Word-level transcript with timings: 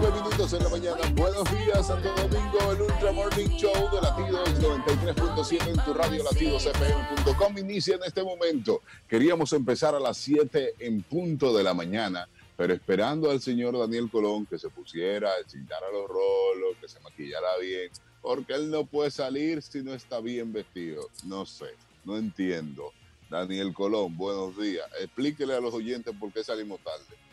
9 0.00 0.14
minutos 0.14 0.52
en 0.52 0.62
la 0.62 0.68
mañana. 0.68 1.12
Buenos 1.16 1.44
días, 1.50 1.88
Santo 1.88 2.08
Domingo, 2.14 2.72
el 2.72 2.82
Ultra 2.82 3.10
Morning 3.10 3.48
Show 3.56 3.72
de 3.90 4.00
Latidos 4.00 4.48
93.7 4.60 5.68
en 5.70 5.84
tu 5.84 5.92
radio 5.92 6.22
latidosfm.com. 6.22 7.58
Inicia 7.58 7.96
en 7.96 8.04
este 8.04 8.22
momento. 8.22 8.82
Queríamos 9.08 9.52
empezar 9.52 9.96
a 9.96 9.98
las 10.00 10.16
7 10.18 10.74
en 10.78 11.02
punto 11.02 11.52
de 11.52 11.64
la 11.64 11.74
mañana, 11.74 12.28
pero 12.56 12.74
esperando 12.74 13.28
al 13.28 13.40
señor 13.40 13.76
Daniel 13.76 14.08
Colón 14.08 14.46
que 14.46 14.56
se 14.56 14.68
pusiera, 14.68 15.30
a 15.32 15.92
los 15.92 16.08
rolos, 16.08 16.76
que 16.80 16.88
se 16.88 17.00
maquillara 17.00 17.58
bien, 17.60 17.90
porque 18.22 18.54
él 18.54 18.70
no 18.70 18.86
puede 18.86 19.10
salir 19.10 19.62
si 19.62 19.82
no 19.82 19.94
está 19.94 20.20
bien 20.20 20.52
vestido. 20.52 21.08
No 21.24 21.44
sé, 21.44 21.74
no 22.04 22.16
entiendo. 22.16 22.92
Daniel 23.28 23.74
Colón, 23.74 24.16
buenos 24.16 24.56
días. 24.56 24.88
Explíquele 25.00 25.54
a 25.54 25.60
los 25.60 25.74
oyentes 25.74 26.14
por 26.20 26.32
qué 26.32 26.44
salimos 26.44 26.78
tarde. 26.84 27.27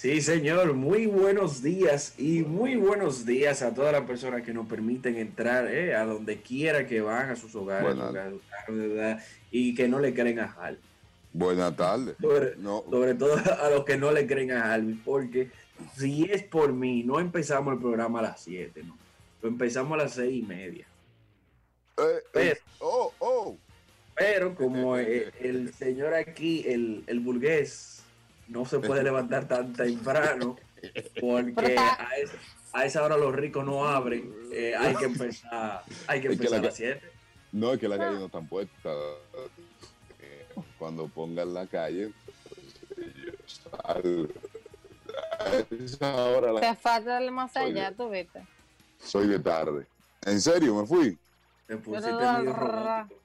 Sí, 0.00 0.20
señor, 0.20 0.74
muy 0.74 1.06
buenos 1.06 1.60
días 1.60 2.14
y 2.18 2.44
muy 2.44 2.76
buenos 2.76 3.26
días 3.26 3.62
a 3.62 3.74
todas 3.74 3.90
las 3.90 4.02
personas 4.02 4.42
que 4.42 4.54
nos 4.54 4.68
permiten 4.68 5.16
entrar 5.16 5.66
eh, 5.66 5.96
a 5.96 6.04
donde 6.04 6.40
quiera 6.40 6.86
que 6.86 7.00
van, 7.00 7.30
a 7.30 7.34
sus 7.34 7.52
hogares, 7.56 7.96
y 9.50 9.74
que 9.74 9.88
no 9.88 9.98
le 9.98 10.14
creen 10.14 10.38
a 10.38 10.52
Hal. 10.52 10.78
Buenas 11.32 11.74
tardes. 11.74 12.14
Sobre, 12.20 12.54
sobre, 12.62 13.14
todo 13.16 13.38
a 13.60 13.70
los 13.70 13.84
que 13.84 13.96
no 13.96 14.12
le 14.12 14.24
creen 14.28 14.52
a 14.52 14.72
Hal, 14.72 15.00
porque 15.04 15.50
si 15.96 16.30
es 16.30 16.44
por 16.44 16.72
mí, 16.72 17.02
no 17.02 17.18
empezamos 17.18 17.74
el 17.74 17.80
programa 17.80 18.20
a 18.20 18.22
las 18.22 18.40
7, 18.42 18.80
¿no? 18.84 18.96
Lo 19.42 19.48
empezamos 19.48 19.94
a 19.94 20.04
las 20.04 20.12
seis 20.12 20.44
y 20.44 20.46
media. 20.46 20.86
Eh, 21.96 22.22
eh, 22.34 22.58
oh, 22.78 23.12
oh. 23.18 23.56
Pero 24.14 24.54
como 24.54 24.96
el, 24.96 25.74
señor 25.74 26.14
aquí, 26.14 26.64
el, 26.68 27.02
el 27.08 27.18
burgués, 27.18 27.97
no 28.48 28.64
se 28.64 28.78
puede 28.78 29.02
levantar 29.02 29.46
tan 29.46 29.72
temprano 29.72 30.56
porque 31.20 31.76
a 32.72 32.84
esa, 32.84 33.04
hora 33.04 33.16
los 33.16 33.34
ricos 33.34 33.64
no 33.64 33.86
abren. 33.86 34.32
Eh, 34.52 34.74
hay 34.76 34.94
que 34.96 35.06
empezar, 35.06 35.82
hay 36.06 36.20
que 36.20 36.28
empezar 36.28 36.58
a 36.58 36.62
las 36.62 36.74
7. 36.74 37.00
No, 37.52 37.72
es 37.72 37.80
que 37.80 37.88
la 37.88 37.98
calle 37.98 38.18
no 38.18 38.26
está 38.26 38.40
puesta. 38.40 38.90
Eh, 40.20 40.46
cuando 40.78 41.08
pongan 41.08 41.54
la 41.54 41.66
calle, 41.66 42.12
Te 46.60 46.76
falta 46.76 47.18
el 47.18 47.30
más 47.30 47.56
allá, 47.56 47.92
tú 47.92 48.08
vete. 48.08 48.46
Soy 49.02 49.28
de 49.28 49.38
tarde. 49.38 49.86
¿En 50.22 50.40
serio? 50.40 50.74
¿Me 50.74 50.86
fui? 50.86 51.18
Te 51.66 51.76
pusiste 51.76 52.12
medio 52.12 52.52
robótico. 52.52 53.18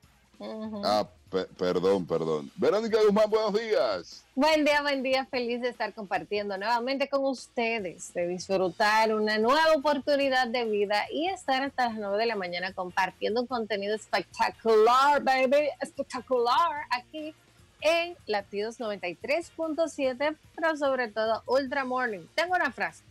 Ah, 0.83 1.07
perdón, 1.57 2.05
perdón. 2.05 2.51
Verónica 2.55 2.97
Guzmán, 3.03 3.29
buenos 3.29 3.53
días. 3.53 4.23
Buen 4.35 4.63
día, 4.63 4.81
buen 4.81 5.03
día. 5.03 5.25
Feliz 5.25 5.61
de 5.61 5.69
estar 5.69 5.93
compartiendo 5.93 6.57
nuevamente 6.57 7.07
con 7.07 7.25
ustedes, 7.25 8.13
de 8.13 8.27
disfrutar 8.27 9.13
una 9.13 9.37
nueva 9.37 9.73
oportunidad 9.75 10.47
de 10.47 10.65
vida 10.65 11.05
y 11.11 11.27
estar 11.27 11.63
hasta 11.63 11.89
las 11.89 11.97
9 11.97 12.17
de 12.17 12.25
la 12.25 12.35
mañana 12.35 12.73
compartiendo 12.73 13.41
un 13.41 13.47
contenido 13.47 13.95
espectacular, 13.95 15.23
baby, 15.23 15.69
espectacular, 15.81 16.85
aquí 16.91 17.33
en 17.81 18.15
Latidos 18.25 18.79
93.7, 18.79 20.37
pero 20.55 20.77
sobre 20.77 21.09
todo 21.09 21.43
Ultra 21.45 21.85
Morning. 21.85 22.25
Tengo 22.33 22.55
una 22.55 22.71
frase. 22.71 23.03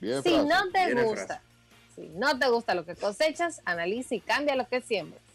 si 0.00 0.38
no 0.38 0.70
te 0.72 1.02
gusta, 1.02 1.42
si 1.94 2.08
no 2.14 2.38
te 2.38 2.48
gusta 2.48 2.74
lo 2.74 2.84
que 2.84 2.94
cosechas, 2.94 3.62
analiza 3.64 4.14
y 4.14 4.20
cambia 4.20 4.56
lo 4.56 4.68
que 4.68 4.80
siembras. 4.80 5.29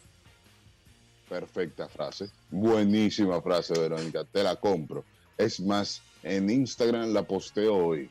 Perfecta 1.28 1.88
frase. 1.88 2.30
Buenísima 2.50 3.40
frase, 3.42 3.78
Verónica. 3.78 4.24
Te 4.24 4.42
la 4.42 4.56
compro. 4.56 5.04
Es 5.36 5.60
más, 5.60 6.00
en 6.22 6.48
Instagram 6.48 7.12
la 7.12 7.22
posteo 7.22 7.74
hoy. 7.74 8.10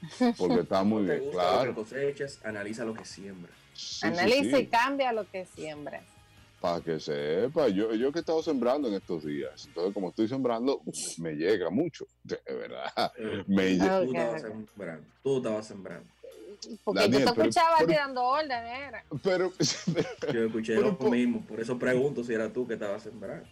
Porque 0.38 0.60
está 0.60 0.82
muy 0.84 1.04
bien. 1.04 1.30
Claro. 1.30 1.66
Lo 1.66 1.74
que 1.74 1.80
cosechas, 1.82 2.38
analiza 2.44 2.84
lo 2.84 2.94
que 2.94 3.04
siembra. 3.04 3.52
analiza 4.02 4.58
y 4.58 4.66
cambia 4.66 5.12
lo 5.12 5.28
que 5.30 5.44
siembra. 5.44 6.02
Para 6.60 6.80
que 6.80 6.98
sepa, 6.98 7.68
yo, 7.68 7.94
yo 7.94 8.10
que 8.10 8.18
he 8.18 8.20
estado 8.20 8.42
sembrando 8.42 8.88
en 8.88 8.94
estos 8.94 9.24
días. 9.24 9.66
Entonces, 9.66 9.94
como 9.94 10.08
estoy 10.08 10.26
sembrando, 10.26 10.82
me 11.18 11.34
llega 11.34 11.70
mucho. 11.70 12.06
De 12.24 12.40
verdad. 12.46 13.12
Eh, 13.16 13.44
me 13.46 13.76
llega. 13.76 14.00
Tú 14.00 14.06
estabas 14.06 14.42
sembrando. 14.42 15.06
Tú 15.22 15.36
estabas 15.36 15.66
sembrando. 15.68 16.17
Porque 16.84 17.00
Daniel, 17.00 17.24
yo 17.24 17.32
te 17.32 17.40
escuchaba 17.40 17.76
pero, 17.78 17.88
tirando 17.88 18.24
órdenes, 18.24 19.02
Pero, 19.22 19.52
yo 20.32 20.44
escuché 20.44 20.74
lo 20.76 20.92
mismo, 21.10 21.44
por 21.46 21.60
eso 21.60 21.78
pregunto 21.78 22.24
si 22.24 22.34
era 22.34 22.52
tú 22.52 22.66
que 22.66 22.74
estabas 22.74 23.02
sembrando. 23.02 23.46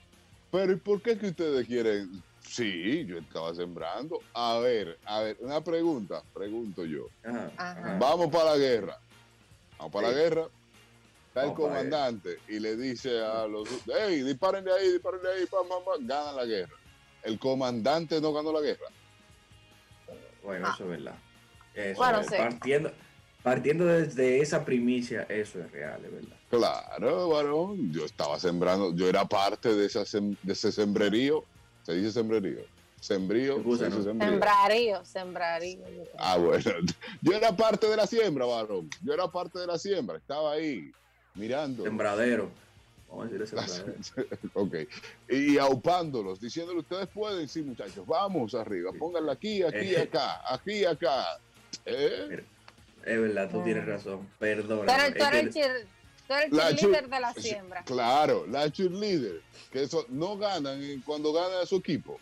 Pero 0.51 0.73
¿y 0.73 0.77
por 0.77 1.01
qué 1.03 1.19
que 1.19 1.29
ustedes 1.29 1.67
quieren? 1.67 2.23
Sí, 2.41 3.05
yo 3.07 3.19
estaba 3.19 3.55
sembrando. 3.55 4.21
A 4.33 4.59
ver, 4.59 4.99
a 5.05 5.21
ver, 5.21 5.37
una 5.41 5.63
pregunta, 5.63 6.23
pregunto 6.33 6.85
yo. 6.85 7.09
Vamos 7.99 8.29
para 8.29 8.53
la 8.53 8.57
guerra. 8.57 8.99
Vamos 9.79 9.93
para 9.93 10.09
la 10.09 10.15
guerra. 10.15 10.49
Está 11.29 11.45
el 11.45 11.53
comandante 11.53 12.39
y 12.49 12.59
le 12.59 12.77
dice 12.77 13.23
a 13.23 13.47
los, 13.47 13.69
hey, 13.87 14.23
disparen 14.23 14.65
de 14.65 14.73
ahí, 14.73 14.93
disparen 14.93 15.21
de 15.21 15.33
ahí, 15.33 15.47
pam, 15.47 15.69
pam, 15.69 15.85
pam, 15.85 16.07
gana 16.07 16.33
la 16.33 16.45
guerra. 16.47 16.75
El 17.23 17.39
comandante 17.39 18.21
no 18.21 18.33
ganó 18.33 18.53
la 18.53 18.61
guerra. 18.63 18.87
Bueno, 20.43 20.73
eso 20.73 20.85
es 20.85 20.91
verdad 20.91 21.17
bueno, 21.97 22.21
partiendo, 22.37 22.93
partiendo 23.43 23.87
desde 23.87 24.41
esa 24.41 24.65
primicia, 24.65 25.23
eso 25.29 25.61
es 25.61 25.71
real, 25.71 26.05
es 26.05 26.13
verdad. 26.13 26.37
Claro, 26.51 27.29
varón. 27.29 27.93
Yo 27.93 28.05
estaba 28.05 28.39
sembrando, 28.39 28.95
yo 28.95 29.09
era 29.09 29.25
parte 29.25 29.75
de, 29.75 29.87
esa 29.87 30.05
de 30.21 30.53
ese 30.53 30.73
sembrerío. 30.73 31.45
¿Se 31.83 31.95
dice 31.95 32.13
sembrerío? 32.13 32.61
Sembrío. 33.01 33.63
Sembrarío, 33.77 35.05
sembrarío. 35.05 35.81
Ah, 36.19 36.37
bueno. 36.39 36.73
Yo 37.23 37.33
era 37.33 37.55
parte 37.55 37.89
de 37.89 37.97
la 37.97 38.07
siembra, 38.07 38.47
varón. 38.47 38.91
Yo 39.05 39.13
era 39.13 39.29
parte 39.29 39.59
de 39.59 39.67
la 39.67 39.79
siembra. 39.79 40.17
Estaba 40.17 40.53
ahí, 40.53 40.91
mirando. 41.35 41.85
Sembradero. 41.85 42.51
Vamos 43.09 43.27
a 43.27 43.29
decir 43.31 43.47
sembradero. 43.47 43.95
ok. 44.55 44.75
Y 45.29 45.59
aupándolos, 45.59 46.41
diciéndole, 46.41 46.81
ustedes 46.81 47.07
pueden, 47.07 47.49
sí, 47.49 47.63
muchachos, 47.63 48.05
vamos 48.07 48.55
arriba, 48.55 48.91
pónganla 48.99 49.33
aquí, 49.33 49.63
aquí, 49.63 49.95
acá, 49.97 50.41
aquí, 50.53 50.85
acá. 50.85 51.39
¿Eh? 51.85 52.45
Es 53.05 53.21
verdad, 53.21 53.51
tú 53.51 53.63
tienes 53.63 53.87
razón. 53.87 54.29
Perdón. 54.39 54.87
Pero 54.87 55.15
tú 55.15 55.25
eres 55.25 55.43
el 55.43 55.53
cheerleader 55.53 57.09
de 57.09 57.21
la 57.21 57.33
siembra. 57.35 57.85
Claro, 57.85 58.47
la 58.47 58.71
cheerleader. 58.71 59.43
Que 59.71 59.85
eso 59.85 60.07
no 60.09 60.37
ganan 60.37 60.81
cuando 61.05 61.33
gana 61.33 61.65
su 61.67 61.77
equipo. 61.77 62.19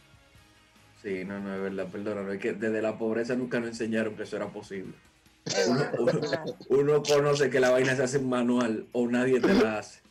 Sí, 1.02 1.24
no, 1.24 1.38
no, 1.40 1.54
es 1.54 1.60
verdad, 1.60 1.86
perdóname. 1.90 2.34
Es 2.34 2.40
que 2.40 2.52
desde 2.52 2.82
la 2.82 2.98
pobreza 2.98 3.34
nunca 3.34 3.60
nos 3.60 3.70
enseñaron 3.70 4.16
que 4.16 4.22
eso 4.24 4.36
era 4.36 4.48
posible. 4.48 4.94
Uno, 6.68 7.02
conoce 7.02 7.50
que 7.50 7.60
la 7.60 7.70
vaina 7.70 7.94
se 7.94 8.02
hace 8.02 8.16
en 8.16 8.28
manual 8.28 8.86
o 8.92 9.06
nadie 9.06 9.40
te 9.40 9.54
la 9.54 9.78
hace. 9.78 10.00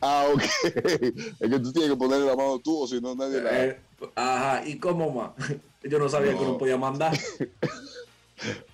Ah, 0.00 0.24
ok. 0.32 0.42
Es 0.64 1.50
que 1.50 1.58
tú 1.58 1.72
tienes 1.72 1.90
que 1.90 1.96
ponerle 1.96 2.24
la 2.24 2.34
mano 2.34 2.58
tú 2.58 2.84
o 2.84 2.86
si 2.86 3.02
no 3.02 3.14
nadie 3.14 3.42
la 3.42 3.50
hace. 3.50 3.68
Eh, 3.68 3.80
ajá, 4.14 4.66
¿y 4.66 4.78
cómo 4.78 5.10
más? 5.10 5.32
Yo 5.82 5.98
no 5.98 6.08
sabía 6.08 6.32
que 6.32 6.42
uno 6.42 6.56
podía 6.56 6.78
mandar. 6.78 7.12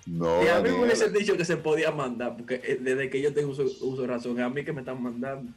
No, 0.05 0.43
y 0.43 0.47
a 0.47 0.61
mí 0.61 0.69
me 0.69 0.83
hubiesen 0.83 1.11
dicho 1.13 1.35
que 1.35 1.45
se 1.45 1.57
podía 1.57 1.89
mandar, 1.91 2.37
porque 2.37 2.61
eh, 2.63 2.77
desde 2.79 3.09
que 3.09 3.19
yo 3.21 3.33
tengo 3.33 3.51
uso, 3.51 4.05
razón, 4.05 4.39
a 4.39 4.49
mí 4.49 4.63
que 4.63 4.73
me 4.73 4.81
están 4.81 5.01
mandando. 5.01 5.51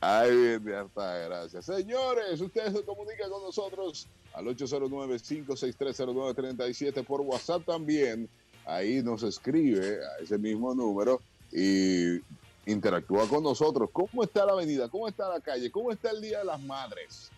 Ay, 0.00 0.36
bien, 0.36 0.64
de 0.64 0.76
harta 0.76 1.18
gracias. 1.18 1.66
Señores, 1.66 2.40
ustedes 2.40 2.72
se 2.72 2.82
comunican 2.82 3.30
con 3.30 3.42
nosotros 3.42 4.08
al 4.34 4.46
809-5630937 4.46 7.04
por 7.04 7.20
WhatsApp 7.20 7.64
también. 7.64 8.28
Ahí 8.66 9.00
nos 9.02 9.22
escribe 9.22 10.00
a 10.04 10.18
ese 10.22 10.36
mismo 10.38 10.74
número 10.74 11.20
y 11.52 12.20
interactúa 12.66 13.26
con 13.28 13.42
nosotros. 13.42 13.90
¿Cómo 13.92 14.22
está 14.22 14.46
la 14.46 14.52
avenida? 14.52 14.88
¿Cómo 14.88 15.08
está 15.08 15.28
la 15.28 15.40
calle? 15.40 15.70
¿Cómo 15.70 15.92
está 15.92 16.10
el 16.10 16.20
Día 16.20 16.40
de 16.40 16.44
las 16.44 16.60
Madres? 16.60 17.30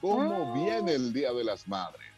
¿Cómo 0.00 0.52
ah. 0.52 0.54
viene 0.54 0.94
el 0.94 1.12
Día 1.12 1.32
de 1.32 1.42
las 1.44 1.66
Madres? 1.66 2.13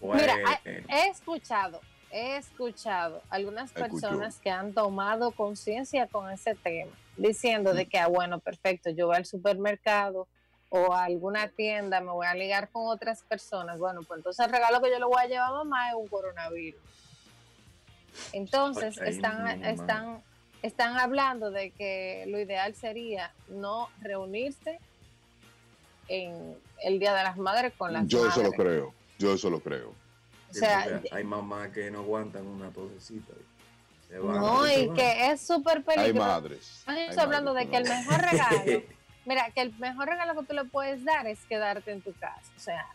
Mira, 0.00 0.36
he 0.64 1.08
escuchado, 1.08 1.80
he 2.10 2.36
escuchado 2.36 3.22
algunas 3.30 3.72
personas 3.72 4.38
que 4.38 4.50
han 4.50 4.72
tomado 4.72 5.32
conciencia 5.32 6.06
con 6.06 6.30
ese 6.30 6.54
tema, 6.54 6.92
diciendo 7.16 7.74
de 7.74 7.86
que, 7.86 7.98
ah, 7.98 8.08
bueno, 8.08 8.38
perfecto, 8.38 8.90
yo 8.90 9.08
voy 9.08 9.16
al 9.16 9.26
supermercado 9.26 10.28
o 10.70 10.92
a 10.92 11.04
alguna 11.04 11.48
tienda, 11.48 12.00
me 12.00 12.10
voy 12.10 12.26
a 12.26 12.34
ligar 12.34 12.68
con 12.68 12.86
otras 12.86 13.22
personas. 13.22 13.78
Bueno, 13.78 14.02
pues 14.02 14.18
entonces 14.18 14.44
el 14.44 14.52
regalo 14.52 14.80
que 14.80 14.90
yo 14.90 14.98
le 14.98 15.04
voy 15.04 15.22
a 15.22 15.26
llevar 15.26 15.48
a 15.48 15.52
mamá 15.52 15.88
es 15.88 15.94
un 15.94 16.08
coronavirus. 16.08 16.80
Entonces 18.32 18.98
están, 18.98 19.64
están, 19.64 20.22
están 20.62 20.98
hablando 20.98 21.50
de 21.50 21.70
que 21.70 22.24
lo 22.28 22.38
ideal 22.38 22.74
sería 22.74 23.32
no 23.48 23.88
reunirse 24.00 24.78
en 26.08 26.56
el 26.82 26.98
Día 26.98 27.14
de 27.14 27.22
las 27.22 27.36
Madres 27.36 27.72
con 27.76 27.92
las 27.92 28.06
Yo 28.06 28.26
eso 28.26 28.42
lo 28.42 28.52
creo. 28.52 28.94
Yo 29.18 29.34
eso 29.34 29.50
lo 29.50 29.60
creo. 29.60 29.94
O 30.50 30.54
sea, 30.54 31.02
hay 31.10 31.24
mamás 31.24 31.68
que 31.70 31.90
no 31.90 32.00
aguantan 32.00 32.46
una 32.46 32.70
tosecita. 32.70 33.34
No, 34.10 34.66
y 34.70 34.90
que 34.94 35.30
es 35.30 35.40
súper 35.40 35.84
peligroso. 35.84 36.06
Hay 36.06 36.12
madres. 36.14 36.84
Estoy 36.86 37.18
hablando 37.24 37.52
de 37.52 37.68
que 37.68 37.76
el 37.76 37.84
mejor 37.84 38.20
regalo, 38.22 38.82
mira, 39.26 39.50
que 39.50 39.60
el 39.60 39.78
mejor 39.78 40.08
regalo 40.08 40.40
que 40.40 40.46
tú 40.46 40.54
le 40.54 40.64
puedes 40.64 41.04
dar 41.04 41.26
es 41.26 41.38
quedarte 41.46 41.92
en 41.92 42.00
tu 42.00 42.14
casa. 42.14 42.50
O 42.56 42.60
sea, 42.60 42.86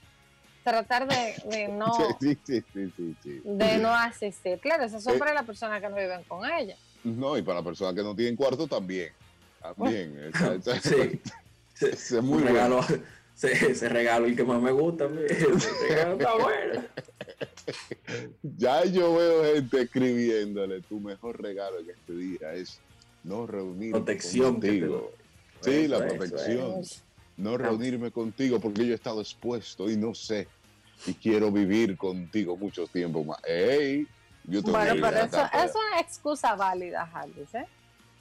tratar 0.64 1.08
de, 1.08 1.68
no 1.72 1.96
de 3.44 3.78
no 3.78 3.94
asistir. 3.94 4.60
Claro, 4.60 4.86
eso 4.86 5.00
son 5.00 5.16
eh, 5.16 5.20
para 5.20 5.34
las 5.34 5.46
personas 5.46 5.82
que 5.82 5.90
no 5.90 5.96
viven 5.96 6.24
con 6.24 6.50
ella. 6.50 6.76
No, 7.04 7.38
y 7.38 7.42
para 7.42 7.56
las 7.56 7.66
personas 7.66 7.94
que 7.94 8.02
no 8.02 8.16
tienen 8.16 8.36
cuarto 8.36 8.68
también. 8.68 9.12
También. 9.62 10.32
sí. 10.82 11.22
Se, 11.96 12.22
muy 12.22 12.42
regalo, 12.44 12.82
ese, 13.42 13.90
regalo 13.90 14.26
el 14.26 14.36
que 14.36 14.44
más 14.44 14.62
me 14.62 14.72
gusta. 14.72 15.06
Ese 15.30 15.70
regalo 15.88 16.14
está 16.14 16.36
bueno. 16.36 16.84
Ya 18.58 18.86
yo 18.86 19.16
veo 19.16 19.54
gente 19.54 19.82
escribiéndole 19.82 20.82
tu 20.82 21.00
mejor 21.00 21.42
regalo 21.42 21.80
en 21.80 21.90
este 21.90 22.14
día 22.14 22.54
es 22.54 22.80
no 23.24 23.48
reunirme 23.48 23.92
protección 23.92 24.54
contigo. 24.54 25.12
Sí, 25.62 25.88
la 25.88 26.06
protección. 26.06 26.82
No 27.38 27.58
reunirme 27.58 28.12
contigo 28.12 28.60
porque 28.60 28.86
yo 28.86 28.92
he 28.92 28.96
estado 28.96 29.22
expuesto 29.22 29.90
y 29.90 29.98
no 29.98 30.14
sé 30.14 30.48
y 31.06 31.14
quiero 31.14 31.52
vivir 31.52 31.98
contigo 31.98 32.56
mucho 32.56 32.88
tiempo 32.88 33.24
más. 33.24 33.40
Ey, 33.46 34.08
yo 34.46 34.62
bueno, 34.62 34.96
pero 35.02 35.18
eso 35.26 35.42
es 35.54 35.72
una 35.76 36.00
excusa 36.00 36.56
válida, 36.56 37.06
Jarvis, 37.08 37.56
¿eh? 37.56 37.66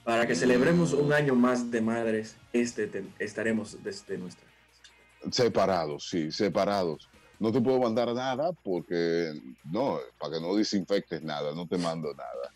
Para 0.03 0.27
que 0.27 0.35
celebremos 0.35 0.93
un 0.93 1.13
año 1.13 1.33
más 1.35 1.71
de 1.71 1.81
madres, 1.81 2.35
este 2.51 3.05
estaremos 3.19 3.81
desde 3.83 4.17
nuestra 4.17 4.45
Separados, 5.31 6.09
sí, 6.09 6.31
separados. 6.31 7.09
No 7.39 7.51
te 7.51 7.61
puedo 7.61 7.79
mandar 7.79 8.13
nada 8.13 8.51
porque, 8.63 9.33
no, 9.65 9.99
para 10.19 10.33
que 10.33 10.41
no 10.41 10.55
desinfectes 10.55 11.21
nada, 11.23 11.53
no 11.53 11.67
te 11.67 11.77
mando 11.77 12.13
nada. 12.13 12.53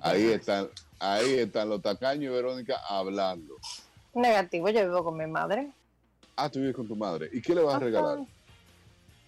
Ahí 0.00 0.30
están, 0.30 0.68
ahí 0.98 1.38
están 1.38 1.68
los 1.68 1.80
tacaños 1.80 2.24
y 2.24 2.34
Verónica 2.34 2.80
hablando. 2.88 3.54
Negativo, 4.14 4.68
yo 4.68 4.80
vivo 4.82 5.04
con 5.04 5.16
mi 5.16 5.26
madre. 5.26 5.70
Ah, 6.36 6.50
tú 6.50 6.60
vives 6.60 6.76
con 6.76 6.86
tu 6.86 6.96
madre. 6.96 7.28
¿Y 7.32 7.40
qué 7.40 7.54
le 7.54 7.62
vas 7.62 7.76
a 7.76 7.78
regalar? 7.78 8.18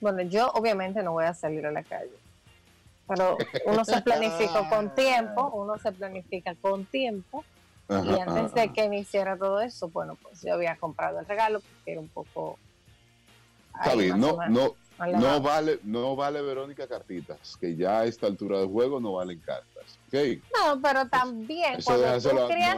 Bueno, 0.00 0.22
yo 0.22 0.50
obviamente 0.52 1.02
no 1.02 1.12
voy 1.12 1.24
a 1.24 1.34
salir 1.34 1.66
a 1.66 1.72
la 1.72 1.82
calle. 1.82 2.12
Pero 3.06 3.36
uno 3.66 3.84
se 3.84 4.00
planifica 4.02 4.68
con 4.68 4.94
tiempo, 4.94 5.50
uno 5.54 5.78
se 5.78 5.92
planifica 5.92 6.54
con 6.54 6.86
tiempo. 6.86 7.44
y 7.88 8.20
antes 8.20 8.54
de 8.54 8.72
que 8.72 8.88
me 8.88 9.00
hiciera 9.00 9.36
todo 9.36 9.60
eso, 9.60 9.88
bueno, 9.88 10.16
pues 10.22 10.42
yo 10.42 10.54
había 10.54 10.76
comprado 10.76 11.18
el 11.18 11.26
regalo 11.26 11.60
porque 11.60 11.92
era 11.92 12.00
un 12.00 12.08
poco. 12.08 12.58
Está 13.80 13.94
bien, 13.94 14.20
no, 14.20 14.38
no, 14.48 14.74
no 14.98 15.40
vale, 15.40 15.80
no 15.82 16.14
vale 16.14 16.42
Verónica 16.42 16.86
cartitas, 16.86 17.56
que 17.58 17.74
ya 17.74 18.00
a 18.00 18.04
esta 18.04 18.26
altura 18.26 18.58
del 18.58 18.68
juego 18.68 19.00
no 19.00 19.14
valen 19.14 19.38
cartas. 19.40 19.98
¿okay? 20.08 20.42
No, 20.54 20.80
pero 20.80 21.08
también 21.08 21.80
cuando 21.82 22.20
tú 22.20 22.28
creas, 22.48 22.76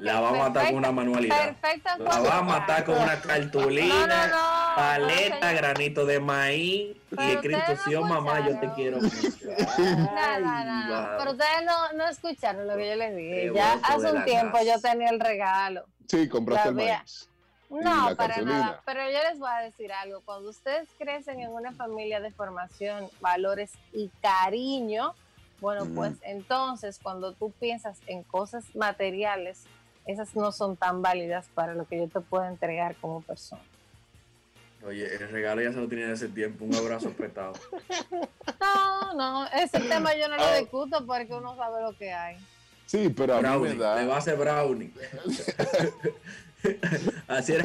la 0.00 0.20
va 0.20 0.28
a 0.28 0.32
matar 0.32 0.66
con 0.66 0.76
una 0.76 0.92
manualidad. 0.92 1.56
Perfecto. 1.60 2.04
La 2.04 2.20
va 2.20 2.38
a 2.38 2.42
matar 2.42 2.84
con 2.84 2.96
una 2.96 3.20
cartulina, 3.20 4.32
paleta, 4.76 5.52
granito 5.52 6.06
de 6.06 6.20
maíz 6.20 6.96
y 7.10 7.30
escrito, 7.32 7.62
sí, 7.84 7.94
mamá, 7.94 8.46
yo 8.46 8.58
te 8.60 8.70
quiero 8.72 8.98
no. 9.00 9.10
Pero 11.18 11.30
ustedes 11.32 11.64
no, 11.64 11.92
no 11.96 12.08
escucharon 12.08 12.66
lo 12.66 12.76
que 12.76 12.88
yo 12.90 12.96
les 12.96 13.16
dije. 13.16 13.52
ya 13.54 13.74
hace 13.82 14.12
un 14.12 14.24
tiempo 14.24 14.58
yo 14.64 14.80
tenía 14.80 15.10
el 15.10 15.20
regalo. 15.20 15.84
Sí, 16.08 16.28
compraste 16.28 16.68
el 16.68 16.74
maíz. 16.74 17.28
No, 17.82 18.16
para 18.16 18.40
nada. 18.42 18.82
Pero 18.84 19.00
yo 19.10 19.18
les 19.30 19.38
voy 19.38 19.50
a 19.50 19.60
decir 19.60 19.92
algo. 19.92 20.20
Cuando 20.24 20.50
ustedes 20.50 20.88
crecen 20.98 21.40
en 21.40 21.50
una 21.50 21.72
familia 21.72 22.20
de 22.20 22.30
formación, 22.30 23.08
valores 23.20 23.72
y 23.92 24.10
cariño, 24.22 25.14
bueno, 25.60 25.86
pues 25.94 26.14
entonces 26.22 26.98
cuando 27.02 27.32
tú 27.32 27.50
piensas 27.58 27.98
en 28.06 28.22
cosas 28.22 28.64
materiales, 28.74 29.64
esas 30.06 30.34
no 30.36 30.52
son 30.52 30.76
tan 30.76 31.02
válidas 31.02 31.48
para 31.54 31.74
lo 31.74 31.86
que 31.86 31.98
yo 31.98 32.08
te 32.08 32.20
puedo 32.20 32.44
entregar 32.44 32.96
como 32.96 33.22
persona. 33.22 33.62
Oye, 34.86 35.14
el 35.14 35.30
regalo 35.30 35.62
ya 35.62 35.72
se 35.72 35.80
lo 35.80 35.88
tenía 35.88 36.12
ese 36.12 36.28
tiempo, 36.28 36.66
un 36.66 36.74
abrazo 36.74 37.08
apretado. 37.08 37.54
No, 38.60 39.14
no, 39.14 39.46
ese 39.48 39.80
tema 39.80 40.14
yo 40.14 40.28
no 40.28 40.36
lo 40.36 40.44
ah. 40.44 40.56
discuto 40.56 41.06
porque 41.06 41.32
uno 41.32 41.56
sabe 41.56 41.82
lo 41.82 41.96
que 41.96 42.12
hay. 42.12 42.36
Sí, 42.84 43.08
pero 43.08 43.36
a 43.36 43.40
brownie, 43.40 43.70
mí 43.70 43.76
me 43.76 43.82
da... 43.82 43.96
Le 43.96 44.06
va 44.06 44.16
a 44.16 44.18
hacer 44.18 44.36
brownie. 44.36 44.92
Así 47.28 47.52
era. 47.52 47.64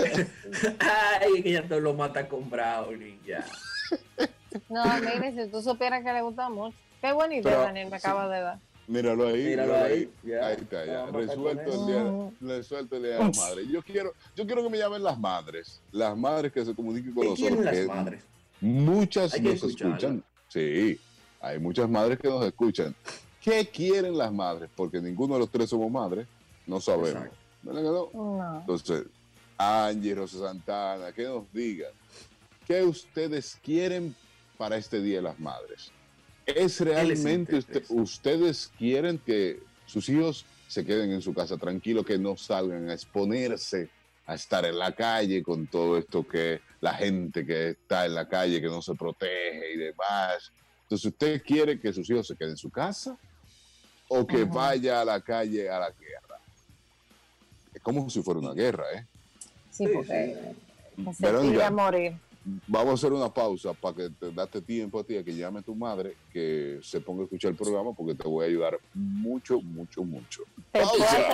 Ay, 1.22 1.42
que 1.42 1.52
ya 1.52 1.68
te 1.68 1.80
lo 1.80 1.94
mata 1.94 2.28
con 2.28 2.50
brownie, 2.50 3.20
ya. 3.26 3.46
No, 4.70 4.84
mire, 5.00 5.34
si 5.36 5.52
tú 5.52 5.62
supieras 5.62 6.04
que 6.04 6.14
le 6.14 6.22
gusta 6.22 6.50
mucho. 6.50 6.76
Qué 7.02 7.14
buena 7.14 7.36
idea, 7.36 7.58
Daniel, 7.60 7.90
me 7.90 7.98
acaba 7.98 8.28
de 8.28 8.42
dar. 8.42 8.60
Míralo 8.88 9.28
ahí. 9.28 9.44
Míralo 9.44 9.76
ahí. 9.76 10.12
ahí 10.42 10.58
está, 10.60 10.86
ya. 10.86 11.06
Resuelto 11.06 11.72
el, 11.72 11.88
día, 11.88 12.56
resuelto 12.56 12.96
el 12.98 13.04
día 13.04 13.12
de 13.14 13.20
las 13.20 13.38
madres. 13.38 13.68
Yo 13.70 13.82
quiero, 13.84 14.14
yo 14.36 14.46
quiero 14.46 14.64
que 14.64 14.70
me 14.70 14.78
llamen 14.78 15.04
las 15.04 15.18
madres. 15.18 15.82
Las 15.92 16.18
madres 16.18 16.52
que 16.52 16.66
se 16.66 16.74
comuniquen 16.74 17.14
con 17.14 17.28
nosotros. 17.28 17.60
las 17.60 17.86
madres? 17.86 18.24
Muchas 18.60 19.40
nos 19.42 19.64
escuchan. 19.64 20.24
Sí, 20.48 21.00
hay 21.40 21.60
muchas 21.60 21.88
madres 21.88 22.20
que 22.20 22.28
nos 22.28 22.44
escuchan. 22.44 22.96
¿Qué 23.40 23.66
quieren 23.68 24.18
las 24.18 24.34
madres? 24.34 24.70
Porque 24.76 25.00
ninguno 25.00 25.36
de 25.36 25.42
los 25.42 25.50
tres 25.50 25.70
somos 25.70 25.90
madres. 25.90 26.28
No 26.66 26.82
sabemos. 26.82 27.14
¿Verdad 27.14 27.39
no? 27.64 28.60
Entonces, 28.62 29.06
Angie, 29.58 30.16
Rosa 30.16 30.40
Santana, 30.40 31.12
que 31.12 31.24
nos 31.24 31.52
digan. 31.52 31.92
¿Qué 32.66 32.84
ustedes 32.84 33.58
quieren 33.64 34.16
para 34.58 34.78
este 34.78 35.02
Día 35.02 35.18
de 35.18 35.24
las 35.24 35.40
Madres? 35.40 35.92
¿Es 36.46 36.80
realmente 36.80 37.60
ustedes 37.90 38.72
quieren 38.78 39.18
que 39.20 39.60
sus 39.86 40.08
hijos 40.10 40.46
se 40.68 40.86
queden 40.86 41.12
en 41.12 41.22
su 41.22 41.34
casa 41.34 41.58
tranquilos, 41.58 42.06
que 42.06 42.18
no 42.18 42.38
salgan 42.38 42.90
a 42.90 42.94
exponerse 42.94 43.90
a 44.26 44.36
estar 44.36 44.64
en 44.66 44.78
la 44.78 44.92
calle 44.96 45.42
con 45.42 45.66
todo 45.68 45.98
esto 45.98 46.28
que 46.28 46.62
la 46.80 46.94
gente 46.94 47.46
que 47.46 47.70
está 47.70 48.06
en 48.06 48.14
la 48.14 48.28
calle, 48.28 48.62
que 48.62 48.68
no 48.68 48.82
se 48.82 48.94
protege 48.94 49.74
y 49.74 49.78
demás? 49.78 50.52
Entonces, 50.84 51.06
¿usted 51.06 51.42
quiere 51.44 51.80
que 51.80 51.92
sus 51.92 52.10
hijos 52.10 52.28
se 52.28 52.36
queden 52.36 52.52
en 52.52 52.58
su 52.58 52.70
casa 52.70 53.18
o 54.08 54.26
que 54.26 54.44
vaya 54.44 55.02
a 55.02 55.06
la 55.06 55.22
calle 55.22 55.70
a 55.70 55.80
la 55.80 55.90
guerra? 55.90 56.29
Es 57.80 57.84
como 57.84 58.10
si 58.10 58.22
fuera 58.22 58.42
una 58.42 58.54
guerra, 58.54 58.84
¿eh? 58.94 59.08
Sí, 59.72 59.88
porque 59.88 60.54
se 61.14 61.64
a 61.64 61.72
morir 61.72 62.14
vamos 62.68 62.92
a 62.92 62.94
hacer 62.94 63.14
una 63.14 63.34
pausa 63.34 63.74
para 63.74 63.96
que 63.96 64.10
te 64.10 64.32
date 64.32 64.62
tiempo 64.62 65.00
a 65.00 65.04
ti 65.04 65.18
a 65.18 65.24
que 65.24 65.36
llame 65.36 65.62
tu 65.62 65.76
madre, 65.76 66.18
que 66.32 66.80
se 66.82 67.02
ponga 67.02 67.22
a 67.22 67.26
escuchar 67.26 67.52
el 67.52 67.58
programa 67.58 67.94
porque 67.94 68.16
te 68.16 68.28
voy 68.28 68.46
a 68.46 68.48
ayudar 68.48 68.80
mucho, 68.94 69.62
mucho, 69.62 70.04
mucho. 70.04 70.42
Pausa. 70.72 71.30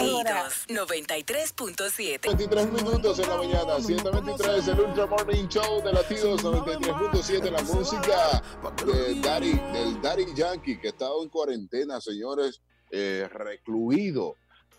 93.7. 0.68 2.27
23 2.27 2.71
minutos 2.71 3.19
en 3.19 3.30
la 3.30 3.38
mañana, 3.38 3.80
723, 3.80 4.68
el 4.68 4.80
Ultra 4.80 5.06
Morning 5.06 5.48
Show 5.48 5.83
de 5.83 5.94
Latidos 5.94 6.44
93.7, 6.44 7.51
la 7.51 7.62
música 7.63 8.41
de 8.86 9.15
Daddy, 9.21 9.53
del 9.74 10.01
Daddy 10.01 10.25
Yankee 10.36 10.77
que 10.79 10.88
ha 10.88 10.91
estado 10.91 11.24
en 11.24 11.29
cuarentena, 11.29 12.01
señores, 12.01 12.62
eh, 12.91 13.27
recluido 13.31 14.36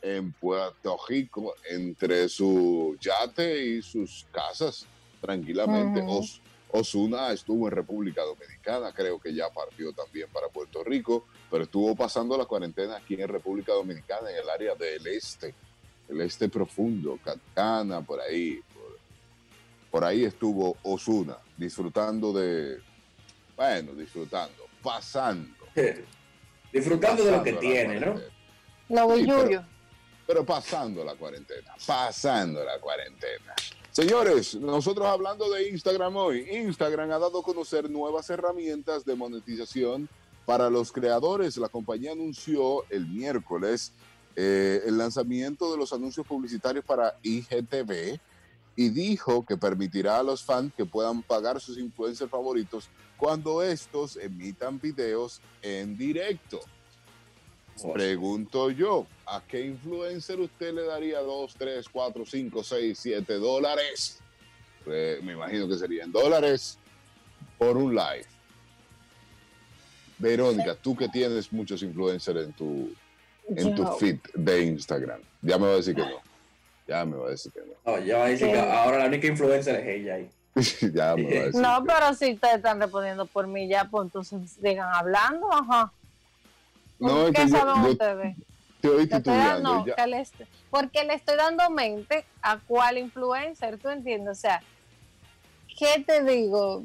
en 0.06 0.32
Puerto 0.32 0.96
Rico 1.08 1.54
entre 1.68 2.28
su 2.28 2.96
yate 3.00 3.64
y 3.64 3.82
sus 3.82 4.26
casas 4.30 4.86
tranquilamente. 5.20 6.02
Osuna 6.70 7.32
estuvo 7.32 7.68
en 7.68 7.74
República 7.74 8.22
Dominicana, 8.22 8.92
creo 8.92 9.18
que 9.18 9.34
ya 9.34 9.48
partió 9.50 9.92
también 9.92 10.28
para 10.32 10.48
Puerto 10.48 10.84
Rico, 10.84 11.26
pero 11.50 11.64
estuvo 11.64 11.94
pasando 11.96 12.36
la 12.36 12.44
cuarentena 12.44 12.96
aquí 12.96 13.14
en 13.14 13.28
República 13.28 13.72
Dominicana, 13.72 14.30
en 14.30 14.36
el 14.38 14.48
área 14.48 14.74
del 14.74 15.06
este, 15.06 15.54
el 16.08 16.20
este 16.20 16.48
profundo, 16.48 17.18
Catana, 17.24 18.00
por 18.00 18.20
ahí. 18.20 18.60
Por, 19.90 20.04
ahí 20.04 20.24
estuvo 20.24 20.76
Osuna, 20.82 21.38
disfrutando 21.56 22.32
de, 22.32 22.78
bueno, 23.56 23.94
disfrutando, 23.94 24.66
pasando. 24.82 25.54
disfrutando 26.72 27.24
de 27.24 27.30
lo 27.30 27.42
que 27.42 27.52
tiene, 27.54 28.00
¿no? 28.00 28.20
Lo 28.88 29.08
pero 29.08 29.66
pasando 30.44 31.04
la 31.04 31.14
cuarentena, 31.14 31.74
pasando 31.86 32.64
la 32.64 32.78
cuarentena. 32.80 33.54
Señores, 33.90 34.54
nosotros 34.56 35.06
hablando 35.06 35.48
de 35.50 35.68
Instagram 35.70 36.16
hoy, 36.16 36.46
Instagram 36.50 37.10
ha 37.12 37.18
dado 37.18 37.40
a 37.40 37.42
conocer 37.42 37.88
nuevas 37.88 38.28
herramientas 38.28 39.04
de 39.04 39.14
monetización 39.14 40.08
para 40.44 40.68
los 40.68 40.92
creadores. 40.92 41.56
La 41.56 41.68
compañía 41.68 42.12
anunció 42.12 42.84
el 42.90 43.06
miércoles 43.06 43.92
eh, 44.38 44.82
el 44.84 44.98
lanzamiento 44.98 45.72
de 45.72 45.78
los 45.78 45.94
anuncios 45.94 46.26
publicitarios 46.26 46.84
para 46.84 47.18
IGTV 47.22 48.20
y 48.76 48.88
dijo 48.90 49.46
que 49.46 49.56
permitirá 49.56 50.18
a 50.18 50.22
los 50.22 50.44
fans 50.44 50.74
que 50.76 50.84
puedan 50.84 51.22
pagar 51.22 51.58
sus 51.58 51.78
influencers 51.78 52.30
favoritos 52.30 52.90
cuando 53.16 53.62
estos 53.62 54.16
emitan 54.16 54.78
videos 54.78 55.40
en 55.62 55.96
directo. 55.96 56.60
Pregunto 57.92 58.70
yo, 58.70 59.06
¿a 59.26 59.42
qué 59.46 59.60
influencer 59.66 60.40
usted 60.40 60.72
le 60.72 60.84
daría 60.84 61.20
2, 61.20 61.54
3, 61.58 61.88
4, 61.88 62.24
5, 62.24 62.64
6, 62.64 62.98
7 62.98 63.34
dólares? 63.34 64.20
Pues, 64.84 65.22
me 65.22 65.34
imagino 65.34 65.68
que 65.68 65.76
serían 65.76 66.10
dólares 66.10 66.78
por 67.58 67.76
un 67.76 67.94
live. 67.94 68.24
Verónica, 70.18 70.74
tú 70.74 70.96
que 70.96 71.08
tienes 71.08 71.52
muchos 71.52 71.82
influencers 71.82 72.46
en 72.46 72.52
tu, 72.54 72.90
en 73.48 73.74
tu 73.74 73.86
feed 73.98 74.18
de 74.34 74.62
Instagram, 74.62 75.20
ya 75.42 75.58
me 75.58 75.66
va 75.66 75.72
a 75.74 75.76
decir 75.76 75.94
que 75.94 76.02
no. 76.02 76.20
Ya 76.88 77.04
me 77.04 77.16
va 77.16 77.26
a 77.26 77.30
decir 77.30 77.52
que 77.52 77.60
no. 77.60 77.98
ya 77.98 78.18
va 78.18 78.24
a 78.26 78.28
decir 78.28 78.46
que 78.46 78.58
ahora 78.58 78.98
la 78.98 79.06
única 79.06 79.26
influencer 79.26 79.74
es 79.80 79.86
ella 79.86 80.14
ahí. 80.14 80.30
no, 81.54 81.84
pero 81.84 82.14
si 82.14 82.32
ustedes 82.32 82.56
están 82.56 82.80
respondiendo 82.80 83.26
por 83.26 83.46
mí 83.46 83.68
ya, 83.68 83.84
pues 83.90 84.06
entonces 84.06 84.52
sigan 84.52 84.88
hablando, 84.94 85.52
ajá. 85.52 85.92
No, 86.98 87.30
¿Qué 87.32 87.48
saben 87.48 87.84
ustedes? 87.84 88.36
Te 88.80 88.88
porque 90.70 91.04
le 91.04 91.14
estoy 91.14 91.36
dando 91.36 91.70
mente 91.70 92.24
a 92.42 92.58
cuál 92.58 92.98
influencer, 92.98 93.78
¿tú 93.78 93.88
entiendes? 93.88 94.38
O 94.38 94.40
sea, 94.40 94.62
¿qué 95.78 96.04
te 96.06 96.22
digo? 96.22 96.84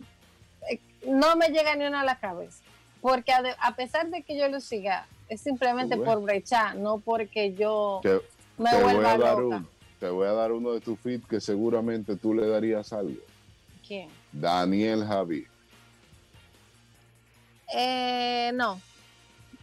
Eh, 0.70 0.80
no 1.06 1.36
me 1.36 1.50
llega 1.50 1.76
ni 1.76 1.86
una 1.86 2.02
a 2.02 2.06
la 2.06 2.20
cabeza. 2.20 2.64
Porque 3.02 3.32
a, 3.34 3.76
pesar 3.76 4.10
de 4.10 4.22
que 4.22 4.38
yo 4.38 4.48
lo 4.48 4.60
siga, 4.60 5.08
es 5.28 5.42
simplemente 5.42 5.98
por 5.98 6.22
brechar, 6.22 6.76
no 6.76 7.00
porque 7.00 7.54
yo 7.56 8.02
me 8.58 8.82
vuelva 8.82 9.18
loca. 9.18 9.64
te 10.00 10.10
voy 10.10 10.28
a 10.28 10.34
dar 10.34 10.52
uno 10.52 10.72
de 10.74 10.82
tus 10.82 11.00
feeds 11.00 11.28
que 11.28 11.42
seguramente 11.42 12.16
tú 12.16 12.34
le 12.34 12.48
darías 12.48 12.94
algo. 12.94 13.22
¿Quién? 13.86 14.10
Daniel 14.32 15.04
Javi. 15.04 15.48
Eh, 17.74 18.52
no. 18.54 18.80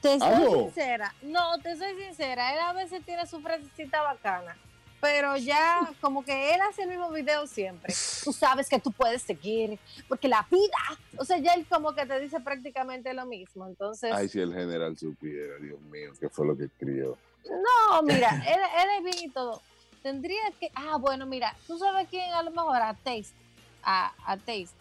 Te 0.01 0.19
soy 0.19 0.61
sincera. 0.63 1.15
No, 1.23 1.59
te 1.59 1.77
soy 1.77 1.95
sincera. 1.97 2.53
Él 2.55 2.61
a 2.61 2.73
veces 2.73 3.03
tiene 3.05 3.27
su 3.27 3.41
frasecita 3.41 4.03
bacana 4.03 4.57
pero 5.01 5.37
ya 5.37 5.91
como 6.01 6.25
que 6.25 6.55
él 6.55 6.61
hace 6.69 6.83
el 6.83 6.89
mismo 6.89 7.11
video 7.11 7.47
siempre. 7.47 7.95
Tú 8.25 8.33
sabes 8.33 8.69
que 8.69 8.79
tú 8.79 8.91
puedes 8.91 9.23
seguir, 9.23 9.79
porque 10.09 10.29
la 10.29 10.47
vida, 10.51 10.99
o 11.17 11.25
sea, 11.25 11.39
ya 11.39 11.55
él 11.55 11.67
como 11.69 11.95
que 11.95 12.05
te 12.07 12.19
dice 12.21 12.41
prácticamente 12.41 13.13
lo 13.15 13.27
mismo, 13.27 13.67
entonces... 13.67 14.13
Ay, 14.13 14.29
si 14.29 14.41
el 14.41 14.53
general 14.53 14.97
supiera, 14.97 15.57
Dios 15.61 15.81
mío, 15.83 16.13
qué 16.19 16.29
fue 16.29 16.47
lo 16.47 16.57
que 16.57 16.65
escribió. 16.65 17.17
No, 17.45 18.03
mira, 18.03 18.31
él, 18.49 18.59
él, 18.59 18.89
es 18.99 19.05
bien 19.05 19.31
y 19.31 19.33
todo. 19.33 19.63
Tendría 20.03 20.51
que, 20.59 20.71
ah, 20.75 20.97
bueno, 20.99 21.27
mira, 21.27 21.55
tú 21.67 21.79
sabes 21.79 22.09
quién 22.09 22.33
a 22.33 22.43
lo 22.43 22.51
mejor 22.51 22.77
a 22.77 22.95
Taste, 22.95 23.35
a, 23.83 24.13
a 24.25 24.37
Taste, 24.37 24.77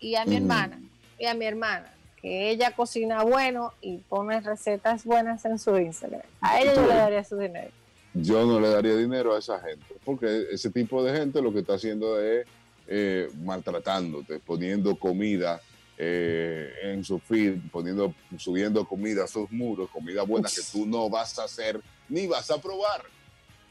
y 0.00 0.14
a 0.14 0.24
mi 0.24 0.36
hermana, 0.36 0.80
y 1.18 1.26
a 1.26 1.34
mi 1.34 1.44
hermana, 1.44 1.92
que 2.20 2.50
ella 2.50 2.74
cocina 2.74 3.22
bueno 3.22 3.72
y 3.80 3.98
pone 3.98 4.40
recetas 4.40 5.04
buenas 5.04 5.44
en 5.44 5.58
su 5.58 5.76
Instagram. 5.78 6.22
A 6.40 6.60
ella 6.60 6.74
yo 6.74 6.86
le 6.86 6.94
daría 6.94 7.24
su 7.24 7.36
dinero 7.36 7.70
yo 8.14 8.44
no 8.46 8.60
le 8.60 8.68
daría 8.68 8.96
dinero 8.96 9.34
a 9.34 9.38
esa 9.38 9.60
gente, 9.60 9.86
porque 10.04 10.46
ese 10.50 10.70
tipo 10.70 11.02
de 11.02 11.16
gente 11.16 11.42
lo 11.42 11.52
que 11.52 11.60
está 11.60 11.74
haciendo 11.74 12.20
es 12.20 12.46
eh, 12.86 13.28
maltratándote, 13.42 14.40
poniendo 14.40 14.96
comida 14.96 15.60
eh, 15.96 16.72
en 16.84 17.04
su 17.04 17.18
feed, 17.18 17.58
poniendo, 17.70 18.14
subiendo 18.38 18.86
comida 18.86 19.24
a 19.24 19.26
sus 19.26 19.50
muros, 19.50 19.90
comida 19.90 20.22
buena 20.22 20.48
que 20.48 20.62
tú 20.72 20.86
no 20.86 21.08
vas 21.10 21.38
a 21.38 21.44
hacer 21.44 21.80
ni 22.08 22.26
vas 22.26 22.50
a 22.50 22.60
probar, 22.60 23.02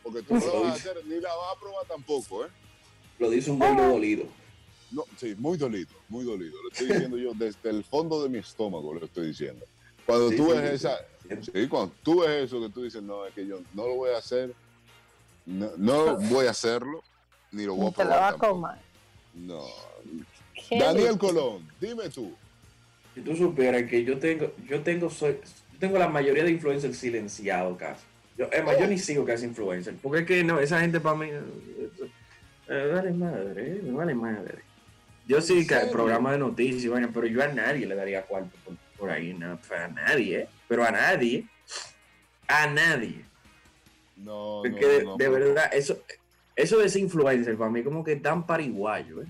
porque 0.03 0.21
tú 0.21 0.35
no 0.35 0.45
la 0.45 0.59
vas 0.59 0.71
a 0.71 0.73
hacer 0.73 1.05
ni 1.05 1.19
la 1.19 1.29
vas 1.29 1.55
a 1.55 1.59
probar 1.59 1.85
tampoco, 1.85 2.45
¿eh? 2.45 2.49
Lo 3.19 3.29
dice 3.31 3.49
un 3.49 3.57
buen 3.57 3.75
dolido. 3.75 4.25
No, 4.91 5.03
sí, 5.17 5.35
muy 5.37 5.57
dolido, 5.57 5.89
muy 6.07 6.23
dolido. 6.23 6.61
Lo 6.61 6.69
estoy 6.69 6.87
diciendo 6.87 7.17
yo 7.17 7.33
desde 7.33 7.69
el 7.69 7.83
fondo 7.83 8.23
de 8.23 8.29
mi 8.29 8.37
estómago, 8.37 8.93
lo 8.93 9.05
estoy 9.05 9.27
diciendo. 9.27 9.65
Cuando 10.05 10.31
tú 10.31 10.47
ves 10.47 10.71
esa, 10.71 10.97
Sí, 11.41 11.67
cuando 11.67 11.93
tú 12.03 12.21
ves 12.21 12.45
eso 12.45 12.61
que 12.61 12.69
tú 12.69 12.83
dices, 12.83 13.03
no, 13.03 13.25
es 13.25 13.33
que 13.33 13.45
yo 13.45 13.59
no 13.73 13.87
lo 13.87 13.95
voy 13.95 14.11
a 14.11 14.17
hacer, 14.17 14.53
no, 15.45 16.17
voy 16.29 16.47
a 16.47 16.51
hacerlo, 16.51 17.03
ni 17.51 17.65
lo 17.65 17.75
voy 17.75 17.87
a 17.87 17.91
probar. 17.91 18.33
Te 18.33 18.39
lo 18.39 18.61
va 18.61 18.69
a 18.71 18.79
No. 19.33 19.63
Daniel 20.71 21.17
Colón, 21.17 21.67
dime 21.79 22.09
tú. 22.09 22.33
Si 23.13 23.21
tú 23.21 23.35
supieras 23.35 23.83
que 23.83 24.03
yo 24.03 24.17
tengo, 24.19 24.53
yo 24.67 24.81
tengo, 24.81 25.09
soy, 25.09 25.39
tengo 25.79 25.97
la 25.97 26.07
mayoría 26.07 26.43
de 26.43 26.51
influencers 26.51 26.97
silenciados 26.97 27.77
casi. 27.77 28.03
Yo, 28.37 28.45
es 28.51 28.63
más, 28.63 28.79
yo 28.79 28.87
ni 28.87 28.97
sigo 28.97 29.25
casi 29.25 29.45
influencer, 29.45 29.95
porque 30.01 30.21
es 30.21 30.27
que 30.27 30.43
no, 30.43 30.59
esa 30.59 30.79
gente 30.79 30.99
para 30.99 31.17
mí, 31.17 31.27
eh, 31.29 32.91
vale 32.93 33.11
madre, 33.11 33.71
eh, 33.71 33.81
vale 33.91 34.13
madre. 34.13 34.59
Yo 35.27 35.41
sí, 35.41 35.67
que 35.67 35.75
programa 35.91 36.31
de 36.31 36.37
noticias, 36.37 36.89
bueno, 36.89 37.09
pero 37.13 37.27
yo 37.27 37.43
a 37.43 37.47
nadie 37.47 37.85
le 37.85 37.95
daría 37.95 38.23
cuarto 38.23 38.55
por, 38.97 39.09
ahí, 39.09 39.33
no, 39.33 39.59
a 39.69 39.87
nadie, 39.89 40.39
¿eh? 40.39 40.47
pero 40.69 40.85
a 40.85 40.91
nadie, 40.91 41.45
a 42.47 42.67
nadie. 42.67 43.25
No, 44.15 44.61
Porque 44.63 45.03
no, 45.03 45.17
de, 45.17 45.29
verdad, 45.29 45.69
eso, 45.73 45.99
eso 46.55 46.79
de 46.79 46.85
ese 46.85 46.99
influencer 46.99 47.57
para 47.57 47.69
mí 47.69 47.83
como 47.83 48.05
que 48.05 48.15
tan 48.15 48.45
pariguayo, 48.45 49.21
¿eh? 49.21 49.27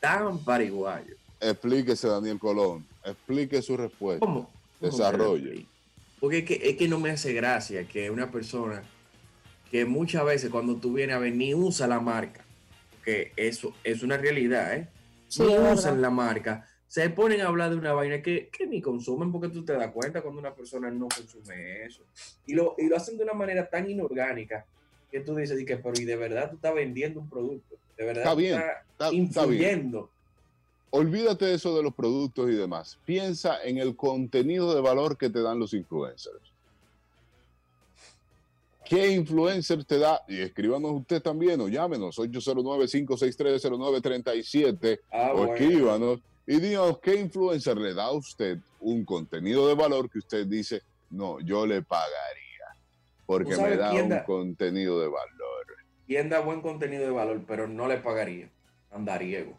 Tan 0.00 0.44
pariguayo. 0.44 1.14
Explíquese, 1.40 2.08
Daniel 2.08 2.38
Colón. 2.38 2.84
Explique 3.04 3.62
su 3.62 3.76
respuesta. 3.76 4.26
¿Cómo? 4.26 4.50
Desarrolle. 4.80 5.64
Porque 6.18 6.38
es 6.38 6.44
que, 6.44 6.60
es 6.62 6.76
que 6.76 6.88
no 6.88 6.98
me 6.98 7.10
hace 7.10 7.32
gracia 7.32 7.86
que 7.86 8.10
una 8.10 8.30
persona 8.30 8.82
que 9.70 9.84
muchas 9.84 10.24
veces 10.24 10.50
cuando 10.50 10.76
tú 10.76 10.94
vienes 10.94 11.16
a 11.16 11.18
ver 11.20 11.34
ni 11.34 11.54
usa 11.54 11.86
la 11.86 12.00
marca, 12.00 12.44
que 13.04 13.32
eso 13.36 13.74
es 13.84 14.02
una 14.02 14.16
realidad, 14.16 14.74
¿eh? 14.74 14.88
Ni 15.38 15.58
usan 15.58 16.00
la 16.00 16.10
marca, 16.10 16.68
se 16.86 17.10
ponen 17.10 17.40
a 17.40 17.48
hablar 17.48 17.70
de 17.70 17.76
una 17.76 17.92
vaina 17.92 18.22
que, 18.22 18.50
ni 18.68 18.80
consumen 18.80 19.32
porque 19.32 19.48
tú 19.48 19.64
te 19.64 19.72
das 19.72 19.90
cuenta 19.90 20.22
cuando 20.22 20.40
una 20.40 20.54
persona 20.54 20.90
no 20.90 21.08
consume 21.08 21.84
eso. 21.84 22.02
Y 22.46 22.54
lo, 22.54 22.76
y 22.78 22.88
lo 22.88 22.96
hacen 22.96 23.16
de 23.16 23.24
una 23.24 23.32
manera 23.32 23.68
tan 23.68 23.90
inorgánica 23.90 24.64
que 25.10 25.20
tú 25.20 25.34
dices, 25.34 25.60
y 25.60 25.64
que, 25.64 25.76
pero 25.76 25.94
y 26.00 26.04
de 26.04 26.16
verdad 26.16 26.50
tú 26.50 26.56
estás 26.56 26.74
vendiendo 26.74 27.20
un 27.20 27.28
producto, 27.28 27.76
de 27.96 28.04
verdad 28.04 28.22
está 28.22 28.34
bien, 28.34 28.62
estás 28.92 29.12
influyendo. 29.12 30.08
Olvídate 30.90 31.46
de 31.46 31.54
eso 31.54 31.76
de 31.76 31.82
los 31.82 31.92
productos 31.92 32.48
y 32.48 32.54
demás. 32.54 32.98
Piensa 33.04 33.60
en 33.64 33.78
el 33.78 33.96
contenido 33.96 34.72
de 34.72 34.80
valor 34.80 35.18
que 35.18 35.28
te 35.28 35.42
dan 35.42 35.58
los 35.58 35.74
influencers. 35.74 36.53
¿Qué 38.84 39.12
influencer 39.12 39.84
te 39.84 39.98
da? 39.98 40.22
Y 40.28 40.40
escríbanos 40.40 40.92
usted 40.92 41.20
también 41.22 41.60
o 41.60 41.68
llámenos 41.68 42.18
809-563-0937 42.18 45.00
ah, 45.10 45.32
o 45.34 45.46
escríbanos 45.46 46.20
y 46.46 46.60
díganos 46.60 46.98
qué 46.98 47.16
influencer 47.16 47.78
le 47.78 47.94
da 47.94 48.04
a 48.04 48.12
usted 48.12 48.58
un 48.80 49.04
contenido 49.04 49.66
de 49.66 49.74
valor 49.74 50.08
que 50.10 50.18
usted 50.18 50.46
dice, 50.46 50.82
no, 51.10 51.40
yo 51.40 51.66
le 51.66 51.82
pagaría 51.82 52.44
porque 53.26 53.56
me 53.56 53.76
da 53.76 53.92
un 53.92 54.18
contenido 54.26 55.00
de 55.00 55.08
valor. 55.08 55.66
¿Quién 56.06 56.28
da 56.28 56.40
buen 56.40 56.60
contenido 56.60 57.04
de 57.04 57.10
valor, 57.10 57.42
pero 57.46 57.66
no 57.66 57.88
le 57.88 57.96
pagaría? 57.96 58.50
Andariego. 58.90 59.58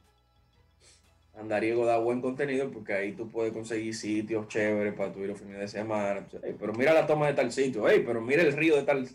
Andariego 1.38 1.86
da 1.86 1.98
buen 1.98 2.22
contenido 2.22 2.72
porque 2.72 2.94
ahí 2.94 3.12
tú 3.12 3.30
puedes 3.30 3.52
conseguir 3.52 3.94
sitios 3.94 4.48
chéveres 4.48 4.94
para 4.94 5.12
tu 5.12 5.20
ir 5.20 5.30
los 5.30 5.40
fines 5.40 5.60
de 5.60 5.68
semana. 5.68 6.26
pero 6.60 6.74
mira 6.74 6.94
la 6.94 7.06
toma 7.06 7.28
de 7.28 7.34
tal 7.34 7.52
sitio, 7.52 7.84
pero 7.84 8.22
mira 8.22 8.42
el 8.42 8.54
río 8.54 8.76
de 8.76 8.84
tal. 8.84 9.08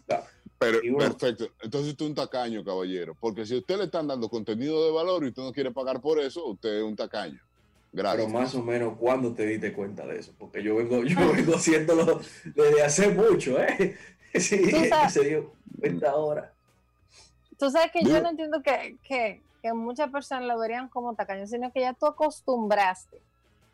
Pero, 0.58 0.80
perfecto. 0.98 1.48
Entonces 1.62 1.92
usted 1.92 2.04
es 2.04 2.10
un 2.10 2.14
tacaño, 2.14 2.62
caballero. 2.62 3.16
Porque 3.18 3.46
si 3.46 3.56
usted 3.56 3.78
le 3.78 3.84
están 3.84 4.06
dando 4.06 4.28
contenido 4.28 4.84
de 4.84 4.92
valor 4.92 5.24
y 5.24 5.28
usted 5.28 5.42
no 5.42 5.52
quiere 5.52 5.70
pagar 5.70 6.00
por 6.02 6.18
eso, 6.18 6.44
usted 6.46 6.78
es 6.78 6.82
un 6.82 6.94
tacaño. 6.94 7.40
Pero 7.92 8.28
más 8.28 8.54
o 8.54 8.62
menos, 8.62 8.96
¿cuándo 8.98 9.32
te 9.32 9.46
diste 9.46 9.72
cuenta 9.72 10.06
de 10.06 10.20
eso? 10.20 10.32
Porque 10.38 10.62
yo 10.62 10.76
vengo, 10.76 11.02
yo 11.02 11.18
vengo 11.32 11.56
haciéndolo 11.56 12.20
desde 12.44 12.82
hace 12.82 13.08
mucho, 13.08 13.60
¿eh? 13.60 13.96
Sí, 14.32 14.62
se 15.10 15.24
dio 15.24 15.52
cuenta 15.80 16.10
ahora. 16.10 16.52
Tú 17.58 17.68
sabes 17.68 17.90
que 17.90 18.04
yo 18.04 18.22
no 18.22 18.30
entiendo 18.30 18.62
que, 18.62 18.96
que, 19.02 19.42
que, 19.60 19.72
muchas 19.72 20.10
personas 20.10 20.44
lo 20.44 20.58
verían 20.58 20.88
como 20.88 21.14
tacaño, 21.14 21.46
sino 21.46 21.72
que 21.72 21.80
ya 21.80 21.92
tú 21.94 22.06
acostumbraste 22.06 23.20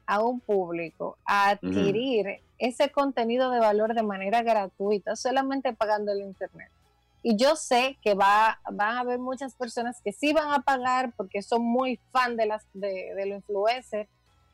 a 0.06 0.22
un 0.22 0.40
público 0.40 1.16
a 1.24 1.50
adquirir 1.50 2.40
ese 2.58 2.90
contenido 2.90 3.50
de 3.50 3.58
valor 3.58 3.94
de 3.94 4.02
manera 4.02 4.42
gratuita, 4.42 5.16
solamente 5.16 5.72
pagando 5.72 6.12
el 6.12 6.20
internet. 6.20 6.70
Y 7.22 7.36
yo 7.36 7.56
sé 7.56 7.98
que 8.02 8.14
va, 8.14 8.60
van 8.70 8.96
a 8.96 9.00
haber 9.00 9.18
muchas 9.18 9.54
personas 9.54 10.00
que 10.00 10.12
sí 10.12 10.32
van 10.32 10.52
a 10.52 10.60
pagar 10.60 11.12
porque 11.16 11.42
son 11.42 11.62
muy 11.62 11.98
fan 12.12 12.36
de, 12.36 12.46
las, 12.46 12.64
de, 12.72 13.14
de 13.14 13.26
los 13.26 13.38
influencers, 13.38 14.08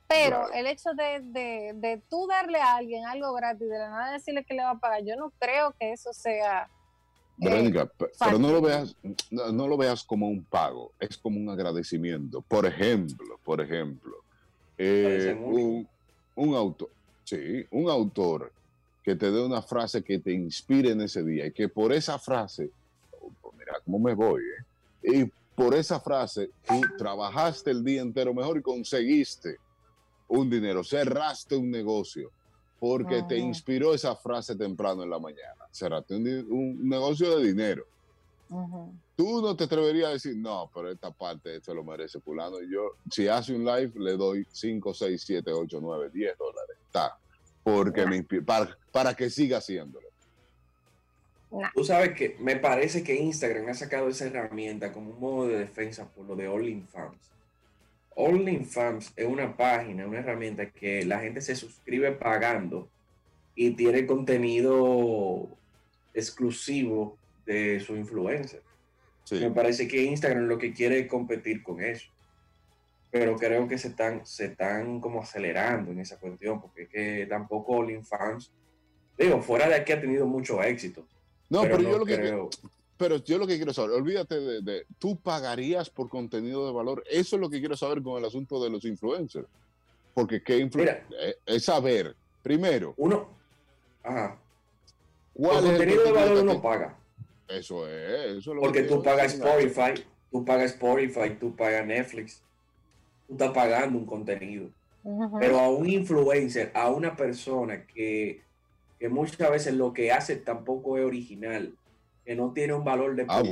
pero 0.08 0.52
el 0.52 0.66
hecho 0.66 0.92
de, 0.94 1.20
de, 1.22 1.72
de, 1.74 2.02
tú 2.08 2.26
darle 2.26 2.60
a 2.60 2.76
alguien 2.76 3.06
algo 3.06 3.32
gratis, 3.32 3.68
de 3.68 3.78
la 3.78 3.88
nada 3.88 4.12
decirle 4.12 4.44
que 4.44 4.54
le 4.54 4.62
va 4.62 4.70
a 4.70 4.78
pagar, 4.78 5.02
yo 5.04 5.16
no 5.16 5.32
creo 5.38 5.74
que 5.78 5.92
eso 5.92 6.12
sea... 6.12 6.68
Eh, 7.42 7.50
Verónica, 7.50 7.90
pero 8.20 8.38
no 8.38 8.52
lo, 8.52 8.62
veas, 8.62 8.94
no, 9.30 9.66
lo 9.66 9.76
veas 9.76 10.04
como 10.04 10.28
un 10.28 10.44
pago, 10.44 10.92
es 11.00 11.18
como 11.18 11.40
un 11.40 11.48
agradecimiento. 11.48 12.40
Por 12.40 12.66
ejemplo, 12.66 13.38
por 13.42 13.60
ejemplo, 13.60 14.12
eh, 14.78 15.36
un, 15.36 15.88
un 16.36 16.54
autor, 16.54 16.90
sí, 17.24 17.66
un 17.72 17.90
autor 17.90 18.52
que 19.02 19.16
te 19.16 19.30
dé 19.32 19.44
una 19.44 19.60
frase 19.60 20.04
que 20.04 20.20
te 20.20 20.32
inspire 20.32 20.90
en 20.90 21.00
ese 21.00 21.24
día 21.24 21.46
y 21.46 21.52
que 21.52 21.68
por 21.68 21.92
esa 21.92 22.16
frase, 22.16 22.70
oh, 23.20 23.52
mira 23.58 23.72
cómo 23.84 23.98
me 23.98 24.14
voy, 24.14 24.42
¿eh? 24.42 25.18
y 25.18 25.32
por 25.56 25.74
esa 25.74 25.98
frase 25.98 26.50
tú 26.66 26.80
trabajaste 26.96 27.72
el 27.72 27.82
día 27.82 28.02
entero 28.02 28.32
mejor 28.32 28.58
y 28.58 28.62
conseguiste 28.62 29.56
un 30.28 30.48
dinero, 30.48 30.84
cerraste 30.84 31.56
un 31.56 31.72
negocio 31.72 32.30
porque 32.82 33.22
te 33.28 33.38
inspiró 33.38 33.94
esa 33.94 34.16
frase 34.16 34.56
temprano 34.56 35.04
en 35.04 35.10
la 35.10 35.20
mañana. 35.20 35.68
Cerraste 35.70 36.16
un, 36.16 36.88
negocio 36.88 37.38
de 37.38 37.46
dinero. 37.46 37.86
Tú 39.14 39.40
no 39.40 39.54
te 39.54 39.64
atreverías 39.64 40.08
a 40.08 40.12
decir, 40.14 40.36
no, 40.36 40.68
pero 40.74 40.90
esta 40.90 41.12
parte 41.12 41.60
se 41.60 41.72
lo 41.72 41.84
merece 41.84 42.18
fulano. 42.18 42.60
Y 42.60 42.72
yo, 42.72 42.96
si 43.08 43.28
hace 43.28 43.54
un 43.54 43.64
live, 43.64 43.92
le 43.94 44.16
doy 44.16 44.44
5, 44.50 44.94
6, 44.94 45.22
7, 45.24 45.52
8, 45.52 45.78
9, 45.80 46.10
10 46.12 46.36
dólares. 46.36 46.76
Está 46.84 47.16
porque 47.62 48.04
me 48.04 48.24
para, 48.42 48.76
para 48.90 49.14
que 49.14 49.30
siga 49.30 49.58
haciéndolo. 49.58 50.08
Tú 51.76 51.84
sabes 51.84 52.16
que 52.16 52.36
me 52.40 52.56
parece 52.56 53.04
que 53.04 53.14
Instagram 53.14 53.68
ha 53.68 53.74
sacado 53.74 54.08
esa 54.08 54.26
herramienta 54.26 54.92
como 54.92 55.12
un 55.12 55.20
modo 55.20 55.46
de 55.46 55.58
defensa 55.58 56.08
por 56.08 56.26
lo 56.26 56.34
de 56.34 56.48
OnlyFans. 56.48 57.31
OnlyFans 58.16 59.12
es 59.16 59.26
una 59.26 59.56
página, 59.56 60.06
una 60.06 60.18
herramienta 60.18 60.70
que 60.70 61.04
la 61.04 61.20
gente 61.20 61.40
se 61.40 61.54
suscribe 61.56 62.12
pagando 62.12 62.88
y 63.54 63.70
tiene 63.72 64.06
contenido 64.06 65.48
exclusivo 66.14 67.16
de 67.46 67.80
su 67.80 67.96
influencer. 67.96 68.62
Me 69.30 69.50
parece 69.50 69.88
que 69.88 70.02
Instagram 70.02 70.46
lo 70.46 70.58
que 70.58 70.72
quiere 70.72 71.00
es 71.00 71.06
competir 71.06 71.62
con 71.62 71.80
eso. 71.80 72.10
Pero 73.10 73.36
creo 73.36 73.68
que 73.68 73.78
se 73.78 73.88
están, 73.88 74.26
se 74.26 74.46
están 74.46 75.00
como 75.00 75.20
acelerando 75.20 75.90
en 75.90 76.00
esa 76.00 76.18
cuestión, 76.18 76.60
porque 76.60 76.82
es 76.82 76.88
que 76.88 77.26
tampoco 77.26 77.76
OnlyFans, 77.76 78.52
digo, 79.18 79.40
fuera 79.42 79.68
de 79.68 79.74
aquí 79.74 79.92
ha 79.92 80.00
tenido 80.00 80.26
mucho 80.26 80.62
éxito. 80.62 81.06
No, 81.50 81.62
pero, 81.62 81.80
yo 81.80 81.98
lo 81.98 82.04
que 82.06 82.48
pero 83.02 83.16
yo 83.16 83.36
lo 83.36 83.48
que 83.48 83.56
quiero 83.56 83.72
saber, 83.72 83.96
olvídate 83.96 84.62
de, 84.62 84.86
tú 85.00 85.16
pagarías 85.16 85.90
por 85.90 86.08
contenido 86.08 86.64
de 86.68 86.72
valor. 86.72 87.02
Eso 87.10 87.34
es 87.34 87.42
lo 87.42 87.50
que 87.50 87.58
quiero 87.58 87.76
saber 87.76 88.00
con 88.00 88.16
el 88.16 88.24
asunto 88.24 88.62
de 88.62 88.70
los 88.70 88.84
influencers. 88.84 89.48
Porque 90.14 90.40
qué 90.40 90.58
influencia 90.58 91.04
eh, 91.20 91.34
es 91.44 91.64
saber, 91.64 92.14
primero. 92.44 92.94
Uno. 92.96 93.26
Ajá. 94.04 94.38
¿Cuál 95.34 95.64
el 95.64 95.70
contenido 95.70 96.04
de 96.04 96.12
valor 96.12 96.38
uno 96.44 96.62
paga? 96.62 96.96
Eso 97.48 97.88
es, 97.88 98.36
eso 98.36 98.38
es 98.38 98.46
lo 98.46 98.60
Porque 98.60 98.84
tú 98.84 99.02
pagas 99.02 99.34
Spotify, 99.34 100.04
tú 100.30 100.44
pagas 100.44 100.70
Spotify, 100.70 101.36
tú 101.40 101.56
pagas 101.56 101.84
Netflix. 101.84 102.40
Tú 103.26 103.32
estás 103.32 103.50
pagando 103.50 103.98
un 103.98 104.06
contenido. 104.06 104.68
Pero 105.40 105.58
a 105.58 105.68
un 105.70 105.88
influencer, 105.90 106.70
a 106.72 106.88
una 106.88 107.16
persona 107.16 107.84
que, 107.84 108.42
que 109.00 109.08
muchas 109.08 109.50
veces 109.50 109.74
lo 109.74 109.92
que 109.92 110.12
hace 110.12 110.36
tampoco 110.36 110.98
es 110.98 111.04
original 111.04 111.74
que 112.24 112.34
no 112.34 112.52
tiene 112.52 112.74
un 112.74 112.84
valor 112.84 113.14
de 113.16 113.26
ah, 113.28 113.42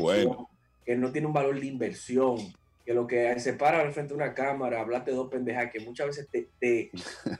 que 0.84 0.96
no 0.96 1.12
tiene 1.12 1.26
un 1.26 1.32
valor 1.32 1.58
de 1.58 1.66
inversión, 1.66 2.38
que 2.84 2.94
lo 2.94 3.06
que 3.06 3.38
se 3.38 3.52
para 3.52 3.80
al 3.80 3.92
frente 3.92 4.14
de 4.14 4.22
una 4.22 4.34
cámara, 4.34 4.80
hablarte 4.80 5.10
de 5.10 5.16
dos 5.16 5.28
pendejas, 5.28 5.70
que 5.70 5.80
muchas 5.80 6.06
veces 6.06 6.28
te, 6.30 6.48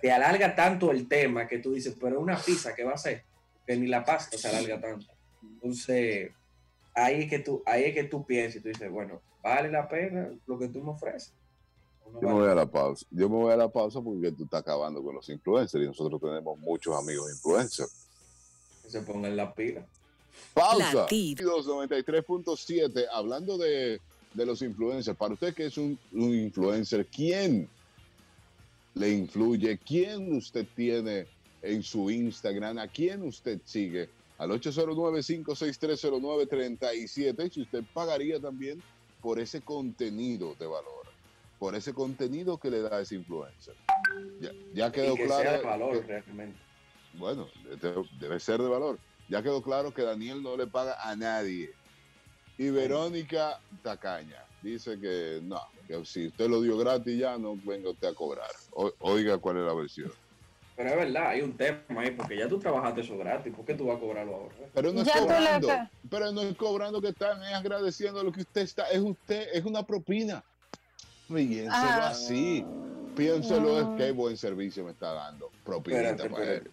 te, 0.00 0.12
alarga 0.12 0.54
tanto 0.54 0.90
el 0.90 1.08
tema 1.08 1.48
que 1.48 1.58
tú 1.58 1.72
dices, 1.72 1.96
pero 2.00 2.20
una 2.20 2.38
pizza, 2.38 2.74
¿qué 2.74 2.84
va 2.84 2.92
a 2.92 2.98
ser? 2.98 3.24
Que 3.66 3.76
ni 3.76 3.86
la 3.86 4.04
pasta 4.04 4.36
se 4.36 4.48
alarga 4.48 4.80
tanto. 4.80 5.06
Entonces, 5.42 6.32
ahí 6.94 7.22
es 7.22 7.30
que 7.30 7.38
tú, 7.38 7.62
ahí 7.66 7.84
es 7.84 7.94
que 7.94 8.04
tú 8.04 8.24
piensas 8.24 8.56
y 8.56 8.60
tú 8.60 8.68
dices, 8.68 8.90
bueno, 8.90 9.20
vale 9.42 9.70
la 9.70 9.88
pena 9.88 10.30
lo 10.46 10.58
que 10.58 10.68
tú 10.68 10.82
me 10.82 10.90
ofreces. 10.90 11.34
Yo 12.20 12.28
me 12.28 12.34
voy 12.34 12.48
a 12.48 12.54
la 12.54 12.66
pausa. 12.66 13.06
Yo 13.10 13.28
me 13.28 13.36
voy 13.36 13.52
a 13.52 13.56
la 13.56 13.68
pausa 13.68 14.00
porque 14.00 14.32
tú 14.32 14.44
estás 14.44 14.60
acabando 14.60 15.02
con 15.02 15.14
los 15.14 15.28
influencers 15.28 15.84
y 15.84 15.86
nosotros 15.86 16.20
tenemos 16.20 16.58
muchos 16.58 16.98
amigos 16.98 17.30
influencers. 17.32 18.08
Que 18.82 18.90
se 18.90 19.02
pongan 19.02 19.36
la 19.36 19.54
pila. 19.54 19.86
Pausa. 20.54 21.08
93.7. 21.08 23.06
Hablando 23.12 23.58
de, 23.58 24.00
los 24.34 24.62
influencers, 24.62 25.16
para 25.16 25.34
usted 25.34 25.54
que 25.54 25.66
es 25.66 25.78
un, 25.78 25.96
influencer, 26.12 27.06
¿quién 27.06 27.68
le 28.94 29.10
influye? 29.10 29.78
¿Quién 29.78 30.36
usted 30.36 30.66
tiene 30.74 31.26
en 31.62 31.82
su 31.82 32.10
Instagram? 32.10 32.78
¿A 32.78 32.88
quién 32.88 33.22
usted 33.22 33.60
sigue? 33.64 34.08
Al 34.38 34.50
809-56309-37. 34.50 36.94
Y 36.94 37.08
si 37.08 37.28
usted 37.60 37.84
pagaría 37.92 38.40
también 38.40 38.82
por 39.20 39.38
ese 39.38 39.60
contenido 39.60 40.54
de 40.58 40.66
valor, 40.66 41.06
por 41.58 41.74
ese 41.74 41.92
contenido 41.92 42.56
que 42.58 42.70
le 42.70 42.80
da 42.80 43.00
ese 43.00 43.16
influencer. 43.16 43.74
Ya, 44.72 44.90
quedó 44.90 45.14
claro. 45.14 45.62
valor, 45.62 46.06
realmente. 46.06 46.58
Bueno, 47.14 47.48
debe 48.18 48.40
ser 48.40 48.62
de 48.62 48.68
valor. 48.68 48.98
Ya 49.30 49.42
quedó 49.42 49.62
claro 49.62 49.94
que 49.94 50.02
Daniel 50.02 50.42
no 50.42 50.56
le 50.56 50.66
paga 50.66 50.96
a 51.00 51.14
nadie. 51.14 51.72
Y 52.58 52.68
Verónica 52.70 53.60
Tacaña 53.82 54.44
dice 54.60 54.98
que 54.98 55.40
no, 55.42 55.60
que 55.86 56.04
si 56.04 56.26
usted 56.26 56.48
lo 56.48 56.60
dio 56.60 56.76
gratis 56.76 57.16
ya 57.16 57.38
no 57.38 57.56
venga 57.64 57.90
usted 57.90 58.08
a 58.08 58.14
cobrar. 58.14 58.50
oiga 58.98 59.38
cuál 59.38 59.58
es 59.58 59.62
la 59.62 59.72
versión. 59.72 60.12
Pero 60.76 60.90
es 60.90 60.96
verdad, 60.96 61.28
hay 61.28 61.42
un 61.42 61.56
tema 61.56 61.78
ahí, 61.98 62.10
porque 62.10 62.38
ya 62.38 62.48
tú 62.48 62.58
trabajaste 62.58 63.02
eso 63.02 63.16
gratis, 63.18 63.54
¿por 63.54 63.64
qué 63.64 63.74
tú 63.74 63.86
vas 63.86 63.98
a 63.98 64.00
cobrarlo 64.00 64.34
ahora? 64.34 64.54
Pero 64.74 64.92
no 64.92 65.02
es 65.02 65.10
cobrando, 65.10 65.68
pero 66.10 66.32
no 66.32 66.40
es 66.40 66.56
cobrando 66.56 67.00
que 67.00 67.08
están, 67.08 67.42
es 67.42 67.54
agradeciendo 67.54 68.24
lo 68.24 68.32
que 68.32 68.40
usted 68.40 68.62
está, 68.62 68.90
es 68.90 68.98
usted, 68.98 69.48
es 69.52 69.64
una 69.64 69.82
propina. 69.82 70.42
Piénselo 71.28 71.70
ah. 71.70 72.08
así, 72.08 72.64
piénselo, 73.14 73.78
es 73.78 73.98
que 73.98 74.10
buen 74.12 74.36
servicio 74.36 74.84
me 74.84 74.90
está 74.90 75.12
dando, 75.12 75.50
propina 75.64 76.16
para 76.16 76.54
él. 76.54 76.70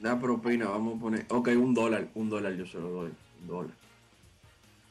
La 0.00 0.18
propina, 0.18 0.68
vamos 0.68 0.96
a 0.96 1.00
poner. 1.00 1.26
Ok, 1.28 1.48
un 1.48 1.74
dólar, 1.74 2.08
un 2.14 2.30
dólar 2.30 2.52
yo 2.54 2.66
se 2.66 2.78
lo 2.78 2.88
doy. 2.88 3.12
Un 3.42 3.46
dólar. 3.48 3.74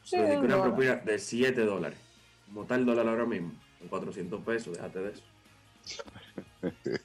Sí, 0.04 0.16
una 0.16 0.62
propina 0.62 0.96
de 0.96 1.18
7 1.18 1.64
dólares. 1.64 1.98
Como 2.46 2.62
está 2.62 2.76
el 2.76 2.86
dólar 2.86 3.08
ahora 3.08 3.24
mismo? 3.24 3.52
Con 3.78 3.88
400 3.88 4.42
pesos, 4.42 4.74
déjate 4.74 4.98
de 5.00 5.12
eso. 5.12 5.22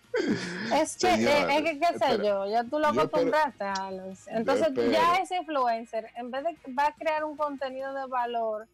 Es 0.73 0.97
que, 0.97 1.07
eh, 1.07 1.57
es 1.57 1.63
que, 1.63 1.79
qué 1.79 1.99
sé 1.99 2.17
yo, 2.23 2.47
ya 2.47 2.63
tú 2.63 2.79
lo 2.79 2.87
acostumbraste 2.87 3.63
a 3.63 3.91
los. 3.91 4.27
Entonces, 4.27 4.69
ya 4.91 5.15
ese 5.17 5.37
influencer, 5.37 6.09
en 6.15 6.31
vez 6.31 6.43
de 6.43 6.73
va 6.73 6.87
a 6.87 6.93
crear 6.93 7.23
un 7.23 7.35
contenido 7.35 7.93
de 7.93 8.05
valor 8.07 8.67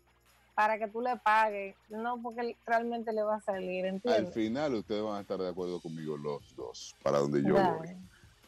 para 0.54 0.78
que 0.78 0.88
tú 0.88 1.02
le 1.02 1.15
pagues, 1.18 1.76
no 1.89 2.22
porque 2.22 2.56
realmente 2.65 3.13
le 3.13 3.24
va 3.24 3.38
a 3.38 3.42
salir, 3.42 3.86
¿entiendes? 3.86 4.28
Al 4.28 4.34
final, 4.34 4.76
ustedes 4.76 5.02
van 5.02 5.18
a 5.18 5.22
estar 5.22 5.38
de 5.38 5.50
acuerdo 5.50 5.80
conmigo 5.80 6.18
los 6.18 6.56
dos, 6.56 6.96
para 7.02 7.20
donde 7.20 7.42
yo 7.42 7.54
voy. 7.54 7.96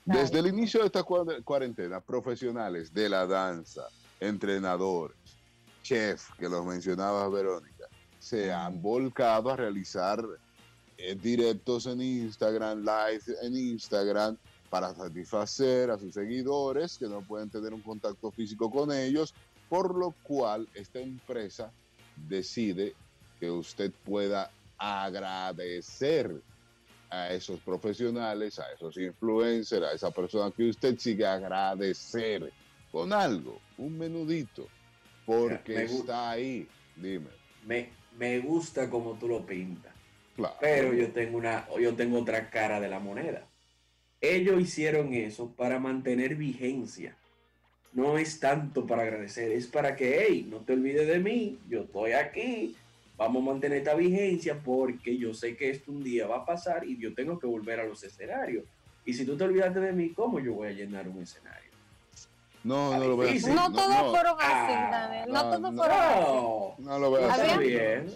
Desde 0.06 0.40
el 0.40 0.48
inicio 0.48 0.80
de 0.80 0.88
esta 0.88 1.04
cuarentena, 1.04 2.02
profesionales 2.02 2.92
de 2.94 3.08
la 3.08 3.28
danza, 3.28 3.84
entrenadores, 4.20 5.18
chef, 5.84 6.30
que 6.40 6.50
los 6.50 6.66
mencionaba 6.66 7.30
Verónica, 7.30 7.86
se 8.20 8.52
han 8.52 8.82
volcado 8.82 9.52
a 9.52 9.56
realizar 9.56 10.24
eh, 10.98 11.16
directos 11.16 11.86
en 11.86 12.02
Instagram, 12.02 12.80
live 12.80 13.24
en 13.44 13.56
Instagram, 13.56 14.38
para 14.72 14.96
satisfacer 14.96 15.92
a 15.92 15.98
sus 16.00 16.14
seguidores 16.14 16.98
que 16.98 17.08
no 17.08 17.22
pueden 17.22 17.50
tener 17.50 17.74
un 17.74 17.82
contacto 17.82 18.32
físico 18.32 18.72
con 18.72 18.92
ellos, 18.92 19.34
por 19.70 19.96
lo 19.96 20.12
cual 20.24 20.68
esta 20.74 21.00
empresa 21.00 21.72
decide 22.16 22.96
que 23.40 23.52
usted 23.52 23.92
pueda 24.06 24.50
agradecer 24.78 26.42
a 27.12 27.34
esos 27.34 27.60
profesionales, 27.60 28.58
a 28.58 28.71
esos 28.74 28.97
influencers, 28.97 29.86
a 29.86 29.91
esa 29.91 30.12
persona 30.12 30.52
que 30.52 30.69
usted 30.69 30.97
sigue 30.97 31.26
agradecer 31.26 32.52
con 32.91 33.12
algo, 33.13 33.60
un 33.78 33.97
menudito, 33.97 34.67
porque 35.26 35.84
está 35.84 36.32
ahí. 36.32 36.67
Dime. 36.95 37.28
Me, 37.65 37.89
me 38.17 38.39
gusta 38.39 38.89
como 38.89 39.13
tú 39.13 39.28
lo 39.28 39.45
pintas. 39.45 39.93
Pero 40.60 40.93
yo 40.93 41.12
tengo 41.12 41.38
una, 41.38 41.67
yo 41.80 41.93
tengo 41.95 42.19
otra 42.19 42.50
cara 42.50 42.80
de 42.80 42.89
la 42.89 43.00
moneda. 43.00 43.45
Ellos 44.21 44.62
hicieron 44.62 45.13
eso 45.13 45.52
para 45.52 45.80
mantener 45.80 46.36
vigencia. 46.36 47.15
No 47.93 48.17
es 48.17 48.39
tanto 48.39 48.88
para 48.88 49.04
agradecer, 49.04 49.52
es 49.52 49.67
para 49.67 49.95
que, 49.97 50.26
hey, 50.26 50.47
no 50.50 50.60
te 50.60 50.74
olvides 50.74 51.08
de 51.08 51.19
mí, 51.19 51.60
yo 51.67 51.82
estoy 51.82 52.13
aquí, 52.13 52.76
vamos 53.22 53.44
a 53.44 53.52
mantener 53.52 53.78
esta 53.78 53.94
vigencia 53.94 54.60
porque 54.64 55.16
yo 55.16 55.32
sé 55.32 55.56
que 55.56 55.70
esto 55.70 55.92
un 55.92 56.04
día 56.04 56.26
va 56.26 56.38
a 56.38 56.46
pasar 56.46 56.84
y 56.84 56.98
yo 56.98 57.14
tengo 57.14 57.38
que 57.38 57.46
volver 57.46 57.80
a 57.80 57.84
los 57.84 58.04
escenarios. 58.04 58.66
Y 59.06 59.14
si 59.14 59.26
tú 59.26 59.38
te 59.38 59.44
olvidaste 59.44 59.80
de 59.80 59.92
mí, 59.94 60.10
¿cómo 60.10 60.40
yo 60.40 60.56
voy 60.56 60.70
a 60.70 60.72
llenar 60.72 61.08
un 61.08 61.22
escenario? 61.22 61.70
No, 62.64 62.98
no 62.98 63.08
lo 63.08 63.18
veo 63.18 63.30
así. 63.30 63.52
No, 63.52 63.72
todos 63.72 64.12
fueron 64.12 64.36
así, 64.40 64.74
ah, 64.76 64.90
Daniel. 64.92 65.30
No, 65.32 65.50
todos 65.52 65.76
fueron 65.76 65.98
así. 65.98 66.82
No 66.84 67.00
lo 67.00 67.12
veo 67.12 67.30
así. 67.30 67.58
Bien. 67.60 68.12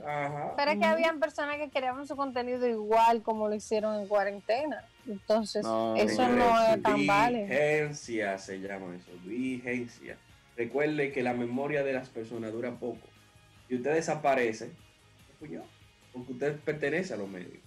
Pero 0.56 0.72
es 0.72 0.80
que 0.80 0.86
habían 0.86 1.20
personas 1.20 1.58
que 1.58 1.70
creaban 1.70 2.08
su 2.08 2.16
contenido 2.16 2.68
igual 2.68 3.22
como 3.22 3.48
lo 3.48 3.54
hicieron 3.54 4.00
en 4.00 4.08
cuarentena. 4.08 4.86
Entonces, 5.08 5.64
eso 5.98 6.30
no 6.30 6.64
es 6.64 6.82
tan 6.82 7.06
válido. 7.06 7.46
Vigencia 7.46 8.40
se 8.40 8.60
llama 8.60 8.96
eso, 8.96 9.12
vigencia. 9.24 10.18
Recuerde 10.58 11.12
que 11.12 11.22
la 11.22 11.34
memoria 11.34 11.84
de 11.84 11.94
las 11.94 12.10
personas 12.10 12.52
dura 12.54 12.72
poco. 12.72 13.08
Si 13.68 13.76
usted 13.76 13.94
desaparece, 13.94 14.72
porque 16.14 16.32
usted 16.32 16.60
pertenece 16.60 17.14
a 17.14 17.18
los 17.18 17.30
medios. 17.30 17.64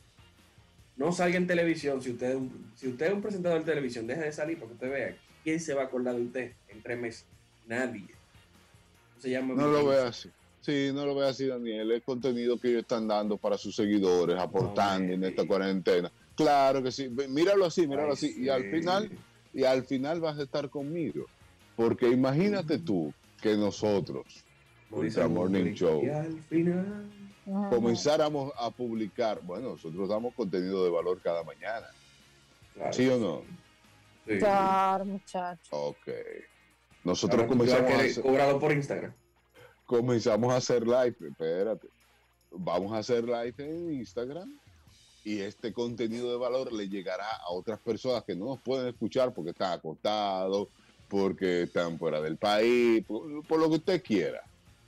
No 0.97 1.13
salga 1.13 1.37
en 1.37 1.47
televisión, 1.47 2.03
si 2.03 2.11
usted, 2.11 2.39
si 2.75 2.89
usted 2.89 3.07
es 3.07 3.13
un 3.13 3.23
presentador 3.23 3.61
de 3.61 3.65
televisión, 3.65 4.07
deje 4.07 4.23
de 4.23 4.33
salir 4.33 4.59
para 4.59 4.69
que 4.69 4.75
usted 4.75 4.91
vea 4.91 5.17
quién 5.45 5.61
se 5.61 5.75
va 5.75 5.83
a 5.83 5.85
acordar 5.85 6.17
de 6.17 6.23
usted 6.23 6.53
en 6.69 6.83
tres 6.83 6.99
meses. 6.99 7.27
Nadie. 7.67 8.07
no 9.25 9.69
lo 9.69 9.87
ve 9.87 9.99
así. 9.99 10.31
Sí, 10.61 10.91
no 10.93 11.07
lo 11.07 11.15
ve 11.15 11.29
así, 11.29 11.47
Daniel. 11.47 11.93
El 11.93 12.03
contenido 12.03 12.59
que 12.59 12.69
ellos 12.69 12.83
están 12.83 13.07
dando 13.07 13.37
para 13.37 13.57
sus 13.57 13.77
seguidores, 13.77 14.39
aportando 14.39 15.13
en 15.13 15.25
esta 15.25 15.47
cuarentena. 15.47 16.11
Claro 16.35 16.83
que 16.83 16.91
sí. 16.91 17.09
Míralo 17.29 17.67
así, 17.67 17.87
míralo 17.87 18.13
así. 18.13 18.35
Y 18.39 18.49
al 18.49 18.71
final, 18.71 19.11
y 19.53 19.65
al 19.65 19.85
final 19.85 20.21
vas 20.21 20.39
a 20.39 20.43
estar 20.43 20.69
conmigo. 20.69 21.27
Porque 21.77 22.09
imagínate 22.09 22.79
tú 22.79 23.13
que 23.41 23.57
nosotros, 23.57 24.45
Morning 24.91 25.75
Show, 25.75 26.03
al 26.13 26.43
final 26.49 27.09
comenzáramos 27.71 28.53
a 28.57 28.71
publicar, 28.71 29.41
bueno, 29.43 29.71
nosotros 29.71 30.09
damos 30.09 30.35
contenido 30.35 30.85
de 30.85 30.91
valor 30.91 31.21
cada 31.23 31.43
mañana. 31.43 31.87
¿Sí 32.93 33.09
o 33.09 33.19
no? 33.19 33.43
Claro, 34.39 35.05
muchachos. 35.05 35.69
Ok. 35.71 36.09
Nosotros 37.05 37.47
comenzamos 37.47 37.91
a 37.91 37.97
hacer, 37.97 38.23
cobrado 38.23 38.59
por 38.59 38.73
Instagram. 38.73 39.13
Comenzamos 39.87 40.53
a 40.53 40.57
hacer 40.57 40.87
live, 40.87 41.17
espérate. 41.29 41.89
Vamos 42.51 42.93
a 42.93 42.99
hacer 42.99 43.25
live 43.25 43.55
en 43.59 43.95
Instagram 43.95 44.59
y 45.25 45.41
este 45.41 45.73
contenido 45.73 46.31
de 46.31 46.37
valor 46.37 46.73
le 46.73 46.89
llegará 46.89 47.31
a 47.37 47.51
otras 47.51 47.79
personas 47.81 48.25
que 48.25 48.35
no 48.35 48.47
nos 48.47 48.61
pueden 48.61 48.89
escuchar 48.89 49.35
porque 49.35 49.51
están 49.51 49.73
acostados, 49.73 50.69
porque 51.09 51.63
están 51.63 51.99
fuera 51.99 52.21
del 52.21 52.37
país, 52.37 53.05
por, 53.05 53.59
lo 53.59 53.69
que 53.69 53.77
usted 53.77 54.03
quiera. 54.03 54.43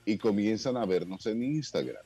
Y 0.04 0.16
comienzan 0.16 0.76
a 0.76 0.86
vernos 0.86 1.26
en 1.26 1.42
Instagram. 1.42 2.02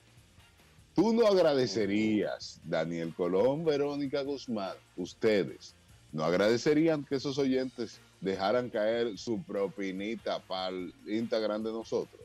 Tú 0.94 1.12
no 1.12 1.26
agradecerías, 1.26 2.60
Daniel 2.64 3.12
Colón, 3.16 3.64
Verónica 3.64 4.22
Guzmán, 4.22 4.76
ustedes, 4.96 5.74
no 6.12 6.24
agradecerían 6.24 7.04
que 7.04 7.16
esos 7.16 7.36
oyentes 7.38 8.00
dejaran 8.20 8.70
caer 8.70 9.18
su 9.18 9.42
propinita 9.42 10.38
para 10.38 10.68
el 10.68 10.94
Instagram 11.06 11.64
de 11.64 11.72
nosotros. 11.72 12.22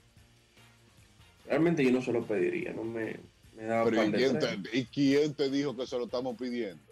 Realmente 1.48 1.84
yo 1.84 1.92
no 1.92 2.02
se 2.02 2.12
lo 2.12 2.24
pediría, 2.26 2.72
no 2.74 2.84
me, 2.84 3.20
me 3.56 3.64
da 3.64 3.84
pero 3.84 4.06
¿y 4.06 4.12
quién, 4.12 4.38
te, 4.38 4.60
¿y 4.72 4.86
quién 4.86 5.34
te 5.34 5.50
dijo 5.50 5.76
que 5.76 5.88
se 5.88 5.98
lo 5.98 6.06
estamos 6.06 6.38
pidiendo? 6.38 6.84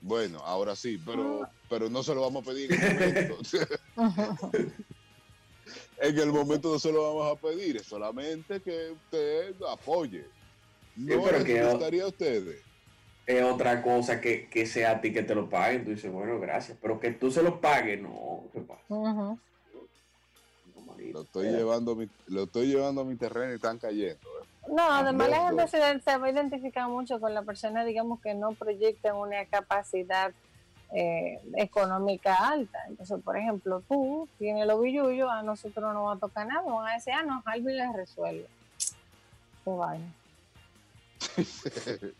Bueno, 0.00 0.40
ahora 0.40 0.74
sí, 0.74 1.00
pero, 1.04 1.44
ah. 1.44 1.50
pero 1.68 1.88
no 1.88 2.02
se 2.02 2.14
lo 2.14 2.22
vamos 2.22 2.42
a 2.42 2.50
pedir 2.50 2.72
en 2.72 2.82
el 2.82 2.94
momento. 2.94 3.38
en 6.00 6.18
el 6.18 6.32
momento 6.32 6.72
no 6.72 6.78
se 6.78 6.92
lo 6.92 7.02
vamos 7.02 7.36
a 7.36 7.40
pedir, 7.40 7.76
es 7.76 7.86
solamente 7.86 8.60
que 8.60 8.90
usted 8.90 9.54
apoye. 9.70 10.24
No 10.98 11.22
pero 11.22 11.44
que 11.44 11.62
gustaría 11.62 12.04
a 12.04 12.08
ustedes. 12.08 12.62
Es 13.26 13.42
otra 13.42 13.82
cosa 13.82 14.20
que, 14.20 14.48
que, 14.48 14.66
sea 14.66 14.92
a 14.92 15.00
ti 15.00 15.12
que 15.12 15.22
te 15.22 15.34
lo 15.34 15.48
paguen. 15.48 15.84
Tú 15.84 15.90
dices, 15.90 16.10
bueno, 16.10 16.40
gracias. 16.40 16.78
Pero 16.80 16.98
que 16.98 17.12
tú 17.12 17.30
se 17.30 17.42
lo 17.42 17.60
pagues, 17.60 18.00
no. 18.00 18.44
¿Qué 18.52 18.60
pasa? 18.60 18.84
lo 21.12 21.22
estoy 21.22 21.46
llevando 21.48 21.92
a 21.92 21.94
mi, 21.94 22.08
lo 22.26 22.44
estoy 22.44 22.66
llevando 22.66 23.02
a 23.02 23.04
mi 23.04 23.16
terreno 23.16 23.52
y 23.52 23.56
están 23.56 23.78
cayendo. 23.78 24.14
¿eh? 24.14 24.46
No, 24.68 24.82
además 24.82 25.30
la 25.30 25.46
gente 25.46 25.68
se, 25.68 25.78
va 26.18 26.26
a 26.26 26.30
identificar 26.30 26.88
mucho 26.88 27.20
con 27.20 27.32
la 27.32 27.42
persona, 27.42 27.84
digamos, 27.84 28.20
que 28.20 28.34
no 28.34 28.52
proyecta 28.52 29.14
una 29.14 29.44
capacidad 29.46 30.32
eh, 30.92 31.40
económica 31.56 32.34
alta. 32.34 32.78
Entonces, 32.88 33.18
por 33.22 33.36
ejemplo, 33.36 33.82
tú 33.88 34.28
tienes 34.38 34.66
los 34.66 34.80
billullos, 34.80 35.30
a 35.30 35.42
nosotros 35.42 35.92
no 35.94 36.04
va 36.04 36.14
a 36.14 36.18
tocar 36.18 36.46
nada, 36.46 36.62
van 36.62 36.88
a 36.88 36.94
decir, 36.94 37.12
ah, 37.14 37.22
no, 37.22 37.42
Alvin 37.46 37.76
les 37.76 37.92
resuelve. 37.94 38.46
Qué 39.64 39.70
vaina. 39.70 40.12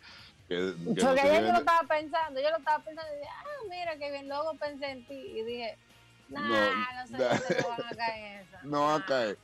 que, 0.49 0.73
Porque 0.85 1.01
yo 1.01 1.15
lo 1.15 1.59
estaba 1.59 1.87
pensando, 1.89 2.41
yo 2.41 2.51
lo 2.51 2.59
estaba 2.59 2.85
pensando 2.85 3.13
y 3.13 3.19
dije, 3.19 3.31
ah, 3.31 3.67
mira 3.69 3.99
qué 3.99 4.11
bien, 4.11 4.29
luego 4.29 4.55
pensé 4.55 4.91
en 4.91 5.07
ti 5.07 5.15
y 5.15 5.43
dije, 5.43 5.79
nah, 6.29 7.03
no, 7.03 7.07
sé 7.07 7.63
no 7.63 7.69
van 7.69 7.87
a 7.93 7.97
caer 7.97 8.43
esa. 8.49 8.63
No 8.63 8.81
va 8.83 8.95
a 8.97 9.07
caer. 9.07 9.39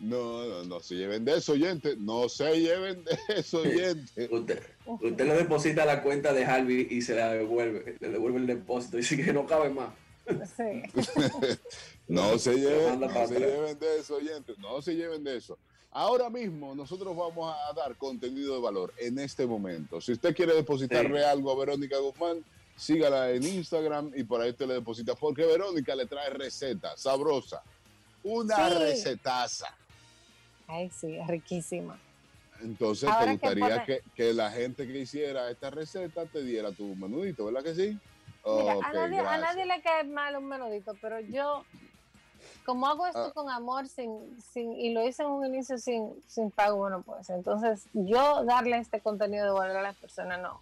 No, 0.00 0.46
no, 0.46 0.64
no 0.64 0.80
se 0.80 0.94
lleven 0.94 1.26
de 1.26 1.36
eso, 1.36 1.52
oyente. 1.52 1.94
No 1.98 2.28
se 2.28 2.58
lleven 2.58 3.04
de 3.04 3.18
eso, 3.36 3.60
oyente. 3.60 4.28
usted, 4.30 4.62
usted 4.86 5.26
le 5.26 5.34
deposita 5.34 5.84
la 5.84 6.02
cuenta 6.02 6.32
de 6.32 6.44
Harvey 6.44 6.88
y 6.90 7.02
se 7.02 7.14
la 7.14 7.32
devuelve. 7.34 7.96
Le 8.00 8.08
devuelve 8.08 8.38
el 8.38 8.46
depósito. 8.46 8.96
y 8.96 9.00
Dice 9.00 9.22
que 9.22 9.32
no 9.32 9.46
cabe 9.46 9.68
más. 9.68 9.90
Sí. 10.56 10.82
no 12.08 12.38
se 12.38 12.54
lleven, 12.54 13.00
no 13.00 13.26
se 13.26 13.38
lleven 13.38 13.78
de 13.78 13.98
eso, 13.98 14.16
oyente. 14.16 14.54
No 14.58 14.80
se 14.80 14.94
lleven 14.94 15.24
de 15.24 15.36
eso. 15.36 15.58
Ahora 15.92 16.30
mismo 16.30 16.74
nosotros 16.74 17.16
vamos 17.16 17.54
a 17.54 17.72
dar 17.72 17.96
contenido 17.96 18.54
de 18.54 18.60
valor 18.60 18.94
en 18.98 19.18
este 19.18 19.46
momento. 19.46 20.00
Si 20.00 20.12
usted 20.12 20.34
quiere 20.34 20.54
depositarle 20.54 21.24
algo 21.24 21.50
a 21.50 21.58
Verónica 21.58 21.98
Guzmán, 21.98 22.44
sígala 22.76 23.30
en 23.30 23.42
Instagram 23.42 24.12
y 24.14 24.22
por 24.22 24.40
ahí 24.40 24.52
te 24.52 24.66
le 24.66 24.74
deposita. 24.74 25.14
Porque 25.14 25.44
Verónica 25.44 25.94
le 25.94 26.06
trae 26.06 26.30
receta 26.30 26.96
sabrosa. 26.96 27.62
Una 28.22 28.68
recetaza 28.68 29.74
Ay, 30.70 30.88
sí, 30.90 31.16
es 31.16 31.26
riquísima. 31.26 31.98
Entonces, 32.62 33.10
¿te 33.18 33.30
gustaría 33.32 33.84
que, 34.14 34.32
la 34.32 34.50
gente 34.52 34.86
que 34.86 35.00
hiciera 35.00 35.50
esta 35.50 35.70
receta 35.70 36.26
te 36.26 36.44
diera 36.44 36.70
tu 36.70 36.94
menudito, 36.94 37.46
verdad 37.46 37.64
que 37.64 37.74
sí? 37.74 37.98
Mira, 38.44 38.74
a, 38.84 39.38
nadie, 39.38 39.66
le 39.66 39.82
cae 39.82 40.04
mal 40.04 40.36
un 40.36 40.46
menudito, 40.46 40.94
pero 41.00 41.18
yo, 41.20 41.64
como 42.70 42.86
hago 42.86 43.04
esto 43.04 43.24
ah. 43.24 43.32
con 43.34 43.50
amor 43.50 43.88
sin, 43.88 44.40
sin, 44.40 44.70
y 44.74 44.92
lo 44.92 45.02
hice 45.02 45.24
en 45.24 45.30
un 45.30 45.44
inicio 45.44 45.76
sin, 45.76 46.22
sin 46.28 46.52
pago, 46.52 46.76
bueno, 46.76 47.02
pues 47.02 47.28
entonces 47.28 47.84
yo 47.94 48.44
darle 48.44 48.78
este 48.78 49.00
contenido 49.00 49.44
de 49.44 49.50
valor 49.50 49.76
a 49.78 49.82
las 49.82 49.96
personas, 49.96 50.40
no. 50.40 50.60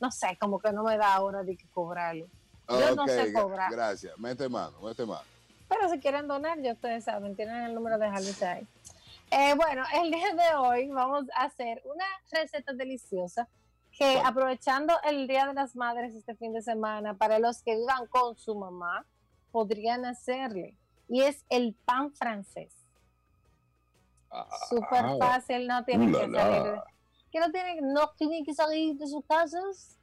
No 0.00 0.10
sé, 0.10 0.36
como 0.40 0.58
que 0.58 0.72
no 0.72 0.82
me 0.82 0.98
da 0.98 1.20
hora 1.20 1.44
de 1.44 1.56
que 1.56 1.64
cobrarlo. 1.68 2.26
Yo 2.68 2.96
no 2.96 3.06
sé 3.06 3.32
cobrar. 3.32 3.70
Gracias, 3.70 4.18
mete 4.18 4.48
mano, 4.48 4.80
mete 4.82 5.06
mano. 5.06 5.22
Pero 5.68 5.88
si 5.88 6.00
quieren 6.00 6.26
donar, 6.26 6.60
ya 6.60 6.72
ustedes 6.72 7.04
saben, 7.04 7.36
tienen 7.36 7.62
el 7.62 7.74
número 7.76 7.96
de 7.96 8.10
Jalita 8.10 8.50
ahí. 8.50 8.66
Eh, 9.30 9.54
bueno, 9.54 9.84
el 9.94 10.10
día 10.10 10.34
de 10.34 10.56
hoy 10.56 10.88
vamos 10.88 11.26
a 11.32 11.44
hacer 11.44 11.80
una 11.84 12.06
receta 12.32 12.72
deliciosa 12.72 13.46
que 13.96 14.18
aprovechando 14.18 14.94
el 15.04 15.28
Día 15.28 15.46
de 15.46 15.54
las 15.54 15.76
Madres 15.76 16.12
este 16.16 16.34
fin 16.34 16.52
de 16.52 16.60
semana, 16.60 17.14
para 17.14 17.38
los 17.38 17.62
que 17.62 17.76
vivan 17.76 18.08
con 18.08 18.36
su 18.36 18.56
mamá, 18.56 19.06
podrían 19.52 20.04
hacerle. 20.04 20.74
Y 21.08 21.22
es 21.22 21.44
el 21.48 21.74
pan 21.84 22.12
francés. 22.12 22.72
Ah, 24.30 24.48
Súper 24.68 25.18
fácil, 25.18 25.66
no 25.66 25.84
tienen 25.84 26.12
que 26.12 26.18
salir. 26.18 26.80
Que 27.30 27.40
no 27.40 27.50
tienen, 27.50 27.92
no 27.92 28.10
tienen 28.16 28.44
que 28.44 28.54
salir 28.54 28.96
de 28.96 29.06
sus 29.06 29.24
casas 29.24 29.98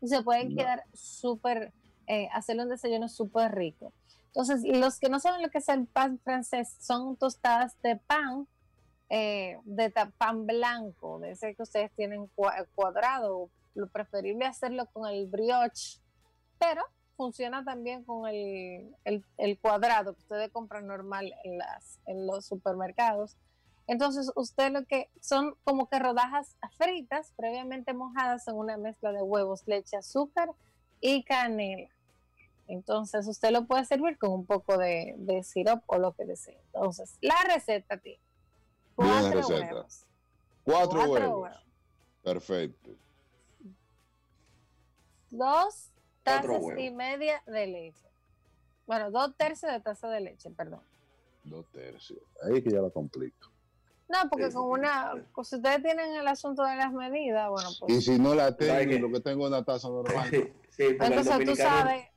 y 0.00 0.08
se 0.08 0.22
pueden 0.22 0.54
quedar 0.56 0.84
súper, 0.92 1.72
eh, 2.06 2.28
hacerle 2.32 2.64
un 2.64 2.68
desayuno 2.70 3.08
súper 3.08 3.54
rico. 3.54 3.92
Entonces, 4.26 4.62
los 4.64 4.98
que 4.98 5.08
no 5.08 5.20
saben 5.20 5.42
lo 5.42 5.50
que 5.50 5.58
es 5.58 5.68
el 5.68 5.86
pan 5.86 6.18
francés, 6.18 6.76
son 6.80 7.16
tostadas 7.16 7.80
de 7.82 7.96
pan 7.96 8.48
eh, 9.14 9.58
de 9.64 9.92
pan 10.16 10.46
blanco, 10.46 11.18
de 11.18 11.32
ese 11.32 11.54
que 11.54 11.62
ustedes 11.62 11.92
tienen 11.92 12.30
cuadrado. 12.74 13.50
Lo 13.74 13.86
preferible 13.88 14.46
hacerlo 14.46 14.86
con 14.86 15.06
el 15.06 15.26
brioche, 15.26 16.00
pero 16.58 16.82
funciona 17.16 17.64
también 17.64 18.04
con 18.04 18.28
el, 18.28 18.94
el, 19.04 19.58
cuadrado 19.58 20.14
que 20.14 20.20
ustedes 20.20 20.50
compran 20.50 20.86
normal 20.86 21.32
en, 21.44 21.58
las, 21.58 21.98
en 22.06 22.26
los 22.26 22.46
supermercados. 22.46 23.36
Entonces, 23.86 24.30
usted 24.36 24.70
lo 24.72 24.84
que 24.84 25.10
son 25.20 25.54
como 25.64 25.88
que 25.88 25.98
rodajas 25.98 26.56
fritas 26.76 27.32
previamente 27.36 27.92
mojadas 27.92 28.46
en 28.48 28.54
una 28.54 28.76
mezcla 28.76 29.12
de 29.12 29.22
huevos, 29.22 29.62
leche, 29.66 29.96
azúcar 29.96 30.50
y 31.00 31.24
canela. 31.24 31.90
Entonces, 32.68 33.26
usted 33.26 33.50
lo 33.50 33.66
puede 33.66 33.84
servir 33.84 34.18
con 34.18 34.30
un 34.30 34.46
poco 34.46 34.78
de, 34.78 35.14
de 35.18 35.42
sirope 35.42 35.82
o 35.86 35.98
lo 35.98 36.12
que 36.12 36.24
desee. 36.24 36.58
Entonces, 36.72 37.18
la 37.20 37.36
receta 37.52 37.98
tiene 37.98 38.20
Cuatro 38.94 39.46
huevos. 39.46 40.06
Cuatro, 40.64 41.10
huevos. 41.10 41.50
Perfecto. 42.22 42.90
Dos 45.30 45.91
tazas 46.22 46.62
y 46.76 46.90
media 46.90 47.42
de 47.46 47.66
leche. 47.66 48.06
Bueno, 48.86 49.10
dos 49.10 49.36
tercios 49.36 49.72
de 49.72 49.80
taza 49.80 50.08
de 50.08 50.20
leche, 50.20 50.50
perdón. 50.50 50.82
Dos 51.44 51.66
tercios. 51.72 52.20
Ahí 52.42 52.62
que 52.62 52.70
ya 52.70 52.80
lo 52.80 52.92
complico. 52.92 53.50
No, 54.08 54.28
porque 54.28 54.50
con 54.50 54.64
una, 54.64 55.14
pues, 55.34 55.48
si 55.48 55.56
ustedes 55.56 55.82
tienen 55.82 56.14
el 56.14 56.28
asunto 56.28 56.62
de 56.64 56.76
las 56.76 56.92
medidas, 56.92 57.48
bueno, 57.48 57.70
pues. 57.80 57.92
Y 57.94 58.02
si 58.02 58.18
no 58.18 58.34
la 58.34 58.54
tengo, 58.54 59.08
lo 59.08 59.12
que 59.12 59.20
tengo 59.20 59.46
es 59.46 59.52
una 59.52 59.64
taza 59.64 59.88
normal. 59.88 60.28
sí, 60.70 60.82
Entonces 61.00 61.44
tú 61.46 61.56
sabes 61.56 62.08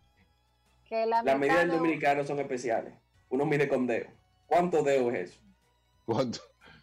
que 0.85 1.05
la 1.05 1.23
las 1.23 1.39
medidas 1.39 1.59
del 1.59 1.71
dominicano 1.71 2.23
son 2.23 2.39
especiales. 2.39 2.93
Uno 3.29 3.45
mide 3.45 3.67
con 3.67 3.87
dedo. 3.87 4.09
¿Cuánto 4.45 4.83
dedo 4.83 5.09
es 5.11 5.31
eso? 5.31 5.39
¿Cuánto? 6.05 6.39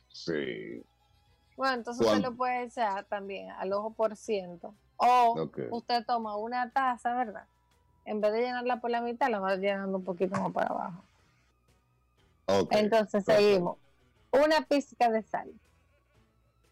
Sí. 0.09 0.83
Bueno, 1.57 1.75
entonces 1.75 2.07
usted 2.07 2.21
lo 2.21 2.35
puede 2.35 2.65
echar 2.65 3.05
también 3.05 3.51
al 3.51 3.73
ojo 3.73 3.93
por 3.93 4.17
ciento. 4.17 4.75
O 5.03 5.51
usted 5.73 6.05
toma 6.07 6.37
una 6.37 6.71
taza, 6.71 7.15
¿verdad? 7.15 7.45
En 8.05 8.21
vez 8.21 8.33
de 8.33 8.43
llenarla 8.43 8.81
por 8.81 8.91
la 8.91 9.01
mitad, 9.01 9.29
la 9.31 9.41
va 9.41 9.57
llenando 9.57 9.99
un 9.99 10.05
poquito 10.05 10.41
más 10.41 10.53
para 10.53 10.69
abajo. 10.69 11.03
Entonces 12.71 13.25
seguimos. 13.25 13.79
Una 14.31 14.63
pizca 14.63 15.11
de 15.11 15.23
sal. 15.23 15.53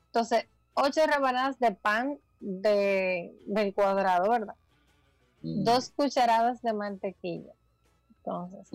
Entonces, 0.06 0.46
ocho 0.74 1.00
rebanadas 1.06 1.58
de 1.58 1.72
pan 1.72 2.18
de, 2.40 3.34
del 3.46 3.74
cuadrado, 3.74 4.30
¿verdad? 4.30 4.54
Dos 5.42 5.90
cucharadas 5.90 6.62
de 6.62 6.72
mantequilla. 6.72 7.52
Entonces, 8.18 8.68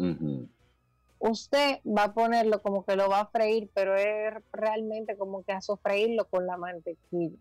usted 1.20 1.80
va 1.86 2.06
a 2.06 2.14
ponerlo 2.14 2.62
como 2.62 2.84
que 2.84 2.96
lo 2.96 3.10
va 3.10 3.22
a 3.22 3.28
freír, 3.28 3.70
pero 3.74 3.96
es 3.96 4.34
realmente 4.52 5.18
como 5.18 5.44
que 5.44 5.52
a 5.52 5.62
sofreírlo 5.62 6.26
con 6.26 6.46
la 6.46 6.58
mantequilla. 6.58 7.38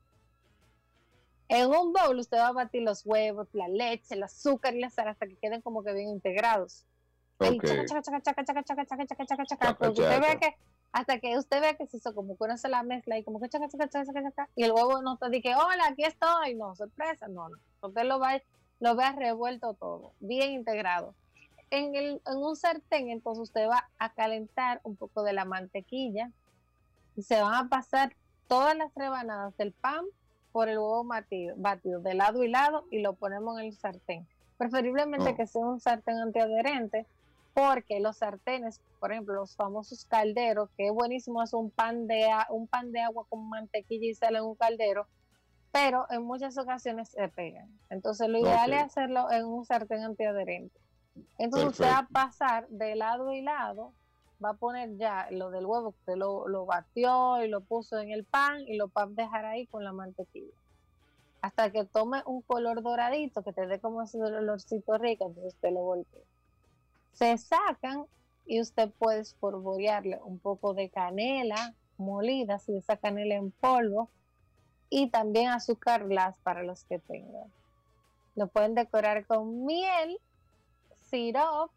En 1.55 1.71
un 1.71 1.93
bowl 1.93 2.19
usted 2.19 2.39
va 2.39 2.49
a 2.49 2.53
batir 2.53 2.83
los 2.83 3.07
huevos, 3.07 3.49
la 3.53 3.69
leche, 3.69 4.15
el 4.15 4.23
azúcar 4.25 4.75
y 4.75 4.81
la 4.81 4.91
sal 4.91 5.09
hasta 5.09 5.27
que 5.27 5.37
queden 5.37 5.61
como 5.63 5.85
que 5.85 5.93
bien 5.93 6.09
integrados. 6.09 6.85
usted 9.89 10.21
ve 10.21 10.39
que 10.41 10.57
hasta 10.91 11.19
que 11.19 11.39
usted 11.39 11.61
vea 11.61 11.75
que 11.75 11.87
se 11.87 11.97
hizo 11.97 12.15
como 12.15 12.37
que 12.37 12.45
uno 12.45 12.57
se 12.57 12.69
la 12.69 12.83
mezcla 12.83 13.19
y 13.19 13.25
como 13.25 13.41
que 13.41 13.49
chaca, 13.49 13.69
chaca, 13.69 13.89
chaca, 13.89 14.05
chaca, 14.05 14.49
y 14.55 14.65
el 14.65 14.73
huevo 14.73 15.03
no 15.03 15.17
te 15.17 15.29
dice, 15.31 15.55
hola, 15.55 15.87
aquí 15.91 16.05
estoy, 16.05 16.55
no, 16.55 16.75
sorpresa, 16.77 17.29
no, 17.29 17.49
no. 17.49 17.57
Usted 17.83 18.05
lo 18.05 18.19
va, 18.21 18.41
lo 18.81 18.95
vea 18.95 19.13
revuelto 19.13 19.75
todo, 19.75 20.13
bien 20.21 20.53
integrado 20.53 21.15
en, 21.71 21.95
el, 21.95 22.23
en 22.27 22.37
un 22.37 22.57
sartén, 22.57 23.11
entonces 23.11 23.43
usted 23.43 23.69
va 23.69 23.89
a 23.99 24.13
calentar 24.13 24.81
un 24.85 24.97
poco 24.97 25.23
de 25.23 25.33
la 25.33 25.45
mantequilla 25.45 26.31
y 27.17 27.23
se 27.23 27.41
van 27.41 27.55
a 27.55 27.69
pasar 27.69 28.17
todas 28.49 28.77
las 28.77 28.95
rebanadas 28.95 29.57
del 29.57 29.73
pan 29.73 30.05
por 30.55 30.69
el 30.69 30.79
huevo 30.79 31.03
batido, 31.03 31.57
batido 31.59 32.01
de 32.01 32.15
lado 32.15 32.45
y 32.45 32.49
lado 32.49 32.85
y 32.93 33.01
lo 33.01 33.15
ponemos 33.15 33.59
en 33.59 33.67
el 33.67 33.77
sartén. 33.77 34.25
Preferiblemente 34.57 35.31
Oh. 35.31 35.37
que 35.37 35.49
sea 35.49 35.67
un 35.67 35.81
sartén 35.81 36.17
antiadherente 36.19 37.07
porque 37.55 37.99
los 37.99 38.19
sartenes, 38.19 38.81
por 39.01 39.11
ejemplo, 39.11 39.35
los 39.35 39.57
famosos 39.57 40.05
calderos, 40.05 40.71
que 40.77 40.87
es 40.87 40.93
buenísimo 40.93 41.41
hacer 41.41 41.59
un 41.59 41.73
pan 41.73 42.07
de, 42.07 42.29
un 42.51 42.69
pan 42.69 42.93
de 42.93 43.01
agua 43.01 43.27
con 43.29 43.49
mantequilla 43.49 44.07
y 44.07 44.15
sal 44.15 44.37
en 44.37 44.45
un 44.45 44.55
caldero, 44.55 45.09
pero 45.73 46.07
en 46.11 46.23
muchas 46.23 46.57
ocasiones 46.57 47.09
se 47.09 47.27
pegan. 47.31 47.69
Entonces 47.91 48.29
lo 48.29 48.39
ideal 48.39 48.73
es 48.75 48.85
hacerlo 48.85 49.33
en 49.33 49.47
un 49.47 49.65
sartén 49.65 50.05
antiadherente. 50.05 50.79
Entonces 51.37 51.71
usted 51.71 51.87
va 51.87 51.99
a 51.99 52.07
pasar 52.07 52.69
de 52.69 52.95
lado 52.95 53.33
y 53.33 53.43
lado, 53.43 53.93
va 54.43 54.51
a 54.51 54.55
poner 54.55 54.97
ya 54.97 55.29
lo 55.31 55.51
del 55.51 55.67
huevo, 55.67 55.93
que 55.93 55.99
usted 55.99 56.17
lo, 56.17 56.49
lo 56.49 56.67
batió 56.67 57.43
y 57.43 57.49
lo 57.49 57.61
puso 57.61 57.99
en 57.99 58.11
el 58.11 58.25
pan 58.25 58.63
y 58.67 58.77
lo 58.77 58.89
va 58.89 59.03
a 59.03 59.07
dejar 59.07 59.45
ahí 59.45 59.67
con 59.67 59.85
la 59.85 59.93
mantequilla. 59.93 60.55
Hasta 61.41 61.71
que 61.71 61.85
tome 61.85 62.23
un 62.27 62.41
color 62.43 62.83
doradito, 62.83 63.43
que 63.43 63.53
te 63.53 63.67
dé 63.67 63.79
como 63.79 64.03
ese 64.03 64.19
olorcito 64.23 64.97
rico, 64.99 65.27
entonces 65.27 65.55
usted 65.55 65.73
lo 65.73 65.83
voltea. 65.83 66.23
Se 67.13 67.37
sacan 67.39 68.07
y 68.47 68.61
usted 68.61 68.91
puede 68.99 69.21
espolvorearle 69.21 70.21
un 70.25 70.39
poco 70.39 70.75
de 70.75 70.89
canela 70.89 71.75
molida, 71.97 72.59
si 72.59 72.77
esa 72.77 72.97
canela 72.97 73.35
en 73.35 73.51
polvo, 73.51 74.11
y 74.91 75.11
también 75.11 75.49
azúcar 75.49 76.09
glass 76.09 76.37
para 76.43 76.63
los 76.63 76.85
que 76.85 76.99
tengan. 76.99 77.51
Lo 78.35 78.49
pueden 78.49 78.75
decorar 78.75 79.27
con 79.27 79.65
miel, 79.65 80.19
sirop, 81.11 81.71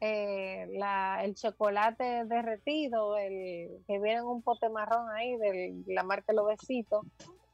eh, 0.00 0.66
la- 0.72 1.24
el 1.24 1.34
chocolate 1.34 2.24
derretido, 2.26 3.16
el 3.16 3.82
que 3.86 3.98
viene 3.98 4.20
en 4.20 4.24
un 4.26 4.42
pote 4.42 4.68
marrón 4.68 5.08
ahí 5.10 5.36
de 5.36 5.82
la 5.86 6.02
marca 6.02 6.32
Los 6.32 6.46
Besitos, 6.46 7.04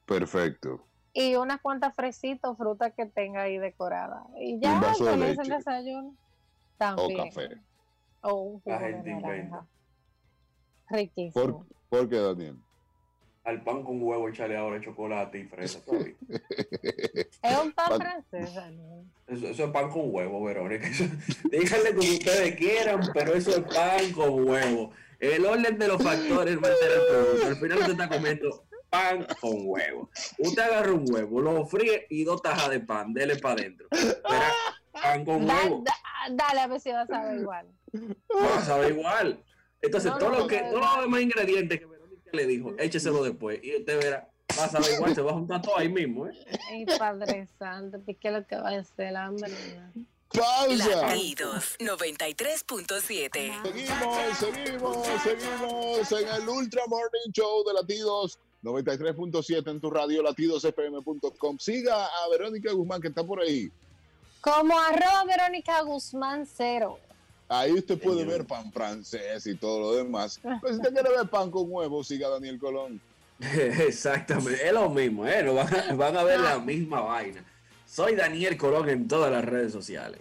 Perfecto. 0.06 0.84
y 1.12 1.36
unas 1.36 1.60
cuantas 1.60 1.94
fresitas 1.94 2.50
o 2.50 2.56
frutas 2.56 2.92
que 2.96 3.06
tenga 3.06 3.42
ahí 3.42 3.58
decorada. 3.58 4.24
Y 4.40 4.54
un 4.54 4.60
ya, 4.60 4.80
vaso 4.80 5.04
de 5.04 5.10
con 5.12 5.22
ese 5.22 5.42
leche. 5.44 5.54
desayuno. 5.56 6.16
También. 6.78 7.30
café. 7.30 7.48
O 8.22 8.34
un 8.34 8.60
jugo 8.60 8.62
La 8.66 8.78
de 8.78 8.92
gente 8.92 9.10
naranja. 9.10 9.34
inventa. 9.36 9.66
Riquísimo. 10.88 11.44
¿Por, 11.44 11.66
¿Por 11.88 12.08
qué, 12.08 12.16
Daniel? 12.16 12.56
Al 13.44 13.62
pan 13.64 13.82
con 13.82 14.00
huevo 14.00 14.28
echarle 14.28 14.56
ahora 14.56 14.80
chocolate 14.80 15.40
y 15.40 15.44
fresa. 15.44 15.84
todavía. 15.84 16.14
Es 17.42 17.58
un 17.58 17.72
pan 17.72 17.88
Pan- 17.88 18.00
francés, 18.00 18.54
Daniel. 18.54 19.04
Eso, 19.26 19.46
eso 19.48 19.64
es 19.64 19.70
pan 19.72 19.90
con 19.90 20.02
huevo, 20.14 20.44
Verónica. 20.44 20.86
Eso- 20.86 21.04
díganle 21.50 21.94
como 21.94 22.08
ustedes 22.08 22.54
quieran, 22.56 23.00
pero 23.12 23.34
eso 23.34 23.50
es 23.50 23.60
pan 23.74 24.12
con 24.12 24.48
huevo. 24.48 24.92
El 25.18 25.44
orden 25.44 25.76
de 25.78 25.88
los 25.88 26.00
factores 26.02 26.56
va 26.56 26.68
a 26.68 26.76
ser 26.76 26.92
el 26.92 27.06
producto. 27.08 27.46
Al 27.48 27.56
final 27.56 27.78
usted 27.78 27.92
está 27.92 28.08
comiendo 28.08 28.64
pan 28.90 29.26
con 29.40 29.52
huevo. 29.64 30.10
Usted 30.38 30.62
agarra 30.62 30.92
un 30.92 31.04
huevo, 31.12 31.40
lo 31.40 31.66
fríe 31.66 32.06
y 32.10 32.22
dos 32.24 32.42
tajas 32.42 32.70
de 32.70 32.78
pan, 32.80 33.12
dele 33.12 33.36
para 33.36 33.54
adentro. 33.54 33.88
Pan 34.92 35.24
con 35.24 35.46
Da- 35.46 35.54
huevo. 35.64 35.82
da- 35.84 36.34
dale 36.34 36.60
a 36.60 36.66
ver 36.68 36.80
si 36.80 36.90
va 36.92 37.02
a 37.02 37.06
saber 37.06 37.40
igual. 37.40 37.66
Va 37.94 38.58
a 38.58 38.64
saber 38.64 38.92
igual. 38.92 39.42
Entonces, 39.80 40.12
No, 40.12 40.18
todo 40.18 40.30
no, 40.30 40.38
lo 40.40 40.46
que, 40.46 40.60
no, 40.62 40.68
todos 40.70 40.80
no. 40.84 40.94
los 40.96 41.04
demás 41.06 41.20
ingredientes 41.22 41.80
que 41.80 41.86
le 42.32 42.46
dijo, 42.46 42.74
écheselo 42.78 43.22
después. 43.22 43.60
Y 43.62 43.76
usted 43.76 44.00
verá, 44.00 44.28
va 44.58 44.64
a 44.64 44.68
saber 44.68 44.92
igual, 44.94 45.14
se 45.14 45.22
va 45.22 45.30
a 45.30 45.34
juntar 45.34 45.62
todo 45.62 45.78
ahí 45.78 45.88
mismo, 45.88 46.26
¿eh? 46.26 46.32
Ay, 46.70 46.86
Padre 46.98 47.46
Santo, 47.58 48.00
¿qué 48.04 48.16
es 48.20 48.32
lo 48.32 48.46
que 48.46 48.56
va 48.56 48.70
a 48.70 48.78
hacer 48.80 49.06
el 49.06 49.16
hambre? 49.16 49.52
¡Pausa! 50.32 51.02
Latidos 51.02 51.76
93.7. 51.78 53.62
Seguimos, 53.62 54.38
seguimos, 54.38 55.06
seguimos 55.22 56.12
en 56.12 56.28
el 56.28 56.48
Ultra 56.48 56.82
Morning 56.88 57.32
Show 57.32 57.64
de 57.64 57.74
Latidos 57.74 58.38
93.7 58.62 59.70
en 59.70 59.80
tu 59.80 59.90
radio, 59.90 60.22
latidosfm.com. 60.22 61.58
Siga 61.58 62.06
a 62.06 62.28
Verónica 62.30 62.72
Guzmán 62.72 63.00
que 63.00 63.08
está 63.08 63.24
por 63.24 63.40
ahí. 63.40 63.70
Como 64.40 64.78
arroba 64.78 65.24
Verónica 65.24 65.82
Guzmán 65.82 66.46
cero. 66.46 66.98
Ahí 67.52 67.72
usted 67.72 68.00
puede 68.00 68.24
ver 68.24 68.46
pan 68.46 68.72
francés 68.72 69.46
y 69.46 69.54
todo 69.54 69.80
lo 69.80 69.94
demás. 69.96 70.40
Pero 70.42 70.58
si 70.68 70.74
usted 70.74 70.92
quiere 70.94 71.10
ver 71.10 71.28
pan 71.28 71.50
con 71.50 71.66
huevo, 71.68 72.02
siga 72.02 72.30
Daniel 72.30 72.58
Colón. 72.58 72.98
Exactamente, 73.40 74.66
es 74.66 74.72
lo 74.72 74.88
mismo, 74.88 75.26
¿eh? 75.26 75.42
Van, 75.42 75.74
a, 75.74 75.94
van 75.94 76.16
a 76.16 76.24
ver 76.24 76.40
la 76.40 76.58
misma 76.58 77.02
vaina. 77.02 77.44
Soy 77.84 78.14
Daniel 78.14 78.56
Colón 78.56 78.88
en 78.88 79.06
todas 79.06 79.30
las 79.30 79.44
redes 79.44 79.70
sociales. 79.70 80.20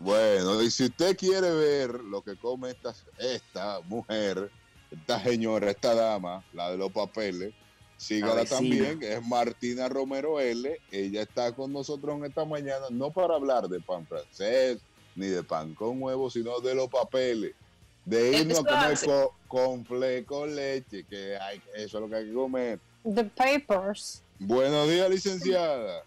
Bueno, 0.00 0.60
y 0.60 0.72
si 0.72 0.86
usted 0.86 1.16
quiere 1.16 1.54
ver 1.54 2.00
lo 2.02 2.22
que 2.22 2.34
come 2.34 2.70
esta, 2.70 2.92
esta 3.16 3.78
mujer, 3.82 4.50
esta 4.90 5.22
señora, 5.22 5.70
esta 5.70 5.94
dama, 5.94 6.44
la 6.52 6.72
de 6.72 6.78
los 6.78 6.90
papeles, 6.90 7.54
sígala 7.96 8.44
también, 8.44 8.98
que 8.98 9.12
es 9.12 9.24
Martina 9.24 9.88
Romero 9.88 10.40
L. 10.40 10.80
Ella 10.90 11.22
está 11.22 11.52
con 11.52 11.72
nosotros 11.72 12.16
en 12.16 12.24
esta 12.24 12.44
mañana, 12.44 12.86
no 12.90 13.12
para 13.12 13.36
hablar 13.36 13.68
de 13.68 13.78
pan 13.78 14.04
francés, 14.04 14.78
ni 15.14 15.26
de 15.26 15.42
pan 15.42 15.74
con 15.74 16.00
huevo, 16.02 16.30
sino 16.30 16.60
de 16.60 16.74
los 16.74 16.88
papeles. 16.88 17.54
De 18.04 18.32
irnos 18.38 18.58
a 18.60 18.64
comer 18.64 18.98
co- 19.04 19.34
con 19.46 19.84
fle 19.84 20.24
con 20.24 20.54
leche, 20.54 21.04
que 21.04 21.36
hay, 21.38 21.62
eso 21.74 21.98
es 21.98 22.02
lo 22.02 22.08
que 22.08 22.16
hay 22.16 22.26
que 22.26 22.32
comer. 22.34 22.80
The 23.14 23.24
Papers. 23.24 24.22
Buenos 24.38 24.88
días, 24.88 25.08
licenciada. 25.08 26.02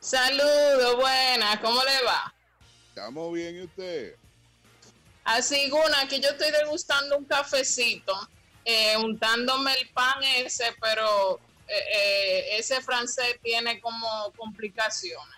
Saludos, 0.00 0.96
buenas, 0.96 1.58
¿cómo 1.60 1.82
le 1.84 2.04
va? 2.04 2.34
¿Estamos 2.88 3.32
bien 3.32 3.56
y 3.56 3.62
usted? 3.62 4.14
Así, 5.24 5.68
Guna, 5.70 6.08
que 6.08 6.20
yo 6.20 6.30
estoy 6.30 6.50
degustando 6.50 7.18
un 7.18 7.24
cafecito, 7.24 8.14
eh, 8.64 8.96
untándome 8.96 9.74
el 9.74 9.88
pan 9.90 10.22
ese, 10.38 10.64
pero 10.80 11.38
eh, 11.68 11.72
eh, 11.94 12.44
ese 12.58 12.80
francés 12.80 13.38
tiene 13.42 13.80
como 13.80 14.32
complicaciones. 14.36 15.36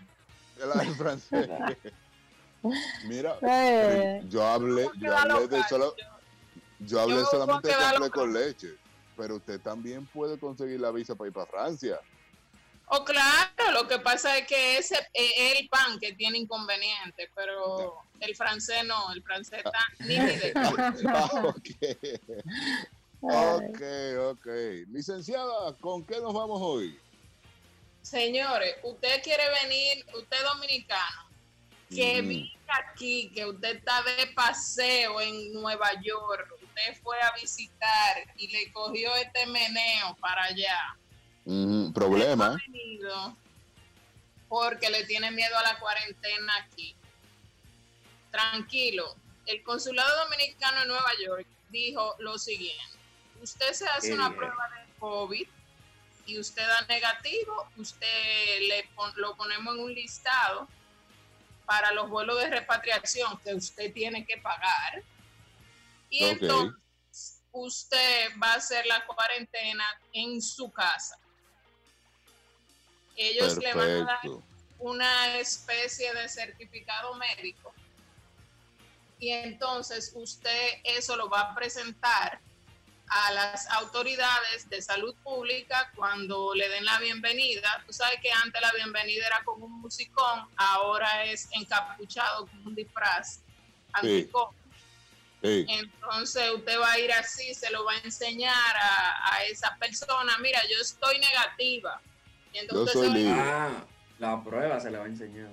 El 0.83 0.95
francés. 0.95 1.49
Mira, 3.05 3.39
Eh. 3.43 4.23
yo 4.29 4.45
hablé, 4.45 4.85
¿Cómo 4.85 5.01
yo 5.01 5.17
hablé 5.17 5.49
de 5.49 5.63
solo, 5.69 5.95
yo 6.81 7.01
hablé 7.01 7.17
yo 7.17 7.25
solamente 7.27 7.69
de 7.69 7.75
café 7.75 8.11
con 8.11 8.33
leche, 8.33 8.75
pero 9.17 9.37
usted 9.37 9.61
también 9.61 10.07
puede 10.07 10.39
conseguir 10.39 10.81
la 10.81 10.91
visa 10.91 11.15
para 11.15 11.29
ir 11.29 11.35
para 11.35 11.47
Francia. 11.47 12.01
Oh, 12.93 13.05
claro, 13.05 13.71
lo 13.73 13.87
que 13.87 14.01
pasa 14.01 14.37
es 14.37 14.47
que 14.49 14.77
ese 14.79 14.97
es 15.15 15.61
el 15.61 15.69
pan 15.69 15.99
que 16.01 16.13
tiene 16.15 16.39
inconveniente, 16.39 17.31
pero 17.37 18.03
el 18.19 18.35
francés 18.35 18.85
no, 18.85 19.13
el 19.13 19.23
francés 19.23 19.63
está 19.65 19.79
nítido. 20.01 20.53
Ah, 23.23 23.57
ok, 23.57 23.71
ok, 23.71 23.83
ok. 24.31 24.47
Licenciada, 24.89 25.75
¿con 25.79 26.03
qué 26.05 26.19
nos 26.21 26.33
vamos 26.33 26.59
hoy? 26.63 26.99
Señores, 28.03 28.77
usted 28.83 29.23
quiere 29.23 29.45
venir, 29.63 30.05
usted 30.15 30.39
es 30.39 30.43
dominicano, 30.43 31.30
que 31.91 32.23
venga 32.23 32.49
aquí, 32.93 33.31
que 33.35 33.45
usted 33.47 33.77
está 33.77 34.03
de 34.03 34.29
paseo 34.29 35.21
en 35.21 35.53
Nueva 35.53 35.91
York, 36.03 36.49
usted 36.63 37.03
fue 37.03 37.21
a 37.21 37.33
visitar 37.33 38.17
y 38.37 38.49
le 38.49 38.73
cogió 38.73 39.15
este 39.17 39.45
meneo 39.47 40.17
para 40.21 40.45
allá. 40.45 40.97
Ujú, 41.45 41.93
Problema, 41.93 42.57
porque 44.49 44.89
le 44.91 45.05
tiene 45.05 45.31
miedo 45.31 45.57
a 45.59 45.63
la 45.63 45.79
cuarentena 45.79 46.53
aquí. 46.65 46.95
Tranquilo, 48.31 49.17
el 49.47 49.63
consulado 49.65 50.25
dominicano 50.25 50.83
en 50.83 50.89
Nueva 50.89 51.11
York 51.25 51.47
dijo 51.71 52.15
lo 52.21 52.39
siguiente: 52.39 52.99
usted 53.43 53.73
se 53.73 53.87
hace 53.89 54.09
Qué 54.09 54.15
una 54.15 54.29
bien. 54.29 54.39
prueba 54.39 54.69
de 54.69 54.93
COVID 55.01 55.49
y 56.27 56.39
usted 56.39 56.65
da 56.67 56.83
negativo, 56.83 57.67
usted 57.77 58.61
le 58.69 58.85
pon- 58.95 59.13
lo 59.17 59.37
ponemos 59.37 59.75
en 59.75 59.81
un 59.83 59.95
listado 59.95 60.69
para 61.71 61.93
los 61.93 62.11
vuelos 62.11 62.37
de 62.41 62.51
repatriación 62.51 63.39
que 63.45 63.55
usted 63.55 63.93
tiene 63.93 64.27
que 64.27 64.39
pagar. 64.39 65.05
Y 66.09 66.25
entonces 66.25 67.45
usted 67.53 68.31
va 68.43 68.55
a 68.55 68.57
hacer 68.57 68.85
la 68.87 69.07
cuarentena 69.07 69.85
en 70.13 70.43
su 70.43 70.69
casa. 70.73 71.17
Ellos 73.15 73.57
le 73.59 73.73
van 73.73 73.89
a 73.89 74.05
dar 74.05 74.19
una 74.81 75.37
especie 75.37 76.13
de 76.13 76.29
certificado 76.29 77.15
médico 77.15 77.73
y 79.21 79.31
entonces 79.31 80.11
usted 80.17 80.81
eso 80.83 81.15
lo 81.15 81.31
va 81.31 81.41
a 81.43 81.55
presentar 81.55 82.41
a 83.13 83.33
las 83.33 83.69
autoridades 83.73 84.69
de 84.71 84.81
salud 84.81 85.15
pública 85.25 85.91
cuando 85.97 86.55
le 86.55 86.69
den 86.69 86.85
la 86.85 86.99
bienvenida. 87.01 87.83
Tú 87.87 87.93
sabes 87.93 88.21
que 88.23 88.31
antes 88.31 88.61
la 88.61 88.71
bienvenida 88.73 89.27
era 89.27 89.43
con 89.45 89.61
un 89.63 89.81
musicón, 89.81 90.47
ahora 90.57 91.25
es 91.25 91.49
encapuchado 91.53 92.47
con 92.47 92.69
un 92.69 92.75
disfraz 92.75 93.41
anticovid. 93.93 94.57
Sí, 95.43 95.65
Entonces 95.69 96.51
usted 96.51 96.79
va 96.79 96.93
a 96.93 96.99
ir 96.99 97.11
así, 97.13 97.55
se 97.55 97.71
lo 97.71 97.85
va 97.85 97.93
a 97.95 97.99
enseñar 98.05 98.77
a, 98.77 99.35
a 99.37 99.45
esa 99.45 99.75
persona, 99.79 100.37
mira, 100.39 100.61
yo 100.71 100.79
estoy 100.81 101.19
negativa. 101.19 102.01
Y 102.53 102.59
entonces 102.59 102.95
Yo 102.95 103.01
soy 103.01 103.09
se 103.09 103.13
va- 103.13 103.19
libre. 103.19 103.41
Ah, 103.41 103.85
la 104.19 104.45
prueba 104.45 104.79
se 104.79 104.91
le 104.91 104.99
va 104.99 105.05
a 105.05 105.09
enseñar. 105.09 105.49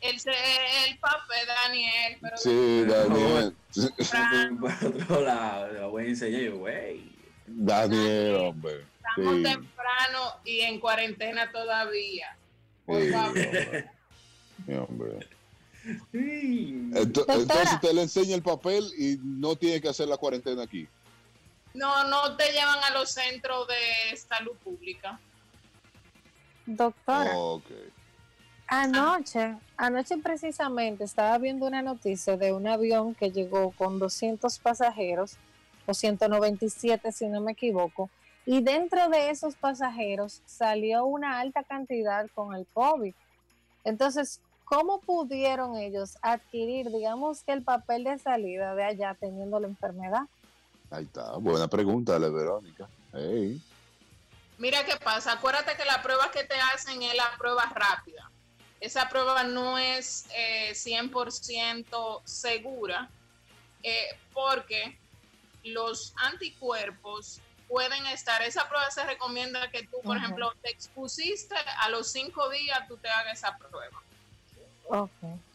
El, 0.00 0.16
el 0.16 0.98
papel, 0.98 1.46
Daniel. 1.46 2.18
Pero 2.20 2.36
Sí, 2.36 2.84
Daniel. 2.84 3.54
Por 4.60 4.72
otro 4.94 5.20
lado, 5.22 5.72
lo 5.72 5.90
voy 5.90 6.04
a 6.04 6.08
enseñar 6.08 6.40
yo, 6.42 6.56
güey. 6.58 7.12
Daniel, 7.46 8.34
hombre. 8.36 8.84
estamos 9.08 9.36
Sí. 9.36 9.42
temprano 9.42 10.20
y 10.44 10.60
en 10.60 10.80
cuarentena 10.80 11.50
todavía. 11.50 12.36
Por 12.86 13.02
Sí, 13.02 13.10
favor. 13.10 13.28
hombre. 13.28 13.90
Sí, 14.66 14.72
hombre. 14.74 15.28
Sí. 16.12 16.72
Ento- 16.92 17.02
Doctora. 17.24 17.38
Entonces 17.40 17.72
usted 17.74 17.92
le 17.92 18.02
enseña 18.02 18.34
el 18.36 18.42
papel 18.42 18.84
y 18.98 19.16
no 19.22 19.56
tiene 19.56 19.80
que 19.80 19.88
hacer 19.88 20.06
la 20.08 20.16
cuarentena 20.18 20.62
aquí. 20.62 20.86
No, 21.74 22.04
no 22.04 22.36
te 22.36 22.50
llevan 22.52 22.82
a 22.84 22.90
los 22.90 23.10
centros 23.10 23.66
de 23.68 24.16
salud 24.16 24.56
pública. 24.62 25.18
Doctora, 26.66 27.30
Ok. 27.36 27.64
Anoche, 28.68 29.56
anoche 29.76 30.18
precisamente 30.18 31.04
estaba 31.04 31.36
viendo 31.38 31.66
una 31.66 31.82
noticia 31.82 32.36
de 32.36 32.52
un 32.52 32.68
avión 32.68 33.14
que 33.14 33.32
llegó 33.32 33.72
con 33.72 33.98
200 33.98 34.58
pasajeros, 34.58 35.36
o 35.86 35.94
197 35.94 37.10
si 37.12 37.26
no 37.26 37.40
me 37.40 37.52
equivoco, 37.52 38.10
y 38.44 38.62
dentro 38.62 39.08
de 39.08 39.30
esos 39.30 39.56
pasajeros 39.56 40.42
salió 40.46 41.04
una 41.04 41.40
alta 41.40 41.62
cantidad 41.62 42.26
con 42.34 42.54
el 42.54 42.66
COVID. 42.72 43.14
Entonces, 43.84 44.40
¿cómo 44.64 45.00
pudieron 45.00 45.76
ellos 45.76 46.18
adquirir, 46.22 46.90
digamos 46.90 47.42
que 47.42 47.52
el 47.52 47.62
papel 47.62 48.04
de 48.04 48.18
salida 48.18 48.74
de 48.74 48.84
allá 48.84 49.16
teniendo 49.18 49.58
la 49.60 49.66
enfermedad? 49.66 50.22
Ahí 50.90 51.04
está. 51.04 51.36
Buena 51.36 51.68
pregunta, 51.68 52.16
Ale 52.16 52.30
Verónica. 52.30 52.88
Mira 54.58 54.84
qué 54.84 54.96
pasa. 55.02 55.32
Acuérdate 55.32 55.76
que 55.76 55.84
la 55.84 56.02
prueba 56.02 56.30
que 56.32 56.44
te 56.44 56.54
hacen 56.74 57.02
es 57.02 57.14
la 57.14 57.30
prueba 57.38 57.64
rápida. 57.74 58.30
Esa 58.80 59.08
prueba 59.08 59.42
no 59.44 59.78
es 59.78 60.26
eh, 60.34 60.70
100% 60.72 62.22
segura 62.24 63.10
eh, 63.82 64.16
porque 64.32 64.98
los 65.64 66.14
anticuerpos 66.16 67.40
pueden 67.68 68.06
estar. 68.06 68.42
Esa 68.42 68.68
prueba 68.68 68.90
se 68.90 69.04
recomienda 69.04 69.70
que 69.70 69.86
tú, 69.86 70.00
por 70.02 70.16
ejemplo, 70.16 70.52
te 70.62 70.70
expusiste 70.70 71.54
a 71.80 71.88
los 71.90 72.10
cinco 72.10 72.48
días, 72.50 72.86
tú 72.88 72.96
te 72.96 73.08
hagas 73.08 73.38
esa 73.38 73.56
prueba. 73.58 74.02
Ok. 74.88 75.10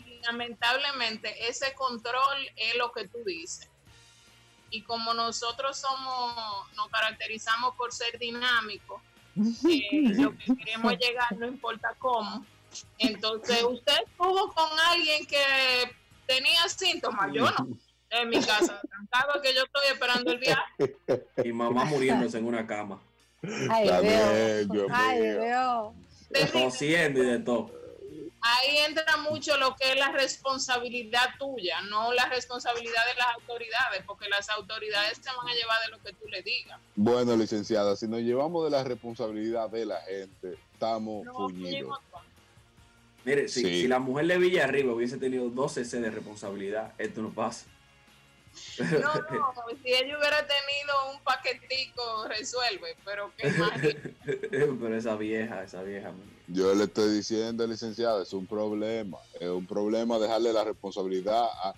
Y 0.06 0.20
lamentablemente 0.20 1.48
ese 1.50 1.74
control 1.74 2.50
es 2.56 2.76
lo 2.76 2.92
que 2.92 3.08
tú 3.08 3.20
dices. 3.26 3.70
Y 4.70 4.82
como 4.84 5.14
nosotros 5.14 5.78
somos, 5.78 6.68
nos 6.76 6.90
caracterizamos 6.90 7.76
por 7.76 7.92
ser 7.92 8.18
dinámicos, 8.18 9.02
eh, 9.36 10.02
lo 10.16 10.38
que 10.38 10.56
queremos 10.56 10.98
llegar 10.98 11.32
no 11.38 11.48
importa 11.48 11.96
cómo. 11.98 12.46
Entonces, 12.98 13.64
usted 13.64 13.94
estuvo 14.06 14.54
con 14.54 14.70
alguien 14.92 15.26
que 15.26 15.96
tenía 16.26 16.68
síntomas, 16.68 17.32
yo 17.34 17.50
no. 17.50 17.68
En 18.10 18.30
mi 18.30 18.40
casa, 18.40 18.80
trancado 18.88 19.42
que 19.42 19.56
yo 19.56 19.64
estoy 19.64 19.88
esperando 19.92 20.32
el 20.32 20.38
viaje. 20.38 20.98
Y 21.44 21.52
mamá 21.52 21.84
muriéndose 21.86 22.38
en 22.38 22.46
una 22.46 22.68
cama. 22.68 23.02
Ay, 23.70 24.66
Dios. 24.70 24.88
Ay, 24.92 25.22
mío. 25.22 25.94
Dios. 26.30 26.52
Tosiendo 26.52 27.24
y 27.24 27.26
de 27.26 27.40
todo. 27.40 27.72
Ahí 28.46 28.78
entra 28.80 29.18
mucho 29.18 29.58
lo 29.58 29.74
que 29.76 29.94
es 29.94 29.98
la 29.98 30.12
responsabilidad 30.12 31.30
tuya, 31.40 31.82
no 31.90 32.12
la 32.12 32.26
responsabilidad 32.26 33.06
de 33.08 33.16
las 33.18 33.28
autoridades, 33.36 34.04
porque 34.06 34.28
las 34.28 34.50
autoridades 34.50 35.22
te 35.22 35.30
van 35.30 35.48
a 35.48 35.54
llevar 35.54 35.78
de 35.86 35.92
lo 35.92 36.04
que 36.04 36.12
tú 36.12 36.28
le 36.28 36.42
digas. 36.42 36.78
Bueno, 36.96 37.38
licenciada, 37.38 37.96
si 37.96 38.06
nos 38.06 38.20
llevamos 38.20 38.66
de 38.66 38.72
la 38.72 38.84
responsabilidad 38.84 39.70
de 39.70 39.86
la 39.86 40.02
gente, 40.02 40.58
estamos 40.74 41.26
No. 41.26 41.48
Mire, 43.26 43.48
si, 43.48 43.62
Sí. 43.62 43.82
si 43.82 43.88
la 43.88 44.00
mujer 44.00 44.28
de 44.28 44.38
Villarriba 44.38 44.94
hubiese 44.94 45.18
tenido 45.18 45.50
12 45.50 45.86
C 45.86 46.00
de 46.02 46.12
responsabilidad, 46.12 46.94
esto 46.98 47.22
no 47.22 47.30
pasa. 47.30 47.66
No, 48.78 48.86
no, 48.86 49.24
si 49.84 49.90
ella 49.92 50.18
hubiera 50.18 50.46
tenido 50.46 51.12
un 51.12 51.24
paquetico, 51.24 52.28
resuelve, 52.28 52.96
pero 53.04 53.32
qué 53.38 53.50
más. 53.52 53.72
Pero 54.52 54.96
esa 54.96 55.16
vieja, 55.16 55.64
esa 55.64 55.82
vieja. 55.82 56.12
Yo 56.48 56.76
le 56.76 56.84
estoy 56.84 57.16
diciendo, 57.16 57.66
licenciada, 57.66 58.22
es 58.22 58.32
un 58.34 58.46
problema. 58.46 59.18
Es 59.40 59.50
un 59.50 59.66
problema 59.66 60.20
dejarle 60.20 60.54
la 60.54 60.64
responsabilidad 60.64 61.46
a, 61.64 61.74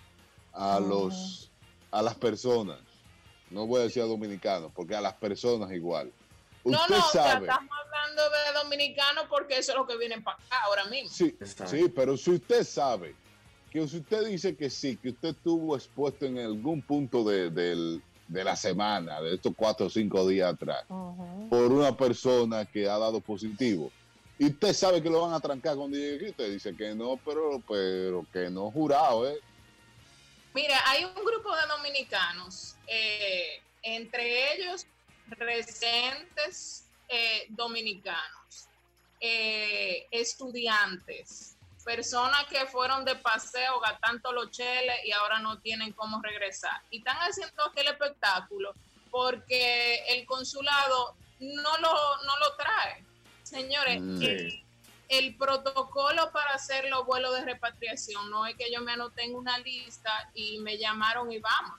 a 0.52 0.80
los 0.80 1.50
a 1.90 2.02
las 2.02 2.14
personas. 2.16 2.78
No 3.48 3.66
voy 3.66 3.80
a 3.80 3.84
decir 3.84 4.02
a 4.02 4.06
dominicanos, 4.06 4.70
porque 4.74 4.94
a 4.96 5.00
las 5.00 5.14
personas 5.14 5.72
igual. 5.72 6.12
No, 6.66 6.80
Usted 6.82 6.94
no, 6.96 7.06
o 7.06 7.10
sea, 7.10 7.22
sabe. 7.24 7.46
estamos 7.46 7.70
hablando 7.84 8.22
de 8.30 8.52
dominicanos 8.62 9.24
porque 9.28 9.58
eso 9.58 9.72
es 9.72 9.78
lo 9.78 9.86
que 9.86 9.96
vienen 9.96 10.22
para 10.24 10.36
acá 10.36 10.62
ahora 10.64 10.84
mismo. 10.86 11.08
Sí, 11.10 11.36
sí, 11.66 11.88
pero 11.94 12.16
si 12.16 12.32
usted 12.32 12.64
sabe 12.64 13.14
que 13.70 13.86
si 13.88 13.98
usted 13.98 14.26
dice 14.26 14.56
que 14.56 14.68
sí, 14.70 14.96
que 14.96 15.10
usted 15.10 15.28
estuvo 15.30 15.76
expuesto 15.76 16.26
en 16.26 16.38
algún 16.38 16.82
punto 16.82 17.22
de, 17.24 17.50
del- 17.50 18.02
de 18.28 18.42
la 18.44 18.56
semana, 18.56 19.20
de 19.20 19.34
estos 19.36 19.52
cuatro 19.56 19.86
o 19.86 19.90
cinco 19.90 20.26
días 20.26 20.52
atrás, 20.54 20.84
por 20.88 21.72
una 21.72 21.96
persona 21.96 22.64
que 22.64 22.88
ha 22.88 22.98
dado 22.98 23.20
positivo, 23.20 23.92
y 24.38 24.46
usted 24.46 24.72
sabe 24.72 25.00
que 25.02 25.08
lo 25.08 25.20
van 25.22 25.32
a 25.34 25.40
trancar 25.40 25.76
cuando 25.76 25.96
llegue 25.96 26.16
aquí, 26.16 26.28
usted 26.30 26.50
dice 26.52 26.74
que 26.76 26.94
no, 26.94 27.18
pero, 27.24 27.62
pero 27.68 28.26
que 28.32 28.50
no 28.50 28.70
jurado, 28.72 29.28
¿eh? 29.30 29.38
Mira, 30.54 30.80
hay 30.86 31.04
un 31.04 31.14
grupo 31.24 31.54
de 31.54 31.62
dominicanos, 31.68 32.74
eh, 32.88 33.60
entre 33.82 34.54
ellos 34.54 34.86
residentes 35.30 36.86
eh, 37.08 37.46
dominicanos, 37.50 38.68
eh, 39.20 40.06
estudiantes, 40.10 41.56
personas 41.84 42.44
que 42.46 42.66
fueron 42.66 43.04
de 43.04 43.14
paseo 43.16 43.78
gastando 43.80 44.32
los 44.32 44.50
cheles 44.50 44.96
y 45.04 45.12
ahora 45.12 45.38
no 45.38 45.58
tienen 45.60 45.92
cómo 45.92 46.20
regresar. 46.20 46.82
Y 46.90 46.98
están 46.98 47.16
haciendo 47.18 47.64
aquel 47.64 47.86
espectáculo 47.88 48.74
porque 49.10 50.04
el 50.08 50.26
consulado 50.26 51.14
no 51.38 51.78
lo, 51.78 51.92
no 52.24 52.38
lo 52.40 52.56
trae. 52.56 53.04
Señores, 53.42 54.00
Mm. 54.00 54.22
el, 54.22 54.64
el 55.08 55.36
protocolo 55.36 56.32
para 56.32 56.54
hacer 56.54 56.86
los 56.88 57.06
vuelos 57.06 57.32
de 57.34 57.44
repatriación 57.44 58.28
no 58.30 58.44
es 58.46 58.56
que 58.56 58.72
yo 58.72 58.80
me 58.80 58.92
anoté 58.92 59.22
en 59.22 59.36
una 59.36 59.56
lista 59.58 60.10
y 60.34 60.58
me 60.58 60.78
llamaron 60.78 61.30
y 61.30 61.38
vamos. 61.38 61.78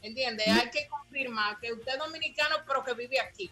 ¿Entiende? 0.00 0.44
Hay 0.50 0.70
que 0.70 0.86
confirmar 0.88 1.58
que 1.60 1.72
usted 1.72 1.92
es 1.92 1.98
dominicano 1.98 2.56
pero 2.66 2.84
que 2.84 2.94
vive 2.94 3.20
aquí. 3.20 3.50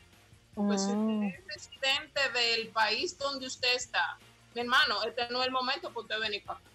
Pues 0.55 0.85
si 0.85 0.93
Mm. 0.93 1.25
usted 1.25 1.39
es 1.39 1.47
residente 1.55 2.29
del 2.31 2.69
país 2.71 3.19
donde 3.19 3.47
usted 3.47 3.75
está, 3.75 4.19
mi 4.55 4.61
hermano, 4.63 5.03
este 5.03 5.29
no 5.31 5.41
es 5.41 5.47
el 5.47 5.53
momento 5.53 5.89
para 5.89 6.01
usted 6.01 6.19
venir 6.21 6.45
para 6.45 6.59
acá. 6.59 6.69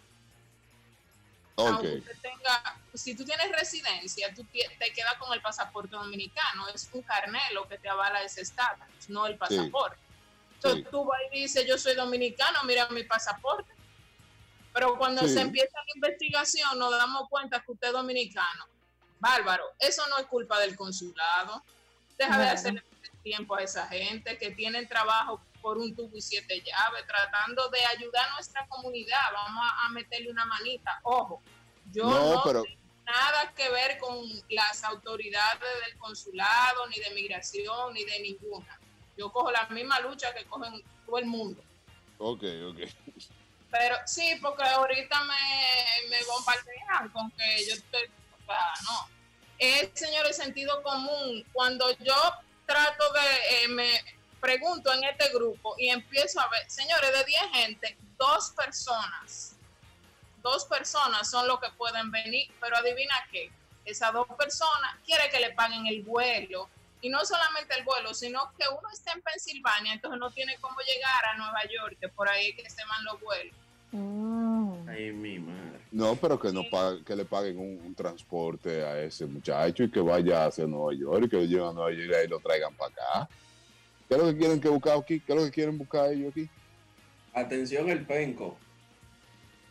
Ok, 1.55 1.67
Aunque 1.67 1.95
usted 1.97 2.17
tenga, 2.21 2.81
si 2.93 3.15
tú 3.15 3.25
tienes 3.25 3.51
residencia, 3.51 4.33
tú 4.33 4.45
te 4.45 4.93
quedas 4.93 5.15
con 5.19 5.33
el 5.33 5.41
pasaporte 5.41 5.95
dominicano. 5.95 6.67
Es 6.69 6.89
un 6.93 7.01
carnet 7.03 7.41
lo 7.53 7.67
que 7.67 7.77
te 7.77 7.89
avala 7.89 8.21
ese 8.23 8.41
estatus, 8.41 9.09
no 9.09 9.25
el 9.27 9.37
pasaporte. 9.37 9.97
Entonces 10.55 10.83
Sí. 10.83 10.87
tú 10.91 11.05
vas 11.05 11.19
y 11.31 11.41
dices, 11.41 11.65
yo 11.67 11.77
soy 11.77 11.95
dominicano, 11.95 12.63
mira 12.65 12.87
mi 12.89 13.03
pasaporte. 13.03 13.73
Pero 14.73 14.97
cuando 14.97 15.23
Sí. 15.27 15.33
se 15.33 15.41
empieza 15.41 15.77
la 15.77 15.91
investigación, 15.95 16.79
nos 16.79 16.91
damos 16.91 17.27
cuenta 17.29 17.59
que 17.61 17.71
usted 17.71 17.87
es 17.87 17.93
dominicano. 17.93 18.65
Bárbaro, 19.21 19.63
eso 19.79 20.05
no 20.09 20.17
es 20.17 20.25
culpa 20.25 20.59
del 20.59 20.75
consulado. 20.75 21.63
Deja 22.17 22.37
de 22.39 22.49
hacerle 22.49 22.83
tiempo 23.23 23.55
a 23.55 23.61
esa 23.61 23.87
gente 23.87 24.37
que 24.37 24.51
tienen 24.51 24.87
trabajo 24.87 25.41
por 25.61 25.77
un 25.77 25.95
tubo 25.95 26.17
y 26.17 26.21
siete 26.21 26.61
llaves, 26.61 27.05
tratando 27.07 27.69
de 27.69 27.85
ayudar 27.85 28.27
a 28.29 28.33
nuestra 28.33 28.65
comunidad. 28.67 29.19
Vamos 29.31 29.63
a, 29.63 29.85
a 29.85 29.89
meterle 29.89 30.31
una 30.31 30.45
manita. 30.45 30.99
Ojo, 31.03 31.41
yo 31.91 32.03
No, 32.05 32.33
no, 32.33 32.43
pero- 32.43 32.63
tengo 32.63 32.81
nada 33.05 33.53
que 33.53 33.69
ver 33.69 33.97
con 33.99 34.17
las 34.49 34.83
autoridades 34.83 35.59
del 35.85 35.97
consulado, 35.99 36.87
ni 36.87 36.97
de 36.99 37.11
migración, 37.11 37.93
ni 37.93 38.03
de 38.03 38.19
ninguna. 38.21 38.79
Yo 39.17 39.31
cojo 39.31 39.51
la 39.51 39.67
misma 39.67 39.99
lucha 39.99 40.33
que 40.33 40.45
cogen 40.45 40.81
todo 41.05 41.17
el 41.19 41.25
mundo. 41.25 41.61
ok, 42.17 42.43
ok. 42.69 42.79
Pero 43.69 43.95
sí, 44.05 44.37
porque 44.41 44.63
ahorita 44.63 45.23
me, 45.23 46.09
me 46.09 46.17
bombardean 46.25 47.09
con 47.13 47.31
que 47.31 47.65
yo 47.67 47.73
estoy, 47.75 48.09
sea, 48.45 48.73
no. 48.83 49.09
Es, 49.57 49.89
señores, 49.93 50.37
sentido 50.37 50.81
común. 50.83 51.45
Cuando 51.53 51.89
yo 51.99 52.15
trato 52.65 53.13
de, 53.13 53.63
eh, 53.63 53.67
me 53.69 53.89
pregunto 54.39 54.91
en 54.93 55.03
este 55.03 55.29
grupo 55.29 55.75
y 55.77 55.89
empiezo 55.89 56.39
a 56.41 56.49
ver, 56.49 56.69
señores, 56.69 57.11
de 57.13 57.23
10 57.23 57.41
gente, 57.53 57.97
dos 58.17 58.51
personas, 58.51 59.55
dos 60.41 60.65
personas 60.65 61.29
son 61.29 61.47
los 61.47 61.59
que 61.59 61.69
pueden 61.77 62.11
venir, 62.11 62.51
pero 62.59 62.75
adivina 62.77 63.15
qué, 63.31 63.51
esas 63.85 64.13
dos 64.13 64.27
personas 64.37 64.95
quiere 65.05 65.29
que 65.29 65.39
le 65.39 65.51
paguen 65.51 65.85
el 65.87 66.03
vuelo. 66.03 66.69
Y 67.03 67.09
no 67.09 67.25
solamente 67.25 67.73
el 67.75 67.83
vuelo, 67.83 68.13
sino 68.13 68.51
que 68.59 68.65
uno 68.69 68.87
está 68.93 69.13
en 69.13 69.21
Pensilvania, 69.21 69.93
entonces 69.93 70.19
no 70.19 70.29
tiene 70.31 70.57
cómo 70.59 70.77
llegar 70.81 71.25
a 71.25 71.35
Nueva 71.35 71.61
York, 71.63 71.97
que 71.99 72.09
por 72.09 72.29
ahí 72.29 72.49
es 72.49 72.63
que 72.63 72.69
se 72.69 72.85
van 72.85 73.03
los 73.05 73.19
vuelos. 73.19 73.55
Mm. 73.91 74.87
Ay, 74.87 75.11
mi 75.11 75.39
madre. 75.39 75.60
No, 75.91 76.15
pero 76.15 76.39
que, 76.39 76.53
no 76.53 76.63
pa- 76.71 76.97
que 77.05 77.15
le 77.15 77.25
paguen 77.25 77.59
un, 77.59 77.85
un 77.85 77.93
transporte 77.95 78.83
a 78.83 79.01
ese 79.01 79.25
muchacho 79.25 79.83
y 79.83 79.91
que 79.91 79.99
vaya 79.99 80.45
hacia 80.45 80.65
Nueva 80.65 80.93
York 80.97 81.25
y 81.25 81.29
que 81.29 81.35
lo 81.37 81.43
lleven 81.43 81.67
a 81.67 81.73
Nueva 81.73 81.91
York 81.91 82.09
y 82.09 82.13
ahí 82.15 82.27
lo 82.27 82.39
traigan 82.39 82.73
para 82.75 82.91
acá. 82.91 83.29
¿Qué 84.07 84.15
es 84.15 84.21
lo 84.21 84.27
que 84.29 84.37
quieren 84.37 84.61
que 84.61 84.69
buscar 84.69 84.97
aquí? 84.97 85.19
¿Qué 85.19 85.33
es 85.33 85.39
lo 85.39 85.45
que 85.45 85.51
quieren 85.51 85.77
buscar 85.77 86.11
ellos 86.11 86.31
aquí? 86.31 86.47
Atención 87.33 87.89
el 87.89 88.05
penco. 88.05 88.57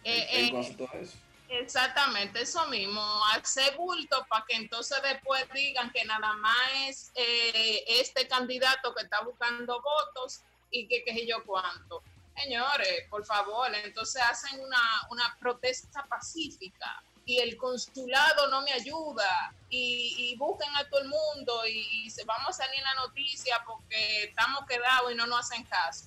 Eh, 0.05 0.27
El 0.33 0.47
eh, 0.47 0.51
costo 0.51 0.89
de 0.93 1.01
eso. 1.03 1.17
Exactamente, 1.49 2.43
eso 2.43 2.65
mismo, 2.69 3.03
hacer 3.35 3.77
bulto 3.77 4.25
para 4.29 4.45
que 4.47 4.57
entonces 4.57 4.97
después 5.03 5.43
digan 5.53 5.91
que 5.91 6.05
nada 6.05 6.35
más 6.35 6.55
es 6.87 7.11
eh, 7.17 7.83
este 7.89 8.29
candidato 8.29 8.95
que 8.95 9.03
está 9.03 9.23
buscando 9.25 9.83
votos 9.83 10.43
y 10.71 10.87
que 10.87 11.03
qué 11.03 11.13
sé 11.13 11.27
yo 11.27 11.43
cuánto. 11.45 12.03
Señores, 12.37 13.07
por 13.11 13.25
favor, 13.25 13.75
entonces 13.75 14.23
hacen 14.23 14.61
una, 14.61 14.81
una 15.11 15.37
protesta 15.39 16.05
pacífica 16.07 17.03
y 17.27 17.39
el 17.39 17.57
consulado 17.57 18.49
no 18.49 18.63
me 18.63 18.73
ayuda 18.73 19.55
y, 19.69 20.15
y 20.19 20.37
busquen 20.37 20.75
a 20.77 20.89
todo 20.89 21.01
el 21.01 21.09
mundo 21.09 21.67
y, 21.67 22.09
se 22.11 22.25
vamos 22.25 22.49
a 22.49 22.65
salir 22.65 22.79
en 22.79 22.85
la 22.85 22.95
noticia 22.95 23.63
porque 23.67 24.25
estamos 24.25 24.67
quedados 24.67 25.13
y 25.13 25.15
no 25.15 25.27
nos 25.27 25.41
hacen 25.41 25.65
caso. 25.65 26.07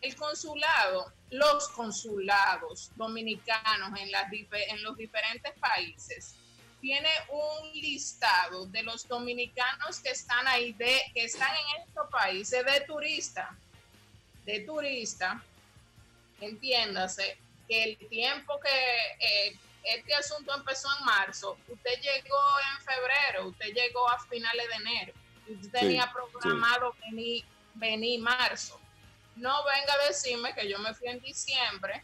El 0.00 0.14
consulado, 0.16 1.12
los 1.30 1.68
consulados 1.70 2.90
dominicanos 2.96 3.98
en 3.98 4.82
los 4.82 4.96
diferentes 4.96 5.52
países, 5.58 6.36
tiene 6.80 7.10
un 7.28 7.72
listado 7.72 8.66
de 8.66 8.82
los 8.82 9.06
dominicanos 9.06 10.00
que 10.00 10.10
están 10.10 10.46
ahí, 10.48 10.72
de, 10.72 11.00
que 11.14 11.24
están 11.24 11.50
en 11.54 11.82
estos 11.82 12.08
países 12.10 12.64
de 12.64 12.80
turista, 12.82 13.54
de 14.46 14.60
turista, 14.60 15.42
entiéndase 16.40 17.38
que 17.68 17.84
el 17.84 18.08
tiempo 18.08 18.58
que 18.60 19.48
eh, 19.48 19.58
este 19.84 20.14
asunto 20.14 20.54
empezó 20.54 20.88
en 20.98 21.04
marzo, 21.04 21.56
usted 21.68 22.00
llegó 22.00 22.38
en 22.72 22.84
febrero, 22.84 23.48
usted 23.48 23.72
llegó 23.72 24.08
a 24.08 24.18
finales 24.18 24.66
de 24.68 24.74
enero, 24.74 25.12
y 25.46 25.54
usted 25.54 25.78
tenía 25.80 26.12
programado 26.12 26.94
venir, 27.00 27.44
venir 27.74 28.20
marzo. 28.20 28.80
No 29.36 29.64
venga 29.64 29.94
a 29.94 30.08
decirme 30.08 30.54
que 30.54 30.68
yo 30.68 30.78
me 30.78 30.92
fui 30.94 31.08
en 31.08 31.20
diciembre 31.20 32.02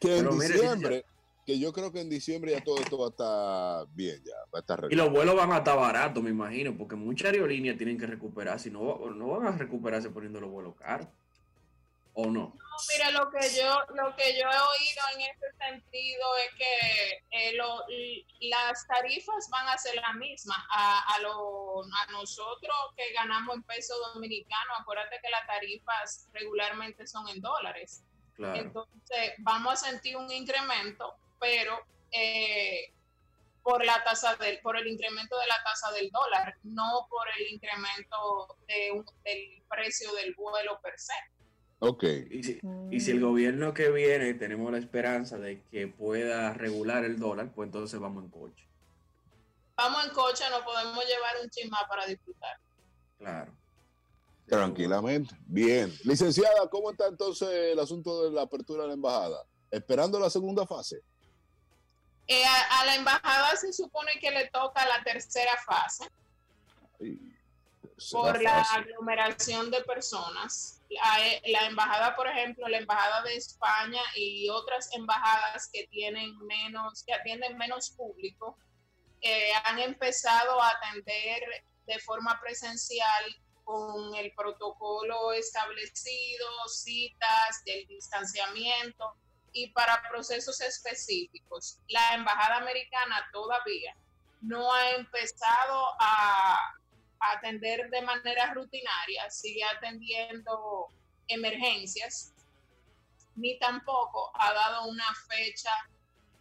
Que 0.00 0.18
en 0.18 0.24
Pero 0.24 0.32
mire, 0.32 0.54
diciembre, 0.54 1.04
que 1.48 1.58
yo 1.58 1.72
creo 1.72 1.90
que 1.90 2.02
en 2.02 2.10
diciembre 2.10 2.52
ya 2.52 2.62
todo 2.62 2.78
esto 2.78 2.98
va 2.98 3.06
a 3.06 3.08
estar 3.08 3.94
bien, 3.96 4.22
ya 4.22 4.34
va 4.52 4.58
a 4.58 4.60
estar 4.60 4.86
Y 4.90 4.94
los 4.94 5.08
vuelos 5.08 5.34
van 5.34 5.50
a 5.50 5.56
estar 5.56 5.78
baratos, 5.78 6.22
me 6.22 6.28
imagino, 6.28 6.76
porque 6.76 6.94
muchas 6.94 7.32
aerolíneas 7.32 7.78
tienen 7.78 7.98
que 7.98 8.04
recuperarse 8.06 8.68
y 8.68 8.72
no, 8.72 8.98
no 9.14 9.28
van 9.28 9.46
a 9.46 9.52
recuperarse 9.56 10.10
poniendo 10.10 10.42
los 10.42 10.50
vuelos 10.50 10.76
caros. 10.76 11.08
¿O 12.12 12.26
no? 12.26 12.52
No, 12.54 12.76
mira, 12.92 13.10
lo 13.12 13.30
que 13.30 13.40
yo, 13.56 13.80
lo 13.94 14.14
que 14.14 14.34
yo 14.38 14.42
he 14.44 14.60
oído 14.74 15.02
en 15.14 15.20
ese 15.22 15.46
sentido 15.56 16.26
es 16.36 16.54
que 16.58 17.22
eh, 17.30 17.56
lo- 17.56 17.82
las 18.50 18.86
tarifas 18.86 19.48
van 19.50 19.68
a 19.68 19.78
ser 19.78 19.94
las 19.94 20.14
mismas 20.16 20.58
a, 20.70 21.14
a, 21.14 21.18
lo- 21.20 21.82
a 21.82 22.12
nosotros 22.12 22.76
que 22.94 23.10
ganamos 23.14 23.56
en 23.56 23.62
peso 23.62 23.94
dominicano. 24.12 24.74
Acuérdate 24.80 25.16
que 25.22 25.30
las 25.30 25.46
tarifas 25.46 26.28
regularmente 26.34 27.06
son 27.06 27.26
en 27.30 27.40
dólares. 27.40 28.02
Claro. 28.34 28.54
Entonces, 28.60 29.32
vamos 29.38 29.72
a 29.72 29.76
sentir 29.88 30.14
un 30.18 30.30
incremento, 30.30 31.16
pero 31.40 31.78
eh, 32.10 32.92
por 33.62 33.84
la 33.84 34.02
tasa 34.04 34.34
del, 34.36 34.60
por 34.60 34.76
el 34.76 34.86
incremento 34.86 35.38
de 35.38 35.46
la 35.46 35.62
tasa 35.62 35.92
del 35.92 36.10
dólar, 36.10 36.54
no 36.62 37.06
por 37.10 37.26
el 37.38 37.52
incremento 37.52 38.56
de 38.66 38.92
un- 38.92 39.04
del 39.24 39.62
precio 39.68 40.12
del 40.14 40.34
vuelo 40.34 40.80
per 40.82 40.98
se. 40.98 41.12
Ok. 41.80 42.04
Y 42.30 42.42
si, 42.42 42.60
y 42.90 43.00
si 43.00 43.10
el 43.12 43.20
gobierno 43.20 43.72
que 43.74 43.90
viene 43.90 44.34
tenemos 44.34 44.72
la 44.72 44.78
esperanza 44.78 45.38
de 45.38 45.62
que 45.70 45.86
pueda 45.86 46.52
regular 46.54 47.04
el 47.04 47.18
dólar, 47.18 47.52
pues 47.54 47.66
entonces 47.68 48.00
vamos 48.00 48.24
en 48.24 48.30
coche. 48.30 48.66
Vamos 49.76 50.06
en 50.06 50.12
coche, 50.12 50.44
nos 50.50 50.62
podemos 50.62 51.04
llevar 51.06 51.34
un 51.42 51.48
chisma 51.50 51.78
para 51.88 52.04
disfrutar. 52.06 52.58
Claro. 53.18 53.52
Tranquilamente. 54.46 55.36
Bien. 55.46 55.92
Licenciada, 56.04 56.68
¿cómo 56.70 56.90
está 56.90 57.06
entonces 57.06 57.48
el 57.48 57.78
asunto 57.78 58.24
de 58.24 58.30
la 58.30 58.42
apertura 58.42 58.82
de 58.82 58.88
la 58.88 58.94
embajada? 58.94 59.44
Esperando 59.70 60.18
la 60.18 60.30
segunda 60.30 60.66
fase. 60.66 61.02
Eh, 62.30 62.44
a, 62.44 62.80
a 62.80 62.84
la 62.86 62.94
embajada 62.96 63.56
se 63.56 63.72
supone 63.72 64.12
que 64.20 64.30
le 64.30 64.48
toca 64.50 64.86
la 64.86 65.02
tercera 65.02 65.56
fase 65.64 66.06
Ay, 67.00 67.18
tercera 67.80 68.22
por 68.22 68.42
la 68.42 68.64
fase. 68.64 68.76
aglomeración 68.80 69.70
de 69.70 69.82
personas. 69.84 70.82
La, 70.90 71.26
eh, 71.26 71.42
la 71.46 71.66
embajada, 71.66 72.14
por 72.16 72.26
ejemplo, 72.28 72.68
la 72.68 72.78
embajada 72.78 73.22
de 73.22 73.34
España 73.36 74.02
y 74.14 74.48
otras 74.50 74.90
embajadas 74.94 75.70
que 75.72 75.86
tienen 75.88 76.36
menos, 76.46 77.02
que 77.04 77.14
atienden 77.14 77.56
menos 77.56 77.90
público, 77.90 78.58
eh, 79.22 79.50
han 79.64 79.78
empezado 79.78 80.62
a 80.62 80.68
atender 80.68 81.40
de 81.86 81.98
forma 82.00 82.38
presencial 82.40 83.24
con 83.64 84.14
el 84.16 84.32
protocolo 84.34 85.32
establecido, 85.32 86.46
citas 86.68 87.64
del 87.64 87.86
distanciamiento 87.86 89.14
y 89.52 89.70
para 89.72 90.02
procesos 90.10 90.60
específicos. 90.60 91.78
La 91.88 92.14
embajada 92.14 92.56
americana 92.56 93.28
todavía 93.32 93.96
no 94.40 94.72
ha 94.72 94.90
empezado 94.92 95.88
a, 96.00 96.74
atender 97.20 97.90
de 97.90 98.00
manera 98.02 98.54
rutinaria, 98.54 99.28
sigue 99.28 99.64
atendiendo 99.64 100.86
emergencias, 101.26 102.32
ni 103.34 103.58
tampoco 103.58 104.30
ha 104.34 104.52
dado 104.52 104.86
una 104.86 105.12
fecha 105.28 105.70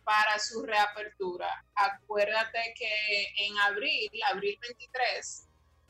para 0.03 0.37
su 0.37 0.63
reapertura. 0.63 1.65
Acuérdate 1.73 2.75
que 2.77 3.25
en 3.37 3.57
abril, 3.57 4.11
abril 4.31 4.59
23, 4.61 5.47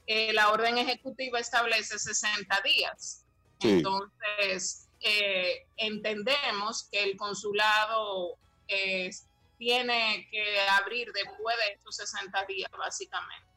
eh, 0.08 0.32
la 0.32 0.52
orden 0.52 0.78
ejecutiva 0.78 1.38
establece 1.38 2.00
60 2.00 2.62
días. 2.62 3.26
Sí. 3.60 3.70
Entonces, 3.70 4.87
eh, 5.00 5.68
entendemos 5.78 6.88
que 6.92 7.04
el 7.04 7.18
consulado 7.18 8.38
eh, 8.68 9.10
tiene 9.58 10.28
que 10.32 10.60
abrir 10.80 11.12
después 11.14 11.56
de 11.58 11.74
estos 11.74 11.96
60 11.98 12.46
días, 12.46 12.72
básicamente. 12.78 13.48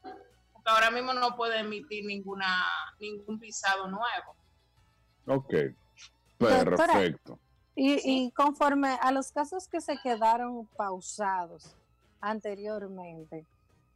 Porque 0.53 0.69
ahora 0.69 0.91
mismo 0.91 1.13
no 1.13 1.35
puede 1.35 1.59
emitir 1.59 2.05
ninguna, 2.05 2.65
ningún 2.99 3.39
visado 3.39 3.87
nuevo. 3.87 4.35
Ok, 5.27 5.53
perfecto. 6.37 7.39
Y, 7.75 8.01
y 8.03 8.31
conforme 8.31 8.97
a 9.01 9.11
los 9.11 9.31
casos 9.31 9.67
que 9.67 9.79
se 9.79 9.97
quedaron 9.97 10.65
pausados 10.75 11.75
anteriormente, 12.19 13.45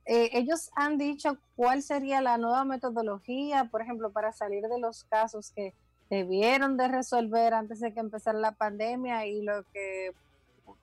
eh, 0.05 0.29
ellos 0.33 0.69
han 0.75 0.97
dicho 0.99 1.37
cuál 1.55 1.81
sería 1.81 2.21
la 2.21 2.37
nueva 2.37 2.63
metodología, 2.63 3.65
por 3.65 3.81
ejemplo, 3.81 4.11
para 4.11 4.31
salir 4.31 4.61
de 4.63 4.79
los 4.79 5.03
casos 5.05 5.51
que 5.51 5.73
debieron 6.09 6.77
de 6.77 6.87
resolver 6.87 7.53
antes 7.53 7.79
de 7.79 7.93
que 7.93 7.99
empezara 7.99 8.37
la 8.37 8.51
pandemia 8.51 9.25
y 9.25 9.41
lo 9.41 9.63
que 9.71 10.11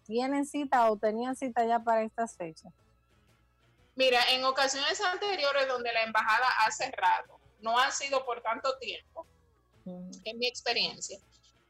tienen 0.04 0.46
cita 0.46 0.90
o 0.90 0.96
tenían 0.96 1.36
cita 1.36 1.64
ya 1.64 1.78
para 1.78 2.02
estas 2.02 2.36
fechas. 2.36 2.72
Mira, 3.94 4.20
en 4.30 4.44
ocasiones 4.44 5.00
anteriores 5.00 5.68
donde 5.68 5.92
la 5.92 6.02
embajada 6.02 6.46
ha 6.64 6.70
cerrado, 6.70 7.38
no 7.60 7.78
ha 7.78 7.90
sido 7.90 8.24
por 8.24 8.42
tanto 8.42 8.78
tiempo, 8.78 9.26
en 9.84 10.38
mi 10.38 10.46
experiencia. 10.46 11.18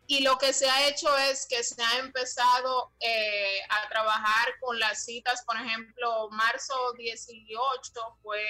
Y 0.06 0.22
lo 0.22 0.36
que 0.36 0.52
se 0.52 0.68
ha 0.68 0.88
hecho 0.88 1.16
es 1.30 1.46
que 1.46 1.62
se 1.62 1.80
ha 1.82 1.98
empezado 1.98 2.92
eh, 3.00 3.60
a 3.68 3.88
trabajar 3.88 4.48
con 4.60 4.78
las 4.78 5.04
citas, 5.04 5.42
por 5.44 5.56
ejemplo, 5.56 6.28
marzo 6.30 6.74
18 6.98 7.92
fue 8.22 8.42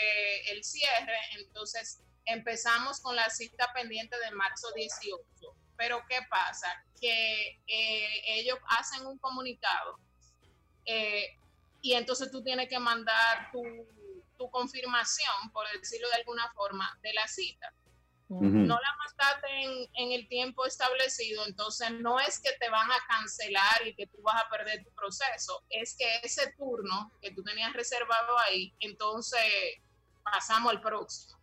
el 0.51 0.65
cierre, 0.65 1.19
entonces 1.39 2.01
empezamos 2.25 3.01
con 3.01 3.17
la 3.17 3.29
cita 3.31 3.71
pendiente 3.75 4.17
de 4.19 4.31
marzo 4.33 4.69
18. 4.75 5.23
Pero 5.77 6.03
¿qué 6.09 6.21
pasa? 6.31 6.69
Que 7.01 7.61
eh, 7.67 8.23
ellos 8.27 8.59
hacen 8.79 9.07
un 9.07 9.19
comunicado 9.19 9.99
eh, 10.85 11.39
y 11.81 11.95
entonces 11.95 12.31
tú 12.31 12.43
tienes 12.43 12.69
que 12.69 12.79
mandar 12.79 13.51
tu, 13.51 13.63
tu 14.39 14.51
confirmación, 14.51 15.51
por 15.53 15.67
decirlo 15.79 16.09
de 16.09 16.17
alguna 16.17 16.51
forma, 16.53 16.99
de 17.03 17.13
la 17.13 17.27
cita 17.27 17.73
Ujú. 18.33 18.47
no 18.47 18.79
la 18.81 18.97
mandaste 18.97 19.47
en, 19.63 19.89
en 19.95 20.13
el 20.13 20.27
tiempo 20.27 20.65
establecido, 20.65 21.45
entonces 21.47 21.91
no 21.91 22.19
es 22.19 22.41
que 22.41 22.53
te 22.59 22.71
van 22.71 22.91
a 22.91 22.97
cancelar 23.07 23.87
y 23.87 23.95
que 23.95 24.07
tú 24.07 24.23
vas 24.23 24.43
a 24.43 24.49
perder 24.49 24.83
tu 24.83 24.91
proceso, 24.93 25.63
es 25.69 25.95
que 25.99 26.07
ese 26.23 26.53
turno 26.57 27.13
que 27.21 27.33
tú 27.33 27.43
tenías 27.43 27.75
reservado 27.75 28.39
ahí, 28.39 28.75
entonces 28.81 29.43
pasamos 30.23 30.73
al 30.73 30.81
próximo. 30.81 31.39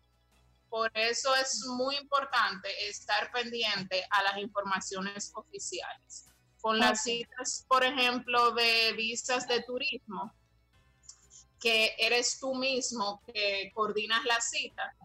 Por 0.69 0.91
eso 0.93 1.35
es 1.35 1.65
muy 1.65 1.95
importante 1.97 2.69
estar 2.87 3.31
pendiente 3.31 4.05
a 4.09 4.23
las 4.23 4.37
informaciones 4.37 5.31
oficiales. 5.33 6.27
Con 6.61 6.77
las 6.77 7.03
citas, 7.03 7.65
por 7.67 7.83
ejemplo, 7.83 8.51
de 8.51 8.93
visas 8.93 9.47
de 9.47 9.63
turismo, 9.63 10.33
que 11.59 11.95
eres 11.97 12.39
tú 12.39 12.53
mismo 12.55 13.21
que 13.25 13.71
coordinas 13.73 14.23
la 14.25 14.39
cita, 14.41 14.95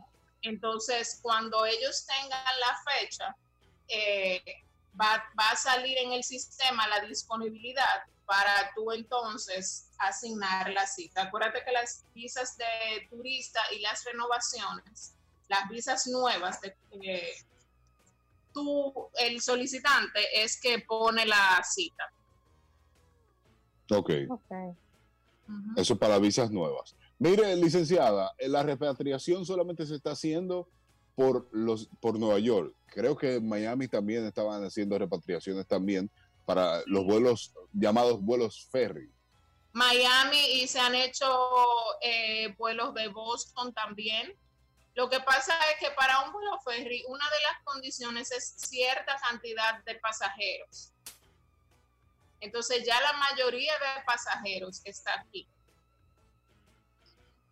entonces, 0.44 1.18
cuando 1.22 1.64
ellos 1.64 2.06
tengan 2.06 2.60
la 2.60 2.92
fecha, 2.92 3.36
eh, 3.88 4.42
va, 5.00 5.24
va 5.38 5.50
a 5.50 5.56
salir 5.56 5.96
en 5.98 6.12
el 6.12 6.22
sistema 6.22 6.86
la 6.88 7.00
disponibilidad 7.00 8.02
para 8.26 8.72
tú 8.74 8.92
entonces 8.92 9.90
asignar 9.98 10.70
la 10.70 10.86
cita. 10.86 11.22
Acuérdate 11.22 11.64
que 11.64 11.72
las 11.72 12.04
visas 12.14 12.56
de 12.56 13.06
turista 13.08 13.60
y 13.72 13.80
las 13.80 14.04
renovaciones, 14.04 15.13
las 15.48 15.68
visas 15.68 16.06
nuevas, 16.06 16.60
de, 16.60 16.76
eh, 17.02 17.32
tú, 18.52 19.08
el 19.18 19.40
solicitante 19.40 20.20
es 20.32 20.60
que 20.60 20.80
pone 20.80 21.26
la 21.26 21.62
cita. 21.64 22.04
Ok, 23.90 24.10
Ok. 24.30 24.52
Ujú. 25.46 25.72
eso 25.76 25.98
para 25.98 26.18
visas 26.18 26.50
nuevas. 26.50 26.96
Mire, 27.18 27.54
licenciada, 27.56 28.32
eh, 28.38 28.48
la 28.48 28.62
repatriación 28.62 29.44
solamente 29.44 29.84
se 29.86 29.94
está 29.94 30.12
haciendo 30.12 30.68
por 31.14 31.48
los 31.52 31.88
por 32.00 32.18
Nueva 32.18 32.38
York. 32.38 32.74
Creo 32.86 33.16
que 33.16 33.34
en 33.36 33.48
Miami 33.48 33.86
también 33.88 34.24
estaban 34.24 34.64
haciendo 34.64 34.98
repatriaciones 34.98 35.66
también 35.66 36.10
para 36.44 36.82
los 36.86 37.04
vuelos 37.04 37.52
llamados 37.72 38.20
vuelos 38.20 38.66
ferry. 38.70 39.10
Miami 39.72 40.38
y 40.54 40.66
se 40.66 40.78
han 40.80 40.94
hecho 40.94 41.26
eh, 42.00 42.54
vuelos 42.56 42.94
de 42.94 43.08
Boston 43.08 43.72
también. 43.74 44.34
Lo 44.94 45.10
que 45.10 45.20
pasa 45.20 45.58
es 45.72 45.78
que 45.80 45.90
para 45.92 46.20
un 46.20 46.32
vuelo 46.32 46.58
ferry, 46.60 47.04
una 47.08 47.24
de 47.28 47.36
las 47.50 47.62
condiciones 47.64 48.30
es 48.30 48.54
cierta 48.56 49.16
cantidad 49.16 49.82
de 49.84 49.96
pasajeros. 49.96 50.92
Entonces 52.40 52.84
ya 52.86 53.00
la 53.00 53.12
mayoría 53.14 53.72
de 53.72 54.02
pasajeros 54.06 54.80
está 54.84 55.18
aquí. 55.20 55.48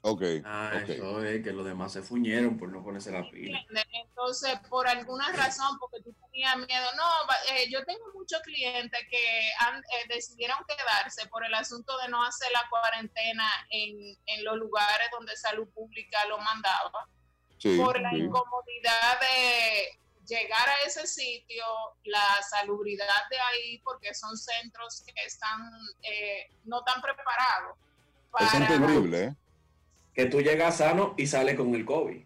Ok, 0.05 0.21
Ah, 0.45 0.73
eso 0.85 1.25
es 1.25 1.43
que 1.45 1.53
los 1.53 1.65
demás 1.65 1.93
se 1.93 2.03
fuñeron 2.03 2.59
por 2.59 2.69
no 2.71 2.83
ponerse 2.83 3.13
la 3.13 3.23
pila. 3.31 3.61
Entonces, 3.93 4.59
por 4.69 4.89
alguna 4.89 5.31
razón, 5.33 5.79
porque 5.79 6.01
tú 6.03 6.13
tenías 6.25 6.57
miedo, 6.57 6.91
no, 6.97 7.05
va- 7.29 7.55
eh, 7.55 7.71
yo 7.71 7.85
tengo 7.85 8.05
muchos 8.13 8.41
clientes 8.43 9.01
que 9.09 9.51
han, 9.61 9.79
eh, 9.79 10.07
decidieron 10.09 10.59
quedarse 10.67 11.27
por 11.29 11.45
el 11.47 11.55
asunto 11.55 11.97
de 11.99 12.09
no 12.09 12.23
hacer 12.25 12.51
la 12.53 12.69
cuarentena 12.69 13.49
en, 13.71 14.19
en 14.27 14.45
los 14.45 14.57
lugares 14.57 15.09
donde 15.13 15.37
salud 15.37 15.69
pública 15.73 16.25
lo 16.27 16.39
mandaba. 16.39 17.09
Sí, 17.63 17.77
por 17.79 18.01
la 18.01 18.11
sí. 18.11 18.17
incomodidad 18.17 19.21
de 19.21 19.99
llegar 20.27 20.69
a 20.69 20.83
ese 20.85 21.07
sitio, 21.07 21.65
la 22.05 22.43
salubridad 22.51 23.29
de 23.31 23.39
ahí, 23.39 23.79
porque 23.85 24.13
son 24.15 24.37
centros 24.37 25.03
que 25.07 25.13
están 25.25 25.61
eh, 26.03 26.51
no 26.65 26.83
tan 26.83 27.01
preparados 27.01 27.77
Es 28.41 28.51
para 28.53 28.57
entendible, 28.57 29.25
¿eh? 29.25 29.35
Que 30.15 30.27
tú 30.27 30.41
llegas 30.41 30.79
sano 30.79 31.15
y 31.17 31.27
sales 31.29 31.57
con 31.57 31.73
el 31.75 31.85
COVID. 31.85 32.25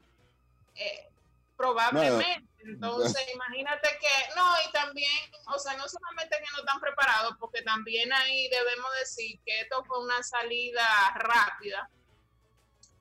eh, 0.77 1.09
probablemente. 1.57 2.47
Entonces, 2.65 3.27
imagínate 3.35 3.89
que, 4.01 4.35
no, 4.35 4.45
y 4.67 4.73
también, 4.73 5.33
o 5.55 5.59
sea, 5.59 5.77
no 5.77 5.87
solamente 5.87 6.37
que 6.39 6.51
no 6.53 6.59
están 6.61 6.81
preparados, 6.81 7.37
porque 7.39 7.63
también 7.63 8.13
ahí 8.13 8.49
debemos 8.49 8.91
decir 9.01 9.39
que 9.45 9.61
esto 9.61 9.85
fue 9.85 10.03
una 10.03 10.23
salida 10.23 10.87
rápida 11.15 11.91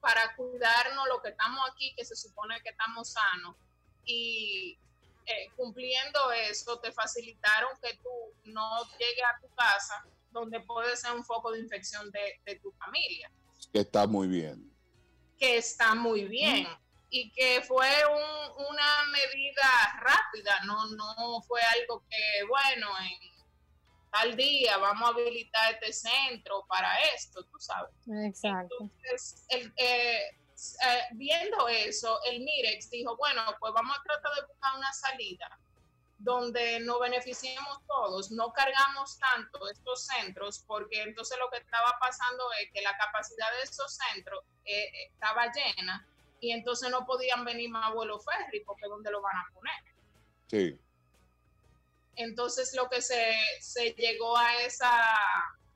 para 0.06 0.36
cuidarnos 0.36 1.08
lo 1.08 1.20
que 1.20 1.30
estamos 1.30 1.68
aquí, 1.72 1.96
que 1.96 2.06
se 2.06 2.16
supone 2.16 2.62
que 2.62 2.70
estamos 2.70 3.12
sanos. 3.12 3.56
Y 4.06 4.78
eh, 5.26 5.50
cumpliendo 5.56 6.32
eso, 6.32 6.80
te 6.80 6.92
facilitaron 6.92 7.72
que 7.82 7.98
tú 8.04 8.10
no 8.44 8.84
llegues 9.00 9.24
a 9.26 9.40
tu 9.42 9.50
casa, 9.56 10.06
donde 10.30 10.60
puede 10.60 10.96
ser 10.96 11.12
un 11.14 11.26
foco 11.26 11.52
de 11.52 11.60
infección 11.60 12.12
de, 12.12 12.40
de 12.46 12.56
tu 12.60 12.72
familia 12.74 13.32
Que 13.74 13.80
está 13.80 14.06
muy 14.06 14.28
bien. 14.28 14.72
que 15.40 15.58
está 15.58 15.96
muy 15.96 16.26
bien 16.26 16.68
y 17.10 17.32
que 17.32 17.64
fue 17.68 17.90
un- 18.06 18.66
una 18.70 19.04
medida 19.12 19.68
rápida, 20.02 20.60
no, 20.66 20.86
no 20.92 21.42
fue 21.48 21.62
algo 21.62 22.04
que, 22.10 22.44
bueno, 22.48 22.88
en 23.00 23.35
tal 24.16 24.36
día 24.36 24.78
vamos 24.78 25.10
a 25.10 25.14
habilitar 25.14 25.74
este 25.74 25.92
centro 25.92 26.66
para 26.68 27.00
esto, 27.16 27.44
tú 27.44 27.60
sabes. 27.60 27.92
Exacto. 28.26 28.76
Entonces, 28.80 29.46
el, 29.50 29.74
eh, 29.76 30.38
eh, 30.88 31.02
viendo 31.14 31.68
eso, 31.68 32.20
el 32.24 32.42
MIREX 32.42 32.90
dijo, 32.90 33.18
bueno, 33.18 33.42
pues 33.60 33.74
vamos 33.74 33.98
a 33.98 34.04
tratar 34.04 34.34
de 34.36 34.48
buscar 34.48 34.78
una 34.78 34.94
salida 34.94 35.60
donde 36.18 36.80
nos 36.80 37.00
beneficiemos 37.02 37.86
todos, 37.88 38.32
no 38.32 38.54
cargamos 38.54 39.20
tanto 39.20 39.70
estos 39.70 40.06
centros, 40.06 40.64
porque 40.66 41.04
entonces 41.04 41.38
lo 41.38 41.50
que 41.50 41.58
estaba 41.58 41.98
pasando 42.00 42.46
es 42.62 42.72
que 42.72 42.82
la 42.82 42.98
capacidad 42.98 43.52
de 43.58 43.64
esos 43.64 44.00
centros 44.12 44.44
eh, 44.64 44.90
estaba 45.12 45.52
llena 45.52 46.08
y 46.40 46.52
entonces 46.52 46.90
no 46.90 47.06
podían 47.06 47.44
venir 47.44 47.70
más 47.70 47.94
vuelos 47.94 48.24
ferry, 48.24 48.62
porque 48.62 48.88
¿dónde 48.88 49.12
lo 49.12 49.22
van 49.22 49.36
a 49.36 49.54
poner? 49.54 49.76
Sí, 50.48 50.80
Entonces 52.18 52.74
lo 52.76 52.88
que 52.90 53.02
se, 53.02 53.34
se 53.62 53.92
llegó 53.94 54.38
a, 54.38 54.62
esa, 54.64 54.90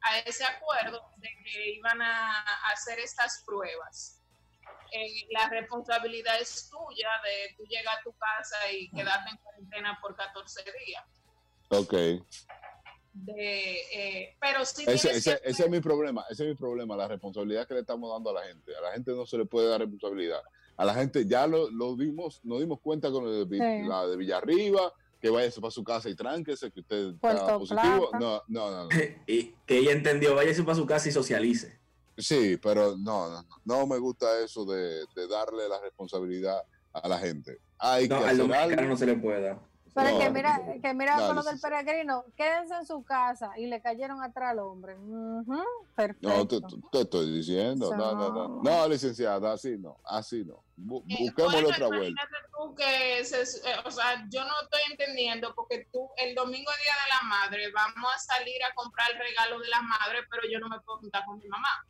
a 0.02 0.20
ese 0.26 0.44
acuerdo 0.46 1.02
de 1.18 1.30
que 1.44 1.72
iban 1.76 2.02
a 2.02 2.42
hacer 2.74 3.00
estas 3.00 3.44
pruebas. 3.46 4.22
Eh, 4.92 5.28
la 5.32 5.48
responsabilidad 5.50 6.40
es 6.42 6.70
tuya 6.70 7.10
de 7.24 7.56
tú 7.58 7.64
llegar 7.66 7.98
a 8.00 8.04
tu 8.04 8.12
casa 8.14 8.72
y 8.72 8.90
quedarte 8.90 9.30
en 9.30 9.38
cuarentena 9.38 9.98
por 10.02 10.16
14 10.16 10.64
días. 10.86 11.06
ok. 11.70 11.94
De, 13.12 13.82
eh, 13.92 14.38
pero 14.40 14.64
sí 14.64 14.84
Ese, 14.88 15.10
tienes 15.10 15.28
ese- 15.28 15.42
que- 15.42 15.50
ese 15.50 15.64
es 15.64 15.70
mi 15.70 15.82
problema, 15.82 16.24
ese 16.30 16.44
es 16.44 16.50
mi 16.50 16.56
problema, 16.56 16.96
la 16.96 17.08
responsabilidad 17.08 17.68
que 17.68 17.74
le 17.74 17.80
estamos 17.82 18.12
dando 18.14 18.30
a 18.30 18.42
la 18.42 18.48
gente. 18.48 18.76
A 18.78 18.82
la 18.82 18.92
gente 18.94 19.12
no 19.12 19.26
se 19.26 19.38
le 19.38 19.46
puede 19.46 19.68
dar 19.68 19.80
responsabilidad. 19.82 20.42
A 20.78 20.86
la 20.86 20.94
gente 20.94 21.28
ya 21.28 21.46
lo, 21.46 21.70
lo 21.72 21.96
dimos, 21.96 22.40
nos 22.46 22.60
dimos 22.62 22.80
cuenta 22.82 23.12
con 23.12 23.26
de 23.26 23.58
Sí. 23.58 23.88
la 23.88 24.08
de 24.08 24.16
Villarriba, 24.16 24.94
que 25.20 25.30
vaya 25.30 25.52
para 25.60 25.72
su 25.72 25.84
casa 25.84 26.10
y 26.10 26.16
tránquese, 26.16 26.72
que 26.72 26.80
usted 26.80 27.10
está 27.10 27.20
Puerto 27.20 27.60
positivo. 27.60 28.10
Plata. 28.10 28.20
No, 28.20 28.42
no, 28.48 28.72
no, 28.72 28.84
no. 28.84 28.90
y 29.28 29.54
que 29.66 29.78
ella 29.80 29.92
entendió, 29.92 30.36
váyase 30.36 30.64
para 30.64 30.76
su 30.76 30.86
casa 30.86 31.10
y 31.10 31.12
socialice. 31.12 31.80
Sí, 32.18 32.58
pero 32.62 32.98
no, 32.98 33.30
no, 33.30 33.42
no, 33.44 33.48
no 33.66 33.88
me 33.88 33.98
gusta 33.98 34.28
eso 34.44 34.66
de, 34.66 35.06
de 35.16 35.28
darle 35.30 35.68
la 35.70 35.80
responsabilidad 35.82 36.62
a 36.94 37.08
la 37.08 37.18
gente. 37.18 37.60
Hay 37.78 38.08
No, 38.10 38.20
que 38.20 38.26
al 38.26 38.42
hacer 38.42 38.54
algo. 38.54 38.82
no 38.84 38.98
se 38.98 39.06
le 39.06 39.16
puede 39.16 39.42
dar. 39.42 39.60
Pero 39.94 40.12
No, 40.12 40.20
que 40.20 40.30
mira, 40.30 40.62
que 40.82 40.94
mira 40.94 41.18
con 41.28 41.36
lo 41.36 41.44
del 41.44 41.60
peregrino, 41.60 42.24
quédense 42.36 42.76
en 42.76 42.86
su 42.86 43.04
casa 43.04 43.52
y 43.58 43.66
le 43.68 43.82
cayeron 43.82 44.22
atrás 44.22 44.52
al 44.52 44.60
hombre. 44.60 44.96
Ujú, 44.98 45.64
perfecto. 45.96 46.30
No, 46.30 46.48
te, 46.92 47.02
estoy 47.02 47.32
diciendo. 47.34 47.96
No, 47.96 48.14
no, 48.16 48.30
no. 48.32 48.62
No, 48.64 48.88
licenciada, 48.88 49.54
así 49.54 49.78
no. 49.78 49.98
Así 50.06 50.44
no. 50.46 50.64
Bu- 50.78 51.04
Eh, 51.10 51.16
Busquémosle 51.20 51.62
bueno, 51.64 51.70
otra 51.70 51.88
vuelta. 51.88 52.08
imagínate 52.22 52.48
tú 52.58 52.76
que, 52.76 53.26
se- 53.26 53.70
eh, 53.70 53.76
o 53.86 53.92
sea, 53.92 54.26
yo 54.30 54.44
no 54.46 54.54
estoy 54.64 54.82
entendiendo 54.92 55.54
porque 55.56 55.88
tú, 55.92 56.10
el 56.18 56.36
domingo 56.36 56.72
Día 56.72 56.94
de 57.04 57.10
la 57.10 57.28
Madre, 57.30 57.72
vamos 57.72 58.12
a 58.16 58.20
salir 58.20 58.64
a 58.64 58.74
comprar 58.76 59.12
el 59.12 59.18
regalo 59.20 59.60
de 59.60 59.68
las 59.70 59.82
madres, 59.84 60.24
pero 60.30 60.44
yo 60.52 60.60
no 60.60 60.70
me 60.70 60.80
puedo 60.82 61.00
juntar 61.00 61.26
con 61.26 61.38
mi 61.40 61.48
mamá. 61.48 61.86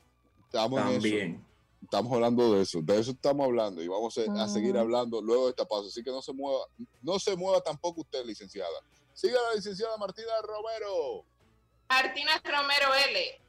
Estamos 0.45 0.80
en 0.82 0.88
eso. 1.36 1.43
Estamos 1.92 2.14
hablando 2.14 2.54
de 2.54 2.62
eso. 2.62 2.82
De 2.84 3.00
eso 3.00 3.12
estamos 3.12 3.46
hablando 3.46 3.82
y 3.82 3.88
vamos 3.88 4.16
a, 4.20 4.44
a 4.44 4.48
seguir 4.48 4.72
Ujú. 4.72 4.80
hablando 4.82 5.22
luego 5.22 5.46
de 5.46 5.50
esta 5.50 5.66
pausa. 5.66 5.88
Así 5.88 6.04
que 6.04 6.12
no 6.12 6.22
se 6.22 6.32
mueva. 6.34 6.64
No 7.02 7.18
se 7.18 7.36
mueva 7.36 7.62
tampoco 7.62 8.02
usted, 8.02 8.24
licenciada. 8.26 8.70
Siga 9.14 9.40
la 9.50 9.56
licenciada 9.56 9.98
Martina 9.98 10.32
Romero. 10.44 11.26
Martina 11.90 12.40
Romero 12.44 12.94
L. 13.10 13.42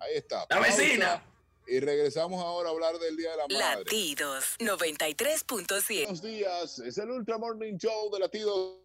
Ahí 0.00 0.16
está. 0.16 0.40
La 0.50 0.60
Pausa. 0.60 0.76
vecina. 0.76 1.26
Y 1.66 1.80
regresamos 1.80 2.42
ahora 2.44 2.68
a 2.68 2.72
hablar 2.72 2.98
del 2.98 3.16
Día 3.16 3.30
de 3.30 3.36
la 3.38 3.46
Madre. 3.48 3.84
Latidos 3.84 4.44
93.7. 4.58 6.00
Buenos 6.02 6.22
días, 6.22 6.78
es 6.80 6.98
el 6.98 7.10
Ultra 7.10 7.38
Morning 7.38 7.78
Show 7.78 8.10
de 8.12 8.18
Latidos 8.18 8.80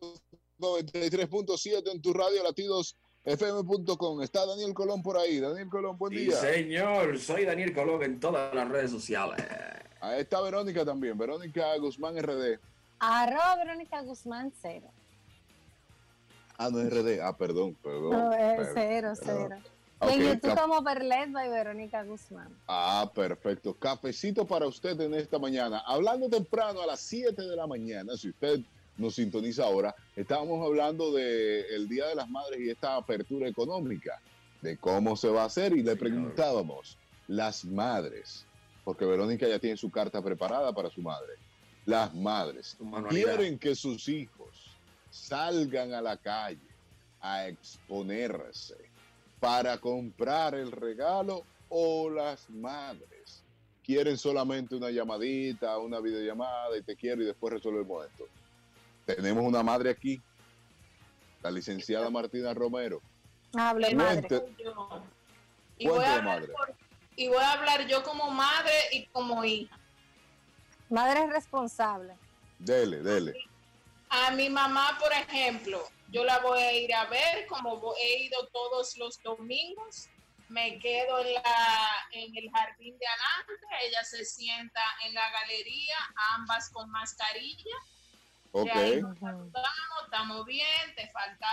93.7 0.60 1.92
en 1.92 2.02
tu 2.02 2.14
radio 2.14 2.44
latidosfm.com. 3.28 4.22
Está 4.22 4.46
Daniel 4.46 4.74
Colón 4.74 5.04
por 5.04 5.18
ahí. 5.18 5.40
Daniel 5.40 5.68
Colón, 5.70 5.98
buen 5.98 6.14
Sí, 6.14 6.20
día. 6.26 6.36
señor. 6.38 7.20
Soy 7.20 7.46
Daniel 7.46 7.74
Colón 7.74 8.02
en 8.04 8.20
todas 8.20 8.54
las 8.56 8.68
redes 8.70 8.92
sociales. 8.92 9.44
Ahí 10.00 10.22
está 10.22 10.42
Verónica 10.42 10.86
también, 10.86 11.18
Verónica 11.18 11.76
Guzmán 11.78 12.18
RD. 12.18 12.60
Arroba 13.00 13.56
Verónica 13.58 14.02
Guzmán 14.02 14.52
cero. 14.62 14.88
Ah, 16.58 16.70
no 16.72 16.80
es 16.82 16.90
RD. 16.90 17.22
Ah, 17.22 17.36
perdón, 17.38 17.76
perdón. 17.84 18.12
No, 18.12 18.34
es 18.34 18.70
cero, 18.74 19.14
cero. 19.22 19.50
Y 20.02 20.06
Ok, 20.06 20.12
en 20.12 20.22
YouTube 20.22 20.56
como 20.60 20.82
Berlet 20.84 21.32
by 21.32 21.50
Verónica 21.50 22.04
Guzmán. 22.04 22.56
Ah, 22.68 23.12
perfecto. 23.14 23.74
Cafecito 23.76 24.46
para 24.46 24.68
usted 24.68 25.00
en 25.02 25.14
esta 25.16 25.38
mañana. 25.40 25.80
Hablando 25.86 26.30
temprano 26.30 26.82
a 26.82 26.86
las 26.86 27.00
7 27.02 27.42
de 27.42 27.56
la 27.56 27.66
mañana, 27.68 28.16
si 28.16 28.30
usted 28.30 28.60
nos 28.98 29.16
sintoniza 29.16 29.64
ahora, 29.64 29.96
estábamos 30.16 30.66
hablando 30.66 31.12
del 31.12 31.88
Día 31.88 32.08
de 32.08 32.16
las 32.16 32.30
Madres 32.30 32.60
y 32.60 32.70
esta 32.70 32.96
apertura 32.96 33.48
económica, 33.48 34.20
de 34.62 34.78
cómo 34.78 35.16
se 35.16 35.30
va 35.30 35.44
a 35.44 35.46
hacer 35.46 35.74
y 35.74 35.84
le 35.84 35.96
preguntábamos, 35.96 36.98
las 37.28 37.66
madres, 37.66 38.46
porque 38.84 39.06
Verónica 39.06 39.48
ya 39.48 39.60
tiene 39.60 39.78
su 39.78 39.92
carta 39.92 40.22
preparada 40.22 40.74
para 40.74 40.90
su 40.90 41.02
madre, 41.02 41.34
las 41.86 42.14
madres, 42.16 42.78
quieren 43.10 43.60
que 43.60 43.76
sus 43.76 44.08
hijos 44.10 44.76
salgan 45.10 45.94
a 45.94 46.02
la 46.02 46.18
calle 46.18 46.60
a 47.22 47.48
exponerse 47.48 48.76
para 49.40 49.78
comprar 49.78 50.56
el 50.56 50.72
regalo 50.72 51.44
o 51.70 52.10
las 52.10 52.50
madres 52.50 53.44
quieren 53.88 54.18
solamente 54.18 54.76
una 54.76 54.92
llamadita, 54.92 55.78
una 55.78 56.02
videollamada 56.02 56.78
y 56.78 56.82
te 56.82 56.98
quiero 56.98 57.24
y 57.24 57.26
después 57.26 57.54
resolvemos 57.54 58.06
esto. 58.06 58.26
Tenemos 59.16 59.42
una 59.46 59.64
madre 59.64 59.90
aquí, 59.90 60.22
la 61.42 61.50
licenciada 61.50 62.10
Martina 62.10 62.54
Romero. 62.54 63.02
Hable 63.58 63.96
madre. 63.96 64.28
Y 65.78 65.88
voy, 65.88 66.04
a 66.04 66.22
madre. 66.22 66.48
por- 66.48 66.76
y 67.16 67.28
voy 67.30 67.38
a 67.42 67.54
hablar 67.54 67.88
yo 67.88 68.04
como 68.04 68.30
madre 68.32 68.74
y 68.92 69.06
como 69.08 69.46
hija. 69.46 69.80
Madre 70.90 71.26
responsable. 71.28 72.16
Dele, 72.60 72.98
dele. 73.02 73.34
A 74.10 74.32
mi 74.32 74.50
mamá, 74.50 74.98
por 75.00 75.14
ejemplo, 75.14 75.82
yo 76.10 76.26
la 76.26 76.40
voy 76.40 76.60
a 76.60 76.74
ir 76.74 76.94
a 76.94 77.06
ver, 77.06 77.48
como 77.48 77.94
he 77.98 78.24
ido 78.24 78.46
todos 78.48 78.98
los 78.98 79.22
domingos. 79.24 80.10
Me 80.50 80.80
quedo 80.80 81.20
en, 81.20 81.34
la, 81.34 81.88
en 82.12 82.36
el 82.38 82.50
jardín 82.52 82.98
de 82.98 83.06
adelante, 83.06 83.68
ella 83.86 84.04
se 84.04 84.26
sienta 84.26 84.82
en 85.06 85.14
la 85.14 85.30
galería, 85.32 85.96
ambas 86.36 86.70
con 86.72 86.90
mascarilla. 86.90 87.76
Ok. 88.52 88.70
Ahí 88.74 89.00
Ujú. 89.04 89.12
Estamos, 89.14 89.54
estamos 90.06 90.46
bien, 90.46 90.96
te 90.96 91.08
falta 91.10 91.48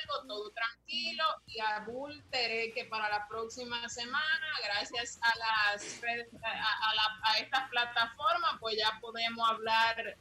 algo, 0.00 0.26
todo 0.26 0.50
tranquilo. 0.50 1.24
Y 1.46 1.60
abulteré 1.60 2.72
que 2.72 2.84
para 2.86 3.08
la 3.08 3.26
próxima 3.28 3.88
semana, 3.88 4.46
gracias 4.62 5.18
a 5.22 5.38
las 5.38 6.00
a, 6.42 6.90
a 6.90 6.94
la- 6.94 7.20
a 7.22 7.38
estas 7.38 7.68
plataformas, 7.70 8.52
pues 8.60 8.76
ya 8.76 8.98
podemos 9.00 9.48
hablar 9.48 10.16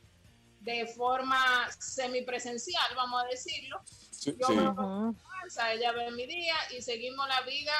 de 0.61 0.85
forma 0.87 1.69
semipresencial, 1.79 2.95
vamos 2.95 3.23
a 3.23 3.27
decirlo. 3.27 3.81
Sí, 4.11 4.35
Yo 4.39 4.47
sí. 4.47 4.53
me- 4.55 4.69
Ujú. 4.69 5.15
Pasa, 5.41 5.71
ella 5.73 5.91
ve 5.93 6.11
mi 6.11 6.25
día 6.27 6.55
y 6.77 6.81
seguimos 6.81 7.27
la 7.27 7.41
vida 7.41 7.73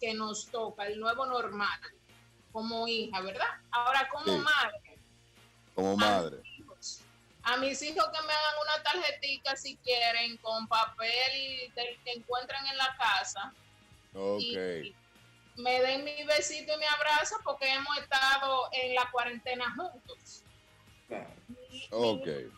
que 0.00 0.14
nos 0.14 0.46
toca, 0.50 0.86
el 0.86 0.98
nuevo 0.98 1.26
normal, 1.26 1.78
como 2.50 2.88
hija, 2.88 3.20
¿verdad? 3.20 3.46
Ahora, 3.70 4.08
como 4.08 4.24
Sí. 4.24 4.38
madre, 4.38 4.98
Como 5.74 5.96
madre. 5.96 6.42
A 7.44 7.56
mis 7.58 7.80
hijos 7.82 8.04
que 8.06 8.22
me 8.26 8.32
hagan 8.32 8.54
una 8.62 8.82
tarjetita 8.82 9.54
si 9.56 9.76
quieren 9.78 10.36
con 10.38 10.66
papel 10.66 11.72
del 11.74 11.98
que 12.02 12.12
encuentran 12.12 12.66
en 12.66 12.76
la 12.78 12.96
casa 12.96 13.52
Ok. 14.14 14.40
y 14.40 14.94
me 15.56 15.80
den 15.82 16.04
mi 16.04 16.24
besito 16.24 16.72
y 16.74 16.78
mi 16.78 16.84
abrazo 16.86 17.36
porque 17.44 17.68
hemos 17.72 17.96
estado 17.98 18.68
en 18.72 18.94
la 18.94 19.10
cuarentena 19.10 19.72
juntos. 19.76 20.42
Mi- 21.48 21.88
Ok. 21.90 22.26
Mi, 22.26 22.50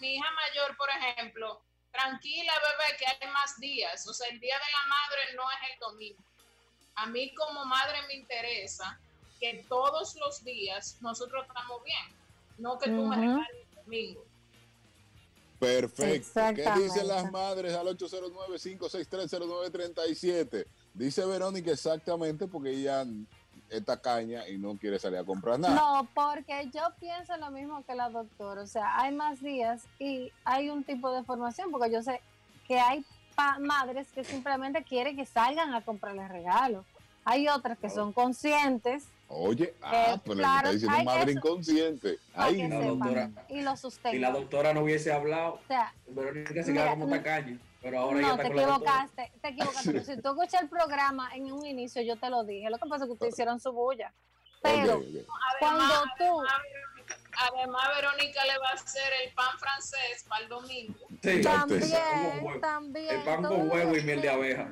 mi 0.00 0.14
hija 0.14 0.26
mayor, 0.32 0.76
por 0.76 0.88
ejemplo, 0.90 1.60
tranquila 1.92 2.52
bebé 2.54 2.96
que 2.98 3.06
hay 3.06 3.30
más 3.32 3.58
días, 3.60 4.06
o 4.08 4.14
sea, 4.14 4.28
el 4.28 4.40
día 4.40 4.56
de 4.56 4.72
la 4.72 4.86
madre 4.88 5.34
no 5.36 5.50
es 5.50 5.58
el 5.72 5.78
domingo. 5.80 6.22
A 6.96 7.06
mí 7.06 7.34
como 7.34 7.64
madre 7.66 8.02
me 8.06 8.14
interesa 8.14 8.98
que 9.38 9.64
todos 9.68 10.14
los 10.16 10.42
días 10.44 10.96
nosotros 11.02 11.44
estamos 11.46 11.82
bien, 11.84 12.16
no 12.58 12.78
que 12.78 12.86
tú 12.90 13.04
me 13.06 13.16
regales 13.16 13.63
domingo. 13.84 14.20
Perfecto. 15.58 16.40
¿Qué 16.54 16.70
dicen 16.82 17.08
las 17.08 17.30
madres 17.32 17.74
al 17.74 17.86
809-5630937? 17.96 20.66
Dice 20.92 21.24
Verónica 21.24 21.70
exactamente 21.72 22.46
porque 22.46 22.70
ella 22.70 23.04
es 23.70 23.82
tacaña 23.84 24.46
y 24.48 24.58
no 24.58 24.76
quiere 24.76 24.98
salir 24.98 25.18
a 25.20 25.24
comprar 25.24 25.58
nada. 25.58 25.74
No, 25.74 26.06
porque 26.14 26.68
yo 26.72 26.82
pienso 27.00 27.34
lo 27.38 27.50
mismo 27.50 27.82
que 27.86 27.94
la 27.94 28.10
doctora. 28.10 28.60
O 28.62 28.66
sea, 28.66 29.00
hay 29.00 29.14
más 29.14 29.40
días 29.40 29.82
y 29.98 30.30
hay 30.44 30.68
un 30.70 30.84
tipo 30.84 31.10
de 31.12 31.24
formación, 31.24 31.70
porque 31.70 31.90
yo 31.90 32.02
sé 32.02 32.20
que 32.68 32.78
hay 32.78 33.02
pa- 33.34 33.58
madres 33.58 34.08
que 34.12 34.22
simplemente 34.22 34.84
quieren 34.84 35.16
que 35.16 35.24
salgan 35.24 35.72
a 35.74 35.80
comprarles 35.82 36.28
regalos. 36.28 36.84
Hay 37.24 37.48
otras 37.48 37.78
que 37.78 37.88
son 37.88 38.12
conscientes 38.12 39.04
Oye, 39.28 39.74
ah, 39.82 40.14
Eh, 40.14 40.20
pero 40.24 40.36
claro, 40.36 40.70
le 40.70 40.76
está 40.76 40.86
diciendo 40.88 41.04
madre 41.04 41.30
eso. 41.32 41.38
inconsciente. 41.38 42.18
la 42.36 42.50
no. 42.68 42.80
doctora. 42.82 43.30
y 43.48 43.60
lo 43.62 43.76
Si 43.76 44.18
la 44.18 44.30
doctora 44.30 44.74
no 44.74 44.80
hubiese 44.82 45.12
hablado, 45.12 45.54
O 45.54 45.60
sea, 45.66 45.92
Verónica 46.08 46.62
se 46.62 46.72
queda 46.72 46.90
como 46.90 47.08
tacaña. 47.08 47.58
Pero 47.82 47.98
ahora 47.98 48.18
ella 48.18 48.28
no, 48.28 48.32
está 48.34 48.42
te 48.44 48.48
con 48.48 48.56
la 48.56 48.66
doctora. 48.66 48.92
equivocaste, 49.04 49.32
te 49.42 49.48
equivocaste. 49.48 50.04
si 50.16 50.22
tú 50.22 50.28
escuchas 50.30 50.62
el 50.62 50.68
programa 50.68 51.30
en 51.34 51.52
un 51.52 51.66
inicio, 51.66 52.00
yo 52.02 52.16
te 52.16 52.30
lo 52.30 52.44
dije. 52.44 52.70
Lo 52.70 52.78
que 52.78 52.88
pasa 52.88 53.04
es 53.04 53.08
que 53.08 53.12
ustedes 53.12 53.34
hicieron 53.34 53.60
su 53.60 53.72
bulla. 53.72 54.12
Pero 54.62 55.02
cuando 55.58 55.84
Además, 55.84 56.04
tú, 56.16 56.42
además, 57.36 57.82
Verónica 57.96 58.44
le 58.46 58.58
va 58.58 58.68
a 58.70 58.72
hacer 58.72 59.12
el 59.26 59.34
pan 59.34 59.58
francés 59.58 60.24
para 60.26 60.42
el 60.44 60.48
domingo. 60.48 60.94
Sí, 61.22 61.42
también, 61.42 62.60
también. 62.62 63.14
El 63.16 63.22
pan 63.24 63.42
con 63.42 63.70
huevo 63.70 63.96
y 63.96 64.02
miel 64.02 64.22
de 64.22 64.30
abeja. 64.30 64.70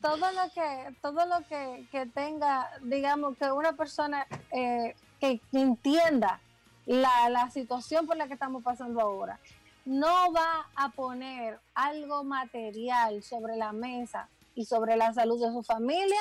Todo 0.00 0.32
lo 0.32 0.50
que 0.52 0.94
todo 1.02 1.26
lo 1.26 1.46
que, 1.48 1.86
que 1.90 2.06
tenga 2.06 2.70
digamos 2.82 3.36
que 3.36 3.50
una 3.50 3.72
persona 3.74 4.26
eh, 4.52 4.94
que, 5.20 5.40
entienda 5.52 6.40
la, 6.86 7.28
la 7.28 7.50
situación 7.50 8.06
por 8.06 8.16
la 8.16 8.26
que 8.28 8.34
estamos 8.34 8.62
pasando 8.62 9.00
ahora 9.00 9.38
no 9.84 10.32
va 10.32 10.68
a 10.76 10.90
poner 10.90 11.58
algo 11.74 12.22
material 12.22 13.22
sobre 13.22 13.56
la 13.56 13.72
mesa 13.72 14.28
y 14.54 14.66
sobre 14.66 14.96
la 14.96 15.14
salud 15.14 15.40
de 15.40 15.50
su 15.50 15.62
familia 15.62 16.20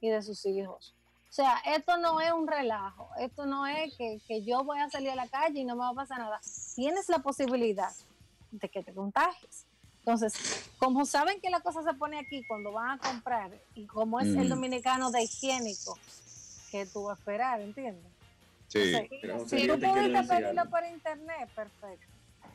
y 0.00 0.08
de 0.08 0.22
sus 0.22 0.44
hijos. 0.46 0.92
O 1.30 1.32
sea, 1.32 1.58
esto 1.66 1.98
no 1.98 2.20
es 2.20 2.32
un 2.32 2.48
relajo, 2.48 3.08
esto 3.20 3.46
no 3.46 3.66
es 3.66 3.94
que, 3.96 4.20
que 4.26 4.42
yo 4.42 4.64
voy 4.64 4.80
a 4.80 4.90
salir 4.90 5.10
a 5.10 5.14
la 5.14 5.28
calle 5.28 5.60
y 5.60 5.64
no 5.64 5.76
me 5.76 5.82
va 5.82 5.90
a 5.90 5.94
pasar 5.94 6.18
nada. 6.18 6.40
Tienes 6.74 7.08
la 7.08 7.18
posibilidad 7.18 7.92
de 8.50 8.68
que 8.68 8.82
te 8.82 8.92
contagies. 8.92 9.66
Entonces, 10.06 10.70
como 10.78 11.04
saben 11.04 11.40
que 11.40 11.50
la 11.50 11.58
cosa 11.60 11.82
se 11.82 11.92
pone 11.94 12.16
aquí 12.20 12.44
cuando 12.46 12.70
van 12.70 12.90
a 12.90 12.98
comprar 12.98 13.50
y 13.74 13.86
como 13.86 14.20
es 14.20 14.28
el 14.28 14.46
Mm. 14.46 14.48
dominicano 14.50 15.10
de 15.10 15.24
higiénico, 15.24 15.98
que 16.70 16.86
tú 16.86 17.04
vas 17.04 17.16
a 17.16 17.20
esperar, 17.20 17.60
¿entiendes? 17.60 18.04
Sí. 18.68 18.92
Entonces, 19.10 19.60
si 19.60 19.66
tú 19.66 19.74
te 19.74 19.80
quiero 19.80 19.94
pudiste 19.94 20.22
pedirlo 20.36 20.70
por 20.70 20.84
internet, 20.84 21.50
perfecto. 21.56 22.06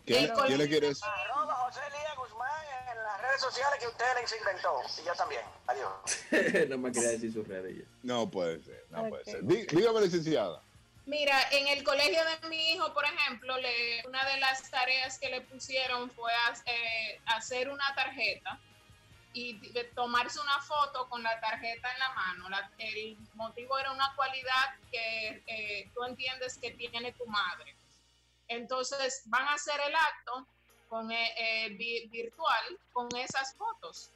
¿Quién, 0.06 0.24
El 0.26 0.32
quién 0.32 0.58
le 0.60 0.70
quiere 0.70 0.88
decir? 0.88 1.04
Arroba 1.06 1.54
José 1.56 1.80
Lía 1.90 2.16
Guzmán 2.18 2.50
en 2.90 3.04
las 3.04 3.22
redes 3.22 3.42
sociales 3.42 3.80
que 3.82 3.88
usted 3.88 4.06
les 4.22 4.40
inventó. 4.40 5.02
Y 5.02 5.06
yo 5.06 5.14
también. 5.16 5.42
Adiós. 5.68 6.70
no 6.70 6.78
me 6.78 6.92
quería 6.94 7.10
decir 7.10 7.34
sus 7.34 7.46
redes 7.48 7.76
ella. 7.76 7.86
No 8.02 8.30
puede 8.32 8.64
ser, 8.64 8.86
no 8.92 9.10
puede 9.10 9.26
ser. 9.26 9.44
Dí- 9.44 9.68
dígame, 9.68 10.00
licenciada. 10.02 10.62
Mira, 11.12 11.38
en 11.52 11.68
el 11.68 11.84
colegio 11.84 12.22
de 12.24 12.48
mi 12.48 12.72
hijo, 12.72 12.94
por 12.94 13.04
ejemplo, 13.04 13.58
le, 13.58 14.02
una 14.08 14.24
de 14.32 14.38
las 14.40 14.70
tareas 14.72 15.20
que 15.20 15.30
le 15.30 15.42
pusieron 15.42 16.10
fue 16.10 16.32
a- 16.34 16.54
eh, 16.66 17.20
hacer 17.26 17.68
una 17.70 17.94
tarjeta 17.96 18.58
y 19.34 19.58
de- 19.74 19.84
tomarse 19.94 20.40
una 20.40 20.62
foto 20.62 21.10
con 21.10 21.22
la 21.22 21.38
tarjeta 21.42 21.92
en 21.92 22.00
la 22.00 22.10
mano. 22.14 22.48
La- 22.48 22.72
el 22.78 23.18
motivo 23.34 23.78
era 23.78 23.92
una 23.92 24.16
cualidad 24.16 24.68
que 24.90 25.44
eh, 25.48 25.90
tú 25.94 26.02
entiendes 26.06 26.58
que 26.58 26.72
tiene 26.72 27.12
tu 27.12 27.26
madre. 27.26 27.76
Entonces 28.48 29.24
van 29.26 29.46
a 29.50 29.56
hacer 29.56 29.82
el 29.86 29.94
acto 29.94 30.48
con, 30.88 31.12
eh, 31.12 31.70
vi- 31.78 32.08
virtual 32.08 32.66
con 32.94 33.10
esas 33.18 33.54
fotos. 33.56 34.12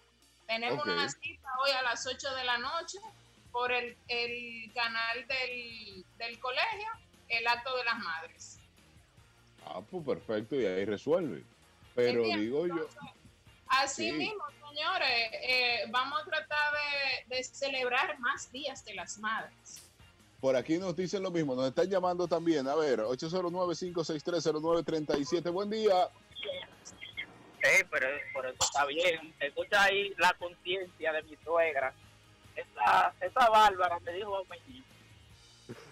Tenemos 0.47 0.85
una 0.93 1.09
cita 1.09 1.49
hoy 1.61 1.71
a 1.71 1.81
las 1.81 2.07
8 2.07 2.33
de 2.35 2.43
la 2.45 2.57
noche 2.57 2.99
por 3.55 3.71
el, 3.71 3.95
el 4.09 4.69
canal 4.73 5.25
del, 5.29 6.03
del 6.17 6.37
colegio, 6.41 6.89
el 7.29 7.47
acto 7.47 7.73
de 7.77 7.85
las 7.85 7.97
madres. 7.99 8.59
Ah, 9.65 9.79
pues 9.89 10.03
perfecto, 10.05 10.59
y 10.59 10.65
ahí 10.65 10.83
resuelve. 10.83 11.41
Pero 11.95 12.23
digo 12.23 12.67
yo, 12.67 12.85
Así 13.67 14.09
Sí. 14.11 14.17
mismo, 14.17 14.43
señores, 14.69 15.29
eh, 15.41 15.85
vamos 15.89 16.21
a 16.21 16.25
tratar 16.25 16.73
de, 17.29 17.33
de 17.33 17.43
celebrar 17.45 18.19
más 18.19 18.51
días 18.51 18.83
de 18.83 18.93
las 18.95 19.17
madres. 19.19 19.89
por 20.41 20.57
aquí 20.57 20.77
nos 20.77 20.93
dicen 20.95 21.23
lo 21.23 21.31
mismo, 21.31 21.55
nos 21.55 21.69
están 21.69 21.89
llamando 21.89 22.27
también. 22.27 22.67
A 22.67 22.75
ver, 22.75 22.99
809-5630937. 22.99 25.49
Buen 25.51 25.69
día. 25.69 26.09
Sí, 27.63 27.83
pero, 27.89 28.07
pero 28.33 28.49
eso 28.49 28.57
está 28.61 28.85
bien. 28.85 29.33
Escucha 29.39 29.81
ahí 29.83 30.13
la 30.17 30.33
conciencia 30.33 31.13
de 31.13 31.23
mi 31.23 31.37
suegra. 31.37 31.93
Esa, 32.55 33.13
esa 33.21 33.49
bárbara 33.49 33.99
me 34.05 34.13
dijo 34.13 34.37
a 34.37 34.41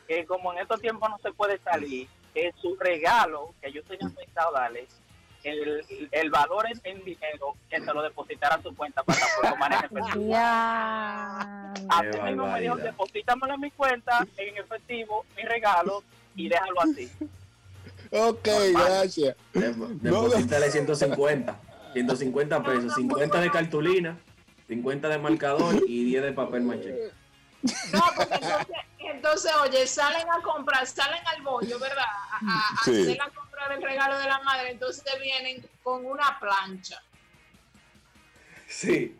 que 0.07 0.25
como 0.25 0.53
en 0.53 0.59
estos 0.59 0.79
tiempos 0.81 1.09
no 1.09 1.17
se 1.19 1.31
puede 1.31 1.57
salir, 1.59 2.07
que 2.33 2.51
su 2.61 2.75
regalo 2.77 3.53
que 3.61 3.71
yo 3.71 3.83
tenía 3.83 4.09
pensado 4.09 4.51
darle, 4.53 4.87
el, 5.43 5.85
el 6.11 6.29
valor 6.29 6.65
en, 6.71 6.79
en 6.83 7.03
dinero, 7.03 7.55
que 7.69 7.79
se 7.79 7.93
lo 7.93 8.01
depositara 8.01 8.55
a 8.55 8.61
su 8.61 8.73
cuenta 8.75 9.03
para 9.03 9.19
que 9.19 9.49
lo 9.49 9.55
maneje 9.57 9.85
efectivo. 9.87 10.29
Ya. 10.29 11.73
Así 11.89 12.07
Qué 12.11 12.21
mismo 12.21 12.47
me 12.47 12.61
dijo, 12.61 12.75
deposítamelo 12.77 13.53
en 13.55 13.59
mi 13.61 13.71
cuenta, 13.71 14.25
en 14.37 14.57
efectivo, 14.57 15.25
mi 15.35 15.43
regalo, 15.43 16.03
y 16.35 16.47
déjalo 16.49 16.81
así. 16.81 17.11
Ok, 18.11 18.47
Normal. 18.47 18.73
gracias. 18.73 19.35
Dep- 19.53 19.99
Deposítale 19.99 20.71
150. 20.71 21.59
150 21.93 22.63
pesos. 22.63 22.93
50 22.95 23.41
de 23.41 23.51
cartulina, 23.51 24.17
50 24.67 25.09
de 25.09 25.17
marcador 25.17 25.75
y 25.87 26.03
10 26.05 26.23
de 26.23 26.31
papel 26.33 26.61
maché. 26.63 27.11
No, 27.93 28.01
porque 28.15 28.33
entonces, 28.35 28.75
entonces, 28.99 29.51
oye, 29.61 29.87
salen 29.87 30.27
a 30.29 30.41
comprar, 30.41 30.85
salen 30.87 31.21
al 31.27 31.41
bollo, 31.41 31.79
¿verdad? 31.79 32.03
A, 32.31 32.37
a- 32.37 32.73
a 32.81 32.83
Sí. 32.83 33.01
hacer 33.01 33.17
la 33.17 33.29
compra 33.29 33.69
del 33.69 33.81
regalo 33.81 34.17
de 34.17 34.25
la 34.25 34.39
madre, 34.43 34.71
entonces 34.71 35.03
vienen 35.21 35.65
con 35.83 36.05
una 36.05 36.37
plancha. 36.39 37.01
Sí. 38.67 39.17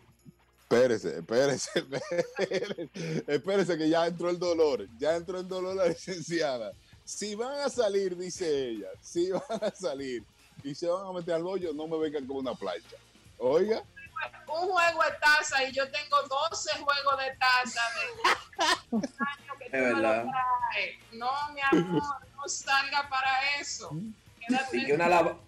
Espérese, 0.62 1.18
espérese, 1.18 1.70
espérese, 2.38 2.90
espérese 3.26 3.78
que 3.78 3.88
ya 3.88 4.06
entró 4.06 4.30
el 4.30 4.38
dolor, 4.38 4.86
ya 4.98 5.14
entró 5.14 5.38
el 5.38 5.46
dolor 5.46 5.76
la 5.76 5.86
licenciada. 5.86 6.72
Si 7.04 7.34
van 7.34 7.60
a 7.60 7.68
salir, 7.68 8.16
dice 8.16 8.70
ella, 8.70 8.88
si 9.00 9.30
van 9.30 9.42
a 9.62 9.70
salir 9.70 10.24
y 10.64 10.74
se 10.74 10.88
van 10.88 11.06
a 11.06 11.12
meter 11.12 11.34
al 11.34 11.42
bollo, 11.42 11.72
no 11.74 11.86
me 11.86 11.98
vengan 11.98 12.26
con 12.26 12.38
una 12.38 12.54
plancha. 12.54 12.96
Oiga, 13.38 13.84
Un 14.48 14.68
juego 14.68 15.02
de 15.02 15.10
taza 15.20 15.64
y 15.64 15.72
yo 15.72 15.90
tengo 15.90 16.16
12 16.50 16.70
juegos 16.78 17.18
de 17.18 17.36
taza 17.36 17.80
de 17.94 18.96
año 18.96 19.58
que 19.58 19.70
tú 19.70 19.76
lo 19.76 19.82
verdad. 20.00 20.24
traes. 20.70 20.96
No, 21.12 21.30
mi 21.52 21.60
amor, 21.60 22.02
no 22.36 22.48
salga 22.48 23.08
para 23.08 23.30
eso. 23.60 23.90
Quédate 24.46 24.76
Y 24.78 24.86
que 24.86 24.92
una, 24.92 25.08
lava- 25.08 25.38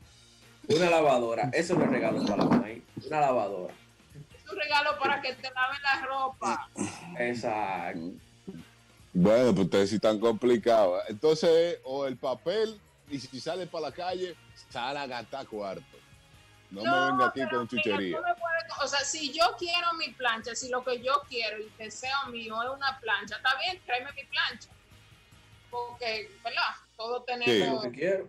una 0.68 0.90
lavadora. 0.90 1.50
Eso 1.52 1.74
es 1.74 1.88
regalo 1.90 2.24
para 2.24 2.44
la 2.44 2.56
maíz. 2.56 2.82
Una 3.06 3.20
lavadora. 3.20 3.74
es 4.14 4.50
un 4.52 4.58
regalo 4.58 4.98
para 4.98 5.20
que 5.20 5.34
te 5.34 5.50
laven 5.50 5.82
la 5.82 6.06
ropa. 6.06 6.68
Exacto. 7.18 8.00
bueno, 9.12 9.52
pues 9.54 9.64
ustedes 9.66 9.90
sí 9.90 9.96
están 9.96 10.18
complicados. 10.18 11.02
Entonces, 11.08 11.78
o 11.84 12.06
el 12.06 12.16
papel, 12.16 12.80
y 13.08 13.20
si 13.20 13.40
sale 13.40 13.66
para 13.66 13.90
la 13.90 13.92
calle, 13.92 14.34
sale 14.70 14.98
a 14.98 15.06
gastar 15.06 15.46
cuarto. 15.46 15.84
No, 16.70 16.82
me 16.82 16.90
venga 17.12 17.26
aquí 17.26 17.40
con 17.48 17.50
mira, 17.60 17.66
chuchería. 17.68 18.16
puedes- 18.18 18.36
o 18.82 18.88
sea, 18.88 19.00
si 19.00 19.32
yo 19.32 19.56
quiero 19.58 19.92
mi 19.94 20.08
plancha, 20.10 20.54
si 20.54 20.68
lo 20.68 20.84
que 20.84 21.00
yo 21.00 21.22
quiero 21.28 21.58
y 21.58 21.68
deseo 21.78 22.26
mío 22.30 22.60
es 22.62 22.68
una 22.70 22.98
plancha, 23.00 23.36
está 23.36 23.56
bien, 23.58 23.80
tráeme 23.86 24.12
mi 24.12 24.24
plancha. 24.24 24.68
Porque, 25.70 26.30
¿verdad? 26.42 26.62
Todos 26.96 27.20
Lo 27.20 27.24
tenemos. 27.24 27.82
que 27.84 27.90
quiero. 27.92 28.28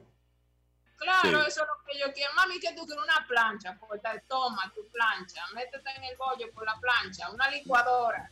Claro, 0.98 1.42
Sí. 1.44 1.48
eso 1.48 1.62
es 1.62 1.68
lo 1.68 1.86
que 1.86 2.00
yo 2.00 2.14
quiero. 2.14 2.34
Mami, 2.34 2.60
que 2.60 2.74
tú 2.74 2.86
quieres 2.86 3.04
una 3.04 3.26
plancha, 3.28 3.78
pues 3.80 4.02
toma 4.28 4.72
tu 4.74 4.88
plancha, 4.90 5.44
métete 5.54 5.90
en 5.96 6.04
el 6.06 6.18
bollo 6.18 6.52
por 6.54 6.66
la 6.66 6.76
plancha, 6.80 7.30
una 7.30 7.50
licuadora. 7.52 8.32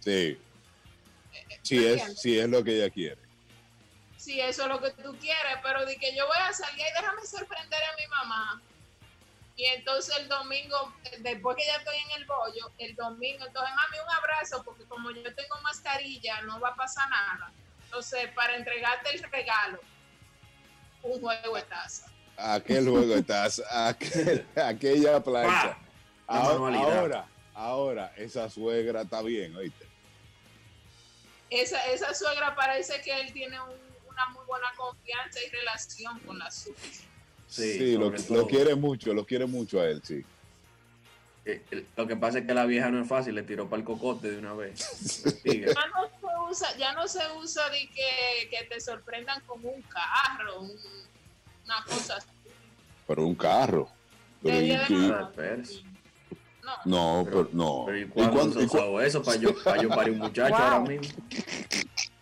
Sí, 0.00 0.38
sí 1.62 1.76
¿entiendes? 1.78 2.08
es, 2.08 2.20
sí 2.20 2.38
es 2.38 2.48
lo 2.48 2.62
que 2.62 2.76
ella 2.76 2.90
quiere. 2.90 3.20
Si 4.18 4.38
eso 4.40 4.62
es 4.62 4.68
lo 4.68 4.80
que 4.80 4.90
tú 4.90 5.16
quieres, 5.18 5.56
pero 5.62 5.86
de 5.86 5.96
que 5.96 6.14
yo 6.14 6.26
voy 6.26 6.36
a 6.38 6.52
salir 6.52 6.80
y 6.80 6.92
déjame 7.00 7.24
sorprender 7.24 7.80
a 7.82 7.96
mi 7.96 8.06
mamá. 8.08 8.62
Y 9.60 9.66
entonces 9.66 10.16
el 10.16 10.26
domingo, 10.26 10.90
después 11.18 11.54
que 11.54 11.66
ya 11.66 11.76
estoy 11.76 11.94
en 11.96 12.22
el 12.22 12.24
bollo, 12.26 12.72
el 12.78 12.96
domingo, 12.96 13.44
entonces 13.46 13.74
mami, 13.76 13.98
un 14.02 14.14
abrazo, 14.14 14.62
porque 14.64 14.84
como 14.84 15.10
yo 15.10 15.22
tengo 15.34 15.60
mascarilla, 15.62 16.40
no 16.42 16.58
va 16.60 16.70
a 16.70 16.74
pasar 16.76 17.10
nada. 17.10 17.52
Entonces, 17.84 18.30
para 18.34 18.56
entregarte 18.56 19.10
el 19.14 19.22
regalo, 19.30 19.78
un 21.02 21.20
juego 21.20 21.56
de 21.56 21.62
taza. 21.64 22.10
Aquel 22.38 22.88
juego 22.88 23.06
de 23.14 23.22
taza, 23.22 23.62
aquel- 23.90 24.46
aquella 24.56 25.22
plancha. 25.22 25.76
Ahora, 26.26 26.58
manualidad. 26.58 26.98
ahora, 26.98 27.28
ahora, 27.52 28.12
esa 28.16 28.48
suegra 28.48 29.02
está 29.02 29.20
bien, 29.20 29.54
oíste. 29.56 29.86
Esa, 31.50 31.84
esa 31.88 32.14
suegra 32.14 32.54
parece 32.54 33.02
que 33.02 33.12
él 33.20 33.30
tiene 33.34 33.60
un- 33.60 33.90
una 34.08 34.26
muy 34.30 34.46
buena 34.46 34.68
confianza 34.74 35.38
y 35.46 35.50
relación 35.50 36.18
con 36.20 36.38
la 36.38 36.50
suya. 36.50 36.76
Sí, 37.50 37.72
Sí, 37.78 37.96
lo, 37.96 38.12
quiere 38.46 38.74
mucho, 38.76 39.12
lo 39.12 39.26
quiere 39.26 39.44
mucho 39.46 39.80
a 39.80 39.86
él, 39.88 40.00
sí. 40.04 40.24
Eh, 41.44 41.84
Lo 41.96 42.06
que 42.06 42.14
pasa 42.16 42.38
es 42.38 42.46
que 42.46 42.54
la 42.54 42.64
vieja 42.64 42.90
no 42.90 43.02
es 43.02 43.08
fácil, 43.08 43.34
le 43.34 43.42
tiró 43.42 43.68
para 43.68 43.80
el 43.80 43.84
cocote 43.84 44.30
de 44.30 44.38
una 44.38 44.54
vez. 44.54 45.24
Ya 45.44 45.74
no 45.88 46.06
se 46.08 46.50
usa, 46.50 46.76
ya 46.76 46.92
no 46.92 47.08
se 47.08 47.20
usa 47.42 47.68
de 47.70 47.88
que, 47.88 48.48
que 48.50 48.64
te 48.68 48.80
sorprendan 48.80 49.40
con 49.46 49.64
un 49.64 49.82
carro, 49.82 50.60
un- 50.62 50.70
una 51.64 51.84
cosa 51.84 52.16
así. 52.16 52.28
Pero 53.06 53.26
un 53.26 53.34
carro. 53.34 53.88
Pero 54.42 54.60
¿y. 54.60 54.70
Espérese. 54.72 55.82
No, 56.84 57.24
Pero- 57.24 57.48
pero 57.48 57.50
no. 57.52 57.82
Pero 57.86 57.98
¿y 57.98 58.02
¿Y 58.02 58.06
cuándo 58.06 58.60
y 58.60 59.04
eso 59.06 59.22
para 59.22 59.36
yo, 59.38 59.62
para 59.64 59.82
yo 59.82 59.88
parir 59.88 60.12
un 60.12 60.18
muchacho 60.20 60.54
Wow. 60.54 60.62
ahora 60.62 60.80
mismo? 60.80 61.14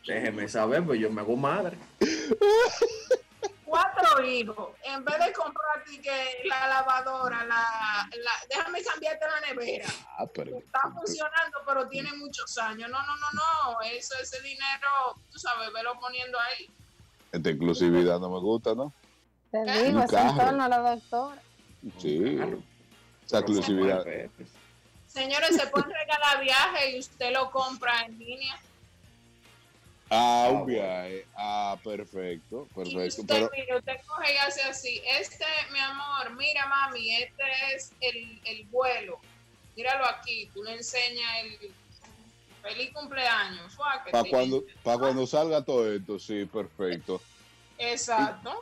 Déjeme 0.07 0.49
saber, 0.49 0.83
pues 0.85 0.99
yo 1.01 1.11
me 1.11 1.21
hago 1.21 1.37
madre. 1.37 1.77
cuatro 3.69 4.25
hijos. 4.25 4.71
En 4.85 5.05
vez 5.05 5.19
de 5.19 5.33
comprarte 5.33 6.01
que 6.01 6.43
la 6.49 6.69
lavadora, 6.69 7.45
la, 7.45 8.09
la- 8.11 8.47
déjame 8.49 8.83
cambiarte 8.83 9.25
la 9.27 9.49
nevera. 9.49 9.87
Ah, 10.19 10.27
pero- 10.33 10.57
Está 10.59 10.81
funcionando, 10.93 11.59
pero 11.67 11.89
tiene 11.89 12.13
muchos 12.15 12.57
años. 12.59 12.91
No, 12.91 12.99
no, 13.03 13.17
no, 13.17 13.31
no. 13.33 13.81
Eso, 13.83 14.15
ese 14.21 14.41
dinero, 14.43 14.89
tú 15.33 15.39
sabes, 15.39 15.73
velo 15.73 15.99
poniendo 16.01 16.39
ahí. 16.41 16.69
Esta 17.33 17.51
inclusividad 17.51 18.19
no 18.19 18.31
me 18.31 18.41
gusta, 18.41 18.75
¿no? 18.75 18.93
Te 19.51 19.59
digo, 19.59 20.01
es 20.01 20.13
en 20.13 20.19
carro. 20.19 20.37
torno 20.45 20.65
a 20.65 20.69
la 20.69 20.79
doctora. 20.79 21.43
Sí, 22.01 22.39
esa 23.27 23.39
exclusividad. 23.39 24.03
Pues, 24.03 24.31
Señores, 25.07 25.57
se 25.57 25.67
pueden 25.69 25.91
regalar 25.91 26.41
viaje 26.43 26.91
y 26.97 26.99
usted 27.01 27.33
lo 27.33 27.51
compra 27.51 28.03
en 28.03 28.19
línea. 28.19 28.59
Ah, 30.11 30.47
Ah, 30.47 30.51
un 30.51 30.67
viaje. 30.67 31.27
Ah, 31.37 31.77
perfecto, 31.85 32.67
Y 32.71 32.75
perfecto. 32.75 33.23
Pero, 33.27 33.51
mire, 33.53 33.77
usted 33.77 33.97
coge 34.07 34.35
y 34.35 34.37
hace 34.39 34.63
así. 34.63 35.03
Este, 35.21 35.45
mi 35.73 35.79
amor, 35.79 36.35
mira, 36.37 36.67
mami, 36.67 37.15
este 37.17 37.43
es 37.75 37.93
el, 38.01 38.41
el 38.45 38.67
vuelo. 38.67 39.19
Míralo 39.77 40.07
aquí. 40.07 40.49
Tú 40.55 40.63
le 40.65 40.75
enseñas 40.75 41.31
el 41.45 41.73
feliz 42.63 42.91
cumpleaños. 42.93 43.77
Para 44.11 44.29
cuando, 44.29 44.65
pa' 44.83 44.99
cuando 44.99 45.27
salga 45.27 45.63
todo 45.63 45.93
esto, 45.93 46.19
sí, 46.19 46.45
perfecto. 46.47 47.21
Exacto. 47.79 48.61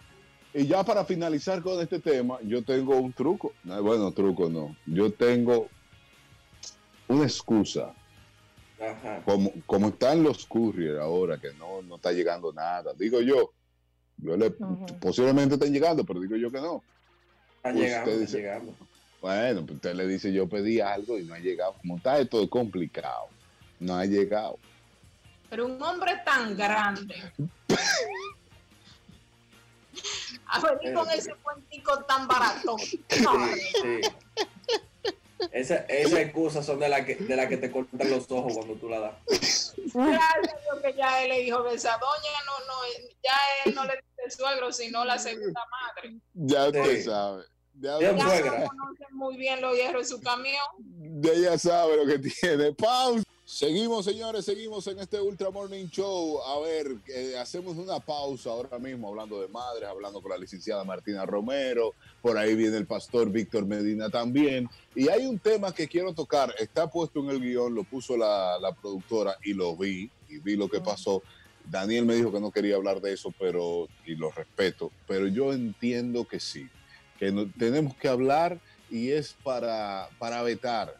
Y 0.52 0.66
ya 0.66 0.82
para 0.84 1.04
finalizar 1.04 1.62
con 1.62 1.80
este 1.80 2.00
tema, 2.00 2.38
yo 2.42 2.62
tengo 2.64 2.96
un 2.96 3.12
truco. 3.12 3.52
No, 3.62 3.82
Bueno, 3.82 4.10
truco 4.12 4.48
no. 4.48 4.74
Yo 4.86 5.12
tengo 5.12 5.68
una 7.08 7.24
excusa. 7.24 7.94
Ajá. 8.80 9.22
Como, 9.24 9.52
como 9.66 9.88
están 9.88 10.22
los 10.22 10.44
courier 10.46 10.98
ahora, 10.98 11.38
que 11.38 11.52
no, 11.54 11.80
no 11.82 11.96
está 11.96 12.12
llegando 12.12 12.52
nada. 12.52 12.92
Digo 12.94 13.20
yo, 13.20 13.52
yo 14.18 14.36
le, 14.36 14.50
posiblemente 15.00 15.54
estén 15.54 15.72
llegando, 15.72 16.04
pero 16.04 16.20
digo 16.20 16.36
yo 16.36 16.50
que 16.50 16.60
no. 16.60 16.82
Están 17.56 17.74
Usted 17.74 17.86
llegando, 17.86 18.10
están 18.10 18.26
dice- 18.26 18.36
llegando. 18.38 18.74
Bueno, 19.22 19.62
pues 19.64 19.76
usted 19.76 19.94
le 19.94 20.06
dice, 20.06 20.32
yo 20.32 20.46
pedí 20.48 20.78
algo 20.80 21.18
y 21.18 21.24
no 21.24 21.34
ha 21.34 21.38
llegado. 21.38 21.72
Como 21.80 21.96
está 21.96 22.18
esto 22.18 22.48
complicado, 22.50 23.28
no 23.80 23.96
ha 23.96 24.04
llegado. 24.04 24.58
Pero 25.48 25.66
un 25.66 25.82
hombre 25.82 26.20
tan 26.24 26.56
grande. 26.56 27.14
A 30.48 30.60
venir 30.60 30.94
con 30.94 31.10
ese 31.10 31.34
cuentico 31.42 31.98
tan 32.04 32.28
barato. 32.28 32.76
Sí. 32.78 32.94
Esa- 35.52 35.84
Esas 35.88 36.18
excusas 36.20 36.64
son 36.64 36.78
de 36.80 36.88
las 36.88 37.04
que, 37.04 37.16
de 37.16 37.36
la 37.36 37.48
que 37.48 37.56
te 37.56 37.70
cortan 37.70 38.10
los 38.10 38.30
ojos 38.30 38.54
cuando 38.54 38.74
tú 38.74 38.88
la 38.88 39.00
das. 39.00 39.74
gracias 39.94 40.54
a 40.72 40.82
que 40.82 40.94
ya 40.94 41.22
él 41.22 41.28
le 41.30 41.40
dijo 41.40 41.62
de 41.62 41.74
esa 41.74 41.92
doña, 41.98 42.30
no, 42.46 42.66
no, 42.66 42.74
ya 43.22 43.32
él 43.64 43.74
no 43.74 43.84
le 43.84 43.94
dice 43.94 44.36
suegro, 44.36 44.72
sino 44.72 45.04
la 45.04 45.18
segunda 45.18 45.62
madre. 45.70 46.16
Ya 46.34 46.66
usted 46.66 46.96
Sí. 46.96 47.02
sabe. 47.02 47.44
Ya, 47.78 47.98
Ya 48.00 48.12
no 48.12 48.18
conocen 48.24 49.06
muy 49.12 49.36
bien 49.36 49.60
los 49.60 49.76
hierros 49.76 50.08
de 50.08 50.16
su 50.16 50.22
camión. 50.22 50.64
ya 51.20 51.32
ella 51.32 51.58
sabe 51.58 51.96
lo 51.98 52.06
que 52.06 52.18
tiene. 52.18 52.72
Pausa. 52.72 53.22
Seguimos, 53.48 54.04
señores, 54.04 54.44
seguimos 54.44 54.88
en 54.88 54.98
este 54.98 55.20
Ultra 55.20 55.50
Morning 55.50 55.86
Show. 55.86 56.40
A 56.42 56.58
ver, 56.58 56.96
eh, 57.06 57.36
hacemos 57.38 57.76
una 57.76 58.00
pausa 58.00 58.50
ahora 58.50 58.76
mismo 58.80 59.08
hablando 59.08 59.40
de 59.40 59.46
madres, 59.46 59.88
hablando 59.88 60.20
con 60.20 60.32
la 60.32 60.36
licenciada 60.36 60.82
Martina 60.82 61.24
Romero. 61.24 61.94
Por 62.20 62.36
ahí 62.36 62.56
viene 62.56 62.76
el 62.76 62.86
pastor 62.86 63.30
Víctor 63.30 63.64
Medina 63.64 64.10
también. 64.10 64.68
Y 64.96 65.08
hay 65.08 65.26
un 65.26 65.38
tema 65.38 65.72
que 65.72 65.86
quiero 65.86 66.12
tocar. 66.12 66.52
Está 66.58 66.90
puesto 66.90 67.20
en 67.20 67.30
el 67.30 67.40
guion, 67.40 67.72
lo 67.72 67.84
puso 67.84 68.16
la, 68.16 68.58
la 68.60 68.74
productora 68.74 69.36
y 69.44 69.54
lo 69.54 69.76
vi. 69.76 70.10
Y 70.28 70.38
vi 70.38 70.56
lo 70.56 70.68
que 70.68 70.80
pasó. 70.80 71.22
Daniel 71.70 72.04
me 72.04 72.16
dijo 72.16 72.32
que 72.32 72.40
no 72.40 72.50
quería 72.50 72.74
hablar 72.74 73.00
de 73.00 73.12
eso, 73.12 73.32
pero, 73.38 73.86
y 74.04 74.16
lo 74.16 74.32
respeto, 74.32 74.90
pero 75.06 75.26
yo 75.28 75.52
entiendo 75.52 76.24
que 76.24 76.38
sí, 76.38 76.68
que 77.18 77.32
no- 77.32 77.50
tenemos 77.58 77.94
que 77.96 78.06
hablar 78.06 78.60
y 78.88 79.10
es 79.10 79.34
para, 79.42 80.08
para 80.20 80.42
vetar, 80.42 80.96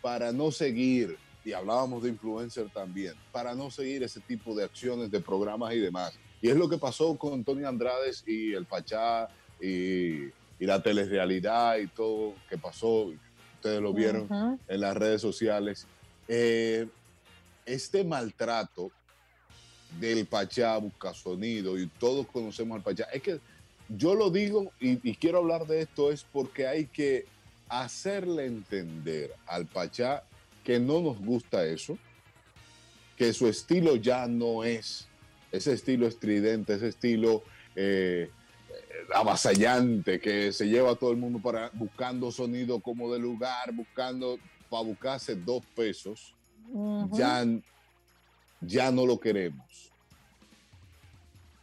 para 0.00 0.32
no 0.32 0.50
seguir, 0.50 1.18
y 1.44 1.52
hablábamos 1.52 2.02
de 2.02 2.10
influencer 2.10 2.68
también, 2.70 3.14
para 3.32 3.54
no 3.54 3.70
seguir 3.70 4.02
ese 4.02 4.20
tipo 4.20 4.54
de 4.54 4.64
acciones, 4.64 5.10
de 5.10 5.20
programas 5.20 5.74
y 5.74 5.78
demás. 5.78 6.12
Y 6.40 6.48
es 6.48 6.56
lo 6.56 6.68
que 6.68 6.78
pasó 6.78 7.16
con 7.16 7.44
Tony 7.44 7.64
Andrades 7.64 8.24
y 8.26 8.52
el 8.52 8.66
Pachá 8.66 9.28
y, 9.60 10.24
y 10.58 10.66
la 10.66 10.82
telerrealidad 10.82 11.78
y 11.78 11.86
todo 11.88 12.34
que 12.48 12.58
pasó, 12.58 13.12
ustedes 13.56 13.80
lo 13.80 13.92
vieron 13.92 14.58
en 14.68 14.80
las 14.80 14.96
redes 14.96 15.20
sociales. 15.20 15.86
Eh, 16.28 16.88
este 17.66 18.04
maltrato 18.04 18.90
del 20.00 20.26
Pachá, 20.26 20.76
Buscasonido, 20.78 21.78
y 21.78 21.86
todos 21.86 22.26
conocemos 22.26 22.76
al 22.76 22.82
Pachá, 22.82 23.04
es 23.12 23.22
que 23.22 23.40
yo 23.88 24.14
lo 24.14 24.30
digo 24.30 24.72
y, 24.80 25.08
y 25.08 25.14
quiero 25.16 25.38
hablar 25.38 25.66
de 25.66 25.82
esto 25.82 26.10
es 26.10 26.24
porque 26.24 26.66
hay 26.66 26.86
que 26.86 27.26
hacerle 27.68 28.46
entender 28.46 29.34
al 29.46 29.66
Pachá 29.66 30.24
que 30.64 30.78
no 30.78 31.00
nos 31.00 31.18
gusta 31.18 31.64
eso, 31.64 31.98
que 33.16 33.32
su 33.32 33.48
estilo 33.48 33.96
ya 33.96 34.26
no 34.26 34.64
es 34.64 35.08
ese 35.50 35.74
estilo 35.74 36.06
estridente, 36.06 36.74
ese 36.74 36.88
estilo 36.88 37.42
eh, 37.76 38.30
avasallante 39.14 40.20
que 40.20 40.52
se 40.52 40.66
lleva 40.68 40.92
a 40.92 40.94
todo 40.96 41.10
el 41.10 41.18
mundo 41.18 41.40
para 41.40 41.70
buscando 41.74 42.30
sonido 42.32 42.80
como 42.80 43.12
de 43.12 43.18
lugar, 43.18 43.72
buscando 43.72 44.38
para 44.70 44.84
buscarse 44.84 45.36
dos 45.36 45.62
pesos, 45.74 46.34
ya, 47.12 47.44
ya 48.62 48.90
no 48.90 49.04
lo 49.04 49.20
queremos. 49.20 49.90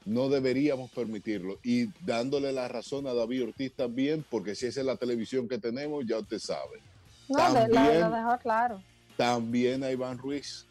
No 0.05 0.29
deberíamos 0.29 0.91
permitirlo. 0.91 1.59
Y 1.63 1.87
dándole 2.05 2.51
la 2.51 2.67
razón 2.67 3.07
a 3.07 3.13
David 3.13 3.45
Ortiz 3.45 3.73
también, 3.73 4.23
porque 4.29 4.55
si 4.55 4.67
esa 4.67 4.81
es 4.81 4.85
la 4.85 4.97
televisión 4.97 5.47
que 5.47 5.57
tenemos, 5.57 6.05
ya 6.05 6.19
usted 6.19 6.39
sabe. 6.39 6.81
No, 7.29 7.53
de- 7.53 7.67
la- 7.67 7.69
también- 7.69 8.01
lo 8.01 8.09
dejó 8.15 8.37
claro. 8.39 8.83
También 9.15 9.83
a 9.83 9.91
Iván 9.91 10.17
Ruiz. 10.17 10.65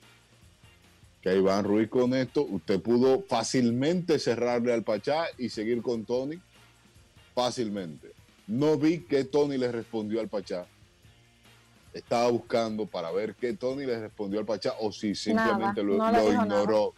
Que 1.22 1.36
Iván 1.36 1.64
Ruiz 1.64 1.88
con 1.88 2.14
esto, 2.14 2.42
usted 2.42 2.80
pudo 2.80 3.22
fácilmente 3.22 4.18
cerrarle 4.18 4.72
al 4.72 4.84
Pachá 4.84 5.26
y 5.36 5.48
seguir 5.48 5.82
con 5.82 6.04
Tony. 6.04 6.38
Fácilmente. 7.34 8.12
No 8.46 8.76
vi 8.78 9.00
que 9.00 9.24
Tony 9.24 9.58
le 9.58 9.70
respondió 9.70 10.20
al 10.20 10.28
Pachá. 10.28 10.66
Estaba 11.92 12.30
buscando 12.30 12.86
para 12.86 13.10
ver 13.10 13.34
qué 13.34 13.52
Tony 13.54 13.84
le 13.86 13.98
respondió 13.98 14.38
al 14.40 14.46
Pachá 14.46 14.74
o 14.80 14.92
si 14.92 15.14
simplemente 15.14 15.82
lo, 15.82 15.96
no 15.96 16.32
ignoró. 16.32 16.94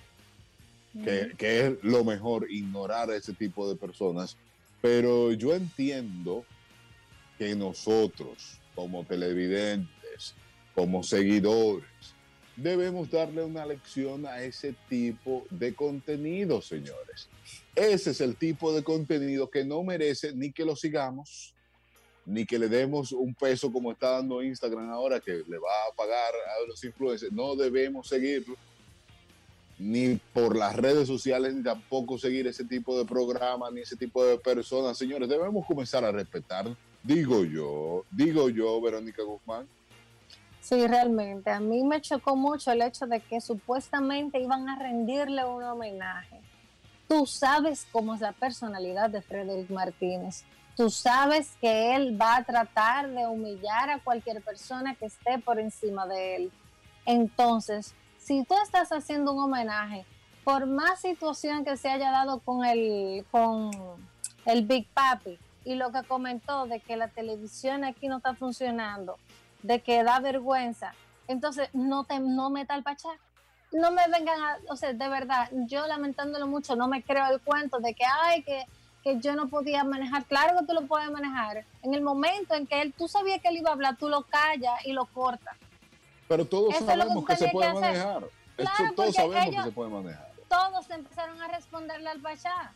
Que, 1.04 1.32
que 1.38 1.66
es 1.66 1.72
lo 1.82 2.04
mejor, 2.04 2.50
ignorar 2.50 3.10
a 3.10 3.16
ese 3.16 3.32
tipo 3.32 3.68
de 3.68 3.76
personas. 3.76 4.36
Pero 4.82 5.32
yo 5.32 5.54
entiendo 5.54 6.44
que 7.38 7.54
nosotros, 7.54 8.58
como 8.74 9.04
televidentes, 9.04 10.34
como 10.74 11.02
seguidores, 11.02 11.84
debemos 12.56 13.10
darle 13.10 13.42
una 13.42 13.64
lección 13.64 14.26
a 14.26 14.42
ese 14.42 14.74
tipo 14.88 15.46
de 15.50 15.74
contenido, 15.74 16.60
señores. 16.60 17.28
Ese 17.74 18.10
es 18.10 18.20
el 18.20 18.36
tipo 18.36 18.72
de 18.72 18.82
contenido 18.82 19.50
que 19.50 19.64
no 19.64 19.82
merece 19.82 20.34
ni 20.34 20.52
que 20.52 20.64
lo 20.64 20.76
sigamos, 20.76 21.54
ni 22.26 22.44
que 22.44 22.58
le 22.58 22.68
demos 22.68 23.12
un 23.12 23.34
peso 23.34 23.72
como 23.72 23.92
está 23.92 24.10
dando 24.10 24.42
Instagram 24.42 24.90
ahora, 24.90 25.20
que 25.20 25.32
le 25.32 25.58
va 25.58 25.72
a 25.90 25.96
pagar 25.96 26.32
a 26.34 26.68
los 26.68 26.82
influencers. 26.84 27.32
No 27.32 27.56
debemos 27.56 28.08
seguirlo, 28.08 28.56
ni 29.78 30.16
por 30.34 30.56
las 30.56 30.76
redes 30.76 31.08
sociales, 31.08 31.54
ni 31.54 31.62
tampoco 31.62 32.18
seguir 32.18 32.46
ese 32.46 32.64
tipo 32.64 32.98
de 32.98 33.06
programas, 33.06 33.72
ni 33.72 33.80
ese 33.80 33.96
tipo 33.96 34.24
de 34.24 34.38
personas. 34.38 34.98
Señores, 34.98 35.28
debemos 35.28 35.66
comenzar 35.66 36.04
a 36.04 36.12
respetar, 36.12 36.76
digo 37.02 37.44
yo, 37.44 38.04
digo 38.10 38.48
yo, 38.48 38.80
Verónica 38.80 39.22
Guzmán. 39.22 39.66
Sí, 40.60 40.86
realmente. 40.86 41.50
A 41.50 41.60
mí 41.60 41.82
me 41.82 42.00
chocó 42.00 42.36
mucho 42.36 42.70
el 42.70 42.82
hecho 42.82 43.06
de 43.06 43.20
que 43.20 43.40
supuestamente 43.40 44.40
iban 44.40 44.68
a 44.68 44.78
rendirle 44.78 45.44
un 45.44 45.62
homenaje. 45.62 46.40
Tú 47.08 47.26
sabes 47.26 47.86
cómo 47.90 48.14
es 48.14 48.20
la 48.20 48.32
personalidad 48.32 49.10
de 49.10 49.22
Frederick 49.22 49.70
Martínez. 49.70 50.44
Tú 50.76 50.90
sabes 50.90 51.56
que 51.60 51.96
él 51.96 52.20
va 52.20 52.36
a 52.36 52.44
tratar 52.44 53.10
de 53.10 53.26
humillar 53.26 53.90
a 53.90 53.98
cualquier 53.98 54.42
persona 54.42 54.94
que 54.94 55.06
esté 55.06 55.38
por 55.38 55.58
encima 55.58 56.06
de 56.06 56.36
él. 56.36 56.52
Entonces, 57.04 57.94
si 58.18 58.44
tú 58.44 58.54
estás 58.62 58.92
haciendo 58.92 59.32
un 59.32 59.40
homenaje, 59.40 60.04
por 60.44 60.66
más 60.66 61.00
situación 61.00 61.64
que 61.64 61.76
se 61.76 61.88
haya 61.88 62.10
dado 62.10 62.38
con 62.40 62.64
el, 62.64 63.24
con 63.30 63.70
el 64.46 64.64
Big 64.66 64.86
Papi 64.88 65.38
y 65.64 65.74
lo 65.74 65.92
que 65.92 66.02
comentó 66.04 66.66
de 66.66 66.80
que 66.80 66.96
la 66.96 67.08
televisión 67.08 67.84
aquí 67.84 68.08
no 68.08 68.18
está 68.18 68.34
funcionando, 68.34 69.18
de 69.62 69.80
que 69.80 70.02
da 70.02 70.20
vergüenza, 70.20 70.94
entonces 71.28 71.68
no 71.72 72.04
te 72.04 72.18
no 72.18 72.50
meta 72.50 72.74
al 72.74 72.82
pachá. 72.82 73.10
No 73.72 73.92
me 73.92 74.02
vengan 74.08 74.40
a, 74.40 74.58
o 74.68 74.76
sea, 74.76 74.92
de 74.92 75.08
verdad, 75.08 75.48
yo 75.52 75.86
lamentándolo 75.86 76.46
mucho, 76.48 76.74
no 76.74 76.88
me 76.88 77.02
creo 77.02 77.26
el 77.26 77.40
cuento 77.40 77.78
de 77.78 77.94
que, 77.94 78.04
ay, 78.04 78.42
que, 78.42 78.64
que 79.04 79.20
yo 79.20 79.36
no 79.36 79.48
podía 79.48 79.84
manejar. 79.84 80.24
Claro 80.24 80.58
que 80.58 80.66
tú 80.66 80.72
lo 80.74 80.86
puedes 80.88 81.08
manejar. 81.10 81.64
En 81.82 81.94
el 81.94 82.02
momento 82.02 82.54
en 82.54 82.66
que 82.66 82.82
él, 82.82 82.92
tú 82.92 83.06
sabías 83.06 83.40
que 83.40 83.48
él 83.48 83.58
iba 83.58 83.70
a 83.70 83.74
hablar, 83.74 83.96
tú 83.96 84.08
lo 84.08 84.22
callas 84.22 84.84
y 84.84 84.92
lo 84.92 85.06
cortas. 85.06 85.56
Pero 86.26 86.44
todos 86.46 86.74
Eso 86.74 86.84
que 86.84 86.92
sabemos 86.92 87.24
que, 87.24 87.36
se 87.36 87.48
puede 87.48 87.68
que 87.68 87.80
manejar. 87.80 88.28
Claro, 88.56 88.74
todos 88.78 88.94
porque 88.96 89.12
sabemos 89.12 89.46
ellos- 89.46 89.64
que 89.64 89.70
se 89.70 89.74
puede 89.74 89.90
manejar. 89.90 90.30
Todos 90.48 90.90
empezaron 90.90 91.40
a 91.40 91.48
responderle 91.48 92.08
al 92.10 92.20
pachá. 92.20 92.72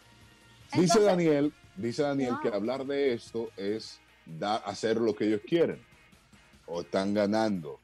Dice 0.74 1.01
Daniel, 1.01 1.53
dice 1.77 2.03
Daniel 2.03 2.35
que 2.43 2.49
hablar 2.49 2.85
de 2.87 3.14
esto 3.14 3.51
es 3.57 4.01
dar, 4.27 4.62
hacer 4.66 4.97
lo 4.97 5.14
que 5.14 5.27
ellos 5.27 5.41
quieren. 5.47 5.79
O 6.66 6.81
están 6.81 7.12
ganando. 7.14 7.79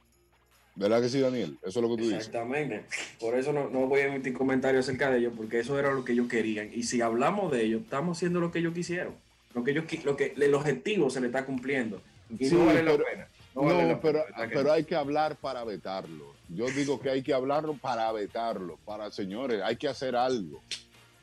¿Verdad 0.74 1.02
que 1.02 1.08
sí, 1.10 1.20
Daniel? 1.20 1.58
Eso 1.62 1.80
es 1.80 1.82
lo 1.86 1.94
que 1.94 2.02
tú 2.02 2.08
dices. 2.08 2.26
Exactamente. 2.28 2.86
Por 3.18 3.36
eso 3.36 3.52
no, 3.52 3.68
no 3.68 3.80
voy 3.86 4.00
a 4.00 4.06
emitir 4.06 4.32
comentarios 4.32 4.86
acerca 4.88 5.10
de 5.10 5.18
ellos, 5.18 5.34
porque 5.36 5.58
eso 5.60 5.78
era 5.78 5.92
lo 5.92 6.04
que 6.04 6.12
ellos 6.12 6.28
querían. 6.28 6.70
Y 6.72 6.84
si 6.84 7.02
hablamos 7.02 7.52
de 7.52 7.64
ellos, 7.64 7.82
estamos 7.82 8.16
haciendo 8.16 8.40
lo 8.40 8.50
que 8.50 8.60
ellos 8.60 8.72
quisieron. 8.72 9.14
Lo 9.52 9.64
que 9.64 9.72
ellos, 9.72 9.84
lo 10.04 10.16
que, 10.16 10.32
el 10.36 10.54
objetivo 10.54 11.10
se 11.10 11.20
le 11.20 11.26
está 11.26 11.44
cumpliendo. 11.44 12.00
Y 12.38 12.48
Sí, 12.48 12.54
no 12.54 12.66
vale 12.66 12.82
la 12.82 12.92
pero- 12.92 13.04
pena. 13.04 13.28
No, 13.54 13.62
vale 13.62 13.82
No, 13.82 13.88
la 13.88 14.00
pero, 14.00 14.20
pena, 14.24 14.24
¿verdad 14.36 14.48
que 14.48 14.54
pero 14.56 14.72
hay 14.72 14.84
que 14.84 14.94
hablar 14.94 15.36
para 15.36 15.64
vetarlo. 15.64 16.32
Yo 16.48 16.66
digo 16.70 17.00
que 17.00 17.10
hay 17.10 17.22
que 17.22 17.34
hablarlo 17.34 17.74
para 17.74 18.10
vetarlo. 18.12 18.78
Para, 18.86 19.10
señores, 19.10 19.60
hay 19.62 19.76
que 19.76 19.88
hacer 19.88 20.14
algo. 20.16 20.62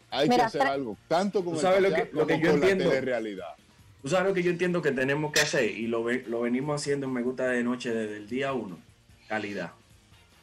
Hay 0.10 0.30
que 0.30 0.36
hacer 0.36 0.62
algo. 0.62 0.98
Tanto 1.08 1.44
con 1.44 1.54
Tú 1.54 1.60
el 1.60 1.62
sabes 1.62 1.82
lo 1.82 1.90
que- 1.94 2.10
lo 2.14 2.28
que 2.28 2.34
como 2.36 2.46
yo 2.46 2.50
la 2.52 2.56
entiendo. 2.58 2.84
telerrealidad. 2.86 3.56
Tú 4.02 4.10
sabes 4.10 4.28
lo 4.30 4.34
que 4.34 4.44
yo 4.44 4.52
entiendo 4.52 4.82
que 4.82 4.92
tenemos 4.92 5.32
que 5.32 5.42
hacer 5.42 5.70
y 5.70 5.88
lo, 5.88 6.10
lo 6.28 6.42
venimos 6.42 6.82
haciendo 6.82 7.08
en 7.08 7.14
Me 7.14 7.22
Gusta 7.22 7.48
de 7.48 7.64
Noche 7.64 7.94
desde 7.94 8.18
el 8.18 8.28
día 8.30 8.54
uno. 8.54 8.78
Calidad. 9.28 9.72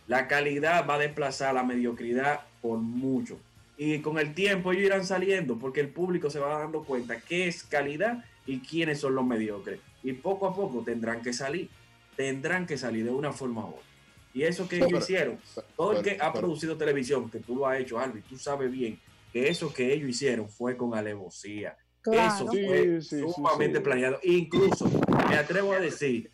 La 0.06 0.28
calidad 0.28 0.86
va 0.88 0.96
a 0.96 0.98
desplazar 0.98 1.54
la 1.54 1.62
mediocridad 1.62 2.40
por 2.60 2.78
mucho. 2.78 3.38
Y 3.78 4.00
con 4.00 4.18
el 4.18 4.34
tiempo 4.34 4.72
ellos 4.72 4.84
irán 4.84 5.06
saliendo 5.06 5.56
porque 5.58 5.80
el 5.80 5.88
público 5.88 6.28
se 6.30 6.38
va 6.38 6.58
dando 6.58 6.84
cuenta 6.84 7.20
qué 7.20 7.48
es 7.48 7.62
calidad 7.64 8.22
y 8.46 8.58
quiénes 8.60 9.00
son 9.00 9.14
los 9.14 9.24
mediocres. 9.24 9.80
Y 10.02 10.12
poco 10.12 10.46
a 10.46 10.54
poco 10.54 10.82
tendrán 10.84 11.22
que 11.22 11.32
salir. 11.32 11.70
Tendrán 12.16 12.66
que 12.66 12.76
salir 12.76 13.04
de 13.04 13.10
una 13.10 13.32
forma 13.32 13.64
u 13.64 13.68
otra. 13.70 13.80
Y 14.34 14.42
eso 14.42 14.68
que 14.68 14.76
ellos 14.76 14.88
pero- 14.90 14.98
hicieron, 14.98 15.38
todo 15.76 15.92
el 15.92 16.02
pero- 16.02 16.16
que 16.16 16.22
ha 16.22 16.32
pero- 16.32 16.46
producido 16.46 16.76
televisión, 16.76 17.30
que 17.30 17.38
tú 17.38 17.56
lo 17.56 17.66
has 17.66 17.80
hecho, 17.80 17.98
Albi, 17.98 18.20
tú 18.20 18.36
sabes 18.36 18.70
bien 18.70 18.98
que 19.35 19.49
eso 19.49 19.74
que 19.74 19.93
ellos 19.93 20.09
hicieron 20.09 20.49
fue 20.49 20.76
con 20.76 20.95
alevosía. 20.95 21.76
claro. 22.01 22.32
Eso 22.45 22.53
Sí, 22.53 22.64
fue 22.66 23.03
sí, 23.03 23.16
sí, 23.20 23.32
sumamente 23.35 23.78
sí. 23.78 23.85
planeado. 23.85 24.20
Incluso 24.22 24.89
me 25.28 25.37
atrevo 25.37 25.72
a 25.72 25.80
decir 25.80 26.30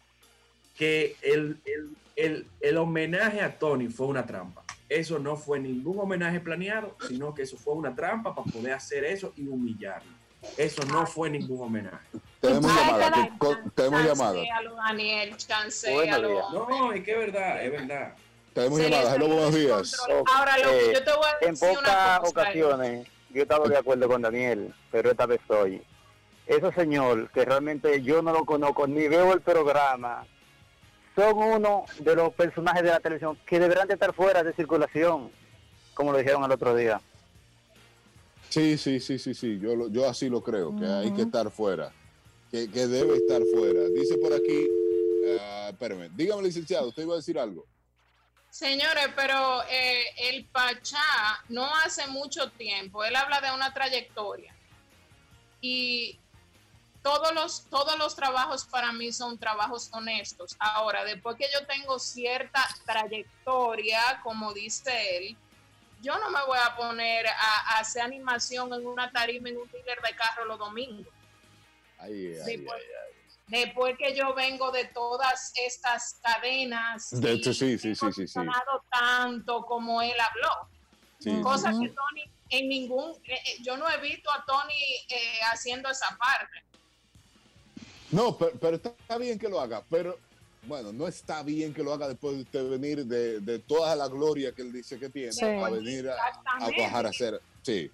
que 0.77 1.17
el, 1.23 1.59
el- 1.65 1.97
el- 2.17 2.47
el 2.61 2.77
homenaje 2.77 3.41
a 3.41 3.59
Tony 3.59 3.89
fue 3.89 4.07
una 4.07 4.27
trampa. 4.27 4.63
eso 4.91 5.19
no 5.21 5.37
fue 5.37 5.61
ningún 5.61 6.01
homenaje 6.01 6.41
planeado, 6.41 6.97
sino 7.09 7.33
que 7.33 7.43
eso 7.43 7.57
fue 7.57 7.75
una 7.75 7.95
trampa 7.95 8.35
para 8.35 8.51
poder 8.51 8.73
hacer 8.73 9.05
eso 9.05 9.33
y 9.37 9.47
humillarlo. 9.47 10.11
Eso 10.57 10.83
no 10.85 11.07
fue 11.07 11.31
ningún 11.31 11.63
homenaje. 11.63 12.09
Tenemos 12.41 12.75
llamada. 12.75 13.31
Tenemos 13.77 14.05
llamada. 14.05 14.41
Daniel. 16.11 16.43
No, 16.53 16.93
es 16.93 17.05
que 17.05 17.13
es 17.13 17.19
verdad, 17.19 17.65
es 17.65 17.71
verdad. 17.71 18.15
Tenemos 18.55 18.79
Se 18.79 18.85
le 18.85 18.91
llamada. 18.91 19.15
Hello, 19.17 19.27
buenos 19.29 19.53
de 19.55 19.61
días. 19.61 19.97
Ahora, 20.35 20.59
lo 20.59 20.71
que 20.71 20.91
Eh, 20.91 20.93
yo 20.95 21.05
te 21.05 21.13
voy 21.13 21.25
a 21.27 21.45
En 21.47 21.51
decir 21.55 21.69
una 21.71 21.79
pocas 22.21 22.31
ocasiones 22.31 23.09
yo 23.31 23.39
he 23.39 23.43
estado 23.43 23.69
de 23.69 23.77
acuerdo 23.77 24.09
con 24.09 24.23
Daniel, 24.23 24.75
pero 24.91 25.11
esta 25.13 25.27
vez 25.27 25.41
soy. 25.47 25.81
Ese 26.47 26.73
señor, 26.73 27.31
que 27.31 27.45
realmente 27.45 28.03
yo 28.03 28.23
no 28.23 28.33
lo 28.33 28.45
conozco 28.45 28.89
ni 28.89 29.07
veo 29.07 29.33
el 29.33 29.41
programa, 29.41 30.27
son 31.15 31.37
uno 31.39 31.85
de 32.01 32.17
los 32.17 32.33
personajes 32.35 32.83
de 32.83 32.89
la 32.91 32.99
televisión 32.99 33.39
que 33.47 33.61
deberán 33.61 33.87
de 33.87 33.95
estar 33.95 34.13
fuera 34.13 34.43
de 34.43 34.53
circulación, 34.55 35.31
como 35.95 36.11
lo 36.11 36.19
dijeron 36.19 36.43
el 36.43 36.51
otro 36.51 36.75
día. 36.75 37.01
Sí, 38.49 38.77
sí, 38.77 38.99
sí, 38.99 39.17
sí, 39.21 39.33
sí. 39.33 39.61
Yo, 39.61 39.77
lo- 39.77 39.89
yo 39.89 40.09
así 40.09 40.29
lo 40.29 40.43
creo, 40.43 40.77
que 40.77 40.85
hay 40.85 41.13
que 41.13 41.23
estar 41.23 41.51
fuera. 41.53 41.93
Que, 42.51 42.69
que 42.69 42.89
debe 42.89 43.15
estar 43.17 43.41
fuera. 43.55 43.83
Dice 43.95 44.19
por 44.19 44.33
aquí, 44.33 44.67
ah, 45.41 45.69
espérame, 45.71 46.11
dígame, 46.17 46.43
licenciado, 46.43 46.89
usted 46.89 47.05
iba 47.05 47.13
a 47.13 47.19
decir 47.19 47.39
algo. 47.39 47.65
Señores, 48.51 49.09
pero 49.15 49.63
eh, 49.69 50.05
el 50.29 50.45
Pachá 50.47 51.45
no 51.49 51.73
hace 51.77 52.07
mucho 52.09 52.51
tiempo, 52.51 53.05
él 53.05 53.15
habla 53.15 53.41
de 53.41 53.53
una 53.53 53.73
trayectoria 53.73 54.55
y 55.61 56.19
todos 57.03 57.33
los, 57.33 57.65
todos 57.71 57.97
los 57.97 58.15
trabajos 58.17 58.65
para 58.65 58.93
mí 58.93 59.13
son 59.13 59.39
trabajos 59.39 59.89
honestos. 59.93 60.57
Ahora, 60.59 61.05
después 61.05 61.37
que 61.37 61.47
yo 61.53 61.67
tengo 61.67 61.99
cierta 61.99 62.61
trayectoria, 62.85 64.21
como 64.23 64.53
dice 64.53 65.17
él, 65.17 65.37
yo 66.03 66.19
no 66.19 66.31
me 66.31 66.45
voy 66.45 66.59
a 66.63 66.77
poner 66.77 67.27
a, 67.27 67.33
a 67.33 67.79
hacer 67.79 68.03
animación 68.03 68.73
en 68.75 68.87
una 68.87 69.11
tarima 69.11 69.49
en 69.49 69.59
un 69.59 69.71
dealer 69.71 70.01
de 70.03 70.17
carro 70.17 70.45
los 70.47 70.59
domingos. 70.59 71.13
Ay, 71.99 72.29
ay, 72.29 72.35
Sí, 72.45 72.51
ay, 72.51 72.59
pues. 72.59 72.83
Después 73.51 73.97
que 73.99 74.15
yo 74.15 74.33
vengo 74.35 74.71
de 74.71 74.85
todas 74.87 75.53
estas 75.57 76.19
cadenas, 76.23 77.11
De 77.11 77.33
hecho, 77.33 77.51
y 77.51 77.55
sí, 77.55 77.79
sí, 77.79 77.89
he 77.91 77.95
sí, 77.95 78.07
sí, 78.15 78.27
sí. 78.29 78.41
tanto 78.91 79.65
como 79.67 80.01
él 80.03 80.13
habló. 80.21 80.69
Sí, 81.19 81.41
Cosa 81.43 81.71
que. 81.73 81.89
Tony, 81.89 82.25
en 82.51 82.69
ningún, 82.69 83.11
eh, 83.25 83.35
eh, 83.35 83.57
yo 83.63 83.77
no 83.77 83.89
he 83.91 83.99
visto 84.01 84.31
a 84.31 84.45
Tony 84.45 84.75
eh, 85.09 85.41
haciendo 85.53 85.91
esa 85.91 86.17
parte. 86.17 86.63
No, 88.11 88.37
pero, 88.37 88.53
pero 88.61 88.77
está 88.77 89.19
bien 89.19 89.39
que 89.39 89.49
lo 89.49 89.61
haga, 89.61 89.83
pero 89.89 90.19
bueno, 90.63 90.93
no 90.93 91.07
está 91.07 91.43
bien 91.43 91.73
que 91.73 91.83
lo 91.83 91.93
haga 91.93 92.09
después 92.09 92.37
de 92.37 92.43
usted 92.43 92.69
venir 92.71 93.05
de, 93.07 93.41
de 93.41 93.59
toda 93.61 93.95
la 93.97 94.09
gloria 94.09 94.53
que 94.53 94.63
él 94.63 94.73
dice 94.73 94.99
que 94.99 95.09
tiene, 95.11 95.33
Sí. 95.33 95.45
a 95.45 95.69
venir 95.71 96.09
a, 96.09 96.71
bajar 96.79 97.07
a 97.07 97.11
hacer. 97.11 97.41
Sí. 97.63 97.91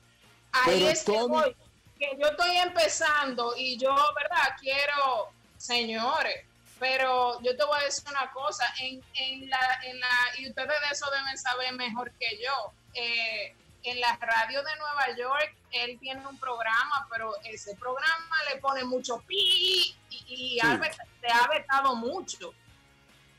Ahí 0.53 0.63
Pero 0.67 0.89
es 0.89 1.05
que 1.05 1.13
Tony- 1.13 1.29
voy, 1.29 1.57
que 1.99 2.11
yo 2.21 2.27
estoy 2.29 2.57
empezando 2.57 3.55
y 3.57 3.77
yo, 3.79 3.91
¿verdad? 4.15 4.57
Quiero, 4.61 5.31
señores, 5.67 6.45
pero 6.79 7.41
yo 7.43 7.57
te 7.57 7.65
voy 7.65 7.79
a 7.81 7.85
decir 7.85 8.05
una 8.11 8.31
cosa, 8.33 8.65
en, 8.81 9.03
en 9.15 9.51
la, 9.51 9.59
en 9.85 9.99
la, 9.99 10.09
y 10.39 10.49
ustedes 10.49 10.69
de 10.69 10.89
eso 10.93 11.07
deben 11.11 11.37
saber 11.39 11.73
mejor 11.75 12.11
que 12.21 12.39
yo, 12.43 12.73
eh, 12.95 13.55
en 13.83 14.01
la 14.01 14.17
radio 14.17 14.63
de 14.63 14.77
Nueva 14.77 15.17
York, 15.17 15.55
él 15.71 15.97
tiene 16.01 16.27
un 16.27 16.39
programa, 16.39 17.07
pero 17.11 17.33
ese 17.45 17.75
programa 17.77 18.37
le 18.53 18.61
pone 18.61 18.85
mucho 18.85 19.21
pi 19.29 19.95
y, 20.11 20.25
y 20.29 20.61
ha 20.61 20.77
vet- 20.77 20.97
se 21.21 21.29
ha 21.29 21.47
vetado 21.49 21.95
mucho, 21.95 22.53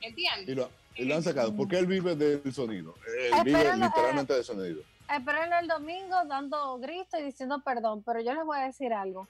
¿entiendes? 0.01 0.47
Y 0.47 0.55
lo, 0.55 0.69
y 0.95 1.05
lo 1.05 1.15
han 1.15 1.23
sacado, 1.23 1.55
porque 1.55 1.77
él 1.77 1.85
vive 1.85 2.15
del 2.15 2.53
sonido. 2.53 2.95
Él 3.05 3.33
Eh, 3.33 3.43
vive 3.43 3.75
literalmente 3.77 4.33
del 4.33 4.43
sonido. 4.45 4.81
Esperen 5.09 5.53
el 5.53 5.67
domingo 5.67 6.23
dando 6.25 6.77
gritos 6.79 7.19
y 7.19 7.23
diciendo 7.23 7.61
perdón, 7.63 8.03
pero 8.03 8.19
yo 8.21 8.33
les 8.33 8.43
voy 8.45 8.57
a 8.59 8.65
decir 8.67 8.93
algo. 8.93 9.27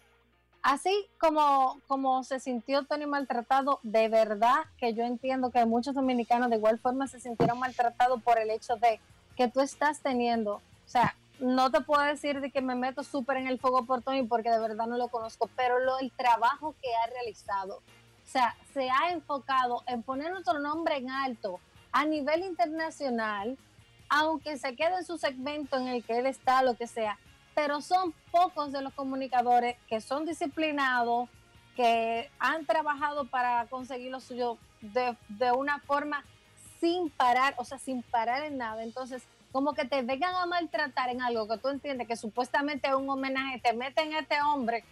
Así 0.68 1.08
como, 1.18 1.80
como 1.88 2.26
se 2.26 2.42
sintió 2.42 2.84
Tony 2.84 3.06
maltratado, 3.06 3.80
de 3.84 4.10
verdad 4.10 4.66
que 4.78 4.94
yo 4.94 5.06
entiendo 5.06 5.50
que 5.50 5.66
muchos 5.66 5.96
dominicanos 5.96 6.50
de 6.50 6.58
igual 6.58 6.78
forma 6.78 7.08
se 7.08 7.22
sintieron 7.22 7.58
maltratados 7.58 8.22
por 8.22 8.38
el 8.38 8.50
hecho 8.50 8.76
de 8.76 9.00
que 9.38 9.48
tú 9.48 9.62
estás 9.62 10.02
teniendo, 10.02 10.56
o 10.56 10.62
sea, 10.90 11.16
no 11.40 11.72
te 11.72 11.80
puedo 11.80 12.02
decir 12.02 12.42
de 12.42 12.52
que 12.52 12.60
me 12.60 12.76
meto 12.76 13.06
súper 13.06 13.38
en 13.38 13.48
el 13.48 13.60
fuego 13.60 13.86
por 13.86 14.02
Tony 14.02 14.24
porque 14.24 14.50
de 14.50 14.60
verdad 14.60 14.88
no 14.88 14.98
lo 14.98 15.08
conozco, 15.08 15.50
pero 15.56 15.80
lo, 15.80 16.00
el 16.00 16.12
trabajo 16.12 16.76
que 16.82 16.90
ha 17.02 17.08
realizado, 17.12 17.78
o 17.78 18.30
sea, 18.30 18.54
se 18.74 18.90
ha 18.90 19.12
enfocado 19.12 19.84
en 19.88 20.04
poner 20.04 20.34
nuestro 20.34 20.60
nombre 20.60 20.98
en 20.98 21.10
alto 21.10 21.62
a 21.94 22.04
nivel 22.04 22.44
internacional, 22.44 23.58
aunque 24.10 24.58
se 24.58 24.76
quede 24.76 24.98
en 24.98 25.06
su 25.06 25.18
segmento 25.18 25.78
en 25.78 25.88
el 25.88 26.04
que 26.04 26.18
él 26.20 26.26
está, 26.26 26.62
lo 26.62 26.74
que 26.74 26.88
sea, 26.88 27.18
pero 27.58 27.82
son 27.82 28.14
pocos 28.32 28.72
de 28.72 28.84
los 28.84 28.94
comunicadores 28.94 29.78
que 29.90 30.00
son 30.00 30.28
disciplinados, 30.28 31.28
que 31.76 32.30
han 32.38 32.68
trabajado 32.68 33.26
para 33.26 33.66
conseguir 33.66 34.12
lo 34.12 34.20
suyo 34.20 34.60
de, 34.80 35.18
de 35.28 35.52
una 35.54 35.80
forma 35.80 36.24
sin 36.80 37.10
parar, 37.10 37.56
o 37.58 37.66
sea, 37.66 37.80
sin 37.80 38.04
parar 38.04 38.44
en 38.44 38.60
nada. 38.60 38.84
Entonces, 38.84 39.24
como 39.52 39.74
que 39.74 39.86
te 39.86 40.04
vengan 40.04 40.36
a 40.36 40.46
maltratar 40.46 41.10
en 41.10 41.20
algo 41.24 41.48
que 41.48 41.58
tú 41.58 41.70
entiendes 41.70 42.08
que 42.08 42.16
supuestamente 42.16 42.90
es 42.90 42.94
un 42.94 43.10
homenaje, 43.10 43.60
te 43.60 43.74
meten 43.74 44.14
a 44.14 44.20
este 44.20 44.40
hombre 44.40 44.84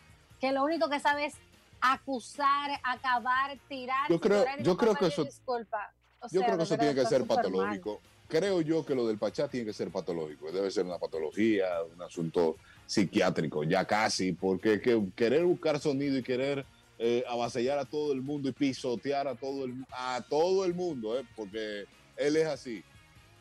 que 0.41 0.51
lo 0.51 0.63
único 0.63 0.89
que 0.89 0.99
sabe 0.99 1.25
es 1.25 1.35
acusar, 1.81 2.71
acabar, 2.81 3.55
tirar. 3.69 4.09
Yo 4.09 4.19
creo- 4.19 4.43
yo 4.61 4.75
creo 4.75 4.95
que 4.95 5.05
eso- 5.05 5.23
disculpa. 5.23 5.91
O 6.19 6.27
Yo 6.31 6.39
sea, 6.39 6.47
creo 6.47 6.57
que 6.57 6.63
eso 6.63 6.77
tiene 6.79 6.95
que 6.95 7.05
ser 7.05 7.27
mal. 7.27 7.79
Creo 8.27 8.61
yo 8.61 8.85
que 8.85 8.95
lo 8.95 9.07
del 9.07 9.17
Pachá 9.17 9.47
tiene 9.47 9.65
que 9.67 9.73
ser 9.73 9.91
patológico. 9.91 10.51
Debe 10.51 10.71
ser 10.71 10.85
una 10.85 10.97
patología, 10.97 11.67
un 11.93 12.01
asunto 12.01 12.55
psiquiátrico, 12.85 13.63
ya 13.63 13.85
casi, 13.85 14.31
porque 14.33 14.81
que 14.81 15.01
querer 15.15 15.43
buscar 15.45 15.79
sonido 15.79 16.17
y 16.17 16.23
querer 16.23 16.65
eh, 16.97 17.23
avasallar 17.27 17.77
a 17.77 17.85
todo 17.85 18.13
el 18.13 18.21
mundo 18.21 18.49
y 18.49 18.51
pisotear 18.51 19.27
a 19.27 19.35
todo 19.35 19.65
el, 19.65 19.85
a 19.91 20.23
todo 20.29 20.65
el 20.65 20.73
mundo, 20.73 21.19
eh, 21.19 21.25
porque 21.35 21.85
él 22.17 22.35
es 22.37 22.47
así. 22.47 22.83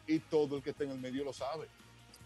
Y 0.07 0.19
todo 0.19 0.57
el 0.57 0.63
que 0.63 0.71
está 0.71 0.85
en 0.85 0.91
el 0.91 0.99
medio 0.99 1.25
lo 1.25 1.33
sabe. 1.33 1.67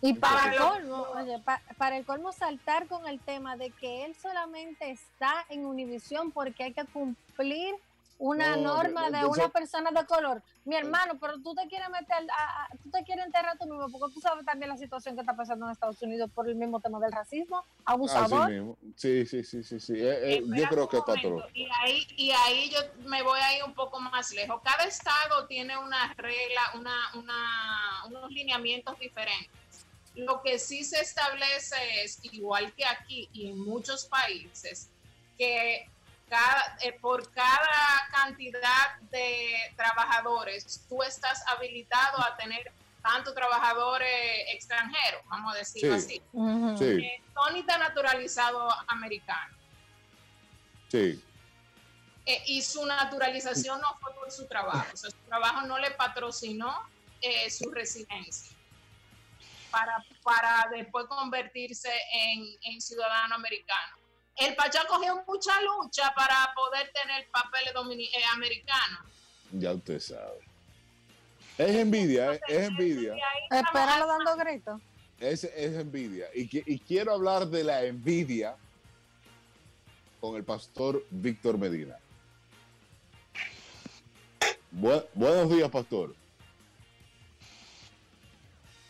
Y 0.00 0.14
para 0.14 0.52
el 0.52 0.58
colmo, 0.60 1.06
oye, 1.14 1.38
pa- 1.40 1.60
para 1.76 1.96
el 1.96 2.04
colmo 2.04 2.32
saltar 2.32 2.86
con 2.86 3.06
el 3.08 3.18
tema 3.20 3.56
de 3.56 3.70
que 3.70 4.04
él 4.04 4.14
solamente 4.14 4.90
está 4.90 5.44
en 5.48 5.64
Univisión 5.66 6.30
porque 6.30 6.62
hay 6.64 6.72
que 6.72 6.84
cumplir 6.84 7.74
una 8.18 8.56
No, 8.56 8.74
norma 8.74 9.10
de 9.10 9.24
una 9.24 9.48
persona 9.48 9.90
de 9.92 10.04
color. 10.04 10.42
Mi 10.64 10.74
hermano, 10.76 11.18
pero 11.20 11.40
tú 11.40 11.54
te 11.54 11.66
quieres 11.68 11.88
meter, 11.88 12.16
a- 12.36 12.64
a- 12.64 12.68
tú 12.82 12.90
te 12.90 13.04
quieres 13.04 13.24
enterrar 13.26 13.56
tú 13.58 13.66
mismo, 13.66 13.88
porque 13.90 14.12
tú 14.12 14.20
sabes 14.20 14.44
también 14.44 14.68
la 14.70 14.76
situación 14.76 15.14
que 15.14 15.20
está 15.20 15.34
pasando 15.36 15.66
en 15.66 15.72
Estados 15.72 16.02
Unidos 16.02 16.28
por 16.34 16.48
el 16.48 16.56
mismo 16.56 16.80
tema 16.80 16.98
del 16.98 17.12
racismo, 17.12 17.58
Así 17.60 17.66
abusador. 17.84 18.50
mismo. 18.50 18.76
Sí, 18.96 19.24
sí, 19.24 19.44
sí, 19.44 19.62
sí, 19.62 19.78
sí. 19.78 19.92
Eh, 19.94 20.34
eh, 20.38 20.42
yo 20.44 20.52
Espera 20.54 20.68
creo 20.68 20.88
que 20.88 20.96
es 20.98 21.06
momento, 21.06 21.28
patológico. 21.28 21.50
Y 21.58 21.68
ahí, 21.80 22.06
y 22.16 22.30
ahí 22.32 22.70
yo 22.70 22.80
me 23.08 23.22
voy 23.22 23.38
a 23.40 23.56
ir 23.56 23.64
un 23.64 23.74
poco 23.74 24.00
más 24.00 24.32
lejos. 24.32 24.60
Cada 24.64 24.84
estado 24.84 25.46
tiene 25.46 25.78
una 25.78 26.12
regla, 26.14 26.60
una, 26.74 26.94
una, 27.14 28.04
unos 28.08 28.30
lineamientos 28.30 28.98
diferentes. 28.98 29.48
Lo 30.16 30.42
que 30.42 30.58
sí 30.58 30.82
se 30.82 31.00
establece 31.00 31.76
es, 32.02 32.18
igual 32.22 32.72
que 32.74 32.84
aquí 32.84 33.28
y 33.32 33.50
en 33.50 33.60
muchos 33.60 34.06
países, 34.06 34.90
que 35.38 35.88
cada, 36.28 36.76
eh, 36.82 36.92
por 37.00 37.30
cada 37.32 38.08
cantidad 38.12 38.98
de 39.10 39.56
trabajadores 39.76 40.84
tú 40.88 41.02
estás 41.02 41.42
habilitado 41.48 42.18
a 42.22 42.36
tener 42.36 42.72
tanto 43.02 43.32
trabajadores 43.32 44.10
extranjeros, 44.52 45.22
vamos 45.28 45.54
a 45.54 45.58
decirlo 45.58 45.98
Sí. 45.98 46.04
así. 46.04 46.76
Sí, 46.78 47.04
Eh, 47.04 47.22
Tony 47.34 47.60
está 47.60 47.78
naturalizado 47.78 48.68
americano. 48.88 49.56
sí. 50.90 51.24
Eh, 52.26 52.42
y 52.46 52.60
su 52.60 52.84
naturalización 52.84 53.80
no 53.80 53.96
fue 54.00 54.12
por 54.14 54.30
su 54.30 54.46
trabajo, 54.46 54.86
o 54.92 54.96
sea, 54.98 55.08
su 55.10 55.16
trabajo 55.28 55.62
no 55.62 55.78
le 55.78 55.90
patrocinó 55.92 56.86
eh, 57.22 57.50
su 57.50 57.70
residencia 57.70 58.54
para, 59.70 60.04
para 60.22 60.68
después 60.70 61.06
convertirse 61.06 61.90
en, 62.12 62.44
en 62.62 62.80
ciudadano 62.82 63.34
americano. 63.34 63.96
El 64.38 64.54
Pachá 64.54 64.84
cogió 64.86 65.22
mucha 65.26 65.60
lucha 65.62 66.12
para 66.14 66.52
poder 66.54 66.90
tener 66.92 67.28
papeles 67.30 67.72
eh, 67.98 68.24
americanos. 68.32 69.00
Ya 69.52 69.72
usted 69.72 69.98
sabe. 70.00 70.38
Es 71.58 71.74
envidia, 71.76 72.34
eh, 72.34 72.40
es 72.48 72.68
envidia. 72.68 73.14
Ahí 73.14 73.20
estamos- 73.44 73.66
Espéralo 73.66 74.06
dando 74.06 74.36
gritos. 74.36 74.80
Es, 75.18 75.42
es 75.42 75.76
envidia. 75.76 76.26
Y, 76.34 76.48
y 76.72 76.78
quiero 76.78 77.12
hablar 77.14 77.48
de 77.48 77.64
la 77.64 77.82
envidia 77.84 78.54
con 80.20 80.36
el 80.36 80.44
pastor 80.44 81.04
Víctor 81.10 81.58
Medina. 81.58 81.96
Bu- 84.72 85.04
buenos 85.14 85.50
días, 85.50 85.68
pastor. 85.70 86.14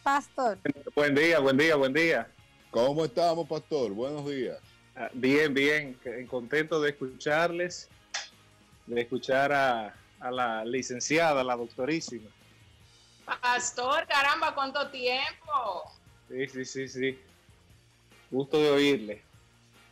Pastor, 0.03 0.59
Buen 0.95 1.15
día, 1.15 1.39
buen 1.39 1.57
día, 1.57 1.77
buen 1.77 1.93
día. 1.93 2.31
¿Cómo 2.71 3.05
estamos, 3.05 3.47
pastor? 3.49 3.93
Buenos 3.93 4.27
días. 4.29 4.59
Ah, 5.01 5.11
Bien, 5.13 5.55
bien, 5.55 5.97
contento 6.29 6.81
de 6.81 6.91
escucharles, 6.91 7.89
de 8.85 9.01
escuchar 9.01 9.53
a, 9.53 9.95
a 10.19 10.31
la 10.33 10.65
licenciada, 10.65 11.45
la 11.45 11.55
doctorísima. 11.55 12.29
Pastor, 13.25 14.09
caramba, 14.09 14.53
¿cuánto 14.53 14.91
tiempo? 14.91 15.85
Sí, 16.29 16.49
sí, 16.49 16.65
sí, 16.65 16.89
sí. 16.89 17.19
Gusto 18.29 18.61
de 18.61 18.71
oírle. 18.71 19.23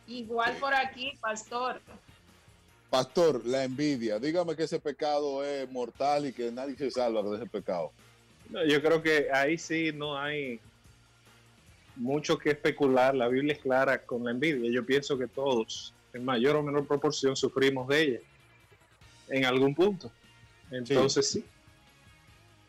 Igual 0.07 0.57
por 0.57 0.73
aquí, 0.73 1.13
pastor. 1.21 1.79
Pastor, 2.89 3.45
la 3.45 3.63
envidia. 3.63 4.19
Dígame 4.19 4.57
que 4.57 4.63
ese 4.63 4.79
pecado 4.79 5.45
es 5.45 5.69
mortal 5.71 6.25
y 6.25 6.33
que 6.33 6.51
nadie 6.51 6.75
se 6.75 6.91
salva 6.91 7.21
de 7.21 7.37
ese 7.37 7.45
pecado. 7.45 7.93
No, 8.49 8.65
yo 8.65 8.81
creo 8.81 9.01
que 9.01 9.29
ahí 9.31 9.57
sí 9.57 9.91
no 9.93 10.19
hay 10.19 10.59
mucho 11.97 12.37
que 12.37 12.51
especular. 12.51 13.15
La 13.15 13.27
Biblia 13.27 13.53
es 13.53 13.59
clara 13.59 14.03
con 14.03 14.23
la 14.23 14.31
envidia. 14.31 14.71
Yo 14.71 14.85
pienso 14.85 15.17
que 15.17 15.27
todos, 15.27 15.93
en 16.13 16.23
mayor 16.23 16.55
o 16.55 16.63
menor 16.63 16.87
proporción, 16.87 17.35
sufrimos 17.35 17.87
de 17.87 18.01
ella 18.01 18.19
en 19.29 19.45
algún 19.45 19.75
punto. 19.75 20.11
Entonces 20.71 21.29
sí. 21.29 21.45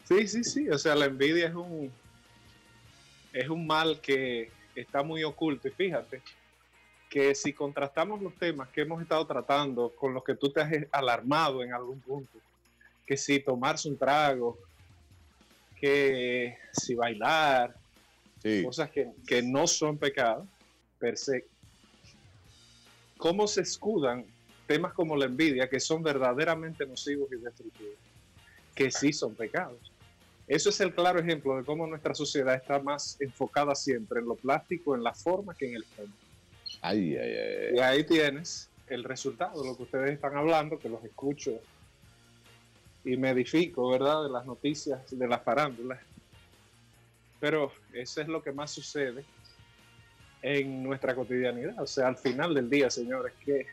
Sí, 0.05 0.27
sí, 0.27 0.45
sí. 0.45 0.69
O 0.69 0.79
sea, 0.79 0.95
la 0.95 1.07
envidia 1.07 1.49
es 1.49 1.55
un 1.55 1.93
es 3.33 3.49
un 3.49 3.67
mal 3.67 4.01
que 4.01 4.51
está 4.75 5.03
muy 5.03 5.23
oculto. 5.25 5.69
Y 5.69 5.71
fíjate 5.71 6.23
que 7.09 7.35
si 7.35 7.53
contrastamos 7.53 8.21
los 8.21 8.35
temas 8.35 8.69
que 8.69 8.83
hemos 8.83 9.01
estado 9.01 9.27
tratando 9.27 9.91
con 9.91 10.13
los 10.13 10.25
que 10.25 10.35
tú 10.35 10.51
te 10.51 10.61
has 10.61 10.73
alarmado 10.93 11.63
en 11.63 11.73
algún 11.73 12.01
punto, 12.01 12.39
que 13.07 13.17
si 13.17 13.41
tomarse 13.41 13.89
un 13.89 13.97
trago, 13.97 14.59
que 15.81 16.59
si 16.73 16.95
bailar, 16.95 17.75
cosas 18.65 18.91
que, 18.91 19.11
que 19.27 19.43
no 19.43 19.67
son 19.67 19.99
pecados 19.99 20.47
per 20.99 21.17
se, 21.17 21.47
¿cómo 23.17 23.47
se 23.47 23.63
escudan 23.63 24.25
temas 24.67 24.93
como 24.93 25.17
la 25.17 25.27
envidia, 25.27 25.69
que 25.69 25.81
son 25.81 26.03
verdaderamente 26.03 26.87
nocivos 26.87 27.31
y 27.33 27.37
destructivos, 27.37 27.95
que 28.75 28.91
sí 28.91 29.13
son 29.13 29.35
pecados? 29.35 29.93
Eso 30.47 30.71
es 30.71 30.81
el 30.81 30.95
claro 30.95 31.21
ejemplo 31.21 31.57
de 31.57 31.65
cómo 31.65 31.87
nuestra 31.87 32.15
sociedad 32.15 32.55
está 32.55 32.81
más 32.81 33.21
enfocada 33.21 33.75
siempre 33.75 34.21
en 34.21 34.27
lo 34.27 34.35
plástico, 34.35 34.95
en 34.95 35.03
la 35.03 35.13
forma, 35.13 35.55
que 35.55 35.69
en 35.69 35.75
el 35.75 35.85
fondo. 35.85 36.13
Ay, 36.81 37.17
ay, 37.17 37.33
ay. 37.33 37.77
Y 37.77 37.79
ahí 37.81 38.05
tienes 38.05 38.71
el 38.87 39.05
resultado 39.05 39.63
de 39.63 39.69
lo 39.69 39.77
que 39.77 39.83
ustedes 39.83 40.13
están 40.13 40.37
hablando, 40.37 40.79
que 40.79 40.89
los 40.89 41.05
escucho 41.05 41.53
y 43.05 43.17
me 43.17 43.31
edifico, 43.31 43.91
¿verdad?, 43.91 44.25
de 44.25 44.31
las 44.31 44.47
noticias 44.47 45.01
de 45.11 45.29
las 45.29 45.43
farándulas. 45.43 46.01
Pero 47.41 47.73
eso 47.93 48.21
es 48.21 48.29
lo 48.29 48.43
que 48.43 48.53
más 48.53 48.71
sucede 48.73 49.25
en 50.43 50.83
nuestra 50.83 51.15
cotidianidad. 51.15 51.81
O 51.81 51.87
sea, 51.87 52.09
al 52.09 52.17
final 52.17 52.55
del 52.55 52.69
día, 52.69 52.91
señores, 52.91 53.33
¿qué, 53.45 53.67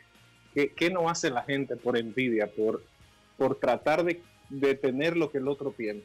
qué, 0.54 0.72
qué 0.72 0.90
no 0.90 1.08
hace 1.08 1.30
la 1.30 1.42
gente 1.42 1.76
por 1.76 1.96
envidia, 1.96 2.46
por, 2.50 2.82
por 3.36 3.58
tratar 3.58 4.04
de, 4.04 4.22
de 4.50 4.74
tener 4.74 5.16
lo 5.16 5.30
que 5.30 5.38
el 5.38 5.48
otro 5.48 5.72
tiene? 5.76 6.02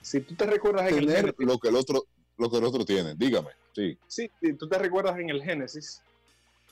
Si 0.00 0.20
tú 0.20 0.34
te 0.34 0.46
recuerdas 0.46 0.90
en 0.92 0.98
el 0.98 1.10
Génesis, 1.10 1.34
lo 1.38 1.58
que 1.58 1.68
el 1.68 1.76
otro, 1.76 2.04
lo 2.38 2.50
que 2.50 2.58
el 2.58 2.64
otro 2.64 2.84
tiene. 2.84 3.14
Dígame. 3.14 3.50
Sí. 3.74 3.98
sí, 4.06 4.30
si 4.40 4.52
tú 4.54 4.68
te 4.68 4.78
recuerdas 4.78 5.18
en 5.18 5.28
el 5.30 5.42
Génesis, 5.42 6.00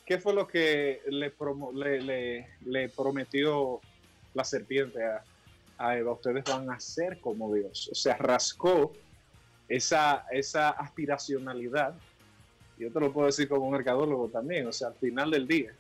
¿qué 0.07 0.19
fue 0.19 0.33
lo 0.33 0.47
que 0.47 1.03
le, 1.09 1.37
promo- 1.37 1.73
le, 1.75 2.01
le- 2.01 2.49
le 2.65 2.89
prometió 2.89 3.81
la 4.35 4.45
serpiente 4.45 5.05
a, 5.05 5.23
a 5.79 5.97
Eva? 5.97 6.13
Ustedes 6.13 6.45
van 6.45 6.71
a 6.71 6.79
ser 6.81 7.21
como 7.21 7.53
Dios. 7.55 7.89
O 7.91 7.95
sea, 7.95 8.17
rascó 8.17 8.93
esa, 9.69 10.25
esa 10.31 10.71
aspiracionalidad. 10.71 11.95
Yo 12.79 12.91
te 12.93 13.01
lo 13.01 13.13
puedo 13.13 13.27
decir 13.27 13.49
como 13.49 13.71
mercadólogo 13.71 14.29
también. 14.29 14.67
O 14.67 14.73
sea, 14.73 14.89
al 14.89 14.95
final 14.95 15.31
del 15.31 15.47
día, 15.47 15.73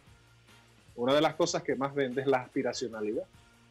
una 0.96 1.14
de 1.14 1.20
las 1.20 1.34
cosas 1.34 1.62
que 1.62 1.74
más 1.74 1.94
vende 1.94 2.20
es 2.22 2.26
la 2.26 2.38
aspiracionalidad. 2.38 3.24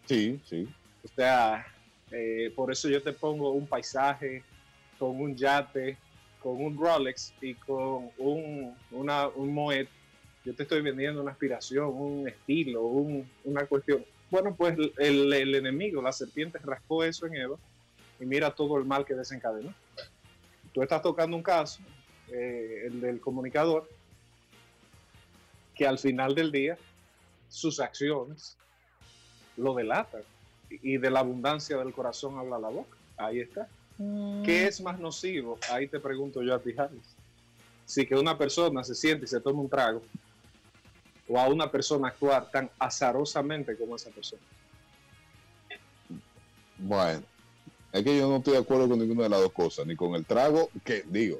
Sí, 0.05 0.39
sí. 0.45 0.67
O 1.03 1.07
sea, 1.15 1.65
eh, 2.11 2.51
por 2.55 2.71
eso 2.71 2.89
yo 2.89 3.01
te 3.01 3.13
pongo 3.13 3.51
un 3.51 3.65
paisaje 3.67 4.43
con 4.99 5.19
un 5.19 5.36
yate, 5.36 5.97
con 6.41 6.61
un 6.61 6.78
Rolex 6.78 7.34
y 7.41 7.55
con 7.55 8.09
un, 8.17 8.76
una, 8.91 9.28
un 9.30 9.53
Moet. 9.53 9.88
Yo 10.45 10.53
te 10.53 10.63
estoy 10.63 10.82
vendiendo 10.82 11.21
una 11.21 11.32
aspiración, 11.32 11.86
un 11.93 12.28
estilo, 12.28 12.84
un- 12.84 13.30
una 13.45 13.65
cuestión. 13.65 14.03
Bueno, 14.34 14.56
pues 14.56 14.76
el, 14.98 15.32
el 15.32 15.54
enemigo, 15.54 16.02
la 16.02 16.12
serpiente, 16.12 16.58
rascó 16.58 17.04
eso 17.04 17.28
en 17.28 17.36
Eva 17.36 17.56
y 18.20 18.26
mira 18.26 18.50
todo 18.50 18.80
el 18.80 18.84
mal 18.84 19.06
que 19.06 19.14
desencadenó. 19.14 19.72
Tú 20.74 20.82
estás 20.82 21.04
tocando 21.04 21.38
un 21.38 21.44
caso, 21.44 21.84
eh, 22.30 22.86
el 22.88 23.00
del 23.00 23.22
comunicador, 23.22 23.88
que 25.76 25.86
al 25.86 26.00
final 26.00 26.34
del 26.34 26.52
día 26.52 26.80
sus 27.48 27.80
acciones 27.80 28.58
lo 29.56 29.76
delatan 29.76 30.24
y 30.68 30.98
de 30.98 31.12
la 31.12 31.20
abundancia 31.20 31.78
del 31.78 31.94
corazón 31.94 32.40
habla 32.40 32.58
la 32.58 32.70
boca. 32.70 32.98
Ahí 33.18 33.40
está. 33.40 33.68
¿Qué 34.44 34.66
es 34.66 34.82
más 34.82 35.00
nocivo? 35.00 35.60
Ahí 35.70 35.88
te 35.88 36.00
pregunto 36.00 36.42
yo 36.42 36.56
a 36.56 36.60
ti, 36.60 36.74
Harris. 36.76 37.16
Si 37.86 38.08
que 38.08 38.16
una 38.16 38.36
persona 38.36 38.84
se 38.84 38.96
siente 38.96 39.26
y 39.26 39.28
se 39.28 39.40
toma 39.40 39.62
un 39.62 39.70
trago, 39.70 40.02
o 41.28 41.39
a 41.39 41.47
una 41.47 41.71
persona 41.71 42.09
actuar 42.09 42.49
tan 42.51 42.69
azarosamente 42.80 43.78
como 43.78 43.95
esa 43.95 44.09
persona. 44.11 44.41
Bueno. 46.78 47.24
Es 47.91 48.03
que 48.03 48.17
yo 48.17 48.28
no 48.28 48.38
estoy 48.38 48.53
de 48.53 48.59
acuerdo 48.59 48.89
con 48.89 48.99
ninguna 48.99 49.24
de 49.24 49.30
las 49.30 49.41
dos 49.41 49.53
cosas, 49.53 49.86
ni 49.86 49.95
con 49.95 50.15
el 50.15 50.26
trago, 50.26 50.69
que 50.84 51.03
digo, 51.07 51.39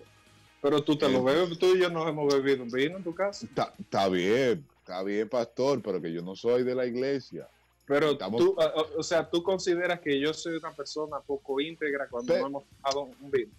Pero 0.62 0.82
tú 0.82 0.96
te 0.98 1.08
Eh, 1.08 1.12
lo 1.12 1.24
bebes, 1.26 1.60
tú 1.60 1.76
y 1.76 1.80
yo 1.82 1.90
nos 1.90 2.08
hemos 2.08 2.34
bebido 2.34 2.64
un 2.64 2.70
vino 2.70 2.96
en 2.96 3.04
tu 3.04 3.14
casa. 3.14 3.46
está, 3.78 4.08
bien, 4.08 4.66
está 4.80 5.04
bien, 5.04 5.28
pastor, 5.28 5.82
pero 5.82 6.02
que 6.02 6.14
yo 6.14 6.22
no 6.22 6.38
soy 6.38 6.64
de 6.64 6.74
la 6.74 6.86
iglesia. 6.86 7.50
Pero 7.86 8.12
Estamos- 8.12 8.40
tú, 8.40 8.56
o- 8.98 9.04
sea, 9.04 9.30
tú 9.30 9.44
consideras 9.44 10.00
que 10.00 10.18
yo 10.22 10.34
soy 10.34 10.56
una 10.56 10.72
persona 10.72 11.20
poco 11.20 11.60
íntegra 11.60 12.08
cuando 12.08 12.38
no 12.40 12.48
hemos 12.48 12.64
tomado 12.82 13.14
un 13.20 13.30
vino. 13.30 13.52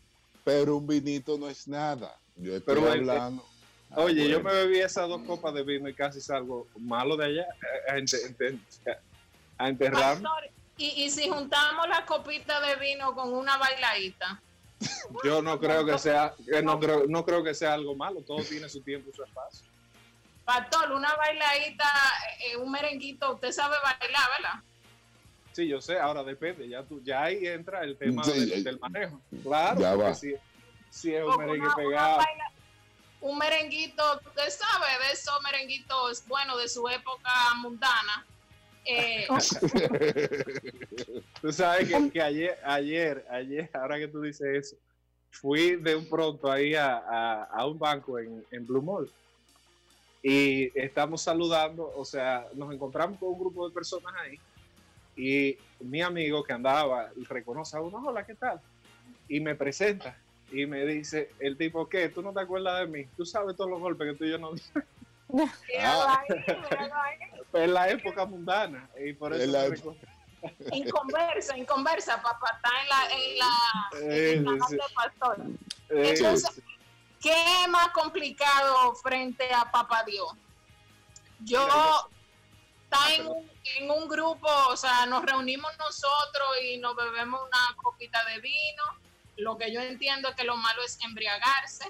Pero 0.44 0.76
un 0.78 0.86
vinito 0.86 1.36
no 1.36 1.50
es 1.50 1.68
nada. 1.68 2.18
Yo 2.36 2.56
estoy 2.56 2.74
Pero 2.74 2.90
hablando. 2.90 3.44
Oye, 3.96 4.28
yo 4.28 4.40
me 4.42 4.52
bebí 4.52 4.80
esas 4.80 5.08
dos 5.08 5.22
copas 5.22 5.54
de 5.54 5.62
vino 5.62 5.88
y 5.88 5.94
casi 5.94 6.20
salgo 6.20 6.66
malo 6.78 7.16
de 7.16 7.26
allá 7.26 7.42
eh, 7.42 7.90
a, 7.92 7.96
ente- 7.96 8.26
ente- 8.26 8.58
a 9.58 9.68
enterrarme. 9.68 10.22
Pastor, 10.22 10.50
y, 10.76 11.04
y 11.04 11.10
si 11.10 11.28
juntamos 11.28 11.88
la 11.88 12.04
copita 12.04 12.60
de 12.60 12.74
vino 12.76 13.14
con 13.14 13.32
una 13.32 13.56
bailadita. 13.56 14.40
Yo 15.22 15.40
no 15.40 15.60
creo 15.60 15.86
que 15.86 15.96
sea, 15.98 16.34
que 16.44 16.60
no 16.62 16.80
creo, 16.80 17.04
no 17.08 17.24
creo 17.24 17.44
que 17.44 17.54
sea 17.54 17.74
algo 17.74 17.94
malo. 17.94 18.20
Todo 18.22 18.42
tiene 18.42 18.68
su 18.68 18.80
tiempo 18.82 19.10
y 19.10 19.14
su 19.16 19.22
espacio. 19.22 19.64
Pastor, 20.44 20.92
una 20.92 21.14
bailadita, 21.14 21.84
eh, 22.40 22.56
un 22.56 22.70
merenguito, 22.70 23.32
usted 23.34 23.52
sabe 23.52 23.76
bailar, 23.82 24.22
¿verdad? 24.36 24.60
Sí, 25.52 25.68
yo 25.68 25.80
sé. 25.80 25.98
Ahora 25.98 26.24
depende. 26.24 26.68
Ya 26.68 26.82
tú, 26.82 27.00
ya 27.04 27.22
ahí 27.22 27.46
entra 27.46 27.82
el 27.84 27.96
tema 27.96 28.24
Sí, 28.24 28.32
del, 28.40 28.52
eh, 28.52 28.62
del 28.62 28.78
manejo. 28.80 29.20
Claro. 29.42 29.80
ya 29.80 29.90
porque 29.92 30.04
va. 30.08 30.14
Si, 30.14 30.34
si 30.90 31.14
es 31.14 31.22
un 31.24 31.36
merengue 31.38 31.60
una- 31.60 31.66
una 31.66 31.76
pegado. 31.76 32.16
baila- 32.18 32.52
un 33.24 33.38
merenguito, 33.38 34.02
usted 34.26 34.50
sabe, 34.50 34.86
de 35.06 35.12
esos 35.14 35.40
merenguitos, 35.42 36.26
bueno, 36.26 36.56
de 36.58 36.68
su 36.68 36.86
época 36.88 37.30
mundana. 37.56 38.26
Eh, 38.84 39.26
Tú 41.40 41.50
sabes 41.52 41.88
que, 41.88 42.10
que 42.10 42.20
ayer, 42.22 42.58
ayer, 42.64 43.24
ayer, 43.30 43.70
ahora 43.72 43.98
que 43.98 44.08
tú 44.08 44.20
dices 44.20 44.46
eso, 44.46 44.76
fui 45.30 45.76
de 45.76 45.96
un 45.96 46.06
pronto 46.08 46.50
ahí 46.52 46.74
a, 46.74 46.96
a- 46.98 47.44
a 47.44 47.66
un 47.66 47.78
banco 47.78 48.18
en, 48.18 48.44
en 48.50 48.66
Blue 48.66 48.82
Mall 48.82 49.10
y 50.22 50.78
estamos 50.78 51.22
saludando, 51.22 51.92
o 51.96 52.04
sea, 52.04 52.46
nos 52.54 52.72
encontramos 52.74 53.18
con 53.18 53.30
un 53.30 53.38
grupo 53.38 53.66
de 53.68 53.74
personas 53.74 54.12
ahí 54.20 54.38
y 55.16 55.56
mi 55.80 56.02
amigo 56.02 56.42
que 56.44 56.52
andaba 56.52 57.10
reconoce 57.28 57.74
a 57.76 57.80
uno, 57.80 58.02
hola, 58.06 58.24
¿qué 58.26 58.34
tal? 58.34 58.60
Y 59.28 59.40
me 59.40 59.54
presenta 59.54 60.14
y 60.52 60.66
me 60.66 60.84
dice, 60.86 61.30
el 61.40 61.56
tipo, 61.56 61.88
¿qué? 61.88 62.08
¿Tú 62.08 62.22
no 62.22 62.32
te 62.32 62.40
acuerdas 62.40 62.80
de 62.80 62.86
mí? 62.86 63.06
Tú 63.16 63.24
sabes 63.26 63.56
todos 63.56 63.70
los 63.70 63.80
golpes 63.80 64.12
que 64.12 64.18
tú 64.18 64.24
y 64.24 64.30
yo 64.30 64.38
nos 64.38 64.60
dimos 65.28 65.50
ahí. 65.68 67.18
en 67.54 67.74
la 67.74 67.88
época 67.88 68.24
mundana 68.26 68.88
y 69.04 69.12
por 69.14 69.32
eso 69.32 69.42
En 69.44 69.52
la 69.52 69.60
me 69.60 69.66
época- 69.76 69.76
recuerdo. 70.00 70.14
Inconversa, 70.72 71.56
inconversa, 71.56 72.20
papá, 72.20 72.52
está 72.56 72.70
en 72.82 72.88
la, 72.88 73.16
en 73.16 73.38
la, 73.38 74.14
Eh, 74.14 74.32
en 74.34 74.44
la 74.58 74.66
sí. 74.66 74.74
de 74.74 74.82
pastor. 74.94 75.36
Eh, 75.88 76.10
Entonces, 76.14 76.62
¿qué 77.22 77.32
es 77.62 77.68
más 77.70 77.88
complicado 77.88 78.94
frente 78.96 79.50
a 79.54 79.70
Papá 79.70 80.04
Dios? 80.06 80.28
Yo 81.40 81.66
está 82.84 83.14
en 83.14 83.26
un, 83.26 83.50
en 83.76 83.90
un 83.90 84.06
grupo, 84.06 84.46
o 84.68 84.76
sea, 84.76 85.06
nos 85.06 85.24
reunimos 85.24 85.70
nosotros 85.78 86.48
y 86.62 86.76
nos 86.76 86.94
bebemos 86.94 87.40
una 87.40 87.74
copita 87.82 88.22
de 88.26 88.40
vino. 88.40 88.82
Lo 89.36 89.58
que 89.58 89.72
yo 89.72 89.80
entiendo 89.80 90.28
es 90.28 90.36
que 90.36 90.44
lo 90.44 90.56
malo 90.56 90.82
es 90.84 90.98
embriagarse. 91.04 91.84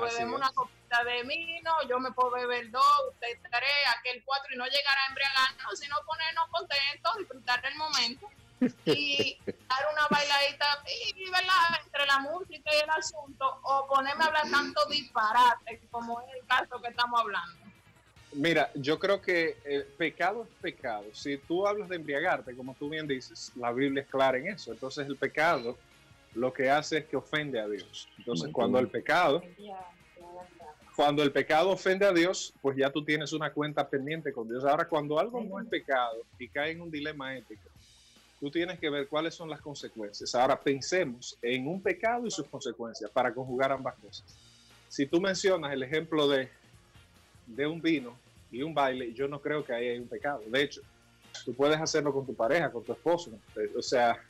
Así 0.00 0.16
bebemos 0.16 0.36
una 0.36 0.50
copita 0.52 1.04
de 1.04 1.22
vino, 1.24 1.70
yo 1.86 2.00
me 2.00 2.12
puedo 2.12 2.30
beber 2.30 2.70
dos, 2.70 2.82
usted 3.10 3.38
tres, 3.42 3.70
aquel 3.98 4.22
cuatro 4.24 4.54
y 4.54 4.56
no 4.56 4.64
llegar 4.64 4.96
a 4.96 5.08
embriagarnos, 5.08 5.78
sino 5.78 5.96
ponernos 6.06 6.48
contentos, 6.48 7.18
disfrutar 7.18 7.64
el 7.66 7.74
momento 7.76 8.26
y 8.86 9.36
dar 9.68 9.86
una 9.92 10.06
bailadita 10.10 10.82
y, 11.14 11.24
¿verdad? 11.24 11.82
entre 11.84 12.06
la 12.06 12.18
música 12.20 12.70
y 12.72 12.82
el 12.82 12.90
asunto 12.90 13.60
o 13.64 13.86
ponerme 13.86 14.24
a 14.24 14.26
hablar 14.28 14.50
tanto 14.50 14.86
disparate 14.86 15.82
como 15.90 16.20
es 16.22 16.28
el 16.40 16.46
caso 16.46 16.80
que 16.80 16.88
estamos 16.88 17.20
hablando. 17.20 17.58
Mira, 18.34 18.70
yo 18.74 18.98
creo 18.98 19.20
que 19.20 19.58
el 19.64 19.84
pecado 19.84 20.44
es 20.44 20.62
pecado. 20.62 21.04
Si 21.12 21.36
tú 21.36 21.66
hablas 21.66 21.90
de 21.90 21.96
embriagarte, 21.96 22.56
como 22.56 22.74
tú 22.74 22.88
bien 22.88 23.06
dices, 23.06 23.52
la 23.56 23.72
Biblia 23.72 24.02
es 24.02 24.08
clara 24.08 24.38
en 24.38 24.48
eso. 24.48 24.72
Entonces 24.72 25.06
el 25.06 25.16
pecado 25.16 25.76
lo 26.34 26.52
que 26.52 26.70
hace 26.70 26.98
es 26.98 27.04
que 27.06 27.16
ofende 27.16 27.60
a 27.60 27.68
Dios. 27.68 28.08
Entonces 28.18 28.50
cuando 28.52 28.78
el 28.78 28.88
pecado, 28.88 29.42
cuando 30.96 31.22
el 31.22 31.32
pecado 31.32 31.70
ofende 31.70 32.06
a 32.06 32.12
Dios, 32.12 32.54
pues 32.60 32.76
ya 32.76 32.90
tú 32.90 33.04
tienes 33.04 33.32
una 33.32 33.52
cuenta 33.52 33.88
pendiente 33.88 34.32
con 34.32 34.48
Dios. 34.48 34.64
Ahora 34.64 34.88
cuando 34.88 35.18
algo 35.18 35.42
no 35.42 35.60
es 35.60 35.66
pecado 35.68 36.22
y 36.38 36.48
cae 36.48 36.72
en 36.72 36.80
un 36.80 36.90
dilema 36.90 37.36
ético, 37.36 37.68
tú 38.40 38.50
tienes 38.50 38.78
que 38.78 38.90
ver 38.90 39.08
cuáles 39.08 39.34
son 39.34 39.48
las 39.48 39.60
consecuencias. 39.60 40.34
Ahora 40.34 40.60
pensemos 40.60 41.38
en 41.42 41.66
un 41.66 41.80
pecado 41.82 42.26
y 42.26 42.30
sus 42.30 42.46
consecuencias 42.46 43.10
para 43.10 43.32
conjugar 43.32 43.72
ambas 43.72 43.94
cosas. 43.96 44.24
Si 44.88 45.06
tú 45.06 45.20
mencionas 45.20 45.72
el 45.72 45.82
ejemplo 45.82 46.28
de, 46.28 46.50
de 47.46 47.66
un 47.66 47.80
vino 47.80 48.16
y 48.50 48.62
un 48.62 48.74
baile, 48.74 49.12
yo 49.14 49.28
no 49.28 49.40
creo 49.40 49.64
que 49.64 49.72
ahí 49.72 49.88
hay 49.88 49.98
un 49.98 50.08
pecado. 50.08 50.42
De 50.46 50.62
hecho, 50.62 50.82
tú 51.44 51.54
puedes 51.54 51.80
hacerlo 51.80 52.12
con 52.12 52.26
tu 52.26 52.34
pareja, 52.34 52.70
con 52.70 52.84
tu 52.84 52.92
esposo, 52.92 53.30
o 53.76 53.82
sea, 53.82 54.22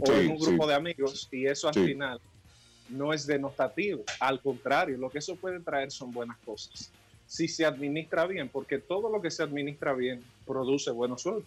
o 0.00 0.06
Sí, 0.06 0.12
en 0.12 0.30
un 0.30 0.38
grupo 0.38 0.62
sí. 0.64 0.68
de 0.68 0.74
amigos 0.74 1.28
y 1.30 1.46
eso 1.46 1.68
al 1.68 1.74
Sí. 1.74 1.84
final 1.84 2.20
no 2.88 3.12
es 3.12 3.26
denotativo. 3.26 4.04
Al 4.20 4.40
contrario, 4.40 4.96
lo 4.98 5.10
que 5.10 5.18
eso 5.18 5.36
puede 5.36 5.60
traer 5.60 5.90
son 5.90 6.12
buenas 6.12 6.38
cosas. 6.44 6.92
Si 7.26 7.48
se 7.48 7.64
administra 7.64 8.26
bien, 8.26 8.48
porque 8.50 8.78
todo 8.78 9.10
lo 9.10 9.22
que 9.22 9.30
se 9.30 9.42
administra 9.42 9.94
bien 9.94 10.24
produce 10.44 10.90
buenos 10.90 11.22
sueldos. 11.22 11.46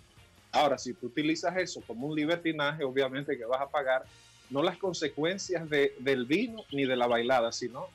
Ahora, 0.51 0.77
si 0.77 0.93
tú 0.93 1.07
utilizas 1.07 1.55
eso 1.57 1.81
como 1.85 2.07
un 2.07 2.15
libertinaje, 2.15 2.83
obviamente 2.83 3.37
que 3.37 3.45
vas 3.45 3.61
a 3.61 3.69
pagar 3.69 4.05
no 4.49 4.61
las 4.63 4.77
consecuencias 4.77 5.67
de- 5.69 5.93
del 5.99 6.25
vino 6.25 6.63
ni 6.71 6.85
de 6.85 6.95
la 6.95 7.07
bailada, 7.07 7.51
sino 7.51 7.87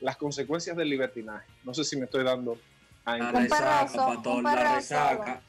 las 0.00 0.16
consecuencias 0.16 0.76
del 0.76 0.88
libertinaje. 0.88 1.46
No 1.64 1.74
sé 1.74 1.84
si 1.84 1.96
me 1.96 2.04
estoy 2.04 2.24
dando 2.24 2.56
a 3.04 3.18
La 3.18 3.28
entender. 3.30 3.42
un 3.42 3.48
la 4.42 4.50
perrazo. 4.54 4.74
resaca. 4.76 5.42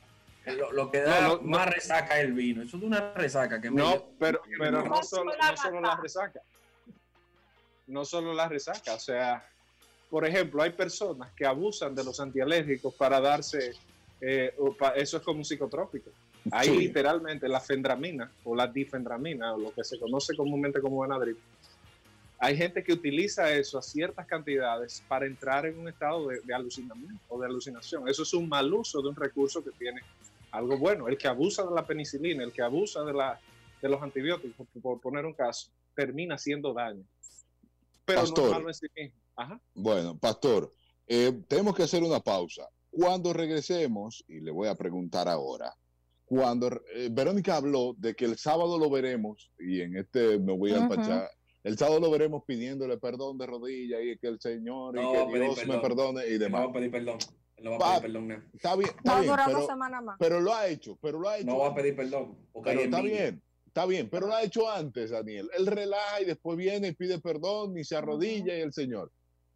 Lo, 0.45 0.71
lo 0.71 0.89
que 0.91 1.01
da 1.01 1.21
No, 1.21 1.35
no, 1.37 1.41
más 1.43 1.69
resaca 1.69 2.17
es 2.19 2.25
el 2.25 2.33
vino. 2.33 2.63
Eso 2.63 2.77
es 2.77 2.83
una 2.83 3.13
resaca 3.13 3.59
que 3.61 3.69
me- 3.69 3.81
No, 3.81 4.09
pero, 4.17 4.41
pero 4.57 4.81
no, 4.83 4.85
No 4.89 5.03
solo, 5.03 5.31
no 5.35 5.57
solo 5.57 5.81
la 5.81 5.95
resaca. 5.97 6.41
No 7.87 8.05
solo 8.05 8.33
la 8.33 8.47
resaca. 8.47 8.93
O 8.95 8.99
sea, 8.99 9.43
por 10.09 10.25
ejemplo, 10.25 10.61
hay 10.63 10.71
personas 10.71 11.31
que 11.33 11.45
abusan 11.45 11.93
de 11.93 12.03
los 12.03 12.19
antialérgicos 12.19 12.93
para 12.95 13.19
darse. 13.19 13.73
eh, 14.21 14.53
eso 14.95 15.17
es 15.17 15.23
como 15.23 15.39
un 15.39 15.45
psicotrópico. 15.45 16.09
Hay 16.51 16.67
Sí. 16.67 16.77
literalmente 16.77 17.47
la 17.47 17.59
fendramina 17.61 18.29
o 18.43 18.53
la 18.55 18.67
difendramina, 18.67 19.53
o 19.53 19.57
lo 19.59 19.73
que 19.73 19.83
se 19.83 19.97
conoce 19.99 20.35
comúnmente 20.35 20.81
como 20.81 20.99
Benadryl. 21.01 21.37
Hay 22.39 22.57
gente 22.57 22.83
que 22.83 22.91
utiliza 22.93 23.49
eso 23.53 23.77
a 23.77 23.81
ciertas 23.81 24.25
cantidades 24.25 25.03
para 25.07 25.25
entrar 25.25 25.65
en 25.67 25.79
un 25.79 25.87
estado 25.89 26.27
de, 26.27 26.41
de 26.41 26.53
alucinamiento 26.53 27.21
o 27.29 27.39
de 27.39 27.45
alucinación. 27.47 28.07
Eso 28.09 28.23
es 28.23 28.33
un 28.33 28.47
mal 28.49 28.73
uso 28.73 29.01
de 29.01 29.09
un 29.09 29.15
recurso 29.15 29.63
que 29.63 29.71
tiene 29.71 30.01
algo 30.51 30.77
bueno. 30.77 31.07
El 31.07 31.17
que 31.17 31.27
abusa 31.27 31.63
de 31.65 31.73
la 31.75 31.85
penicilina, 31.85 32.43
el 32.43 32.51
que 32.51 32.61
abusa 32.61 33.03
de, 33.03 33.13
la, 33.13 33.39
de 33.81 33.89
los 33.89 34.01
antibióticos, 34.01 34.67
por, 34.73 34.81
por 34.81 35.01
poner 35.01 35.25
un 35.25 35.33
caso, 35.33 35.71
termina 35.95 36.35
haciendo 36.35 36.73
daño. 36.73 37.03
Pero 38.05 38.21
no 38.21 38.25
Pastor. 38.27 38.45
es 38.45 38.51
malo 38.51 38.67
en 38.69 38.73
sí 38.73 38.87
mismo. 38.95 39.15
Ajá. 39.35 39.61
Bueno, 39.73 40.17
Pastor, 40.17 40.71
eh, 41.07 41.31
tenemos 41.47 41.75
que 41.75 41.83
hacer 41.83 42.03
una 42.03 42.19
pausa. 42.19 42.67
Cuando 42.89 43.33
regresemos, 43.33 44.23
y 44.27 44.39
le 44.41 44.51
voy 44.51 44.67
a 44.67 44.75
preguntar 44.75 45.27
ahora, 45.29 45.73
cuando 46.25 46.67
eh, 46.93 47.09
Verónica 47.11 47.55
habló 47.55 47.95
de 47.97 48.15
que 48.15 48.25
el 48.25 48.37
sábado 48.37 48.77
lo 48.77 48.89
veremos, 48.89 49.51
y 49.59 49.81
en 49.81 49.97
este 49.97 50.39
me 50.39 50.55
voy 50.57 50.71
a 50.71 50.77
empachar, 50.77 51.29
el 51.63 51.77
sábado 51.77 51.99
lo 51.99 52.11
veremos 52.11 52.43
pidiéndole 52.45 52.97
perdón 52.97 53.37
de 53.37 53.45
rodillas 53.45 53.99
y 54.03 54.17
que 54.17 54.27
el 54.27 54.39
Señor 54.39 54.95
y 54.97 55.01
No, 55.01 55.11
que 55.11 55.33
pedir 55.33 55.53
Dios 55.55 55.67
me 55.67 55.79
perdone 55.79 56.27
y 56.27 56.33
no 56.33 56.39
demás. 56.39 56.67
a 56.69 56.71
pedir 56.71 56.91
perdón. 56.91 57.17
No 57.61 57.77
va 57.79 57.95
a 57.95 58.01
pedir 58.01 58.13
perdón. 58.13 58.27
no. 58.27 58.43
Está 58.53 58.75
bien, 58.75 58.89
está 58.89 59.11
Va 59.11 59.17
a 59.17 59.21
bien, 59.21 59.31
durar 59.31 59.45
pero, 59.47 59.57
dos 59.59 59.67
semanas 59.67 60.03
más. 60.03 60.15
pero 60.19 60.39
lo 60.41 60.53
ha 60.53 60.67
hecho, 60.67 60.97
pero 61.01 61.19
lo 61.19 61.29
ha 61.29 61.37
hecho. 61.37 61.45
No 61.47 61.57
va 61.59 61.65
a 61.65 61.69
antes. 61.69 61.83
pedir 61.83 61.95
perdón. 61.95 62.37
Porque 62.51 62.69
Pero 62.71 62.81
está 62.81 62.97
envidia. 62.99 63.21
bien, 63.23 63.43
está 63.67 63.85
bien, 63.85 64.09
pero 64.09 64.27
lo 64.27 64.33
ha 64.35 64.43
hecho 64.43 64.69
antes, 64.69 65.11
Daniel. 65.11 65.49
Él 65.57 65.67
relaja 65.67 66.21
y 66.21 66.25
después 66.25 66.57
viene 66.57 66.89
y 66.89 66.93
pide 66.93 67.19
perdón 67.19 67.77
y 67.77 67.83
se 67.83 67.95
arrodilla 67.95 68.57
y 68.57 68.61
el 68.61 68.73
Señor. 68.73 69.11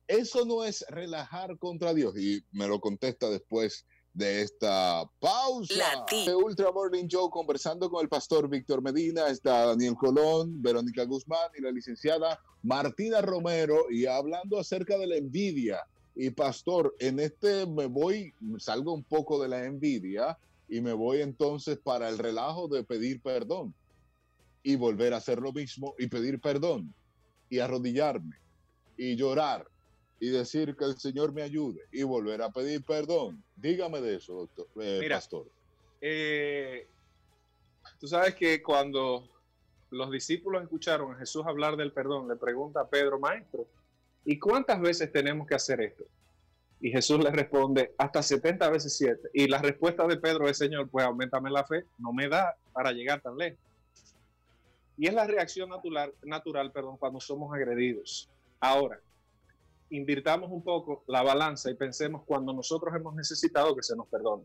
Eso 0.07 0.45
no 0.45 0.63
es 0.65 0.85
relajar 0.89 1.57
contra 1.57 1.93
Dios. 1.93 2.17
Y 2.17 2.43
me 2.51 2.67
lo 2.67 2.79
contesta 2.79 3.29
después 3.29 3.85
de 4.13 4.41
esta 4.41 5.03
pausa. 5.19 6.05
De 6.25 6.35
Ultra 6.35 6.71
Morning 6.71 7.07
Show 7.07 7.29
conversando 7.31 7.89
con 7.89 8.03
el 8.03 8.09
pastor 8.09 8.47
Víctor 8.47 8.81
Medina, 8.83 9.27
está 9.27 9.65
Daniel 9.67 9.95
Colón, 9.95 10.61
Verónica 10.61 11.03
Guzmán 11.05 11.49
y 11.57 11.61
la 11.61 11.71
licenciada 11.71 12.39
Martina 12.61 13.21
Romero 13.21 13.89
y 13.89 14.05
hablando 14.05 14.59
acerca 14.59 14.97
de 14.97 15.07
la 15.07 15.15
envidia. 15.15 15.79
Y 16.15 16.29
pastor, 16.29 16.95
en 16.99 17.19
este 17.19 17.65
me 17.65 17.87
voy, 17.87 18.33
salgo 18.59 18.93
un 18.93 19.03
poco 19.03 19.41
de 19.41 19.49
la 19.49 19.65
envidia 19.65 20.37
y 20.69 20.81
me 20.81 20.93
voy 20.93 21.21
entonces 21.21 21.79
para 21.79 22.09
el 22.09 22.17
relajo 22.17 22.67
de 22.67 22.83
pedir 22.83 23.21
perdón 23.21 23.73
y 24.61 24.75
volver 24.75 25.13
a 25.13 25.17
hacer 25.17 25.39
lo 25.39 25.51
mismo 25.51 25.95
y 25.97 26.07
pedir 26.07 26.39
perdón 26.39 26.93
y 27.49 27.59
arrodillarme 27.59 28.37
y 28.97 29.15
llorar 29.15 29.67
y 30.19 30.29
decir 30.29 30.75
que 30.77 30.85
el 30.85 30.97
Señor 30.97 31.33
me 31.33 31.41
ayude 31.41 31.81
y 31.91 32.03
volver 32.03 32.41
a 32.41 32.49
pedir 32.49 32.83
perdón. 32.83 33.43
Dígame 33.55 33.99
de 33.99 34.15
eso, 34.15 34.33
doctor, 34.33 34.67
eh, 34.81 34.99
Mira. 35.01 35.17
pastor. 35.17 35.47
Eh, 35.99 36.87
tú 37.99 38.07
sabes 38.07 38.33
que 38.35 38.61
cuando 38.63 39.29
los 39.89 40.11
discípulos 40.11 40.63
escucharon 40.63 41.13
a 41.13 41.17
Jesús 41.17 41.45
hablar 41.45 41.75
del 41.75 41.91
perdón, 41.91 42.27
le 42.27 42.35
pregunta 42.35 42.81
a 42.81 42.87
Pedro, 42.87 43.19
maestro, 43.19 43.67
¿y 44.25 44.39
cuántas 44.39 44.79
veces 44.81 45.11
tenemos 45.11 45.47
que 45.47 45.55
hacer 45.55 45.81
esto? 45.81 46.05
Y 46.79 46.91
Jesús 46.91 47.23
le 47.23 47.31
responde, 47.31 47.93
hasta 47.97 48.21
70 48.21 48.69
veces 48.69 48.97
7. 48.97 49.29
Y 49.33 49.47
la 49.47 49.59
respuesta 49.59 50.05
de 50.05 50.17
Pedro 50.17 50.49
es, 50.49 50.57
Señor, 50.57 50.89
pues 50.89 51.05
aumentame 51.05 51.49
la 51.49 51.63
fe, 51.63 51.85
no 51.97 52.11
me 52.11 52.27
da 52.27 52.57
para 52.73 52.91
llegar 52.91 53.21
tan 53.21 53.37
lejos. 53.37 53.59
Y 54.97 55.07
es 55.07 55.13
la 55.13 55.25
reacción 55.25 55.69
natural, 55.69 56.13
natural 56.23 56.71
perdón, 56.71 56.97
cuando 56.97 57.19
somos 57.21 57.53
agredidos. 57.53 58.29
Ahora, 58.59 58.99
invirtamos 59.89 60.51
un 60.51 60.61
poco 60.63 61.03
la 61.07 61.23
balanza 61.23 61.71
y 61.71 61.75
pensemos 61.75 62.23
cuando 62.25 62.51
nosotros 62.51 62.93
hemos 62.95 63.15
necesitado 63.15 63.75
que 63.75 63.83
se 63.83 63.95
nos 63.95 64.07
perdone. 64.07 64.43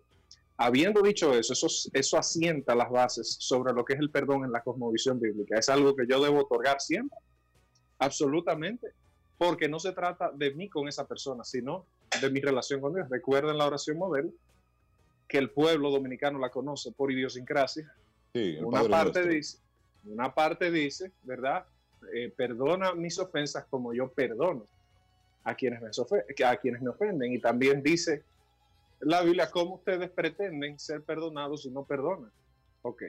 Habiendo 0.58 1.02
dicho 1.02 1.34
eso, 1.34 1.52
eso, 1.52 1.66
eso 1.92 2.18
asienta 2.18 2.74
las 2.74 2.90
bases 2.90 3.36
sobre 3.40 3.72
lo 3.72 3.84
que 3.84 3.94
es 3.94 4.00
el 4.00 4.10
perdón 4.10 4.44
en 4.44 4.52
la 4.52 4.62
cosmovisión 4.62 5.20
bíblica. 5.20 5.58
Es 5.58 5.68
algo 5.68 5.94
que 5.94 6.06
yo 6.08 6.22
debo 6.22 6.40
otorgar 6.40 6.80
siempre, 6.80 7.18
absolutamente, 7.98 8.92
porque 9.38 9.68
no 9.68 9.78
se 9.78 9.92
trata 9.92 10.30
de 10.32 10.52
mí 10.52 10.68
con 10.68 10.88
esa 10.88 11.06
persona, 11.06 11.44
sino 11.44 11.86
de 12.20 12.28
mi 12.30 12.40
relación 12.40 12.80
con 12.80 12.94
Dios. 12.94 13.08
Recuerden 13.08 13.56
la 13.56 13.66
oración 13.66 13.96
modelo, 13.96 14.30
que 15.28 15.38
el 15.38 15.50
pueblo 15.50 15.90
dominicano 15.90 16.38
la 16.38 16.50
conoce 16.50 16.90
por 16.92 17.12
idiosincrasia. 17.12 17.92
Sí, 18.34 18.58
Una 18.60 18.82
parte 18.82 19.20
nuestro. 19.20 19.28
dice, 19.28 19.58
una 20.06 20.34
parte 20.34 20.70
dice, 20.70 21.12
¿verdad? 21.22 21.64
Eh, 22.12 22.32
perdona 22.36 22.94
mis 22.94 23.18
ofensas 23.18 23.64
como 23.70 23.94
yo 23.94 24.08
perdono 24.08 24.66
a 25.44 25.54
quienes, 25.54 25.80
me 25.80 25.88
a 26.44 26.56
quienes 26.56 26.82
me 26.82 26.90
ofenden. 26.90 27.32
Y 27.32 27.38
también 27.38 27.82
dice 27.82 28.24
la 29.00 29.22
Biblia 29.22 29.50
cómo 29.50 29.76
ustedes 29.76 30.10
pretenden 30.10 30.78
ser 30.78 31.02
perdonados 31.02 31.62
si 31.62 31.70
no 31.70 31.84
perdonan. 31.84 32.30
Ok. 32.82 33.04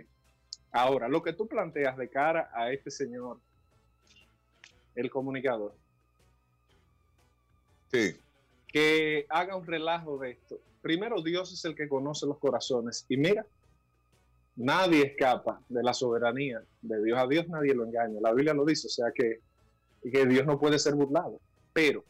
Ahora, 0.71 1.07
lo 1.07 1.23
que 1.23 1.33
tú 1.33 1.47
planteas 1.47 1.97
de 1.97 2.09
cara 2.09 2.51
a 2.53 2.71
este 2.71 2.91
señor, 2.91 3.39
el 4.95 5.09
comunicador, 5.09 5.73
Sí, 7.91 8.15
que 8.67 9.25
haga 9.29 9.55
un 9.55 9.65
relajo 9.65 10.17
de 10.17 10.31
esto. 10.31 10.59
Primero, 10.81 11.21
Dios 11.21 11.51
es 11.51 11.65
el 11.65 11.75
que 11.75 11.89
conoce 11.89 12.25
los 12.25 12.37
corazones. 12.37 13.05
Y 13.09 13.17
mira, 13.17 13.45
nadie 14.55 15.07
escapa 15.07 15.61
de 15.67 15.83
la 15.83 15.93
soberanía 15.93 16.61
de 16.81 17.03
Dios. 17.03 17.17
A 17.17 17.27
Dios 17.27 17.47
nadie 17.47 17.73
lo 17.73 17.85
engaña. 17.85 18.19
La 18.21 18.33
Biblia 18.33 18.53
lo 18.53 18.65
dice, 18.65 18.87
o 18.87 18.91
sea 18.91 19.11
que, 19.13 19.39
que 20.09 20.25
Dios 20.25 20.45
no 20.45 20.59
puede 20.59 20.79
ser 20.79 20.95
burlado. 20.95 21.39
Pero, 21.73 22.03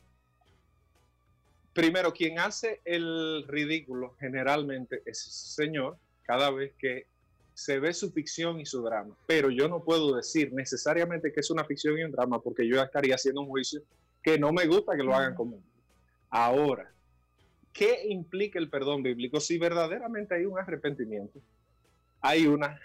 primero, 1.74 2.14
quien 2.14 2.40
hace 2.40 2.82
el 2.86 3.46
ridículo 3.48 4.16
generalmente 4.20 5.02
es 5.06 5.26
el 5.26 5.32
Señor 5.32 5.98
cada 6.24 6.52
vez 6.52 6.74
que 6.78 7.08
se 7.54 7.80
ve 7.80 7.94
su 7.94 8.12
ficción 8.12 8.60
y 8.60 8.66
su 8.66 8.82
drama. 8.82 9.16
Pero 9.28 9.50
yo 9.50 9.68
no 9.68 9.84
puedo 9.84 10.16
decir 10.16 10.54
necesariamente 10.54 11.32
que 11.34 11.40
es 11.40 11.50
una 11.50 11.66
ficción 11.66 11.98
y 11.98 12.04
un 12.04 12.12
drama 12.12 12.40
porque 12.40 12.68
yo 12.68 12.82
estaría 12.82 13.16
haciendo 13.16 13.42
un 13.42 13.48
juicio 13.48 13.82
que 14.22 14.38
no 14.38 14.54
me 14.54 14.66
gusta 14.66 14.96
que 14.96 15.04
lo 15.04 15.14
hagan 15.14 15.36
conmigo. 15.36 15.64
Ahora, 16.30 16.92
¿qué 17.74 18.08
implica 18.10 18.60
el 18.60 18.70
perdón 18.70 19.04
bíblico? 19.04 19.40
Si 19.40 19.58
verdaderamente 19.58 20.36
hay 20.36 20.46
un 20.46 20.60
arrepentimiento, 20.60 21.40
hay 22.22 22.46
una 22.48 22.80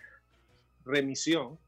remisión, 0.84 1.58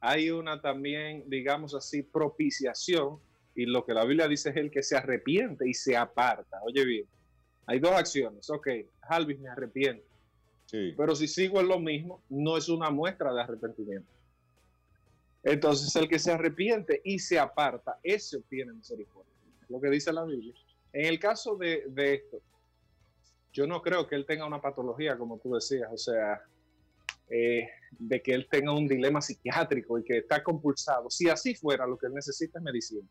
hay 0.00 0.30
una 0.30 0.60
también, 0.60 1.24
digamos 1.28 1.74
así, 1.74 2.02
propiciación, 2.02 3.18
y 3.54 3.64
lo 3.64 3.84
que 3.86 3.94
la 3.94 4.04
Biblia 4.04 4.28
dice 4.28 4.50
es 4.50 4.56
el 4.56 4.70
que 4.70 4.82
se 4.82 4.96
arrepiente 4.96 5.66
y 5.66 5.72
se 5.72 5.96
aparta. 5.96 6.60
Oye 6.62 6.84
bien, 6.84 7.06
hay 7.66 7.80
dos 7.80 7.92
acciones. 7.92 8.50
Ok, 8.50 8.68
Alvis 9.00 9.40
me 9.40 9.48
arrepiento, 9.48 10.06
sí. 10.66 10.92
pero 10.96 11.16
si 11.16 11.26
sigo 11.26 11.60
en 11.60 11.68
lo 11.68 11.80
mismo, 11.80 12.22
no 12.28 12.58
es 12.58 12.68
una 12.68 12.90
muestra 12.90 13.32
de 13.32 13.40
arrepentimiento. 13.40 14.12
Entonces, 15.42 15.94
el 15.96 16.08
que 16.08 16.18
se 16.18 16.32
arrepiente 16.32 17.00
y 17.04 17.20
se 17.20 17.38
aparta, 17.38 17.98
ese 18.02 18.36
obtiene 18.36 18.72
misericordia. 18.72 19.32
Es 19.62 19.70
lo 19.70 19.80
que 19.80 19.90
dice 19.90 20.12
la 20.12 20.24
Biblia. 20.24 20.52
En 20.98 21.04
el 21.04 21.18
caso 21.20 21.56
de, 21.56 21.84
de 21.88 22.14
esto, 22.14 22.38
yo 23.52 23.66
no 23.66 23.82
creo 23.82 24.06
que 24.06 24.14
él 24.14 24.24
tenga 24.24 24.46
una 24.46 24.62
patología, 24.62 25.18
como 25.18 25.38
tú 25.38 25.52
decías, 25.52 25.90
o 25.92 25.98
sea, 25.98 26.40
eh, 27.28 27.68
de 27.98 28.22
que 28.22 28.32
él 28.32 28.48
tenga 28.50 28.72
un 28.72 28.88
dilema 28.88 29.20
psiquiátrico 29.20 29.98
y 29.98 30.04
que 30.04 30.16
está 30.18 30.42
compulsado. 30.42 31.10
Si 31.10 31.28
así 31.28 31.54
fuera, 31.54 31.86
lo 31.86 31.98
que 31.98 32.06
él 32.06 32.14
necesita 32.14 32.58
es 32.58 32.64
medicina 32.64 33.06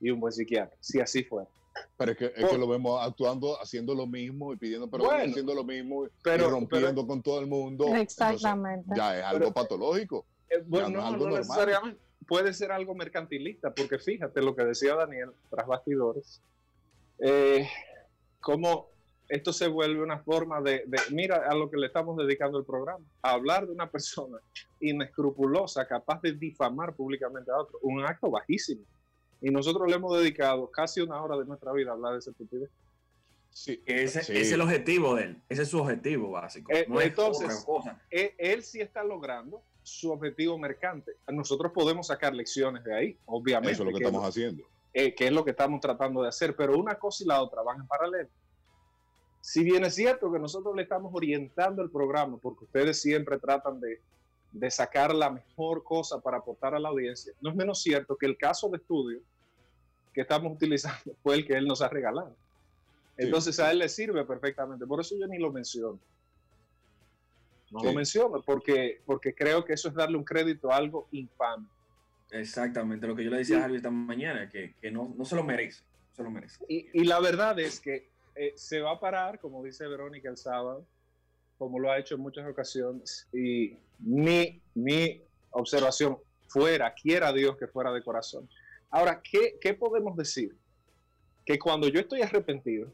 y 0.00 0.08
un 0.10 0.20
buen 0.20 0.32
psiquiatra, 0.32 0.74
si 0.80 1.00
así 1.00 1.22
fuera. 1.22 1.50
Pero 1.98 2.12
es 2.12 2.16
que, 2.18 2.32
es 2.34 2.48
que 2.48 2.56
lo 2.56 2.66
vemos 2.66 2.98
actuando, 3.06 3.60
haciendo 3.60 3.94
lo 3.94 4.06
mismo 4.06 4.54
y 4.54 4.56
pidiendo 4.56 4.88
perdón, 4.88 5.08
Bueno, 5.08 5.30
haciendo 5.30 5.54
lo 5.54 5.64
mismo 5.64 6.06
pero- 6.22 6.46
y 6.48 6.50
rompiendo 6.50 7.06
con 7.06 7.22
todo 7.22 7.40
el 7.40 7.46
mundo. 7.46 7.94
Exactamente. 7.94 8.80
Entonces, 8.90 8.96
ya 9.04 9.18
es 9.18 9.24
algo 9.24 9.38
Pero- 9.40 9.52
patológico. 9.52 10.24
Eh, 10.48 10.62
bueno, 10.66 10.88
Ya 10.88 10.92
no 10.94 10.98
es 11.00 11.04
algo 11.04 11.16
no 11.18 11.24
normal. 11.24 11.40
necesariamente. 11.40 12.00
Puede 12.26 12.54
ser 12.54 12.72
algo 12.72 12.94
mercantilista, 12.94 13.74
porque 13.74 13.98
fíjate 13.98 14.40
lo 14.40 14.56
que 14.56 14.64
decía 14.64 14.94
Daniel 14.94 15.32
tras 15.50 15.66
bastidores, 15.66 16.40
eh, 17.18 17.68
cómo 18.40 18.88
esto 19.28 19.52
se 19.52 19.66
vuelve 19.68 20.02
una 20.02 20.18
forma 20.18 20.60
de, 20.60 20.84
de- 20.86 21.00
mira 21.10 21.48
a 21.48 21.54
lo 21.54 21.70
que 21.70 21.78
le 21.78 21.86
estamos 21.86 22.16
dedicando 22.18 22.58
el 22.58 22.64
programa, 22.64 23.04
a 23.22 23.30
hablar 23.32 23.66
de 23.66 23.72
una 23.72 23.90
persona 23.90 24.38
inescrupulosa, 24.80 25.86
capaz 25.86 26.20
de 26.22 26.32
difamar 26.32 26.94
públicamente 26.94 27.50
a 27.50 27.56
otro, 27.58 27.78
un 27.82 28.04
acto 28.04 28.30
bajísimo. 28.30 28.82
Y 29.40 29.50
nosotros 29.50 29.88
le 29.88 29.96
hemos 29.96 30.16
dedicado 30.18 30.70
casi 30.70 31.00
una 31.00 31.20
hora 31.22 31.36
de 31.36 31.44
nuestra 31.46 31.72
vida 31.72 31.90
a 31.90 31.94
hablar 31.94 32.12
de 32.12 32.18
ese 32.20 32.30
estupidez. 32.30 32.70
Sí, 33.50 33.82
Ese 33.84 34.22
sí. 34.22 34.32
ese 34.32 34.40
es 34.40 34.52
el 34.52 34.60
objetivo 34.62 35.14
de 35.16 35.24
él. 35.24 35.42
Ese 35.48 35.62
es 35.62 35.68
su 35.68 35.78
objetivo 35.80 36.30
básico. 36.30 36.72
Eh, 36.72 36.86
no 36.88 37.00
entonces, 37.00 37.50
otra 37.50 37.64
cosa. 37.66 38.02
él, 38.10 38.30
él 38.38 38.62
sí 38.62 38.80
está 38.80 39.04
logrando 39.04 39.62
su 39.82 40.10
objetivo 40.10 40.56
mercante. 40.58 41.12
Nosotros 41.28 41.72
podemos 41.72 42.06
sacar 42.06 42.34
lecciones 42.34 42.82
de 42.84 42.94
ahí, 42.94 43.18
obviamente. 43.26 43.72
Eso 43.72 43.82
es 43.82 43.86
lo 43.86 43.92
que 43.92 43.98
que 43.98 44.04
estamos 44.06 44.26
haciendo. 44.26 44.64
Eh, 44.94 45.14
que 45.14 45.26
es 45.26 45.32
lo 45.32 45.44
que 45.44 45.52
estamos 45.52 45.80
tratando 45.80 46.22
de 46.22 46.28
hacer, 46.28 46.54
pero 46.56 46.78
una 46.78 46.96
cosa 46.98 47.24
y 47.24 47.26
la 47.26 47.42
otra 47.42 47.62
van 47.62 47.80
en 47.80 47.86
paralelo. 47.86 48.28
Si 49.40 49.64
bien 49.64 49.84
es 49.84 49.94
cierto 49.94 50.30
que 50.32 50.38
nosotros 50.38 50.74
le 50.76 50.82
estamos 50.82 51.10
orientando 51.14 51.82
el 51.82 51.90
programa, 51.90 52.38
porque 52.38 52.64
ustedes 52.64 53.00
siempre 53.00 53.38
tratan 53.38 53.80
de, 53.80 54.00
de 54.52 54.70
sacar 54.70 55.14
la 55.14 55.30
mejor 55.30 55.82
cosa 55.82 56.20
para 56.20 56.36
aportar 56.38 56.74
a 56.74 56.78
la 56.78 56.90
audiencia, 56.90 57.32
no 57.40 57.50
es 57.50 57.56
menos 57.56 57.82
cierto 57.82 58.16
que 58.16 58.26
el 58.26 58.36
caso 58.36 58.68
de 58.68 58.76
estudio 58.76 59.20
que 60.12 60.20
estamos 60.20 60.52
utilizando 60.52 61.14
fue 61.22 61.36
el 61.36 61.46
que 61.46 61.54
él 61.54 61.66
nos 61.66 61.82
ha 61.82 61.88
regalado. 61.88 62.36
Entonces 63.16 63.58
a 63.60 63.70
él 63.70 63.78
le 63.78 63.88
sirve 63.88 64.24
perfectamente, 64.24 64.86
por 64.86 65.00
eso 65.00 65.16
yo 65.18 65.26
ni 65.26 65.38
lo 65.38 65.50
menciono. 65.52 65.98
No 67.70 67.80
Sí. 67.80 67.86
lo 67.86 67.92
menciono, 67.94 68.42
porque, 68.42 69.00
porque 69.06 69.34
creo 69.34 69.64
que 69.64 69.72
eso 69.72 69.88
es 69.88 69.94
darle 69.94 70.18
un 70.18 70.24
crédito 70.24 70.70
a 70.70 70.76
algo 70.76 71.08
infame. 71.10 71.66
Exactamente, 72.32 73.06
lo 73.06 73.14
que 73.14 73.24
yo 73.24 73.30
le 73.30 73.38
decía 73.38 73.58
a 73.58 73.62
Javi 73.62 73.76
esta 73.76 73.90
mañana, 73.90 74.48
que, 74.48 74.74
que 74.80 74.90
no, 74.90 75.14
no 75.16 75.24
se 75.26 75.36
lo 75.36 75.44
merece. 75.44 75.82
No 75.82 76.16
se 76.16 76.22
lo 76.22 76.30
merece. 76.30 76.64
Y, 76.66 76.88
y 76.94 77.04
la 77.04 77.20
verdad 77.20 77.60
es 77.60 77.78
que 77.78 78.08
eh, 78.34 78.54
se 78.56 78.80
va 78.80 78.92
a 78.92 79.00
parar, 79.00 79.38
como 79.38 79.62
dice 79.62 79.86
Verónica 79.86 80.30
el 80.30 80.38
sábado, 80.38 80.86
como 81.58 81.78
lo 81.78 81.90
ha 81.90 81.98
hecho 81.98 82.14
en 82.14 82.22
muchas 82.22 82.48
ocasiones. 82.48 83.28
Y 83.34 83.76
mi, 83.98 84.62
mi 84.74 85.22
observación 85.50 86.16
fuera, 86.48 86.94
quiera 86.94 87.34
Dios 87.34 87.58
que 87.58 87.66
fuera 87.66 87.92
de 87.92 88.02
corazón. 88.02 88.48
Ahora, 88.88 89.20
¿qué, 89.22 89.58
qué 89.60 89.74
podemos 89.74 90.16
decir? 90.16 90.56
Que 91.44 91.58
cuando 91.58 91.88
yo 91.88 92.00
estoy 92.00 92.22
arrepentido, 92.22 92.90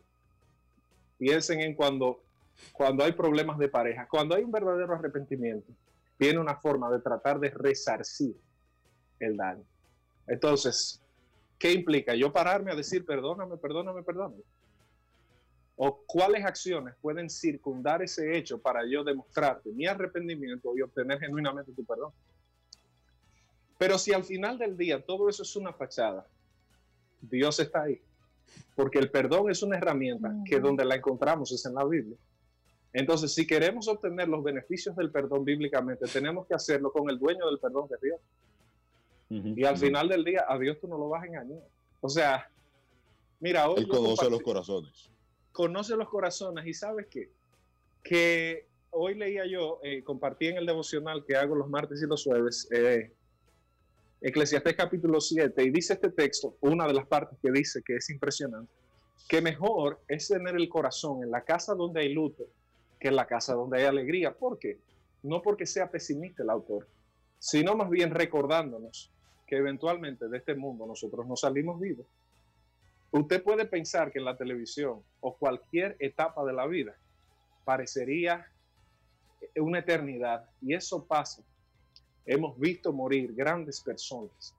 piensen 1.16 1.60
en 1.60 1.74
cuando, 1.74 2.24
cuando 2.72 3.04
hay 3.04 3.12
problemas 3.12 3.56
de 3.58 3.68
pareja, 3.68 4.08
cuando 4.08 4.34
hay 4.34 4.42
un 4.42 4.50
verdadero 4.50 4.94
arrepentimiento, 4.94 5.72
tiene 6.18 6.40
una 6.40 6.56
forma 6.56 6.90
de 6.90 6.98
tratar 6.98 7.38
de 7.38 7.50
resarcir 7.50 8.34
el 9.20 9.36
daño. 9.36 9.64
Entonces, 10.26 11.00
¿qué 11.58 11.72
implica? 11.72 12.14
Yo 12.14 12.32
pararme 12.32 12.70
a 12.70 12.74
decir, 12.74 13.04
perdóname, 13.04 13.56
perdóname, 13.56 14.02
perdóname. 14.02 14.42
¿O 15.76 16.02
cuáles 16.06 16.44
acciones 16.44 16.94
pueden 17.00 17.30
circundar 17.30 18.02
ese 18.02 18.36
hecho 18.36 18.60
para 18.60 18.84
yo 18.84 19.04
demostrarte 19.04 19.70
mi 19.70 19.86
arrepentimiento 19.86 20.76
y 20.76 20.82
obtener 20.82 21.20
genuinamente 21.20 21.72
tu 21.72 21.84
perdón? 21.84 22.12
Pero 23.78 23.96
si 23.96 24.12
al 24.12 24.24
final 24.24 24.58
del 24.58 24.76
día 24.76 25.00
todo 25.00 25.28
eso 25.28 25.44
es 25.44 25.54
una 25.54 25.72
fachada, 25.72 26.26
Dios 27.20 27.60
está 27.60 27.82
ahí. 27.82 28.00
Porque 28.74 28.98
el 28.98 29.10
perdón 29.10 29.50
es 29.50 29.62
una 29.62 29.76
herramienta 29.76 30.34
que 30.44 30.58
donde 30.58 30.84
la 30.84 30.96
encontramos 30.96 31.52
es 31.52 31.64
en 31.64 31.74
la 31.74 31.84
Biblia. 31.84 32.16
Entonces, 32.92 33.32
si 33.34 33.46
queremos 33.46 33.86
obtener 33.86 34.28
los 34.28 34.42
beneficios 34.42 34.96
del 34.96 35.10
perdón 35.10 35.44
bíblicamente, 35.44 36.06
tenemos 36.06 36.46
que 36.46 36.54
hacerlo 36.54 36.90
con 36.90 37.08
el 37.10 37.18
dueño 37.18 37.46
del 37.46 37.58
perdón 37.58 37.86
que 37.86 37.94
es 37.94 38.00
Dios. 38.00 38.20
Y 39.30 39.64
al 39.64 39.76
final 39.76 40.08
del 40.08 40.24
día, 40.24 40.44
a 40.48 40.58
Dios 40.58 40.78
tú 40.80 40.88
no 40.88 40.96
lo 40.96 41.08
vas 41.08 41.22
a 41.22 41.26
engañar. 41.26 41.62
O 42.00 42.08
sea, 42.08 42.50
mira, 43.40 43.68
hoy 43.68 43.80
Él 43.80 43.88
conoce 43.88 44.30
los 44.30 44.40
corazones. 44.40 45.10
conoce 45.52 45.96
los 45.96 46.08
corazones 46.08 46.66
y 46.66 46.72
sabes 46.72 47.06
qué? 47.10 47.30
Que 48.02 48.66
hoy 48.90 49.14
leía 49.14 49.44
yo, 49.46 49.80
eh, 49.82 50.02
compartí 50.02 50.46
en 50.46 50.56
el 50.56 50.66
devocional 50.66 51.24
que 51.26 51.36
hago 51.36 51.54
los 51.54 51.68
martes 51.68 52.00
y 52.02 52.06
los 52.06 52.24
jueves, 52.24 52.68
eh, 52.70 53.12
Eclesiastés 54.20 54.74
capítulo 54.74 55.20
7, 55.20 55.62
y 55.62 55.70
dice 55.70 55.92
este 55.92 56.10
texto, 56.10 56.56
una 56.60 56.86
de 56.86 56.94
las 56.94 57.06
partes 57.06 57.38
que 57.40 57.52
dice 57.52 57.82
que 57.84 57.96
es 57.96 58.10
impresionante, 58.10 58.72
que 59.28 59.40
mejor 59.40 60.00
es 60.08 60.28
tener 60.28 60.56
el 60.56 60.68
corazón 60.68 61.22
en 61.22 61.30
la 61.30 61.42
casa 61.42 61.74
donde 61.74 62.00
hay 62.00 62.12
luto 62.12 62.44
que 62.98 63.08
en 63.08 63.16
la 63.16 63.26
casa 63.26 63.54
donde 63.54 63.78
hay 63.78 63.84
alegría. 63.84 64.32
¿Por 64.32 64.58
qué? 64.58 64.78
No 65.22 65.42
porque 65.42 65.66
sea 65.66 65.90
pesimista 65.90 66.42
el 66.42 66.50
autor, 66.50 66.88
sino 67.38 67.76
más 67.76 67.90
bien 67.90 68.10
recordándonos 68.10 69.12
que 69.48 69.56
eventualmente 69.56 70.28
de 70.28 70.38
este 70.38 70.54
mundo 70.54 70.86
nosotros 70.86 71.26
no 71.26 71.36
salimos 71.36 71.80
vivos. 71.80 72.06
Usted 73.10 73.42
puede 73.42 73.64
pensar 73.64 74.12
que 74.12 74.18
en 74.18 74.26
la 74.26 74.36
televisión 74.36 75.02
o 75.20 75.34
cualquier 75.34 75.96
etapa 75.98 76.44
de 76.44 76.52
la 76.52 76.66
vida 76.66 76.94
parecería 77.64 78.46
una 79.56 79.78
eternidad 79.78 80.48
y 80.60 80.74
eso 80.74 81.04
pasa. 81.04 81.42
Hemos 82.26 82.58
visto 82.58 82.92
morir 82.92 83.34
grandes 83.34 83.80
personas. 83.80 84.54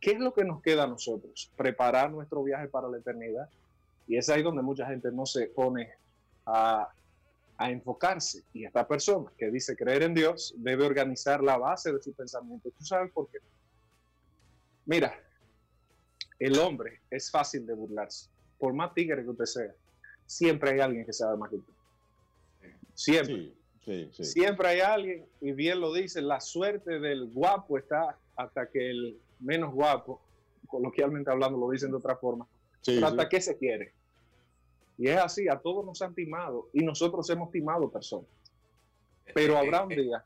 ¿Qué 0.00 0.12
es 0.12 0.20
lo 0.20 0.32
que 0.32 0.44
nos 0.44 0.62
queda 0.62 0.84
a 0.84 0.86
nosotros? 0.86 1.50
Preparar 1.56 2.10
nuestro 2.10 2.42
viaje 2.42 2.68
para 2.68 2.88
la 2.88 2.98
eternidad. 2.98 3.48
Y 4.06 4.16
es 4.16 4.28
ahí 4.28 4.42
donde 4.42 4.62
mucha 4.62 4.86
gente 4.86 5.10
no 5.10 5.26
se 5.26 5.46
pone 5.48 5.90
a, 6.46 6.88
enfocarse. 7.58 8.42
Y 8.54 8.64
esta 8.64 8.88
persona 8.88 9.30
que 9.36 9.50
dice 9.50 9.76
creer 9.76 10.02
en 10.04 10.14
Dios 10.14 10.54
debe 10.56 10.86
organizar 10.86 11.42
la 11.42 11.58
base 11.58 11.92
de 11.92 12.00
su 12.00 12.14
pensamiento. 12.14 12.70
¿Tú 12.70 12.84
sabes 12.84 13.12
por 13.12 13.28
qué? 13.28 13.38
Mira, 14.90 15.16
el 16.40 16.58
hombre 16.58 17.00
es 17.12 17.30
fácil 17.30 17.64
de 17.64 17.74
burlarse. 17.74 18.28
Por 18.58 18.74
más 18.74 18.92
tigre 18.92 19.22
que 19.22 19.30
usted 19.30 19.44
sea, 19.44 19.72
siempre 20.26 20.72
hay 20.72 20.80
alguien 20.80 21.06
que 21.06 21.12
sabe 21.12 21.36
más 21.36 21.48
que 21.48 21.56
usted. 21.56 21.72
Siempre. 22.94 23.52
Sí, 23.84 24.10
sí, 24.10 24.10
sí. 24.12 24.24
Siempre 24.24 24.66
hay 24.66 24.80
alguien, 24.80 25.26
y 25.40 25.52
bien 25.52 25.80
lo 25.80 25.94
dice, 25.94 26.20
la 26.20 26.40
suerte 26.40 26.98
del 26.98 27.26
guapo 27.26 27.78
está 27.78 28.18
hasta 28.34 28.68
que 28.68 28.90
el 28.90 29.16
menos 29.38 29.72
guapo, 29.72 30.20
coloquialmente 30.66 31.30
hablando, 31.30 31.56
lo 31.56 31.70
dicen 31.70 31.92
de 31.92 31.96
otra 31.96 32.16
forma, 32.16 32.48
Sí, 32.80 32.96
pero 32.96 33.06
sí. 33.06 33.12
hasta 33.12 33.28
que 33.28 33.40
se 33.40 33.56
quiere. 33.56 33.92
Y 34.98 35.06
es 35.06 35.18
así, 35.18 35.46
a 35.46 35.56
todos 35.60 35.86
nos 35.86 36.02
han 36.02 36.16
timado 36.16 36.68
y 36.72 36.82
nosotros 36.82 37.30
hemos 37.30 37.52
timado 37.52 37.88
personas. 37.92 38.26
Pero 39.32 39.56
habrá 39.56 39.84
un 39.84 39.90
día. 39.90 40.24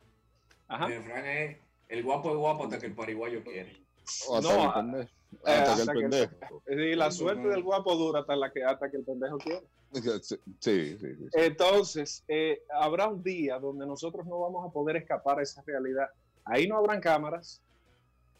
Ajá. 0.68 0.86
El 0.86 1.02
es, 1.26 1.58
el 1.90 2.02
guapo 2.02 2.30
es 2.30 2.36
guapo 2.36 2.64
hasta 2.64 2.78
que 2.78 2.86
el 2.86 2.94
pariguayo 2.94 3.44
quiere. 3.44 3.83
O 4.28 4.36
hasta 4.36 4.48
No, 4.48 4.56
que 4.56 4.62
el 4.62 4.68
a- 4.70 4.74
pendejo. 4.74 5.10
eh, 5.10 5.38
Hasta 5.44 5.64
que 5.64 5.72
el 5.72 5.80
hasta 5.80 5.92
que 5.92 5.98
el- 5.98 6.10
pendejo. 6.10 6.62
Y 6.68 6.94
la 6.96 7.10
suerte 7.10 7.48
del 7.48 7.62
guapo 7.62 7.94
dura 7.96 8.20
hasta, 8.20 8.36
la 8.36 8.52
que, 8.52 8.64
hasta 8.64 8.90
que 8.90 8.96
el 8.98 9.04
pendejo 9.04 9.38
quiere. 9.38 9.62
Sí, 9.92 10.00
sí, 10.60 10.98
sí, 10.98 10.98
sí. 10.98 11.28
Entonces, 11.34 12.24
eh, 12.28 12.62
habrá 12.80 13.08
un 13.08 13.22
día 13.22 13.58
donde 13.58 13.86
nosotros 13.86 14.26
no 14.26 14.40
vamos 14.40 14.68
a 14.68 14.72
poder 14.72 14.96
escapar 14.96 15.38
a 15.38 15.42
esa 15.42 15.62
realidad. 15.66 16.08
Ahí 16.44 16.66
no 16.66 16.76
habrán 16.76 17.00
cámaras, 17.00 17.62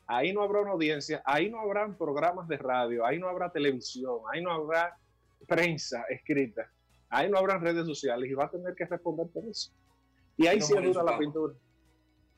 ahí 0.06 0.32
no 0.32 0.42
habrá 0.42 0.60
una 0.62 0.72
audiencia, 0.72 1.22
ahí 1.24 1.48
no 1.50 1.60
habrán 1.60 1.96
programas 1.96 2.48
de 2.48 2.58
radio, 2.58 3.06
ahí 3.06 3.18
no 3.18 3.28
habrá 3.28 3.50
televisión, 3.50 4.18
ahí 4.32 4.42
no 4.42 4.50
habrá 4.50 4.96
prensa 5.46 6.04
escrita, 6.10 6.68
ahí 7.08 7.30
no 7.30 7.38
habrán 7.38 7.60
redes 7.62 7.86
sociales 7.86 8.28
y 8.30 8.34
va 8.34 8.46
a 8.46 8.50
tener 8.50 8.74
que 8.74 8.84
responder 8.86 9.28
por 9.28 9.44
eso. 9.44 9.70
Y 10.36 10.46
ahí 10.48 10.58
No 10.58 10.66
sí 10.66 10.72
su 10.92 11.02
la 11.02 11.16
pintura. 11.18 11.54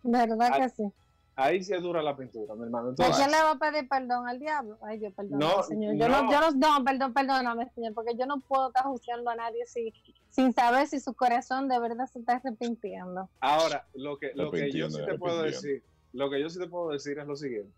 ¿Verdad 0.03 0.51
Ah, 0.53 0.59
que 0.61 0.69
sí? 0.69 0.93
Ahí 1.39 1.63
sí 1.63 1.75
dura 1.75 2.03
la 2.03 2.17
pintura, 2.17 2.55
mi 2.55 2.63
hermano. 2.63 2.87
¿A 2.87 2.91
Entonces, 2.91 3.17
quién 3.17 3.31
le 3.31 3.37
va 3.37 3.51
a 3.51 3.59
pedir 3.59 3.87
perdón 3.87 4.27
al 4.27 4.39
diablo? 4.39 4.79
Ay, 4.81 4.99
Dios, 4.99 5.13
perdón, 5.15 5.39
No, 5.39 5.63
señor. 5.63 5.95
Yo 5.95 6.09
no, 6.09 6.23
no. 6.23 6.33
yo 6.33 6.41
no, 6.41 6.51
no, 6.79 6.85
perdón, 6.85 7.13
perdóname, 7.13 7.69
señor, 7.75 7.93
porque 7.93 8.17
yo 8.17 8.25
no 8.25 8.41
puedo 8.41 8.69
estar 8.69 8.85
juzgando 8.85 9.29
a 9.31 9.37
nadie 9.37 9.67
si, 9.67 9.93
sin 10.31 10.55
saber 10.55 10.87
si 10.89 10.99
su 10.99 11.13
corazón 11.13 11.69
de 11.69 11.79
verdad 11.79 12.07
se 12.07 12.21
está 12.21 12.37
arrepintiendo. 12.37 13.29
ahora, 13.41 13.87
lo 13.93 14.19
que, 14.19 14.33
lo 14.35 14.51
que 14.51 14.73
yo 14.73 14.89
sí 14.89 14.99
te 15.05 15.19
puedo 15.19 15.43
decir, 15.43 15.83
lo 16.15 16.31
que 16.31 16.41
yo 16.41 16.49
sí 16.49 16.59
te 16.59 16.69
puedo 16.69 16.89
decir 16.89 17.19
es 17.19 17.27
lo 17.27 17.37
siguiente, 17.37 17.71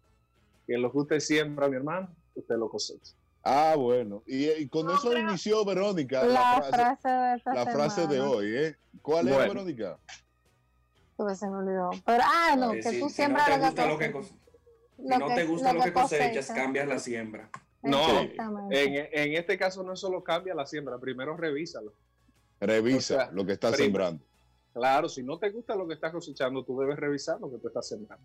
que 0.64 0.78
lo 0.78 0.92
que 0.92 0.98
usted 0.98 1.18
siembra, 1.18 1.68
mi 1.68 1.74
hermano, 1.74 2.08
usted 2.36 2.56
lo 2.56 2.70
cosecha. 2.70 3.12
Ah, 3.42 3.74
bueno. 3.76 4.22
Y, 4.26 4.50
y 4.50 4.68
con 4.68 4.88
eso 4.90 5.16
inició 5.16 5.64
Verónica 5.64 6.22
La, 6.22 6.32
la, 6.32 6.62
frase, 6.62 6.70
frase 6.70 7.08
de 7.08 7.36
esta 7.36 7.54
la 7.54 7.66
frase 7.66 8.06
de 8.06 8.20
hoy, 8.20 8.56
¿eh? 8.56 8.76
¿Cuál 9.02 9.28
es, 9.28 9.34
Bueno. 9.34 9.54
Verónica? 9.54 9.98
Pues 11.18 11.40
se 11.40 11.48
me 11.48 11.56
olvidó. 11.56 11.90
Pero, 12.06 12.22
ah, 12.24 12.54
no, 12.56 12.70
que 12.72 12.82
si- 12.84 13.00
tú 13.00 13.08
si 13.08 13.16
siembras 13.16 13.48
no 13.48 13.54
te 13.54 13.58
lo 13.60 13.66
gusta 13.66 13.82
que 13.82 13.88
lo 13.88 13.98
que, 13.98 14.12
cosechas. 14.12 14.38
cos- 14.38 14.96
si 14.96 15.02
no 15.18 15.34
te 15.34 15.44
gusta 15.44 15.72
lo 15.72 15.82
que 15.82 15.92
cosechas, 15.92 16.46
cosecha. 16.46 16.54
cambias 16.54 16.86
la 16.88 16.98
siembra. 17.00 17.50
No. 17.82 18.20
En, 18.20 19.08
en 19.12 19.34
este 19.34 19.58
caso 19.58 19.82
no 19.82 19.96
solo 19.96 20.22
cambia 20.22 20.54
la 20.54 20.64
siembra, 20.64 20.96
primero 20.98 21.36
revísalo. 21.36 21.92
Revisa 22.60 22.96
O 22.98 23.18
sea, 23.18 23.30
lo 23.32 23.44
que 23.44 23.52
estás 23.52 23.72
prima. 23.72 23.84
sembrando. 23.86 24.24
Claro, 24.72 25.08
si 25.08 25.24
no 25.24 25.38
te 25.38 25.50
gusta 25.50 25.74
lo 25.74 25.88
que 25.88 25.94
estás 25.94 26.12
cosechando, 26.12 26.62
tú 26.64 26.78
debes 26.78 26.96
revisar 26.96 27.40
lo 27.40 27.50
que 27.50 27.58
tú 27.58 27.66
estás 27.66 27.88
sembrando. 27.88 28.24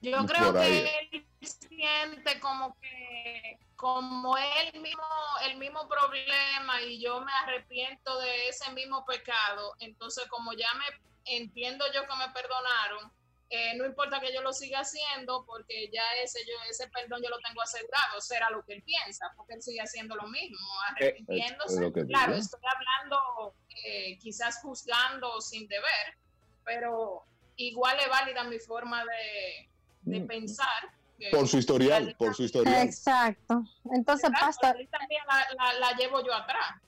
Yo 0.00 0.16
Por 0.18 0.26
creo 0.32 0.58
ahí. 0.58 0.82
que 1.10 1.16
él 1.18 1.26
siente 1.40 2.40
como 2.40 2.74
que 2.80 3.58
como 3.76 4.36
él 4.36 4.80
mismo 4.80 5.02
el 5.48 5.56
mismo 5.58 5.88
problema 5.88 6.82
y 6.82 7.00
yo 7.00 7.20
me 7.20 7.32
arrepiento 7.44 8.18
de 8.20 8.48
ese 8.48 8.72
mismo 8.72 9.04
pecado, 9.04 9.72
entonces 9.80 10.24
como 10.28 10.52
ya 10.52 10.68
me 10.74 11.11
entiendo 11.24 11.84
yo 11.94 12.02
que 12.02 12.16
me 12.16 12.32
perdonaron, 12.32 13.12
eh, 13.50 13.74
no 13.76 13.84
importa 13.84 14.18
que 14.20 14.32
yo 14.32 14.40
lo 14.40 14.52
siga 14.52 14.80
haciendo 14.80 15.44
porque 15.44 15.90
ya 15.92 16.02
ese 16.22 16.40
yo 16.46 16.54
ese 16.70 16.88
perdón 16.88 17.20
yo 17.22 17.28
lo 17.28 17.38
tengo 17.40 17.60
asegurado, 17.60 18.20
será 18.20 18.48
lo 18.50 18.64
que 18.64 18.74
él 18.74 18.82
piensa, 18.82 19.30
porque 19.36 19.54
él 19.54 19.62
sigue 19.62 19.80
haciendo 19.80 20.16
lo 20.16 20.26
mismo, 20.28 20.56
arrepintiéndose. 20.88 21.74
es 21.74 21.80
lo 21.80 21.92
claro, 21.92 22.32
digo. 22.32 22.42
estoy 22.44 22.60
hablando 22.74 23.54
eh, 23.84 24.18
quizás 24.18 24.60
juzgando 24.62 25.40
sin 25.40 25.68
deber, 25.68 26.16
pero 26.64 27.24
igual 27.56 27.98
es 28.00 28.08
válida 28.08 28.44
mi 28.44 28.58
forma 28.58 29.04
de, 29.04 29.68
de 30.02 30.20
Mm. 30.20 30.26
pensar. 30.26 30.90
que- 31.18 31.28
Por 31.30 31.46
su 31.46 31.58
historial, 31.58 32.16
por 32.18 32.34
su 32.34 32.42
historial. 32.44 32.82
Exacto. 32.84 33.62
Entonces, 33.94 34.28
Exacto, 34.30 34.46
pastor, 34.46 34.76
ahí 34.76 34.86
también 34.88 35.22
la, 35.28 35.46
la- 35.56 35.78
la 35.78 35.96
llevo 35.96 36.24
yo 36.24 36.34
atrás. 36.34 36.80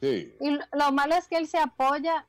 Sí. 0.00 0.34
y 0.40 0.50
lo- 0.50 0.64
lo 0.72 0.92
malo 0.92 1.14
es 1.16 1.26
que 1.28 1.36
él 1.36 1.46
se 1.48 1.58
apoya, 1.58 2.26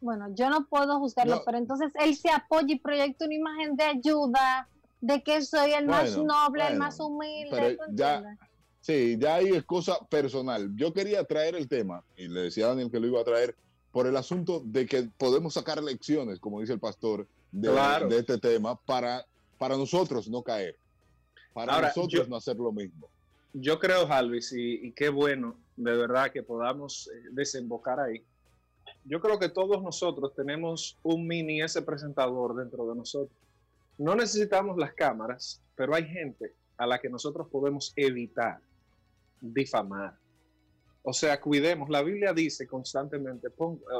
bueno, 0.00 0.26
yo 0.34 0.50
no 0.50 0.66
puedo 0.68 0.98
juzgarlo, 0.98 1.36
No. 1.36 1.42
pero 1.44 1.58
entonces 1.58 1.92
él 2.00 2.14
se 2.16 2.30
apoya 2.30 2.66
y 2.74 2.78
proyecta 2.78 3.24
una 3.24 3.34
imagen 3.34 3.76
de 3.76 3.84
ayuda, 3.84 4.68
de 5.00 5.22
que 5.22 5.42
soy 5.42 5.72
el 5.72 5.86
más 5.86 6.14
Bueno, 6.16 6.34
noble, 6.34 6.66
el 6.66 6.76
más 6.78 6.98
humilde. 7.00 7.48
pero 7.50 7.76
¿tú 7.76 7.82
ya-? 7.96 8.36
Sí, 8.80 9.16
ya 9.18 9.36
ahí 9.36 9.48
es 9.48 9.64
cosa 9.64 9.98
personal. 10.10 10.70
Yo 10.76 10.92
quería 10.92 11.24
traer 11.24 11.54
el 11.54 11.68
tema, 11.68 12.04
y 12.16 12.28
le 12.28 12.42
decía 12.42 12.66
a 12.66 12.68
Daniel 12.70 12.90
que 12.90 13.00
lo 13.00 13.06
iba 13.06 13.20
a 13.20 13.24
traer, 13.24 13.56
por 13.92 14.06
el 14.06 14.16
asunto 14.16 14.60
de 14.64 14.86
que 14.86 15.08
podemos 15.16 15.54
sacar 15.54 15.82
lecciones, 15.82 16.38
como 16.40 16.60
dice 16.60 16.72
el 16.74 16.80
pastor, 16.80 17.26
de, 17.52 17.70
Claro. 17.70 18.08
de 18.08 18.18
este 18.18 18.38
tema, 18.38 18.78
para, 18.84 19.24
para 19.56 19.76
nosotros 19.76 20.28
no 20.28 20.42
caer, 20.42 20.76
para 21.54 21.74
Ahora, 21.74 21.88
nosotros 21.88 22.24
yo- 22.24 22.28
no 22.28 22.36
hacer 22.36 22.56
lo 22.56 22.72
mismo. 22.72 23.08
Yo 23.56 23.78
creo, 23.78 24.06
Jalvis, 24.08 24.52
y, 24.52 24.86
y 24.88 24.92
qué 24.92 25.08
bueno 25.08 25.56
de 25.76 25.96
verdad 25.96 26.30
que 26.32 26.42
podamos 26.42 27.08
eh, 27.14 27.28
desembocar 27.30 28.00
ahí. 28.00 28.24
Yo 29.04 29.20
creo 29.20 29.38
que 29.38 29.48
todos 29.48 29.82
nosotros 29.82 30.34
tenemos 30.34 30.98
un 31.02 31.26
mini 31.26 31.62
ese 31.62 31.82
presentador 31.82 32.54
dentro 32.56 32.86
de 32.88 32.96
nosotros. 32.96 33.36
No 33.98 34.14
necesitamos 34.14 34.76
las 34.76 34.94
cámaras, 34.94 35.62
pero 35.76 35.94
hay 35.94 36.06
gente 36.06 36.54
a 36.76 36.86
la 36.86 36.98
que 36.98 37.08
nosotros 37.08 37.48
podemos 37.50 37.92
evitar 37.96 38.60
difamar. 39.40 40.16
O 41.02 41.12
sea, 41.12 41.40
cuidemos. 41.40 41.90
La 41.90 42.02
Biblia 42.02 42.32
dice 42.32 42.66
constantemente, 42.66 43.48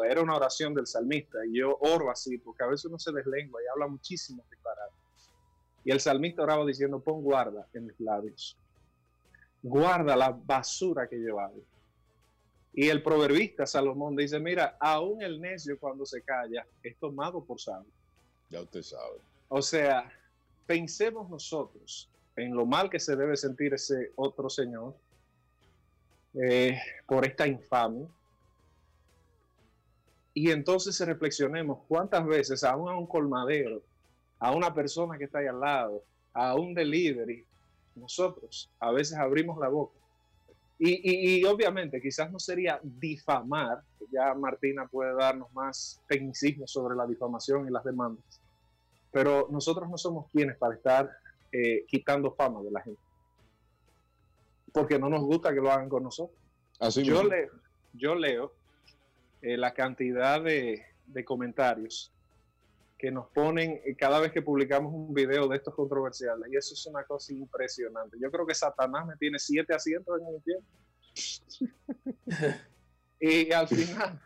era 0.08 0.22
una 0.22 0.36
oración 0.36 0.72
del 0.74 0.86
salmista, 0.86 1.44
y 1.46 1.58
yo 1.58 1.76
oro 1.80 2.10
así, 2.10 2.38
porque 2.38 2.64
a 2.64 2.68
veces 2.68 2.86
uno 2.86 2.98
se 2.98 3.12
deslengua 3.12 3.60
y 3.62 3.66
habla 3.72 3.86
muchísimos 3.86 4.48
disparates. 4.48 5.30
Y 5.84 5.90
el 5.90 6.00
salmista 6.00 6.42
oraba 6.42 6.64
diciendo, 6.64 6.98
pon 7.00 7.22
guarda 7.22 7.68
en 7.74 7.86
mis 7.86 8.00
labios 8.00 8.58
guarda 9.64 10.14
la 10.14 10.30
basura 10.30 11.08
que 11.08 11.20
yo. 11.20 11.38
Y 12.74 12.88
el 12.88 13.02
proverbista 13.02 13.66
Salomón 13.66 14.16
dice, 14.16 14.40
mira, 14.40 14.76
aún 14.80 15.22
el 15.22 15.40
necio 15.40 15.78
cuando 15.78 16.04
se 16.04 16.22
calla 16.22 16.66
es 16.82 16.96
tomado 16.98 17.44
por 17.44 17.60
sabio. 17.60 17.90
Ya 18.50 18.60
usted 18.60 18.82
sabe. 18.82 19.20
O 19.48 19.62
sea, 19.62 20.12
pensemos 20.66 21.30
nosotros 21.30 22.10
en 22.34 22.54
lo 22.54 22.66
mal 22.66 22.90
que 22.90 22.98
se 22.98 23.14
debe 23.14 23.36
sentir 23.36 23.74
ese 23.74 24.12
otro 24.16 24.50
señor 24.50 24.94
eh, 26.34 26.80
por 27.06 27.24
esta 27.24 27.46
infamia. 27.46 28.08
Y 30.32 30.50
entonces 30.50 30.98
reflexionemos 31.06 31.78
cuántas 31.86 32.26
veces 32.26 32.64
aún 32.64 32.88
a 32.88 32.96
un 32.96 33.06
colmadero, 33.06 33.82
a 34.40 34.50
una 34.52 34.74
persona 34.74 35.16
que 35.16 35.24
está 35.24 35.38
ahí 35.38 35.46
al 35.46 35.60
lado, 35.60 36.02
a 36.32 36.56
un 36.56 36.74
delivery, 36.74 37.46
nosotros 37.94 38.68
a 38.80 38.90
veces 38.90 39.16
abrimos 39.16 39.58
la 39.58 39.68
boca. 39.68 39.96
Y, 40.86 41.00
y- 41.02 41.40
y 41.40 41.44
obviamente 41.46 42.00
quizás 42.00 42.30
no 42.30 42.38
sería 42.38 42.78
difamar, 42.82 43.82
ya 44.10 44.34
Martina 44.34 44.86
puede 44.86 45.14
darnos 45.14 45.50
más 45.54 46.02
tecnicismo 46.08 46.66
sobre 46.66 46.94
la 46.94 47.06
difamación 47.06 47.66
y 47.66 47.70
las 47.70 47.84
demandas, 47.84 48.22
pero 49.10 49.48
nosotros 49.50 49.88
no 49.88 49.96
somos 49.96 50.30
quienes 50.30 50.58
para 50.58 50.74
estar 50.74 51.10
eh, 51.52 51.84
quitando 51.86 52.32
fama 52.34 52.60
de 52.62 52.70
la 52.70 52.82
gente, 52.82 53.00
porque 54.72 54.98
no 54.98 55.08
nos 55.08 55.22
gusta 55.22 55.54
que 55.54 55.60
lo 55.60 55.70
hagan 55.70 55.88
con 55.88 56.02
nosotros. 56.02 56.38
Así 56.80 57.02
Yo 57.04 57.14
mismo. 57.22 57.28
leo, 57.30 57.50
yo 57.92 58.14
leo 58.14 58.52
eh, 59.40 59.56
la 59.56 59.72
cantidad 59.72 60.42
de, 60.42 60.84
de 61.06 61.24
comentarios 61.24 62.13
que 63.04 63.10
nos 63.10 63.26
ponen 63.32 63.82
eh, 63.84 63.94
cada 63.94 64.18
vez 64.18 64.32
que 64.32 64.40
publicamos 64.40 64.90
un 64.90 65.12
video 65.12 65.46
de 65.46 65.58
estos 65.58 65.74
controversiales. 65.74 66.50
Y 66.50 66.56
eso 66.56 66.72
es 66.72 66.86
una 66.86 67.04
cosa 67.04 67.34
impresionante. 67.34 68.16
Yo 68.18 68.30
creo 68.30 68.46
que 68.46 68.54
Satanás 68.54 69.06
me 69.06 69.14
tiene 69.16 69.38
siete 69.38 69.74
asientos 69.74 70.18
en 70.18 70.32
mi 70.32 70.40
pie. 70.40 70.56
y 73.20 73.52
al 73.52 73.68
final, 73.68 74.18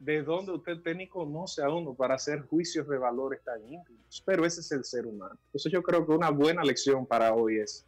¿de 0.00 0.20
dónde 0.24 0.50
usted 0.50 0.82
te 0.82 0.96
ni 0.96 1.06
conoce 1.08 1.62
a 1.62 1.70
uno 1.70 1.94
para 1.94 2.16
hacer 2.16 2.40
juicios 2.40 2.88
de 2.88 2.98
valores 2.98 3.40
tan 3.44 3.60
íntimos? 3.72 4.20
Pero 4.26 4.44
ese 4.44 4.62
es 4.62 4.72
el 4.72 4.84
ser 4.84 5.06
humano. 5.06 5.38
Entonces 5.44 5.70
yo 5.70 5.80
creo 5.80 6.04
que 6.04 6.10
una 6.10 6.30
buena 6.30 6.64
lección 6.64 7.06
para 7.06 7.32
hoy 7.32 7.60
es 7.60 7.86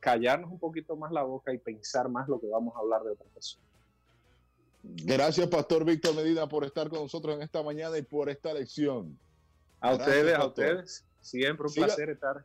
callarnos 0.00 0.50
un 0.50 0.58
poquito 0.58 0.96
más 0.96 1.12
la 1.12 1.22
boca 1.22 1.52
y 1.52 1.58
pensar 1.58 2.08
más 2.08 2.26
lo 2.30 2.40
que 2.40 2.46
vamos 2.46 2.74
a 2.74 2.78
hablar 2.78 3.02
de 3.02 3.10
otra 3.10 3.26
persona. 3.34 3.66
Gracias, 4.82 5.48
Pastor 5.48 5.84
Víctor 5.84 6.14
Medina, 6.14 6.48
por 6.48 6.64
estar 6.64 6.88
con 6.88 7.00
nosotros 7.00 7.36
en 7.36 7.42
esta 7.42 7.62
mañana 7.62 7.96
y 7.98 8.02
por 8.02 8.28
esta 8.28 8.52
lección. 8.52 9.16
A 9.80 9.94
Gracias, 9.94 10.08
ustedes, 10.08 10.34
a 10.34 10.46
ustedes, 10.46 11.04
siempre 11.20 11.66
un 11.66 11.72
Siga- 11.72 11.86
placer 11.86 12.10
estar. 12.10 12.44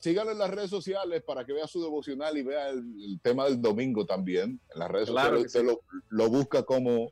Síganlo 0.00 0.30
en 0.32 0.38
las 0.38 0.50
redes 0.50 0.70
sociales 0.70 1.22
para 1.24 1.44
que 1.44 1.52
vea 1.52 1.66
su 1.66 1.82
devocional 1.82 2.36
y 2.38 2.42
vea 2.42 2.68
el, 2.68 2.78
el 2.78 3.20
tema 3.20 3.46
del 3.46 3.60
domingo 3.60 4.06
también. 4.06 4.60
En 4.72 4.78
las 4.78 4.88
redes 4.90 5.10
Claro 5.10 5.40
sociales 5.40 5.46
usted 5.46 5.64
lo, 5.64 5.80
lo 6.08 6.28
busca 6.30 6.62
como 6.62 7.10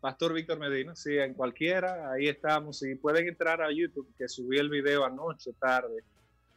Pastor 0.00 0.34
Víctor 0.34 0.58
Medina, 0.60 0.94
sí, 0.94 1.16
en 1.16 1.34
cualquiera, 1.34 2.12
ahí 2.12 2.28
estamos. 2.28 2.82
Y 2.84 2.94
pueden 2.94 3.26
entrar 3.26 3.60
a 3.60 3.72
YouTube, 3.72 4.06
que 4.16 4.28
subí 4.28 4.58
el 4.58 4.68
video 4.70 5.04
anoche, 5.04 5.52
tarde, 5.58 6.04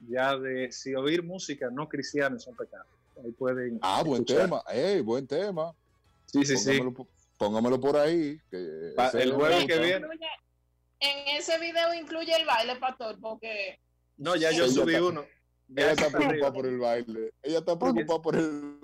ya 0.08 0.38
de 0.38 0.72
si 0.72 0.94
oír 0.94 1.24
música 1.24 1.70
no 1.72 1.90
cristiana 1.90 2.36
es 2.38 2.46
un 2.46 2.56
pecado. 2.56 2.86
Ahí 3.24 3.32
pueden. 3.32 3.80
Ah, 3.82 4.04
buen 4.06 4.24
tema. 4.24 4.62
Ey, 4.72 5.02
buen 5.02 5.26
tema. 5.26 5.74
Sí, 6.28 6.46
sí, 6.46 6.58
sí. 6.58 6.66
póngamelo, 6.78 6.94
po- 6.94 7.08
póngamelo 7.38 7.80
por 7.80 7.98
ahí. 7.98 8.40
que 8.52 8.94
Pa- 8.96 9.10
el 9.10 9.30
es 9.30 9.36
jueves 9.36 9.66
que 9.66 9.80
viene. 9.80 10.06
Incluye- 10.08 10.28
en 11.00 11.38
ese 11.38 11.60
video 11.60 11.94
incluye 11.94 12.36
el 12.36 12.46
baile, 12.46 12.76
pastor, 12.78 13.20
porque 13.22 13.80
No, 14.18 14.36
ya 14.36 14.52
yo 14.52 14.68
subí 14.68 14.94
está- 14.96 15.06
uno. 15.06 15.26
Ya 15.70 15.84
Ella 15.84 15.92
está 15.92 16.10
preocupada 16.18 16.54
por 16.54 16.66
el 16.66 16.78
baile. 16.80 17.34
Ella 17.44 17.60
está 17.60 17.78
preocupada 17.78 18.22
por 18.22 18.36
el 18.36 18.80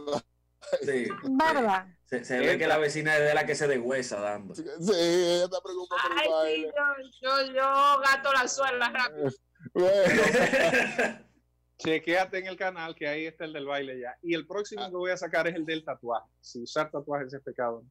Sí. 0.82 1.08
¿Verdad? 1.24 1.88
Se, 2.06 2.24
se 2.24 2.40
ve 2.40 2.58
que 2.58 2.68
la 2.68 2.78
vecina 2.78 3.18
es 3.18 3.24
de 3.28 3.34
la 3.34 3.46
que 3.46 3.56
se 3.56 3.68
deshuesa 3.68 4.20
dando. 4.20 4.54
Sí, 4.56 4.64
ella 4.64 5.46
está 5.46 5.60
preocupada 5.62 6.02
por 6.10 6.18
ay, 6.46 6.54
el 6.56 6.62
sí, 6.62 6.72
baile. 6.78 7.12
yo, 7.22 7.42
yo, 7.48 7.54
yo 7.54 8.02
gato 8.02 8.32
la 8.34 8.48
suela 8.48 8.90
rápido. 8.90 9.30
Bueno, 9.74 10.22
Chequéate 11.78 12.38
en 12.38 12.48
el 12.48 12.56
canal 12.58 12.96
que 12.96 13.08
ahí 13.08 13.26
está 13.26 13.46
el 13.46 13.54
del 13.54 13.66
baile 13.66 14.00
ya. 14.00 14.16
Y 14.22 14.34
el 14.36 14.42
Ah. 14.44 14.46
próximo 14.48 14.86
que 14.90 14.96
voy 14.96 15.12
a 15.12 15.18
sacar 15.18 15.48
es 15.48 15.56
el 15.56 15.66
del 15.66 15.84
tatuaje. 15.84 16.28
Si 16.40 16.62
usar 16.62 16.90
tatuajes 16.92 17.34
es 17.34 17.42
pecado. 17.42 17.84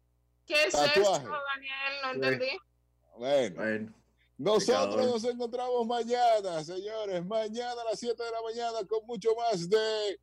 ¿Qué 0.46 0.54
es 0.64 0.72
Tatuaje. 0.72 0.98
esto, 1.00 1.38
Daniel? 1.54 1.92
No 2.02 2.12
Sí. 2.12 2.14
entendí. 2.34 2.58
bueno. 3.18 3.54
Bueno, 3.56 3.92
Nosotros 4.38 4.96
Pecador. 4.96 5.04
nos 5.12 5.24
encontramos 5.24 5.86
mañana, 5.86 6.64
señores. 6.64 7.24
Mañana 7.26 7.80
a 7.82 7.84
las 7.84 8.00
7 8.00 8.22
de 8.22 8.30
la 8.30 8.42
mañana 8.42 8.86
con 8.88 9.06
mucho 9.06 9.30
más 9.36 9.68
de 9.68 10.18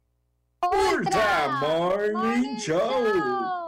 Ultra 0.62 1.48
Morning 1.62 2.58
Show. 2.58 3.59